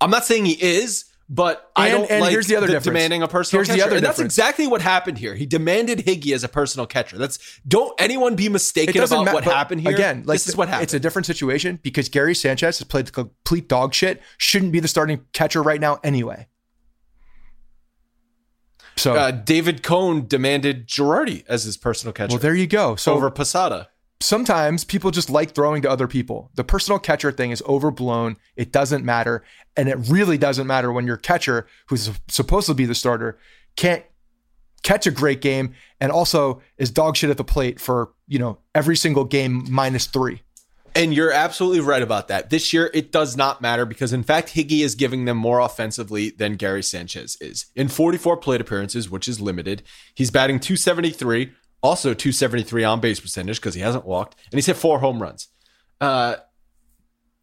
I'm 0.00 0.10
not 0.10 0.26
saying 0.26 0.44
he 0.44 0.52
is, 0.52 1.06
But 1.28 1.70
I 1.74 1.88
don't 1.88 2.10
and 2.10 2.20
like 2.20 2.32
here's 2.32 2.48
the 2.48 2.56
other 2.56 2.66
difference. 2.66 2.84
demanding 2.84 3.22
a 3.22 3.28
personal 3.28 3.64
Here's 3.64 3.74
the 3.74 3.82
other 3.82 3.96
and 3.96 4.04
that's 4.04 4.18
difference. 4.18 4.34
exactly 4.34 4.66
what 4.66 4.82
happened 4.82 5.16
here. 5.16 5.34
He 5.34 5.46
demanded 5.46 6.00
Higgy 6.00 6.34
as 6.34 6.44
a 6.44 6.48
personal 6.48 6.86
catcher. 6.86 7.16
That's 7.16 7.60
don't 7.66 7.98
anyone 7.98 8.36
be 8.36 8.50
mistaken 8.50 9.02
about 9.02 9.24
ma- 9.24 9.32
what 9.32 9.44
happened 9.44 9.80
here. 9.80 9.92
Again, 9.92 10.24
like 10.26 10.34
this 10.34 10.48
is 10.48 10.56
what 10.56 10.68
happened. 10.68 10.84
It's 10.84 10.94
a 10.94 11.00
different 11.00 11.24
situation 11.24 11.78
because 11.82 12.10
Gary 12.10 12.34
Sanchez 12.34 12.78
has 12.78 12.86
played 12.86 13.10
complete 13.12 13.68
dog 13.68 13.94
shit. 13.94 14.22
Shouldn't 14.36 14.72
be 14.72 14.80
the 14.80 14.88
starting 14.88 15.24
catcher 15.32 15.62
right 15.62 15.80
now 15.80 15.98
anyway. 16.04 16.46
So 18.96 19.14
uh, 19.14 19.30
David 19.30 19.82
Cone 19.82 20.28
demanded 20.28 20.86
Girardi 20.86 21.44
as 21.48 21.64
his 21.64 21.76
personal 21.78 22.12
catcher 22.12 22.32
well, 22.32 22.38
there 22.38 22.54
you 22.54 22.66
go. 22.66 22.96
So 22.96 23.14
over 23.14 23.30
Posada. 23.30 23.88
Sometimes 24.24 24.84
people 24.84 25.10
just 25.10 25.30
like 25.30 25.54
throwing 25.54 25.82
to 25.82 25.90
other 25.90 26.08
people. 26.08 26.50
The 26.54 26.64
personal 26.64 26.98
catcher 26.98 27.30
thing 27.30 27.50
is 27.50 27.62
overblown. 27.66 28.36
It 28.56 28.72
doesn't 28.72 29.04
matter. 29.04 29.44
And 29.76 29.88
it 29.88 29.96
really 30.08 30.38
doesn't 30.38 30.66
matter 30.66 30.90
when 30.92 31.06
your 31.06 31.16
catcher, 31.16 31.66
who's 31.88 32.10
supposed 32.28 32.66
to 32.66 32.74
be 32.74 32.86
the 32.86 32.94
starter, 32.94 33.38
can't 33.76 34.04
catch 34.82 35.06
a 35.06 35.10
great 35.10 35.40
game 35.40 35.74
and 36.00 36.10
also 36.10 36.62
is 36.76 36.90
dog 36.90 37.16
shit 37.16 37.30
at 37.30 37.36
the 37.36 37.44
plate 37.44 37.80
for, 37.80 38.12
you 38.26 38.38
know, 38.38 38.58
every 38.74 38.96
single 38.96 39.24
game 39.24 39.66
minus 39.68 40.06
three. 40.06 40.42
And 40.96 41.12
you're 41.12 41.32
absolutely 41.32 41.80
right 41.80 42.02
about 42.02 42.28
that. 42.28 42.50
This 42.50 42.72
year, 42.72 42.88
it 42.94 43.10
does 43.10 43.36
not 43.36 43.60
matter 43.60 43.84
because, 43.84 44.12
in 44.12 44.22
fact, 44.22 44.50
Higgy 44.54 44.80
is 44.80 44.94
giving 44.94 45.24
them 45.24 45.36
more 45.36 45.58
offensively 45.58 46.30
than 46.30 46.54
Gary 46.54 46.84
Sanchez 46.84 47.36
is. 47.40 47.66
In 47.74 47.88
44 47.88 48.36
plate 48.36 48.60
appearances, 48.60 49.10
which 49.10 49.26
is 49.26 49.40
limited, 49.40 49.82
he's 50.14 50.30
batting 50.30 50.60
273, 50.60 51.52
also 51.84 52.14
273 52.14 52.82
on 52.82 53.00
base 53.00 53.20
percentage 53.20 53.60
because 53.60 53.74
he 53.74 53.82
hasn't 53.82 54.06
walked, 54.06 54.36
and 54.50 54.54
he's 54.56 54.66
hit 54.66 54.76
four 54.76 54.98
home 54.98 55.20
runs. 55.20 55.48
Uh, 56.00 56.36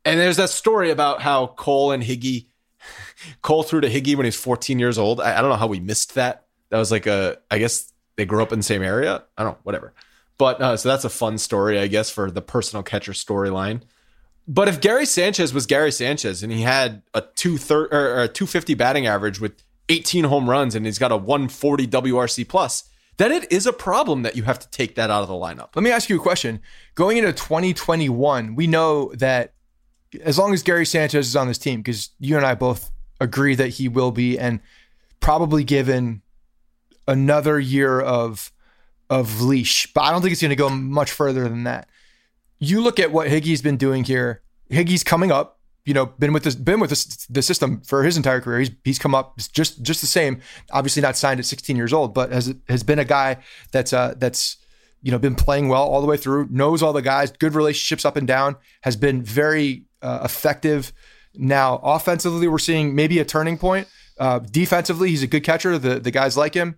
and 0.04 0.20
there's 0.20 0.38
that 0.38 0.50
story 0.50 0.90
about 0.90 1.22
how 1.22 1.48
Cole 1.48 1.92
and 1.92 2.04
Higgy, 2.04 2.48
Cole 3.44 3.62
threw 3.62 3.82
to 3.82 3.88
Higgy 3.88 4.16
when 4.16 4.26
he 4.26 4.30
was 4.30 4.36
14 4.36 4.80
years 4.80 4.98
old. 4.98 5.22
I, 5.22 5.38
I 5.38 5.42
don't 5.42 5.52
know 5.52 5.58
how 5.58 5.68
we 5.68 5.80
missed 5.80 6.16
that. 6.16 6.48
That 6.72 6.80
was 6.80 6.92
like 6.92 7.06
a, 7.06 7.38
I 7.52 7.60
guess 7.60 7.94
they 8.16 8.26
grew 8.26 8.42
up 8.42 8.52
in 8.52 8.60
the 8.60 8.64
same 8.64 8.82
area. 8.82 9.24
I 9.38 9.44
don't 9.44 9.54
know, 9.54 9.60
whatever. 9.62 9.94
But 10.40 10.60
uh, 10.60 10.76
so 10.76 10.90
that's 10.90 11.06
a 11.06 11.10
fun 11.10 11.38
story, 11.38 11.78
I 11.78 11.86
guess, 11.86 12.10
for 12.10 12.32
the 12.32 12.42
personal 12.42 12.82
catcher 12.82 13.12
storyline. 13.12 13.84
But 14.48 14.68
if 14.68 14.82
Gary 14.82 15.06
Sanchez 15.06 15.54
was 15.54 15.68
Gary 15.68 15.92
Sanchez 15.92 16.42
and 16.42 16.52
he 16.52 16.62
had 16.62 17.04
a 17.14 17.22
two 17.22 17.58
thir- 17.58 17.90
or 17.92 18.24
a 18.24 18.28
250 18.28 18.74
batting 18.74 19.06
average 19.06 19.40
with 19.40 19.64
18 19.90 20.24
home 20.24 20.50
runs 20.50 20.74
and 20.74 20.88
he's 20.88 20.98
got 20.98 21.12
a 21.12 21.18
140 21.18 21.86
WRC 21.86 22.48
plus, 22.48 22.90
then 23.18 23.32
it 23.32 23.52
is 23.52 23.68
a 23.68 23.74
problem 23.74 24.24
that 24.24 24.36
you 24.36 24.44
have 24.44 24.60
to 24.60 24.70
take 24.70 24.96
that 24.96 25.10
out 25.10 25.22
of 25.22 25.28
the 25.28 25.34
lineup. 25.34 25.70
Let 25.76 25.84
me 25.84 25.92
ask 25.92 26.10
you 26.10 26.18
a 26.18 26.22
question. 26.22 26.62
Going 26.96 27.18
into 27.18 27.34
2021, 27.34 28.56
we 28.56 28.68
know 28.68 29.12
that 29.16 29.54
as 30.24 30.38
long 30.38 30.54
as 30.54 30.64
Gary 30.64 30.86
Sanchez 30.86 31.28
is 31.28 31.36
on 31.36 31.48
this 31.48 31.58
team, 31.58 31.82
because 31.82 32.10
you 32.20 32.38
and 32.38 32.46
I 32.46 32.56
both 32.56 32.92
agree 33.20 33.56
that 33.56 33.70
he 33.70 33.88
will 33.88 34.12
be, 34.12 34.38
and 34.38 34.60
probably 35.20 35.64
given 35.64 36.22
another 37.08 37.60
year 37.60 38.02
of 38.02 38.52
of 39.10 39.42
leash, 39.42 39.92
but 39.94 40.02
I 40.02 40.12
don't 40.12 40.22
think 40.22 40.32
it's 40.32 40.42
going 40.42 40.50
to 40.50 40.56
go 40.56 40.70
much 40.70 41.12
further 41.12 41.44
than 41.44 41.66
that. 41.66 41.90
You 42.60 42.82
look 42.82 42.98
at 42.98 43.12
what 43.12 43.28
Higgy's 43.28 43.62
been 43.62 43.76
doing 43.76 44.06
here. 44.06 44.42
Higgy's 44.72 45.04
coming 45.04 45.32
up. 45.32 45.60
You 45.86 45.94
know, 45.96 46.06
been 46.06 46.32
with 46.32 46.44
this, 46.44 46.54
been 46.54 46.80
with 46.80 46.92
this, 46.92 47.26
the 47.28 47.42
system 47.42 47.82
for 47.82 48.04
his 48.04 48.16
entire 48.16 48.40
career. 48.40 48.60
He's 48.60 48.72
he's 48.84 49.00
come 49.00 49.16
up 49.16 49.38
just 49.52 49.82
just 49.82 50.02
the 50.02 50.08
same. 50.08 50.40
Obviously, 50.72 51.02
not 51.02 51.18
signed 51.18 51.40
at 51.40 51.46
16 51.46 51.76
years 51.76 51.92
old, 51.92 52.14
but 52.14 52.32
has 52.32 52.54
has 52.70 52.84
been 52.84 53.00
a 53.00 53.06
guy 53.06 53.38
that's 53.72 53.92
uh 53.92 54.14
that's 54.18 54.58
you 55.02 55.12
know 55.12 55.18
been 55.18 55.34
playing 55.36 55.70
well 55.70 55.84
all 55.84 56.00
the 56.02 56.08
way 56.08 56.18
through. 56.18 56.48
Knows 56.52 56.84
all 56.84 56.94
the 56.94 57.02
guys. 57.02 57.32
Good 57.32 57.56
relationships 57.56 58.06
up 58.06 58.16
and 58.16 58.28
down. 58.28 58.58
Has 58.82 58.96
been 58.96 59.24
very 59.24 59.86
uh, 60.04 60.22
effective. 60.24 60.94
Now, 61.34 61.80
offensively, 61.84 62.48
we're 62.48 62.60
seeing 62.60 62.94
maybe 62.94 63.18
a 63.20 63.26
turning 63.26 63.58
point. 63.58 63.88
Uh, 64.20 64.38
defensively, 64.40 65.10
he's 65.10 65.24
a 65.24 65.28
good 65.28 65.44
catcher. 65.44 65.80
The 65.80 66.00
the 66.00 66.12
guys 66.12 66.38
like 66.38 66.54
him. 66.54 66.78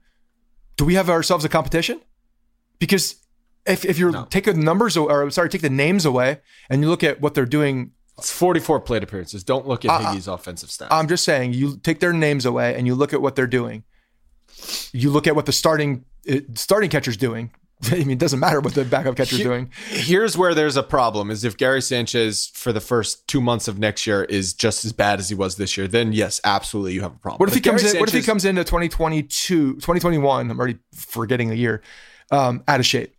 Do 0.77 0.85
we 0.85 0.93
have 0.95 1.09
ourselves 1.09 1.43
a 1.43 1.49
competition? 1.49 1.99
Because 2.79 3.15
if 3.65 3.83
if 3.83 3.99
you 3.99 4.11
No. 4.11 4.25
take 4.29 4.45
the 4.45 4.53
numbers 4.53 4.95
or 4.95 5.29
sorry, 5.31 5.49
take 5.49 5.61
the 5.61 5.69
names 5.69 6.05
away, 6.05 6.39
and 6.69 6.81
you 6.81 6.89
look 6.89 7.03
at 7.03 7.19
what 7.19 7.33
they're 7.33 7.45
doing 7.45 7.91
It's 8.18 8.32
44 8.32 8.80
plate 8.82 9.03
appearances. 9.03 9.43
Don't 9.43 9.68
look 9.68 9.84
at 9.86 9.91
Uh, 9.91 9.99
Higgy's 9.99 10.28
offensive 10.28 10.70
stats. 10.70 10.88
I'm 10.91 11.07
just 11.07 11.24
saying, 11.24 11.53
you 11.53 11.78
take 11.78 11.99
their 11.99 12.14
names 12.14 12.45
away 12.45 12.76
and 12.76 12.86
you 12.86 12.95
look 12.95 13.14
at 13.14 13.22
what 13.22 13.36
they're 13.36 13.47
doing. 13.47 13.84
You 14.91 15.09
look 15.09 15.26
at 15.28 15.36
what 15.36 15.45
the 15.45 15.51
starting 15.51 16.05
uh, 16.32 16.38
starting 16.55 16.89
catcher's 16.89 17.18
doing. 17.18 17.51
I 17.91 17.95
mean, 17.95 18.11
it 18.11 18.20
doesn't 18.20 18.39
matter 18.39 18.61
what 18.61 18.76
the 18.76 18.86
backup 18.86 19.16
catcher's 19.18 19.39
Here- 19.39 19.47
doing. 19.47 19.72
Here's 19.89 20.38
where 20.38 20.53
there's 20.53 20.78
a 20.78 20.84
problem: 20.84 21.32
is 21.32 21.43
if 21.43 21.57
Gary 21.57 21.82
Sanchez 21.82 22.51
for 22.53 22.72
the 22.72 22.80
first 22.80 23.28
two 23.28 23.41
months 23.41 23.68
of 23.68 23.80
next 23.80 24.05
year 24.07 24.24
is 24.26 24.53
just 24.53 24.86
as 24.86 24.93
bad 24.93 25.20
as 25.20 25.28
he 25.30 25.36
was 25.36 25.57
this 25.57 25.76
year, 25.76 25.88
then 25.88 26.14
yes, 26.14 26.39
absolutely, 26.45 26.93
you 26.93 27.01
have 27.01 27.14
a 27.14 27.18
problem. 27.20 27.39
What 27.39 27.49
if 27.49 27.55
he 27.55 27.61
comes 27.61 27.82
in? 27.84 27.88
Gary 27.93 27.99
What 27.99 28.09
if 28.09 28.16
he 28.16 28.22
comes 28.22 28.45
into 28.45 28.64
2022, 28.64 29.74
2021? 29.76 30.51
I'm 30.51 30.57
already 30.57 30.78
forgetting 30.93 31.49
the 31.49 31.57
year. 31.57 31.82
Um, 32.32 32.64
out 32.68 32.80
of 32.80 32.86
shape. 32.86 33.16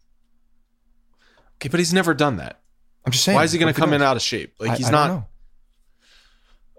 Okay, 1.57 1.69
but 1.69 1.79
he's 1.79 1.93
never 1.93 2.15
done 2.15 2.37
that. 2.37 2.61
I'm 3.05 3.13
just 3.13 3.25
saying. 3.25 3.37
Why 3.37 3.45
is 3.45 3.53
he 3.53 3.59
going 3.59 3.73
to 3.73 3.79
come 3.79 3.93
in 3.93 4.03
out 4.03 4.17
of 4.17 4.23
shape? 4.23 4.55
Like 4.59 4.71
I- 4.71 4.77
he's 4.77 4.89
I 4.89 5.07
don't 5.09 5.25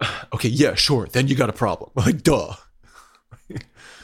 Okay, 0.34 0.50
yeah, 0.50 0.76
sure. 0.76 1.08
Then 1.12 1.28
you 1.28 1.36
got 1.36 1.50
a 1.50 1.54
problem. 1.54 1.92
Like, 1.96 2.22
duh. 2.24 2.54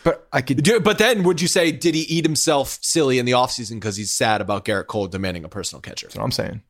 But 0.03 0.27
I 0.33 0.41
could. 0.41 0.63
Do- 0.63 0.79
But 0.79 0.97
then, 0.97 1.21
would 1.23 1.41
you 1.41 1.47
say 1.47 1.71
did 1.71 1.93
he 1.93 2.01
eat 2.01 2.25
himself 2.25 2.79
silly 2.81 3.19
in 3.19 3.25
the 3.25 3.33
offseason 3.33 3.75
because 3.75 3.97
he's 3.97 4.11
sad 4.11 4.41
about 4.41 4.65
Gerrit 4.65 4.87
Cole 4.87 5.07
demanding 5.07 5.43
a 5.45 5.49
personal 5.49 5.79
catcher? 5.81 6.07
That's 6.07 6.15
what 6.17 6.23
I'm 6.23 6.31
saying. 6.31 6.61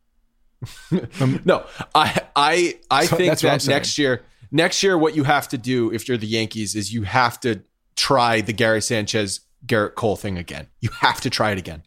No, 1.46 1.66
I 1.96 2.22
I 2.36 2.76
I 2.92 3.06
So 3.06 3.16
think 3.16 3.30
that's 3.32 3.44
what 3.44 3.52
I'm 3.54 3.58
that 3.60 3.68
next 3.68 3.98
year, 3.98 4.24
next 4.52 4.84
year, 4.84 4.98
what 4.98 5.16
you 5.16 5.24
have 5.24 5.48
to 5.50 5.58
do 5.58 5.92
if 5.94 6.08
you're 6.10 6.18
the 6.18 6.28
Yankees 6.28 6.76
is 6.76 6.94
you 6.94 7.04
have 7.04 7.40
to 7.42 7.62
try 7.96 8.42
the 8.42 8.54
Gary 8.54 8.82
Sanchez 8.82 9.40
Gerrit 9.66 9.96
Cole 9.96 10.18
thing 10.18 10.38
again. 10.38 10.68
You 10.82 10.90
have 11.00 11.22
to 11.22 11.30
try 11.30 11.52
it 11.52 11.58
again. 11.58 11.84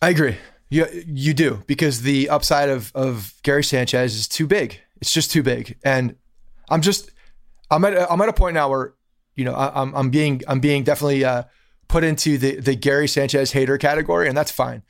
I 0.00 0.08
agree. 0.10 0.36
You 0.70 0.86
you 1.06 1.32
do 1.32 1.62
because 1.66 2.02
the 2.02 2.28
upside 2.28 2.68
of 2.68 2.92
of 2.94 3.34
Gary 3.42 3.64
Sanchez 3.64 4.14
is 4.14 4.28
too 4.28 4.46
big. 4.46 4.80
It's 5.00 5.12
just 5.12 5.30
too 5.30 5.42
big, 5.42 5.78
and 5.82 6.14
I'm 6.68 6.82
just 6.82 7.10
I'm 7.70 7.84
at 7.84 7.94
a, 7.94 8.10
I'm 8.10 8.20
at 8.20 8.28
a 8.28 8.32
point 8.32 8.54
now 8.54 8.68
where 8.68 8.94
you 9.34 9.44
know 9.44 9.54
I, 9.54 9.80
I'm 9.80 9.94
I'm 9.94 10.10
being 10.10 10.42
I'm 10.46 10.60
being 10.60 10.84
definitely 10.84 11.24
uh, 11.24 11.44
put 11.88 12.04
into 12.04 12.36
the 12.36 12.60
the 12.60 12.74
Gary 12.74 13.08
Sanchez 13.08 13.52
hater 13.52 13.78
category, 13.78 14.28
and 14.28 14.36
that's 14.36 14.50
fine. 14.50 14.82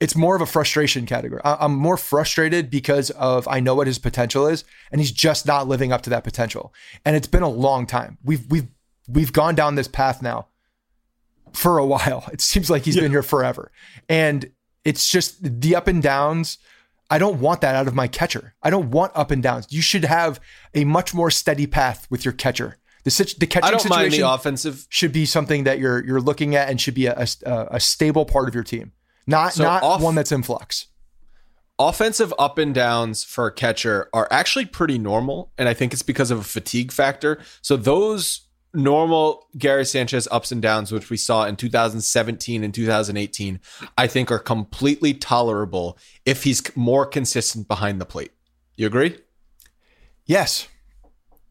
It's 0.00 0.16
more 0.16 0.36
of 0.36 0.42
a 0.42 0.46
frustration 0.46 1.06
category. 1.06 1.40
I, 1.44 1.56
I'm 1.60 1.74
more 1.74 1.96
frustrated 1.96 2.70
because 2.70 3.10
of 3.10 3.46
I 3.48 3.60
know 3.60 3.74
what 3.74 3.86
his 3.86 3.98
potential 3.98 4.46
is, 4.46 4.64
and 4.90 5.00
he's 5.00 5.12
just 5.12 5.46
not 5.46 5.68
living 5.68 5.92
up 5.92 6.02
to 6.02 6.10
that 6.10 6.24
potential. 6.24 6.72
And 7.04 7.14
it's 7.14 7.28
been 7.28 7.42
a 7.42 7.48
long 7.48 7.86
time. 7.86 8.16
We've 8.24 8.50
we've 8.50 8.68
we've 9.08 9.32
gone 9.32 9.54
down 9.54 9.74
this 9.74 9.88
path 9.88 10.22
now 10.22 10.48
for 11.52 11.78
a 11.78 11.86
while. 11.94 12.24
It 12.32 12.40
seems 12.40 12.70
like 12.70 12.84
he's 12.84 12.96
been 12.96 13.10
here 13.10 13.22
forever. 13.22 13.70
And 14.08 14.50
it's 14.86 15.08
just 15.08 15.60
the 15.60 15.74
up 15.76 15.86
and 15.88 16.02
downs. 16.02 16.58
I 17.10 17.18
don't 17.18 17.40
want 17.40 17.60
that 17.60 17.74
out 17.76 17.86
of 17.86 17.94
my 17.94 18.08
catcher. 18.08 18.54
I 18.62 18.70
don't 18.70 18.90
want 18.90 19.12
up 19.14 19.30
and 19.30 19.42
downs. 19.42 19.66
You 19.70 19.80
should 19.82 20.04
have 20.04 20.40
a 20.74 20.84
much 20.84 21.14
more 21.14 21.30
steady 21.30 21.66
path 21.66 22.06
with 22.10 22.24
your 22.24 22.32
catcher. 22.34 22.78
The, 23.04 23.10
situ- 23.10 23.38
the 23.38 23.46
catching 23.46 23.68
I 23.68 23.70
don't 23.70 23.88
mind 23.88 24.06
situation 24.12 24.22
the 24.26 24.32
offensive. 24.32 24.86
should 24.88 25.12
be 25.12 25.26
something 25.26 25.64
that 25.64 25.78
you're 25.78 26.04
you're 26.04 26.20
looking 26.20 26.56
at 26.56 26.68
and 26.68 26.80
should 26.80 26.94
be 26.94 27.06
a, 27.06 27.26
a, 27.44 27.66
a 27.72 27.80
stable 27.80 28.24
part 28.24 28.48
of 28.48 28.54
your 28.54 28.64
team, 28.64 28.90
not 29.26 29.52
So 29.52 29.62
not 29.62 29.82
off- 29.84 30.00
one 30.02 30.14
that's 30.16 30.32
in 30.32 30.42
flux. 30.42 30.86
Offensive 31.78 32.32
up 32.38 32.56
and 32.58 32.74
downs 32.74 33.22
for 33.22 33.46
a 33.46 33.52
catcher 33.52 34.08
are 34.14 34.26
actually 34.30 34.64
pretty 34.64 34.98
normal, 34.98 35.52
and 35.58 35.68
I 35.68 35.74
think 35.74 35.92
it's 35.92 36.02
because 36.02 36.30
of 36.30 36.38
a 36.38 36.42
fatigue 36.42 36.90
factor. 36.90 37.38
So 37.60 37.76
those 37.76 38.45
normal 38.76 39.48
Gary 39.56 39.84
Sanchez 39.84 40.28
ups 40.30 40.52
and 40.52 40.62
downs, 40.62 40.92
which 40.92 41.10
we 41.10 41.16
saw 41.16 41.44
in 41.46 41.56
2017 41.56 42.62
and 42.62 42.72
2018, 42.72 43.60
I 43.96 44.06
think 44.06 44.30
are 44.30 44.38
completely 44.38 45.14
tolerable 45.14 45.98
if 46.24 46.44
he's 46.44 46.62
more 46.76 47.06
consistent 47.06 47.66
behind 47.66 48.00
the 48.00 48.04
plate. 48.04 48.32
You 48.76 48.86
agree? 48.86 49.16
Yes, 50.26 50.68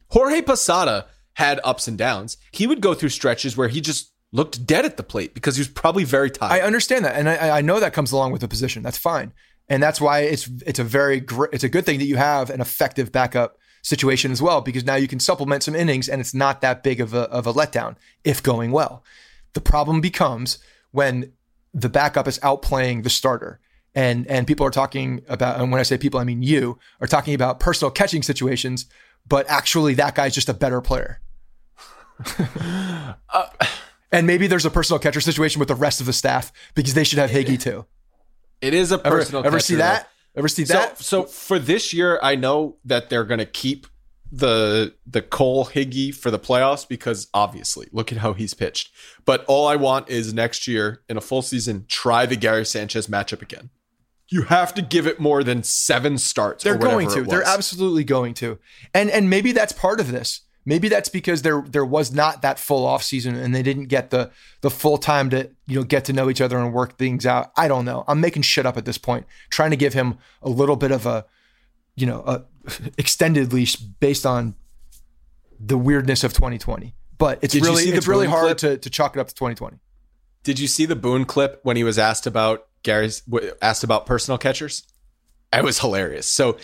Jorge 0.09 0.41
Posada 0.41 1.07
had 1.33 1.59
ups 1.63 1.87
and 1.87 1.97
downs. 1.97 2.37
He 2.51 2.67
would 2.67 2.81
go 2.81 2.93
through 2.93 3.09
stretches 3.09 3.57
where 3.57 3.67
he 3.67 3.81
just 3.81 4.11
looked 4.31 4.65
dead 4.65 4.85
at 4.85 4.97
the 4.97 5.03
plate 5.03 5.33
because 5.33 5.55
he 5.55 5.61
was 5.61 5.67
probably 5.67 6.03
very 6.03 6.29
tired. 6.29 6.51
I 6.51 6.65
understand 6.65 7.05
that, 7.05 7.15
and 7.15 7.29
I, 7.29 7.57
I 7.57 7.61
know 7.61 7.79
that 7.79 7.93
comes 7.93 8.11
along 8.11 8.31
with 8.31 8.41
the 8.41 8.47
position. 8.47 8.83
That's 8.83 8.97
fine, 8.97 9.33
and 9.69 9.81
that's 9.81 9.99
why 9.99 10.19
it's 10.21 10.49
it's 10.65 10.79
a 10.79 10.83
very 10.83 11.19
gr- 11.19 11.47
it's 11.51 11.63
a 11.63 11.69
good 11.69 11.85
thing 11.85 11.99
that 11.99 12.05
you 12.05 12.17
have 12.17 12.49
an 12.49 12.61
effective 12.61 13.11
backup 13.11 13.57
situation 13.85 14.31
as 14.31 14.41
well 14.41 14.61
because 14.61 14.83
now 14.83 14.95
you 14.95 15.07
can 15.07 15.19
supplement 15.19 15.61
some 15.61 15.75
innings, 15.75 16.09
and 16.09 16.19
it's 16.19 16.33
not 16.33 16.61
that 16.61 16.81
big 16.81 16.99
of 16.99 17.13
a 17.13 17.21
of 17.29 17.45
a 17.45 17.53
letdown 17.53 17.95
if 18.23 18.41
going 18.41 18.71
well. 18.71 19.03
The 19.53 19.61
problem 19.61 20.01
becomes 20.01 20.57
when 20.91 21.31
the 21.73 21.89
backup 21.89 22.27
is 22.27 22.39
outplaying 22.39 23.03
the 23.03 23.09
starter. 23.09 23.59
And, 23.93 24.27
and 24.27 24.45
people 24.45 24.65
are 24.65 24.71
talking 24.71 25.21
about, 25.29 25.59
and 25.59 25.71
when 25.71 25.79
I 25.79 25.83
say 25.83 25.97
people, 25.97 26.19
I 26.19 26.25
mean 26.25 26.41
you, 26.41 26.79
are 26.99 27.07
talking 27.07 27.33
about 27.33 27.61
personal 27.61 27.91
catching 27.91 28.23
situations, 28.23 28.87
but 29.27 29.49
actually 29.49 29.93
that 29.93 30.15
guy's 30.15 30.33
just 30.33 30.49
a 30.49 30.53
better 30.53 30.81
player. 30.81 31.21
Uh, 33.33 33.47
and 34.13 34.25
maybe 34.25 34.47
there's 34.47 34.65
a 34.65 34.69
personal 34.69 34.97
catcher 34.97 35.19
situation 35.19 35.59
with 35.59 35.67
the 35.67 35.75
rest 35.75 35.99
of 35.99 36.05
the 36.05 36.13
staff 36.13 36.53
because 36.73 36.93
they 36.93 37.03
should 37.03 37.19
have 37.19 37.29
Higgy 37.29 37.59
too. 37.59 37.85
it 38.61 38.73
is 38.73 38.93
a 38.93 38.97
personal. 38.97 39.41
ever 39.41 39.57
catcher, 39.57 39.65
see 39.65 39.75
that? 39.75 40.09
Ever 40.35 40.47
see 40.47 40.63
that? 40.65 40.97
So, 40.97 41.23
so 41.23 41.23
for 41.23 41.59
this 41.59 41.93
year, 41.93 42.19
I 42.21 42.35
know 42.35 42.77
that 42.85 43.09
they're 43.09 43.23
going 43.23 43.39
to 43.39 43.45
keep 43.45 43.87
the 44.31 44.93
the 45.05 45.21
Cole 45.21 45.65
Higgy 45.65 46.13
for 46.13 46.29
the 46.29 46.39
playoffs 46.39 46.87
because 46.87 47.27
obviously 47.33 47.87
look 47.91 48.11
at 48.11 48.17
how 48.17 48.33
he's 48.33 48.53
pitched. 48.53 48.91
But 49.23 49.45
all 49.47 49.67
I 49.67 49.75
want 49.75 50.09
is 50.09 50.33
next 50.33 50.67
year 50.67 51.03
in 51.07 51.17
a 51.17 51.21
full 51.21 51.41
season, 51.41 51.85
try 51.87 52.25
the 52.25 52.35
Gary 52.35 52.65
Sanchez 52.65 53.07
matchup 53.07 53.41
again. 53.41 53.69
You 54.27 54.43
have 54.43 54.73
to 54.73 54.81
give 54.81 55.05
it 55.05 55.19
more 55.19 55.43
than 55.43 55.61
seven 55.63 56.17
starts. 56.17 56.63
They're 56.63 56.77
going 56.77 57.09
to. 57.11 57.23
They're 57.23 57.43
absolutely 57.43 58.03
going 58.03 58.33
to. 58.35 58.57
And 58.93 59.09
and 59.09 59.29
maybe 59.29 59.51
that's 59.51 59.71
part 59.71 59.99
of 59.99 60.11
this. 60.11 60.41
Maybe 60.65 60.89
that's 60.89 61.09
because 61.09 61.43
there 61.43 61.61
there 61.61 61.85
was 61.85 62.11
not 62.11 62.41
that 62.41 62.57
full 62.57 62.85
off 62.85 63.03
season 63.03 63.35
and 63.35 63.53
they 63.53 63.61
didn't 63.61 63.85
get 63.85 64.09
the 64.09 64.31
the 64.61 64.71
full 64.71 64.97
time 64.97 65.29
to 65.29 65.49
you 65.67 65.79
know 65.79 65.83
get 65.83 66.05
to 66.05 66.13
know 66.13 66.29
each 66.29 66.41
other 66.41 66.57
and 66.57 66.73
work 66.73 66.97
things 66.97 67.25
out. 67.25 67.51
I 67.55 67.67
don't 67.67 67.85
know. 67.85 68.03
I'm 68.07 68.19
making 68.19 68.41
shit 68.41 68.65
up 68.65 68.75
at 68.75 68.85
this 68.85 68.97
point, 68.97 69.27
trying 69.49 69.69
to 69.71 69.77
give 69.77 69.93
him 69.93 70.17
a 70.41 70.49
little 70.49 70.75
bit 70.75 70.91
of 70.91 71.05
a 71.05 71.25
you 71.95 72.07
know 72.07 72.23
a 72.25 72.43
extended 72.97 73.53
leash 73.53 73.75
based 73.75 74.25
on 74.25 74.55
the 75.59 75.77
weirdness 75.77 76.23
of 76.23 76.33
2020. 76.33 76.95
But 77.17 77.39
it's 77.43 77.53
Did 77.53 77.63
really 77.63 77.83
it's 77.83 78.07
really 78.07 78.27
hard 78.27 78.57
clip? 78.57 78.57
to 78.57 78.77
to 78.77 78.89
chalk 78.89 79.15
it 79.15 79.19
up 79.19 79.27
to 79.27 79.35
2020. 79.35 79.77
Did 80.43 80.59
you 80.59 80.67
see 80.67 80.85
the 80.85 80.95
Boone 80.95 81.25
clip 81.25 81.59
when 81.63 81.77
he 81.77 81.83
was 81.83 81.99
asked 81.99 82.25
about 82.25 82.67
Gary's 82.83 83.21
asked 83.61 83.83
about 83.83 84.05
personal 84.05 84.39
catchers? 84.39 84.83
It 85.53 85.63
was 85.63 85.79
hilarious. 85.79 86.27
So 86.27 86.57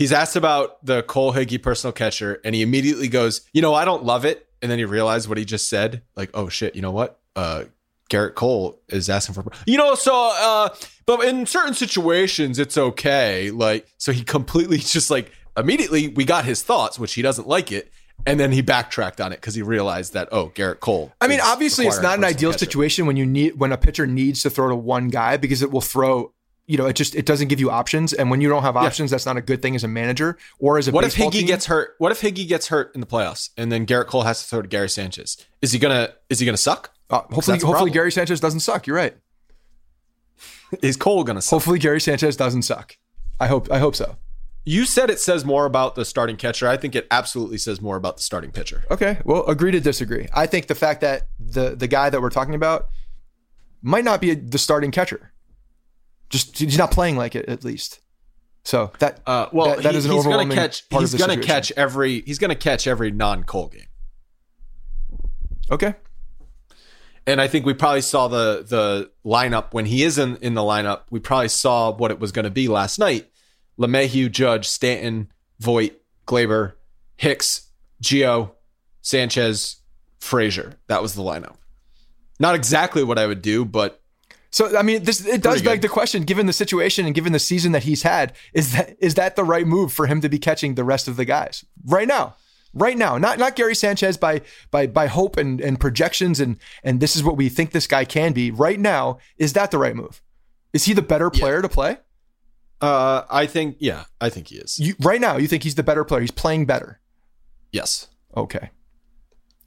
he's 0.00 0.12
asked 0.12 0.34
about 0.34 0.84
the 0.84 1.02
Cole 1.04 1.32
Higgy 1.32 1.62
personal 1.62 1.92
catcher, 1.92 2.40
and 2.42 2.54
he 2.54 2.62
immediately 2.62 3.06
goes, 3.06 3.42
"You 3.52 3.62
know, 3.62 3.74
I 3.74 3.84
don't 3.84 4.02
love 4.02 4.24
it." 4.24 4.48
And 4.62 4.70
then 4.70 4.78
he 4.78 4.84
realized 4.84 5.28
what 5.28 5.38
he 5.38 5.44
just 5.44 5.68
said, 5.68 6.02
like, 6.16 6.30
"Oh 6.34 6.48
shit, 6.48 6.74
you 6.74 6.82
know 6.82 6.90
what? 6.90 7.20
Uh, 7.36 7.64
Gerrit 8.10 8.34
Cole 8.34 8.80
is 8.88 9.08
asking 9.08 9.36
for, 9.36 9.44
you 9.66 9.78
know, 9.78 9.94
so, 9.94 10.32
uh, 10.34 10.70
but 11.06 11.24
in 11.24 11.46
certain 11.46 11.74
situations, 11.74 12.58
it's 12.58 12.76
okay. 12.76 13.52
Like, 13.52 13.86
so 13.98 14.10
he 14.10 14.24
completely 14.24 14.78
just 14.78 15.10
like 15.10 15.30
immediately 15.56 16.08
we 16.08 16.24
got 16.24 16.44
his 16.44 16.62
thoughts, 16.62 16.98
which 16.98 17.14
he 17.14 17.22
doesn't 17.22 17.46
like 17.46 17.70
it. 17.70 17.92
And 18.26 18.38
then 18.38 18.52
he 18.52 18.60
backtracked 18.60 19.18
on 19.20 19.32
it 19.32 19.36
because 19.36 19.54
he 19.54 19.62
realized 19.62 20.12
that, 20.12 20.28
oh, 20.30 20.50
Gerrit 20.50 20.80
Cole. 20.80 21.10
I 21.22 21.28
mean, 21.28 21.40
obviously, 21.42 21.86
it's 21.86 22.02
not 22.02 22.18
an 22.18 22.24
ideal 22.24 22.50
catcher. 22.50 22.66
situation 22.66 23.06
when 23.06 23.16
you 23.16 23.24
need 23.24 23.58
when 23.58 23.72
a 23.72 23.78
pitcher 23.78 24.06
needs 24.06 24.42
to 24.42 24.50
throw 24.50 24.68
to 24.68 24.76
one 24.76 25.08
guy 25.08 25.38
because 25.38 25.62
it 25.62 25.70
will 25.70 25.80
throw. 25.80 26.32
You 26.66 26.78
know, 26.78 26.86
it 26.86 26.94
just 26.94 27.16
it 27.16 27.26
doesn't 27.26 27.48
give 27.48 27.58
you 27.58 27.70
options, 27.70 28.12
and 28.12 28.30
when 28.30 28.40
you 28.40 28.48
don't 28.48 28.62
have 28.62 28.76
options, 28.76 29.10
that's 29.10 29.26
not 29.26 29.36
a 29.36 29.40
good 29.40 29.60
thing 29.60 29.74
as 29.74 29.82
a 29.82 29.88
manager 29.88 30.38
or 30.60 30.78
as 30.78 30.86
a. 30.86 30.92
What 30.92 31.04
if 31.04 31.16
Higgy 31.16 31.32
team. 31.32 31.46
gets 31.46 31.66
hurt? 31.66 31.94
What 31.98 32.12
if 32.12 32.20
Higgy 32.20 32.46
gets 32.46 32.68
hurt 32.68 32.94
in 32.94 33.00
the 33.00 33.06
playoffs 33.06 33.50
and 33.56 33.72
then 33.72 33.86
Gerrit 33.86 34.06
Cole 34.06 34.22
has 34.22 34.42
to 34.42 34.48
throw 34.48 34.62
to 34.62 34.68
Gary 34.68 34.88
Sanchez? 34.88 35.36
Is 35.62 35.72
he 35.72 35.78
gonna 35.78 36.14
is 36.28 36.38
he 36.38 36.46
gonna 36.46 36.56
suck? 36.56 36.92
Uh, 37.10 37.22
hopefully, 37.22 37.58
hopefully. 37.58 37.90
Gary 37.90 38.12
Sanchez 38.12 38.38
doesn't 38.38 38.60
suck. 38.60 38.86
You're 38.86 38.96
right. 38.96 39.16
Is 40.82 40.96
Cole 40.96 41.24
gonna 41.24 41.42
suck? 41.42 41.50
Hopefully, 41.50 41.80
Gary 41.80 42.00
Sanchez 42.00 42.36
doesn't 42.36 42.62
suck. 42.62 42.96
I 43.40 43.48
hope. 43.48 43.70
I 43.72 43.78
hope 43.78 43.96
so. 43.96 44.16
You 44.64 44.84
said 44.84 45.10
it 45.10 45.18
says 45.18 45.44
more 45.44 45.64
about 45.64 45.94
the 45.94 46.04
starting 46.04 46.36
catcher. 46.36 46.68
I 46.68 46.76
think 46.76 46.94
it 46.94 47.06
absolutely 47.10 47.58
says 47.58 47.80
more 47.80 47.96
about 47.96 48.18
the 48.18 48.22
starting 48.22 48.52
pitcher. 48.52 48.84
Okay. 48.90 49.18
Well, 49.24 49.44
agree 49.46 49.72
to 49.72 49.80
disagree. 49.80 50.28
I 50.34 50.46
think 50.46 50.66
the 50.66 50.74
fact 50.74 51.00
that 51.00 51.28
the 51.38 51.74
the 51.74 51.88
guy 51.88 52.10
that 52.10 52.20
we're 52.20 52.30
talking 52.30 52.54
about 52.54 52.88
might 53.82 54.04
not 54.04 54.20
be 54.20 54.34
the 54.34 54.58
starting 54.58 54.90
catcher. 54.90 55.32
Just 56.30 56.58
he's 56.58 56.78
not 56.78 56.90
playing 56.92 57.16
like 57.16 57.34
it 57.34 57.46
at 57.48 57.64
least. 57.64 58.00
So 58.64 58.92
that 59.00 59.20
Uh, 59.26 59.46
well, 59.52 59.68
that, 59.76 59.82
that 59.82 59.92
he- 59.92 59.98
is 59.98 60.04
an 60.06 60.12
he's 60.12 60.22
gonna 60.22 60.36
overwhelming 60.36 60.56
catch. 60.56 60.88
part 60.88 61.00
He's 61.02 61.14
gonna 61.14 61.36
catch 61.38 61.72
every. 61.72 62.22
He's 62.22 62.38
gonna 62.38 62.54
catch 62.54 62.86
every 62.86 63.10
non 63.10 63.44
Cole 63.44 63.68
game. 63.68 63.86
Okay. 65.70 65.94
And 67.26 67.40
I 67.40 67.48
think 67.48 67.66
we 67.66 67.74
probably 67.74 68.00
saw 68.00 68.28
the 68.28 68.64
the 68.66 69.10
lineup 69.24 69.72
when 69.72 69.86
he 69.86 70.02
is 70.02 70.18
in, 70.18 70.36
in 70.36 70.54
the 70.54 70.62
lineup. 70.62 71.02
We 71.10 71.20
probably 71.20 71.48
saw 71.48 71.92
what 71.92 72.10
it 72.10 72.18
was 72.18 72.32
going 72.32 72.44
to 72.44 72.50
be 72.50 72.66
last 72.66 72.98
night. 72.98 73.30
LeMahieu, 73.78 74.30
Judge, 74.30 74.66
Stanton, 74.66 75.30
Voit, 75.60 75.92
Gleyber, 76.26 76.72
Hicks, 77.16 77.68
Gio, 78.02 78.52
Sanchez, 79.02 79.76
Frazier. 80.18 80.74
That 80.88 81.02
was 81.02 81.14
the 81.14 81.22
lineup. 81.22 81.56
Not 82.38 82.54
exactly 82.54 83.04
what 83.04 83.18
I 83.18 83.26
would 83.26 83.42
do, 83.42 83.64
but 83.64 84.00
So 84.50 84.76
I 84.76 84.82
mean, 84.82 85.04
this 85.04 85.24
it 85.24 85.42
does 85.42 85.54
Pretty 85.54 85.64
beg 85.64 85.80
good. 85.80 85.88
the 85.88 85.92
question, 85.92 86.24
given 86.24 86.46
the 86.46 86.52
situation 86.52 87.06
and 87.06 87.14
given 87.14 87.32
the 87.32 87.38
season 87.38 87.72
that 87.72 87.84
he's 87.84 88.02
had, 88.02 88.32
is 88.52 88.72
that 88.72 88.96
is 88.98 89.14
that 89.14 89.36
the 89.36 89.44
right 89.44 89.66
move 89.66 89.92
for 89.92 90.06
him 90.06 90.20
to 90.22 90.28
be 90.28 90.38
catching 90.38 90.74
the 90.74 90.84
rest 90.84 91.06
of 91.08 91.16
the 91.16 91.24
guys 91.24 91.64
right 91.86 92.08
now? 92.08 92.34
Right 92.72 92.96
now, 92.96 93.18
not 93.18 93.38
not 93.38 93.56
Gary 93.56 93.74
Sanchez 93.74 94.16
by 94.16 94.42
by 94.70 94.86
by 94.86 95.06
hope 95.08 95.36
and, 95.36 95.60
and 95.60 95.78
projections 95.78 96.38
and 96.40 96.56
and 96.84 97.00
this 97.00 97.16
is 97.16 97.22
what 97.24 97.36
we 97.36 97.48
think 97.48 97.70
this 97.70 97.86
guy 97.86 98.04
can 98.04 98.32
be. 98.32 98.50
Right 98.50 98.78
now, 98.78 99.18
is 99.38 99.52
that 99.54 99.70
the 99.70 99.78
right 99.78 99.94
move? 99.96 100.22
Is 100.72 100.84
he 100.84 100.92
the 100.94 101.02
better 101.02 101.30
player 101.30 101.62
to 101.62 101.68
play? 101.68 101.98
uh, 102.80 103.24
I 103.28 103.46
think 103.46 103.76
yeah, 103.80 104.04
I 104.20 104.30
think 104.30 104.48
he 104.48 104.56
is. 104.56 104.78
You, 104.78 104.94
right 105.00 105.20
now, 105.20 105.36
you 105.36 105.48
think 105.48 105.62
he's 105.64 105.74
the 105.74 105.82
better 105.82 106.04
player? 106.04 106.20
He's 106.20 106.30
playing 106.30 106.66
better. 106.66 107.00
Yes, 107.72 108.08
Okay, 108.36 108.70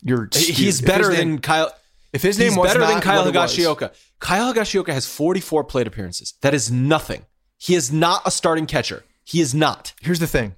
you're 0.02 0.30
he's 0.34 0.82
better 0.82 1.14
than 1.14 1.40
Kyle. 1.40 1.72
If 2.14 2.22
his 2.22 2.38
name 2.38 2.50
He's 2.50 2.58
was 2.58 2.72
better 2.72 2.86
than 2.86 3.02
Kyle. 3.02 3.26
Higashioka. 3.26 3.94
Kyle 4.20 4.54
Higashioka 4.54 4.94
has 4.94 5.06
44 5.08 5.64
plate 5.64 5.88
appearances. 5.88 6.36
That 6.42 6.54
is 6.54 6.72
nothing. 6.72 7.26
He 7.58 7.76
is 7.76 7.92
not 7.92 8.22
a 8.26 8.32
starting 8.32 8.68
catcher. 8.68 9.04
He 9.24 9.42
is 9.42 9.56
not. 9.56 9.94
here's 10.02 10.20
the 10.20 10.28
thing. 10.28 10.56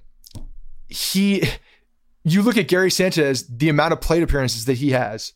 He, 0.88 1.42
you 2.24 2.42
look 2.42 2.56
at 2.56 2.68
Gary 2.68 2.90
Sanchez, 2.90 3.46
the 3.48 3.68
amount 3.68 3.92
of 3.92 4.00
plate 4.00 4.22
appearances 4.22 4.64
that 4.66 4.74
he 4.74 4.90
has, 4.90 5.32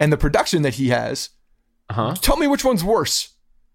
and 0.00 0.12
the 0.12 0.16
production 0.16 0.62
that 0.62 0.74
he 0.74 0.88
has. 0.88 1.30
Uh-huh. 1.90 2.14
Tell 2.14 2.36
me 2.36 2.46
which 2.46 2.64
one's 2.64 2.82
worse. 2.82 3.34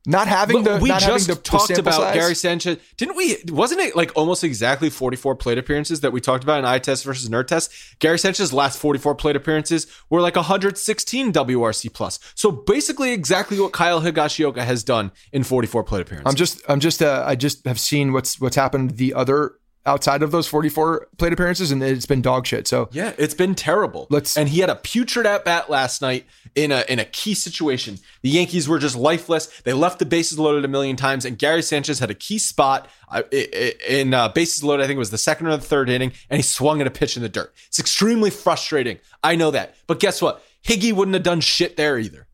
Not 0.09 0.29
having 0.29 0.63
the 0.63 0.77
we 0.77 0.87
just 0.87 1.27
the, 1.27 1.35
the 1.35 1.41
talked 1.41 1.67
sample 1.67 1.81
about 1.81 1.95
size? 1.95 2.15
Gary 2.15 2.33
Sanchez. 2.33 2.77
Didn't 2.95 3.17
we? 3.17 3.35
Wasn't 3.49 3.81
it 3.81 3.93
like 3.93 4.13
almost 4.15 4.41
exactly 4.41 4.89
44 4.89 5.35
plate 5.35 5.57
appearances 5.57 5.99
that 5.99 6.13
we 6.13 6.21
talked 6.21 6.45
about 6.45 6.59
in 6.59 6.65
eye 6.65 6.79
test 6.79 7.03
versus 7.03 7.27
nerd 7.27 7.47
test? 7.47 7.73
Gary 7.99 8.17
Sanchez's 8.17 8.53
last 8.53 8.79
44 8.79 9.15
plate 9.15 9.35
appearances 9.35 9.85
were 10.09 10.21
like 10.21 10.37
116 10.37 11.33
WRC 11.33 11.93
plus. 11.93 12.19
So 12.35 12.51
basically 12.51 13.11
exactly 13.11 13.59
what 13.59 13.73
Kyle 13.73 13.99
Higashioka 14.01 14.63
has 14.63 14.81
done 14.81 15.11
in 15.33 15.43
44 15.43 15.83
plate 15.83 16.03
appearances. 16.03 16.31
I'm 16.31 16.35
just 16.37 16.61
I'm 16.69 16.79
just 16.79 17.03
uh, 17.03 17.25
I 17.27 17.35
just 17.35 17.65
have 17.65 17.79
seen 17.79 18.13
what's 18.13 18.39
what's 18.39 18.55
happened 18.55 18.91
the 18.91 19.13
other 19.13 19.55
outside 19.87 20.21
of 20.21 20.31
those 20.31 20.47
44 20.47 21.07
plate 21.17 21.33
appearances, 21.33 21.71
and 21.71 21.81
it's 21.81 22.05
been 22.05 22.21
dog 22.21 22.45
shit. 22.45 22.67
So 22.67 22.89
Yeah, 22.91 23.13
it's 23.17 23.33
been 23.33 23.55
terrible. 23.55 24.05
Let's- 24.11 24.37
and 24.37 24.49
he 24.49 24.59
had 24.59 24.69
a 24.69 24.75
putrid 24.75 25.25
at 25.25 25.45
bat 25.45 25.69
last 25.69 26.01
night 26.01 26.25
in 26.55 26.71
a 26.71 26.83
in 26.89 26.99
a 26.99 27.05
key 27.05 27.33
situation. 27.33 27.97
The 28.21 28.29
Yankees 28.29 28.67
were 28.67 28.77
just 28.79 28.95
lifeless. 28.95 29.47
They 29.63 29.73
left 29.73 29.99
the 29.99 30.05
bases 30.05 30.37
loaded 30.37 30.65
a 30.65 30.67
million 30.67 30.95
times, 30.95 31.23
and 31.25 31.37
Gary 31.39 31.61
Sanchez 31.63 31.99
had 31.99 32.11
a 32.11 32.15
key 32.15 32.37
spot 32.37 32.87
uh, 33.09 33.23
in 33.31 34.13
uh, 34.13 34.29
bases 34.29 34.63
loaded. 34.63 34.83
I 34.83 34.87
think 34.87 34.97
it 34.97 34.99
was 34.99 35.11
the 35.11 35.17
second 35.17 35.47
or 35.47 35.51
the 35.57 35.63
third 35.63 35.89
inning, 35.89 36.11
and 36.29 36.37
he 36.37 36.43
swung 36.43 36.81
at 36.81 36.87
a 36.87 36.91
pitch 36.91 37.15
in 37.15 37.23
the 37.23 37.29
dirt. 37.29 37.53
It's 37.67 37.79
extremely 37.79 38.29
frustrating. 38.29 38.99
I 39.23 39.35
know 39.35 39.51
that, 39.51 39.75
but 39.87 39.99
guess 39.99 40.21
what? 40.21 40.43
Higgy 40.67 40.91
wouldn't 40.91 41.13
have 41.15 41.23
done 41.23 41.39
shit 41.41 41.77
there 41.77 41.97
either. 41.97 42.27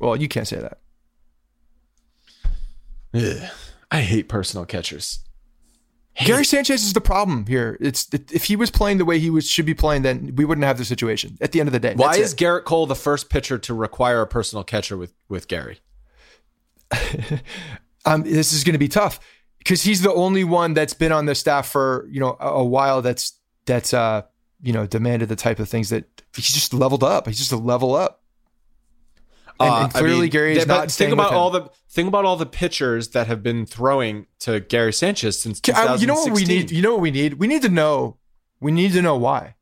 well, 0.00 0.16
you 0.16 0.26
can't 0.28 0.48
say 0.48 0.58
that. 0.58 0.78
Ugh. 3.14 3.50
I 3.90 4.00
hate 4.02 4.28
personal 4.28 4.66
catchers. 4.66 5.20
Gary 6.24 6.44
Sanchez 6.44 6.82
is 6.82 6.92
the 6.92 7.00
problem 7.00 7.46
here. 7.46 7.76
It's 7.80 8.08
if 8.12 8.44
he 8.44 8.56
was 8.56 8.70
playing 8.70 8.98
the 8.98 9.04
way 9.04 9.18
he 9.18 9.30
was 9.30 9.48
should 9.48 9.66
be 9.66 9.74
playing, 9.74 10.02
then 10.02 10.34
we 10.34 10.44
wouldn't 10.44 10.64
have 10.64 10.78
the 10.78 10.84
situation. 10.84 11.38
At 11.40 11.52
the 11.52 11.60
end 11.60 11.68
of 11.68 11.72
the 11.72 11.80
day, 11.80 11.94
Why 11.94 12.16
is 12.16 12.32
it. 12.32 12.36
Gerrit 12.36 12.64
Cole 12.64 12.86
the 12.86 12.96
first 12.96 13.30
pitcher 13.30 13.58
to 13.58 13.74
require 13.74 14.20
a 14.22 14.26
personal 14.26 14.64
catcher 14.64 14.96
with 14.96 15.12
with 15.28 15.48
Gary? 15.48 15.80
um, 18.04 18.22
this 18.22 18.52
is 18.52 18.64
going 18.64 18.72
to 18.72 18.78
be 18.78 18.88
tough 18.88 19.20
because 19.58 19.82
he's 19.82 20.02
the 20.02 20.12
only 20.12 20.44
one 20.44 20.74
that's 20.74 20.94
been 20.94 21.12
on 21.12 21.26
the 21.26 21.34
staff 21.34 21.68
for 21.68 22.08
you 22.10 22.20
know 22.20 22.36
a, 22.40 22.48
a 22.48 22.64
while. 22.64 23.02
That's 23.02 23.38
that's 23.66 23.94
uh 23.94 24.22
you 24.62 24.72
know 24.72 24.86
demanded 24.86 25.28
the 25.28 25.36
type 25.36 25.58
of 25.58 25.68
things 25.68 25.90
that 25.90 26.04
he's 26.34 26.52
just 26.52 26.74
leveled 26.74 27.04
up. 27.04 27.26
He's 27.26 27.38
just 27.38 27.52
a 27.52 27.56
level 27.56 27.94
up. 27.94 28.17
And, 29.60 29.68
Uh, 29.70 29.76
and 29.84 29.92
clearly, 29.92 30.16
I 30.16 30.20
mean, 30.22 30.30
Gary's 30.30 30.56
th- 30.58 30.68
not 30.68 30.90
think 30.90 31.12
about 31.12 31.32
all 31.32 31.50
the 31.50 31.68
think 31.90 32.06
about 32.08 32.24
all 32.24 32.36
the 32.36 32.46
pitchers 32.46 33.08
that 33.08 33.26
have 33.26 33.42
been 33.42 33.66
throwing 33.66 34.26
to 34.40 34.60
Gary 34.60 34.92
Sanchez 34.92 35.40
since 35.40 35.60
2016. 35.60 36.00
You 36.00 36.06
know 36.06 36.20
what 36.20 36.32
we 36.32 36.44
need? 36.44 36.70
You 36.70 36.82
know 36.82 36.92
what 36.92 37.00
we 37.00 37.10
need? 37.10 37.34
We 37.34 37.46
need 37.48 37.62
to 37.62 37.68
know. 37.68 38.18
We 38.60 38.70
need 38.72 38.92
to 38.92 39.02
know 39.02 39.16
why. 39.16 39.54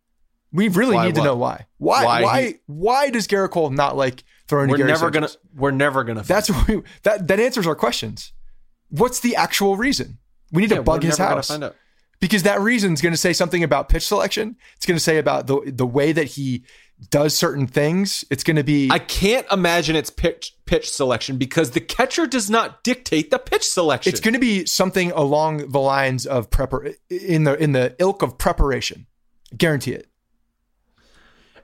We 0.52 0.68
really 0.68 0.94
Why 0.94 1.06
need 1.06 1.14
to 1.16 1.22
know 1.24 1.36
why. 1.36 1.66
Why? 1.78 2.04
Why 2.04 2.22
Why? 2.22 2.42
he- 2.42 2.54
Why, 2.66 3.10
does 3.10 3.26
Gerrit 3.26 3.50
Cole 3.50 3.68
not 3.70 3.96
like 3.96 4.22
throwing 4.48 4.68
We're 4.70 4.76
to 4.76 4.82
Gary 4.84 4.92
never 4.92 5.12
Sanchez? 5.12 5.36
gonna. 5.36 5.60
We're 5.60 5.70
never 5.72 6.04
gonna. 6.04 6.22
That's 6.22 6.48
what 6.50 6.66
we, 6.68 6.82
that 7.02 7.26
that 7.28 7.40
answers 7.40 7.66
our 7.66 7.74
questions. 7.74 8.32
What's 8.88 9.20
the 9.20 9.34
actual 9.36 9.76
reason? 9.76 10.18
We 10.52 10.62
need 10.62 10.70
Yeah, 10.70 10.76
to 10.78 10.82
bug 10.82 11.02
his 11.02 11.18
house 11.18 11.50
because 12.20 12.44
that 12.44 12.60
reason 12.60 12.92
is 12.94 13.02
going 13.02 13.12
to 13.12 13.18
say 13.18 13.32
something 13.32 13.62
about 13.64 13.88
pitch 13.88 14.06
selection. 14.06 14.56
It's 14.76 14.86
going 14.86 14.96
to 14.96 15.02
say 15.02 15.18
about 15.18 15.46
the 15.48 15.60
the 15.74 15.86
way 15.86 16.12
that 16.12 16.24
he 16.24 16.64
does 17.10 17.34
certain 17.34 17.66
things. 17.66 18.24
It's 18.30 18.42
going 18.42 18.56
to 18.56 18.64
be 18.64 18.88
I 18.90 18.98
can't 18.98 19.46
imagine 19.52 19.96
it's 19.96 20.10
pitch 20.10 20.54
pitch 20.64 20.90
selection 20.90 21.36
because 21.36 21.72
the 21.72 21.80
catcher 21.80 22.26
does 22.26 22.50
not 22.50 22.82
dictate 22.82 23.30
the 23.30 23.38
pitch 23.38 23.68
selection. 23.68 24.10
it's 24.10 24.20
going 24.20 24.34
to 24.34 24.40
be 24.40 24.66
something 24.66 25.12
along 25.12 25.68
the 25.68 25.80
lines 25.80 26.26
of 26.26 26.50
prepar 26.50 26.94
in 27.10 27.44
the 27.44 27.54
in 27.62 27.72
the 27.72 27.94
ilk 27.98 28.22
of 28.22 28.38
preparation. 28.38 29.06
Guarantee 29.56 29.92
it. 29.92 30.08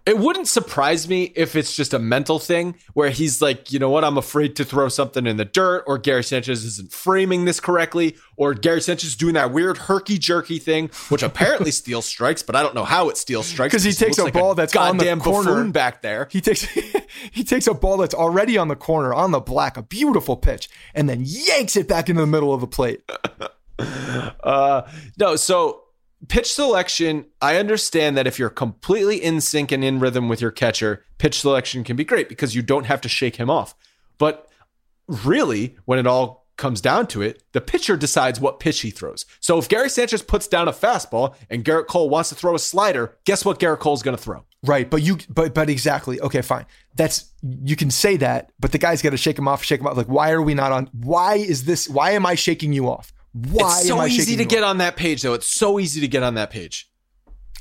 It 0.04 0.18
wouldn't 0.18 0.48
surprise 0.48 1.08
me 1.08 1.32
if 1.36 1.54
it's 1.54 1.76
just 1.76 1.94
a 1.94 1.98
mental 1.98 2.40
thing 2.40 2.74
where 2.92 3.10
he's 3.10 3.40
like, 3.40 3.70
you 3.72 3.78
know 3.78 3.88
what, 3.88 4.02
I'm 4.02 4.18
afraid 4.18 4.56
to 4.56 4.64
throw 4.64 4.88
something 4.88 5.28
in 5.28 5.36
the 5.36 5.44
dirt, 5.44 5.84
or 5.86 5.96
Gary 5.96 6.24
Sanchez 6.24 6.64
isn't 6.64 6.90
framing 6.90 7.44
this 7.44 7.60
correctly, 7.60 8.16
or 8.36 8.52
Gary 8.52 8.80
Sanchez 8.80 9.10
is 9.10 9.16
doing 9.16 9.34
that 9.34 9.52
weird 9.52 9.78
herky 9.78 10.18
jerky 10.18 10.58
thing, 10.58 10.90
which 11.08 11.22
apparently 11.22 11.70
steals 11.82 12.04
strikes, 12.04 12.42
but 12.42 12.56
I 12.56 12.62
don't 12.64 12.74
know 12.74 12.84
how 12.84 13.10
it 13.10 13.16
steals 13.16 13.46
strikes 13.46 13.72
because 13.72 13.84
he 13.84 13.92
takes 13.92 14.18
a 14.18 14.24
like 14.24 14.32
ball 14.32 14.56
that's 14.56 14.74
on 14.74 14.96
the 14.96 15.16
corner 15.16 15.64
back 15.70 16.02
there. 16.02 16.26
He 16.32 16.40
takes 16.40 16.62
he 17.30 17.44
takes 17.44 17.68
a 17.68 17.74
ball 17.74 17.96
that's 17.98 18.14
already 18.14 18.58
on 18.58 18.66
the 18.66 18.76
corner 18.76 19.14
on 19.14 19.30
the 19.30 19.40
black, 19.40 19.76
a 19.76 19.82
beautiful 19.82 20.36
pitch, 20.36 20.68
and 20.94 21.08
then 21.08 21.22
yanks 21.24 21.76
it 21.76 21.86
back 21.86 22.08
into 22.08 22.22
the 22.22 22.26
middle 22.26 22.52
of 22.52 22.60
the 22.60 22.66
plate. 22.66 23.02
Uh, 24.44 24.88
no, 25.18 25.34
so 25.34 25.81
pitch 26.28 26.52
selection, 26.52 27.26
I 27.40 27.56
understand 27.56 28.16
that 28.16 28.26
if 28.26 28.38
you're 28.38 28.50
completely 28.50 29.22
in 29.22 29.40
sync 29.40 29.72
and 29.72 29.84
in 29.84 30.00
rhythm 30.00 30.28
with 30.28 30.40
your 30.40 30.50
catcher, 30.50 31.04
pitch 31.18 31.40
selection 31.40 31.84
can 31.84 31.96
be 31.96 32.04
great 32.04 32.28
because 32.28 32.54
you 32.54 32.62
don't 32.62 32.84
have 32.84 33.00
to 33.02 33.08
shake 33.08 33.36
him 33.36 33.50
off. 33.50 33.74
But 34.18 34.48
really, 35.06 35.76
when 35.84 35.98
it 35.98 36.06
all 36.06 36.46
comes 36.56 36.80
down 36.80 37.06
to 37.08 37.22
it, 37.22 37.42
the 37.52 37.60
pitcher 37.60 37.96
decides 37.96 38.40
what 38.40 38.60
pitch 38.60 38.80
he 38.80 38.90
throws. 38.90 39.24
So 39.40 39.58
if 39.58 39.68
Gary 39.68 39.88
Sanchez 39.88 40.22
puts 40.22 40.46
down 40.46 40.68
a 40.68 40.72
fastball 40.72 41.34
and 41.50 41.64
Gerrit 41.64 41.86
Cole 41.88 42.08
wants 42.08 42.28
to 42.28 42.34
throw 42.34 42.54
a 42.54 42.58
slider, 42.58 43.16
guess 43.24 43.44
what 43.44 43.58
Gerrit 43.58 43.80
Cole's 43.80 44.02
going 44.02 44.16
to 44.16 44.22
throw? 44.22 44.44
Right, 44.64 44.88
but 44.88 45.02
you 45.02 45.18
but 45.28 45.54
but 45.54 45.68
exactly. 45.68 46.20
Okay, 46.20 46.40
fine. 46.40 46.66
That's 46.94 47.32
you 47.42 47.74
can 47.74 47.90
say 47.90 48.16
that, 48.18 48.52
but 48.60 48.70
the 48.70 48.78
guy's 48.78 49.02
got 49.02 49.10
to 49.10 49.16
shake 49.16 49.36
him 49.36 49.48
off, 49.48 49.64
shake 49.64 49.80
him 49.80 49.88
off. 49.88 49.96
Like, 49.96 50.06
why 50.06 50.30
are 50.30 50.40
we 50.40 50.54
not 50.54 50.70
on? 50.70 50.88
Why 50.92 51.34
is 51.34 51.64
this? 51.64 51.88
Why 51.88 52.12
am 52.12 52.24
I 52.24 52.36
shaking 52.36 52.72
you 52.72 52.88
off? 52.88 53.12
Why 53.32 53.78
it's 53.78 53.88
so 53.88 54.04
easy 54.04 54.36
to 54.36 54.44
get 54.44 54.62
on 54.62 54.78
that 54.78 54.96
page, 54.96 55.22
though. 55.22 55.34
It's 55.34 55.46
so 55.46 55.80
easy 55.80 56.00
to 56.00 56.08
get 56.08 56.22
on 56.22 56.34
that 56.34 56.50
page. 56.50 56.90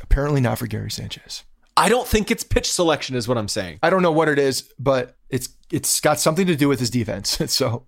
Apparently 0.02 0.42
not 0.42 0.60
for 0.60 0.68
Gary 0.68 0.92
Sanchez. 0.92 1.44
I 1.78 1.88
don't 1.88 2.08
think 2.08 2.30
it's 2.30 2.44
pitch 2.44 2.70
selection, 2.70 3.16
is 3.16 3.28
what 3.28 3.38
I'm 3.38 3.48
saying. 3.48 3.80
I 3.82 3.90
don't 3.90 4.02
know 4.02 4.12
what 4.12 4.28
it 4.28 4.38
is, 4.38 4.70
but 4.78 5.16
it's 5.30 5.50
it's 5.72 6.02
got 6.02 6.20
something 6.20 6.46
to 6.48 6.56
do 6.56 6.68
with 6.68 6.80
his 6.80 6.90
defense. 6.90 7.40
so 7.52 7.86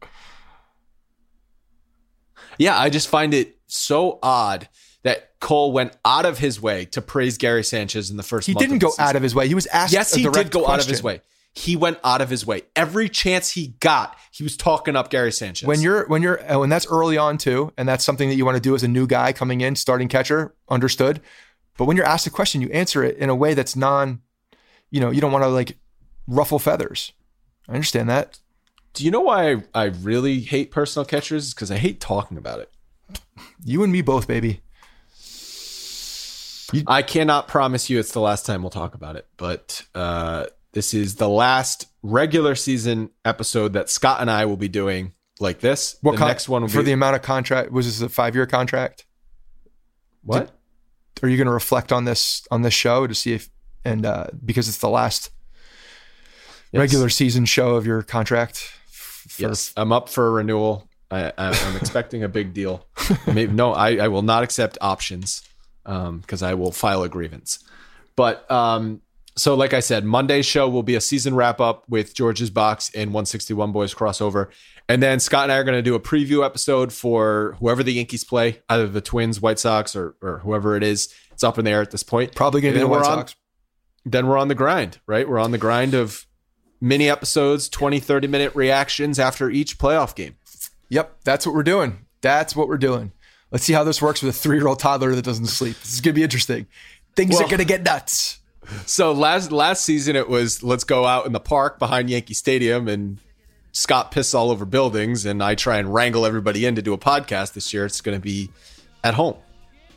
Yeah, 2.57 2.79
I 2.79 2.89
just 2.89 3.09
find 3.09 3.33
it 3.33 3.57
so 3.67 4.19
odd 4.23 4.69
that 5.03 5.37
Cole 5.41 5.73
went 5.73 5.97
out 6.05 6.25
of 6.25 6.39
his 6.39 6.61
way 6.61 6.85
to 6.85 7.01
praise 7.01 7.37
Gary 7.37 7.63
Sanchez 7.63 8.09
in 8.09 8.15
the 8.15 8.23
first. 8.23 8.47
he 8.47 8.53
didn't 8.53 8.77
go 8.77 8.89
season. 8.91 9.03
out 9.03 9.15
of 9.17 9.21
his 9.21 9.35
way. 9.35 9.49
He 9.49 9.55
was 9.55 9.67
asked. 9.67 9.91
Yes, 9.91 10.15
a 10.15 10.19
he 10.19 10.29
did 10.29 10.51
go 10.51 10.65
out 10.65 10.79
of 10.79 10.87
his 10.87 11.03
way. 11.03 11.21
He 11.55 11.75
went 11.75 11.99
out 12.03 12.19
of 12.19 12.29
his 12.29 12.45
way. 12.47 12.63
Every 12.75 13.07
chance 13.09 13.51
he 13.51 13.75
got, 13.79 14.17
he 14.31 14.43
was 14.43 14.57
talking 14.57 14.95
up 14.95 15.11
Gary 15.11 15.31
Sanchez. 15.31 15.67
When 15.67 15.81
you're 15.81 16.07
when 16.07 16.23
you're 16.23 16.39
when 16.57 16.69
that's 16.69 16.87
early 16.87 17.17
on 17.17 17.37
too, 17.37 17.71
and 17.77 17.87
that's 17.87 18.03
something 18.03 18.27
that 18.29 18.35
you 18.35 18.43
want 18.43 18.55
to 18.55 18.61
do 18.61 18.73
as 18.73 18.81
a 18.81 18.87
new 18.87 19.05
guy 19.05 19.33
coming 19.33 19.61
in, 19.61 19.75
starting 19.75 20.07
catcher, 20.07 20.55
understood. 20.67 21.21
But 21.77 21.85
when 21.85 21.95
you're 21.95 22.05
asked 22.05 22.25
a 22.25 22.31
question, 22.31 22.61
you 22.61 22.69
answer 22.69 23.03
it 23.03 23.17
in 23.17 23.29
a 23.29 23.35
way 23.35 23.53
that's 23.53 23.75
non, 23.75 24.21
you 24.89 24.99
know, 24.99 25.11
you 25.11 25.21
don't 25.21 25.31
want 25.31 25.43
to 25.43 25.49
like 25.49 25.77
ruffle 26.27 26.59
feathers. 26.59 27.11
I 27.69 27.73
understand 27.73 28.09
that. 28.09 28.39
do 28.93 29.05
you 29.05 29.11
know 29.11 29.21
why 29.21 29.51
I, 29.51 29.63
I 29.75 29.83
really 29.85 30.39
hate 30.41 30.71
personal 30.71 31.05
catchers? 31.05 31.53
Because 31.53 31.71
I 31.71 31.77
hate 31.77 31.99
talking 31.99 32.37
about 32.37 32.59
it. 32.59 32.71
You 33.63 33.83
and 33.83 33.91
me 33.91 34.01
both, 34.01 34.27
baby. 34.27 34.61
I 36.87 37.03
cannot 37.03 37.47
promise 37.47 37.89
you 37.89 37.99
it's 37.99 38.11
the 38.11 38.19
last 38.19 38.45
time 38.45 38.63
we'll 38.63 38.71
talk 38.71 38.95
about 38.95 39.15
it, 39.15 39.27
but 39.37 39.83
uh, 39.93 40.47
this 40.73 40.93
is 40.93 41.15
the 41.15 41.29
last 41.29 41.87
regular 42.01 42.55
season 42.55 43.09
episode 43.23 43.73
that 43.73 43.89
Scott 43.89 44.21
and 44.21 44.29
I 44.29 44.45
will 44.45 44.57
be 44.57 44.67
doing 44.67 45.13
like 45.39 45.59
this. 45.59 45.97
What 46.01 46.13
the 46.13 46.17
con- 46.19 46.27
next 46.27 46.49
one 46.49 46.61
will 46.63 46.69
for 46.69 46.79
be 46.79 46.85
the 46.85 46.91
amount 46.91 47.15
of 47.15 47.21
contract 47.21 47.71
was 47.71 47.85
this 47.85 48.01
a 48.01 48.09
five 48.09 48.35
year 48.35 48.45
contract? 48.45 49.05
what? 50.23 50.51
Are 51.21 51.29
you 51.29 51.37
going 51.37 51.47
to 51.47 51.53
reflect 51.53 51.91
on 51.93 52.05
this 52.05 52.45
on 52.51 52.63
this 52.63 52.73
show 52.73 53.07
to 53.07 53.15
see 53.15 53.33
if 53.33 53.49
and 53.85 54.05
uh, 54.05 54.27
because 54.45 54.67
it's 54.67 54.79
the 54.79 54.89
last 54.89 55.29
Yes. 56.71 56.79
regular 56.79 57.09
season 57.09 57.45
show 57.45 57.75
of 57.75 57.85
your 57.85 58.01
contract? 58.01 58.57
for- 58.89 59.41
Yes, 59.43 59.71
I'm 59.77 59.91
up 59.91 60.09
for 60.09 60.31
renewal. 60.31 60.89
I, 61.11 61.31
I'm 61.37 61.75
expecting 61.75 62.23
a 62.23 62.27
big 62.27 62.53
deal. 62.55 62.87
Maybe, 63.27 63.51
no, 63.53 63.71
I, 63.73 63.97
I 63.97 64.07
will 64.07 64.23
not 64.23 64.41
accept 64.43 64.79
options 64.81 65.43
because 65.85 66.41
I 66.41 66.55
will 66.55 66.71
file 66.71 67.03
a 67.03 67.09
grievance. 67.09 67.59
But 68.15 68.49
um, 68.51 69.01
so, 69.35 69.55
like 69.55 69.73
I 69.73 69.79
said, 69.79 70.05
Monday's 70.05 70.45
show 70.45 70.69
will 70.69 70.83
be 70.83 70.95
a 70.95 71.01
season 71.01 71.35
wrap 71.35 71.59
up 71.59 71.83
with 71.89 72.13
George's 72.13 72.49
box 72.49 72.91
and 72.93 73.11
161 73.13 73.71
Boys 73.71 73.93
crossover. 73.93 74.49
And 74.87 75.01
then 75.01 75.19
Scott 75.19 75.43
and 75.43 75.51
I 75.51 75.57
are 75.57 75.63
going 75.63 75.77
to 75.77 75.81
do 75.81 75.95
a 75.95 75.99
preview 75.99 76.45
episode 76.45 76.91
for 76.91 77.55
whoever 77.59 77.83
the 77.83 77.93
Yankees 77.93 78.23
play, 78.23 78.61
either 78.69 78.87
the 78.87 79.01
Twins, 79.01 79.41
White 79.41 79.59
Sox, 79.59 79.95
or, 79.95 80.15
or 80.21 80.39
whoever 80.39 80.75
it 80.75 80.83
is. 80.83 81.13
It's 81.31 81.43
up 81.43 81.57
in 81.57 81.65
the 81.65 81.71
air 81.71 81.81
at 81.81 81.91
this 81.91 82.03
point. 82.03 82.35
Probably 82.35 82.61
going 82.61 82.73
to 82.73 82.79
be 82.79 82.83
the 82.83 82.87
White 82.87 82.97
on- 82.99 83.19
Sox. 83.19 83.35
Then 84.05 84.27
we're 84.27 84.37
on 84.37 84.49
the 84.49 84.55
grind, 84.55 84.99
right? 85.07 85.27
We're 85.27 85.39
on 85.39 85.51
the 85.51 85.57
grind 85.57 85.93
of 85.93 86.27
mini 86.81 87.09
episodes, 87.09 87.69
20, 87.69 88.01
30 88.01 88.27
minute 88.27 88.53
reactions 88.53 89.17
after 89.17 89.49
each 89.49 89.77
playoff 89.77 90.13
game. 90.13 90.35
Yep, 90.89 91.21
that's 91.23 91.47
what 91.47 91.55
we're 91.55 91.63
doing. 91.63 92.05
That's 92.21 92.55
what 92.55 92.67
we're 92.67 92.77
doing. 92.77 93.13
Let's 93.51 93.63
see 93.63 93.73
how 93.73 93.85
this 93.85 94.01
works 94.01 94.21
with 94.21 94.35
a 94.35 94.37
three 94.37 94.57
year 94.57 94.67
old 94.67 94.79
toddler 94.79 95.15
that 95.15 95.23
doesn't 95.23 95.45
sleep. 95.45 95.79
This 95.79 95.93
is 95.93 96.01
going 96.01 96.13
to 96.13 96.19
be 96.19 96.23
interesting. 96.23 96.67
Things 97.15 97.39
are 97.39 97.45
going 97.45 97.59
to 97.59 97.65
get 97.65 97.83
nuts. 97.83 98.39
So 98.85 99.11
last 99.11 99.51
last 99.51 99.83
season 99.83 100.15
it 100.15 100.29
was 100.29 100.63
let's 100.63 100.83
go 100.83 101.05
out 101.05 101.25
in 101.25 101.33
the 101.33 101.39
park 101.39 101.79
behind 101.79 102.09
Yankee 102.09 102.33
Stadium 102.33 102.87
and 102.87 103.19
Scott 103.71 104.11
piss 104.11 104.33
all 104.33 104.51
over 104.51 104.65
buildings 104.65 105.25
and 105.25 105.43
I 105.43 105.55
try 105.55 105.77
and 105.77 105.93
wrangle 105.93 106.25
everybody 106.25 106.65
in 106.65 106.75
to 106.75 106.81
do 106.81 106.93
a 106.93 106.97
podcast 106.97 107.53
this 107.53 107.73
year. 107.73 107.85
It's 107.85 108.01
going 108.01 108.17
to 108.17 108.21
be 108.21 108.49
at 109.03 109.15
home. 109.15 109.35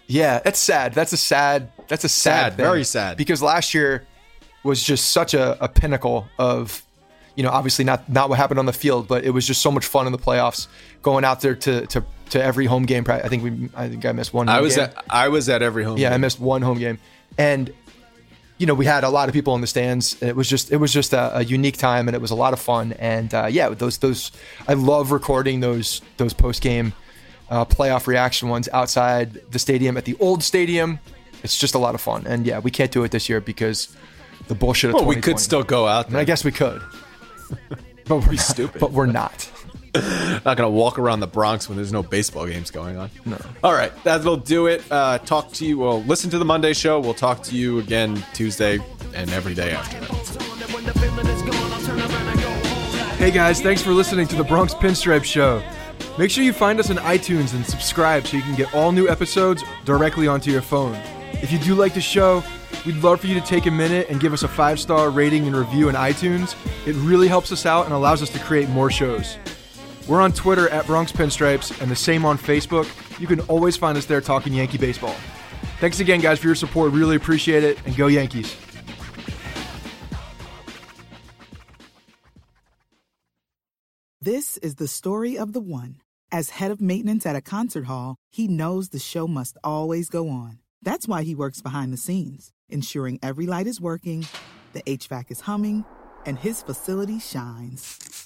Yeah, 0.07 0.39
that's 0.39 0.59
sad. 0.59 0.95
That's 0.95 1.13
a 1.13 1.17
sad. 1.17 1.71
That's 1.89 2.05
a 2.05 2.09
sad. 2.09 2.33
Sad, 2.33 2.57
thing. 2.57 2.65
very 2.65 2.85
sad. 2.85 3.17
Because 3.17 3.43
last 3.43 3.75
year 3.75 4.07
was 4.63 4.83
just 4.83 5.11
such 5.11 5.35
a, 5.35 5.63
a 5.63 5.69
pinnacle 5.69 6.27
of, 6.39 6.83
you 7.35 7.43
know, 7.43 7.51
obviously 7.51 7.85
not 7.85 8.09
not 8.09 8.29
what 8.29 8.39
happened 8.39 8.59
on 8.59 8.67
the 8.67 8.73
field, 8.73 9.09
but 9.09 9.25
it 9.25 9.31
was 9.31 9.47
just 9.47 9.63
so 9.63 9.71
much 9.71 9.85
fun 9.85 10.07
in 10.07 10.13
the 10.13 10.19
playoffs. 10.19 10.69
Going 11.03 11.25
out 11.25 11.41
there 11.41 11.55
to 11.57 11.87
to, 11.87 12.05
to 12.31 12.43
every 12.43 12.67
home 12.67 12.85
game. 12.85 13.05
I 13.09 13.29
think 13.29 13.43
we. 13.43 13.69
I 13.75 13.89
think 13.89 14.07
I 14.07 14.13
missed 14.13 14.33
one. 14.33 14.49
I 14.49 14.55
home 14.55 14.63
was 14.63 14.77
game. 14.77 14.85
at 14.85 15.05
I 15.11 15.29
was 15.29 15.49
at 15.49 15.63
every 15.63 15.85
home. 15.85 15.99
Yeah, 15.99 16.15
I 16.15 16.19
missed 16.19 16.41
one 16.41 16.63
home 16.63 16.79
game, 16.79 16.99
and 17.37 17.73
you 18.59 18.67
know 18.67 18.75
we 18.75 18.87
had 18.87 19.05
a 19.05 19.09
lot 19.09 19.29
of 19.29 19.33
people 19.33 19.55
in 19.55 19.61
the 19.61 19.67
stands. 19.67 20.21
And 20.21 20.31
it 20.31 20.37
was 20.37 20.49
just 20.49 20.73
it 20.73 20.77
was 20.77 20.93
just 20.93 21.13
a, 21.13 21.39
a 21.39 21.45
unique 21.45 21.77
time, 21.77 22.09
and 22.09 22.15
it 22.15 22.21
was 22.21 22.31
a 22.31 22.35
lot 22.35 22.53
of 22.53 22.61
fun. 22.61 22.93
And 22.93 23.33
uh, 23.35 23.47
yeah, 23.51 23.69
those 23.71 23.99
those 23.99 24.33
I 24.69 24.75
love 24.75 25.13
recording 25.13 25.61
those 25.61 26.01
those 26.17 26.33
post 26.33 26.63
game 26.63 26.93
uh, 27.51 27.65
playoff 27.65 28.07
reaction 28.07 28.49
ones 28.49 28.69
outside 28.73 29.35
the 29.51 29.59
stadium 29.59 29.97
at 29.97 30.05
the 30.05 30.17
old 30.21 30.43
stadium. 30.43 30.99
It's 31.43 31.59
just 31.59 31.75
a 31.75 31.79
lot 31.79 31.95
of 31.95 32.01
fun. 32.01 32.27
And 32.27 32.47
yeah, 32.47 32.59
we 32.59 32.71
can't 32.71 32.91
do 32.91 33.05
it 33.05 33.11
this 33.11 33.29
year 33.29 33.41
because 33.41 33.95
the 34.49 34.55
bullshit. 34.55 34.91
Of 34.91 34.95
Well, 34.95 35.05
we 35.05 35.17
could 35.17 35.39
still 35.39 35.63
go 35.63 35.87
out. 35.87 36.13
I 36.15 36.25
guess 36.25 36.45
we 36.45 36.53
could, 36.53 36.83
but 38.09 38.27
we're 38.27 38.27
not, 38.33 38.41
stupid. 38.41 38.81
But 38.81 38.93
we're 38.93 39.07
not. 39.07 39.51
not 40.45 40.57
going 40.57 40.67
to 40.67 40.69
walk 40.69 40.99
around 40.99 41.21
the 41.21 41.27
Bronx 41.27 41.69
when 41.69 41.77
there's 41.77 41.93
no 41.93 42.03
baseball 42.03 42.47
games 42.47 42.71
going 42.71 42.97
on. 42.97 43.11
No. 43.25 43.39
All 43.63 43.73
right, 43.73 43.93
that'll 44.05 44.37
do 44.37 44.67
it. 44.67 44.83
Uh, 44.91 45.19
talk 45.19 45.53
to 45.53 45.67
you. 45.67 45.79
Well, 45.79 46.03
listen 46.05 46.31
to 46.31 46.39
the 46.39 46.45
Monday 46.45 46.73
show. 46.73 47.01
We'll 47.01 47.15
talk 47.15 47.43
to 47.45 47.57
you 47.57 47.79
again 47.79 48.25
Tuesday 48.33 48.79
and 49.15 49.31
every 49.33 49.55
day 49.55 49.73
after 49.73 50.01
that. 50.01 50.17
Hey 53.19 53.31
guys, 53.31 53.61
thanks 53.61 53.83
for 53.83 53.91
listening 53.93 54.29
to 54.29 54.37
the 54.37 54.45
Bronx 54.45 54.75
Pinstripe 54.75 55.25
Show. 55.25 55.63
Make 56.19 56.31
sure 56.31 56.45
you 56.45 56.53
find 56.53 56.79
us 56.79 56.91
on 56.91 56.97
iTunes 56.97 57.55
and 57.55 57.65
subscribe 57.65 58.27
so 58.27 58.37
you 58.37 58.43
can 58.43 58.55
get 58.55 58.75
all 58.75 58.93
new 58.93 59.09
episodes 59.09 59.63
directly 59.85 60.29
onto 60.29 60.51
your 60.51 60.63
phone. 60.63 60.95
If 61.43 61.53
you 61.53 61.59
do 61.59 61.75
like 61.75 61.93
the 61.93 62.01
show, 62.01 62.43
we'd 62.85 62.97
love 62.97 63.21
for 63.21 63.27
you 63.27 63.35
to 63.35 63.41
take 63.41 63.67
a 63.67 63.71
minute 63.71 64.07
and 64.09 64.21
give 64.21 64.33
us 64.33 64.43
a 64.43 64.49
five 64.49 64.79
star 64.81 65.11
rating 65.11 65.47
and 65.47 65.57
review 65.57 65.89
in 65.89 65.95
iTunes. 65.95 66.55
It 66.87 66.95
really 66.97 67.29
helps 67.29 67.53
us 67.53 67.67
out 67.67 67.85
and 67.85 67.95
allows 67.95 68.23
us 68.23 68.31
to 68.31 68.39
create 68.39 68.69
more 68.69 68.91
shows. 68.91 69.39
We're 70.09 70.21
on 70.21 70.33
Twitter 70.33 70.69
at 70.69 70.87
Bronx 70.87 71.11
Pinstripes 71.11 71.81
and 71.81 71.91
the 71.91 71.97
same 71.97 72.25
on 72.25 72.39
Facebook. 72.39 72.89
You 73.19 73.27
can 73.27 73.41
always 73.41 73.77
find 73.77 73.99
us 73.99 74.07
there 74.07 74.21
talking 74.21 74.53
Yankee 74.53 74.79
baseball. 74.79 75.17
Thanks 75.81 76.01
again, 76.01 76.21
guys, 76.21 76.39
for 76.39 76.47
your 76.47 76.55
support. 76.55 76.93
Really 76.93 77.17
appreciate 77.17 77.65
it, 77.65 77.79
and 77.85 77.97
go 77.97 78.07
Yankees. 78.07 78.57
This 84.21 84.57
is 84.59 84.77
the 84.77 84.89
story 84.89 85.37
of 85.37 85.53
the 85.53 85.61
one. 85.61 85.97
As 86.33 86.51
head 86.51 86.71
of 86.71 86.81
maintenance 86.81 87.27
at 87.27 87.37
a 87.37 87.41
concert 87.41 87.87
hall, 87.87 88.17
he 88.31 88.49
knows 88.49 88.89
the 88.89 88.99
show 88.99 89.29
must 89.29 89.57
always 89.63 90.09
go 90.09 90.29
on. 90.29 90.59
That's 90.83 91.07
why 91.07 91.23
he 91.23 91.35
works 91.35 91.61
behind 91.61 91.93
the 91.93 91.97
scenes, 91.97 92.53
ensuring 92.69 93.19
every 93.23 93.47
light 93.47 93.67
is 93.67 93.81
working, 93.81 94.27
the 94.73 94.83
HVAC 94.83 95.31
is 95.31 95.41
humming, 95.43 95.85
and 96.25 96.39
his 96.39 96.63
facility 96.63 97.21
shines. 97.21 98.26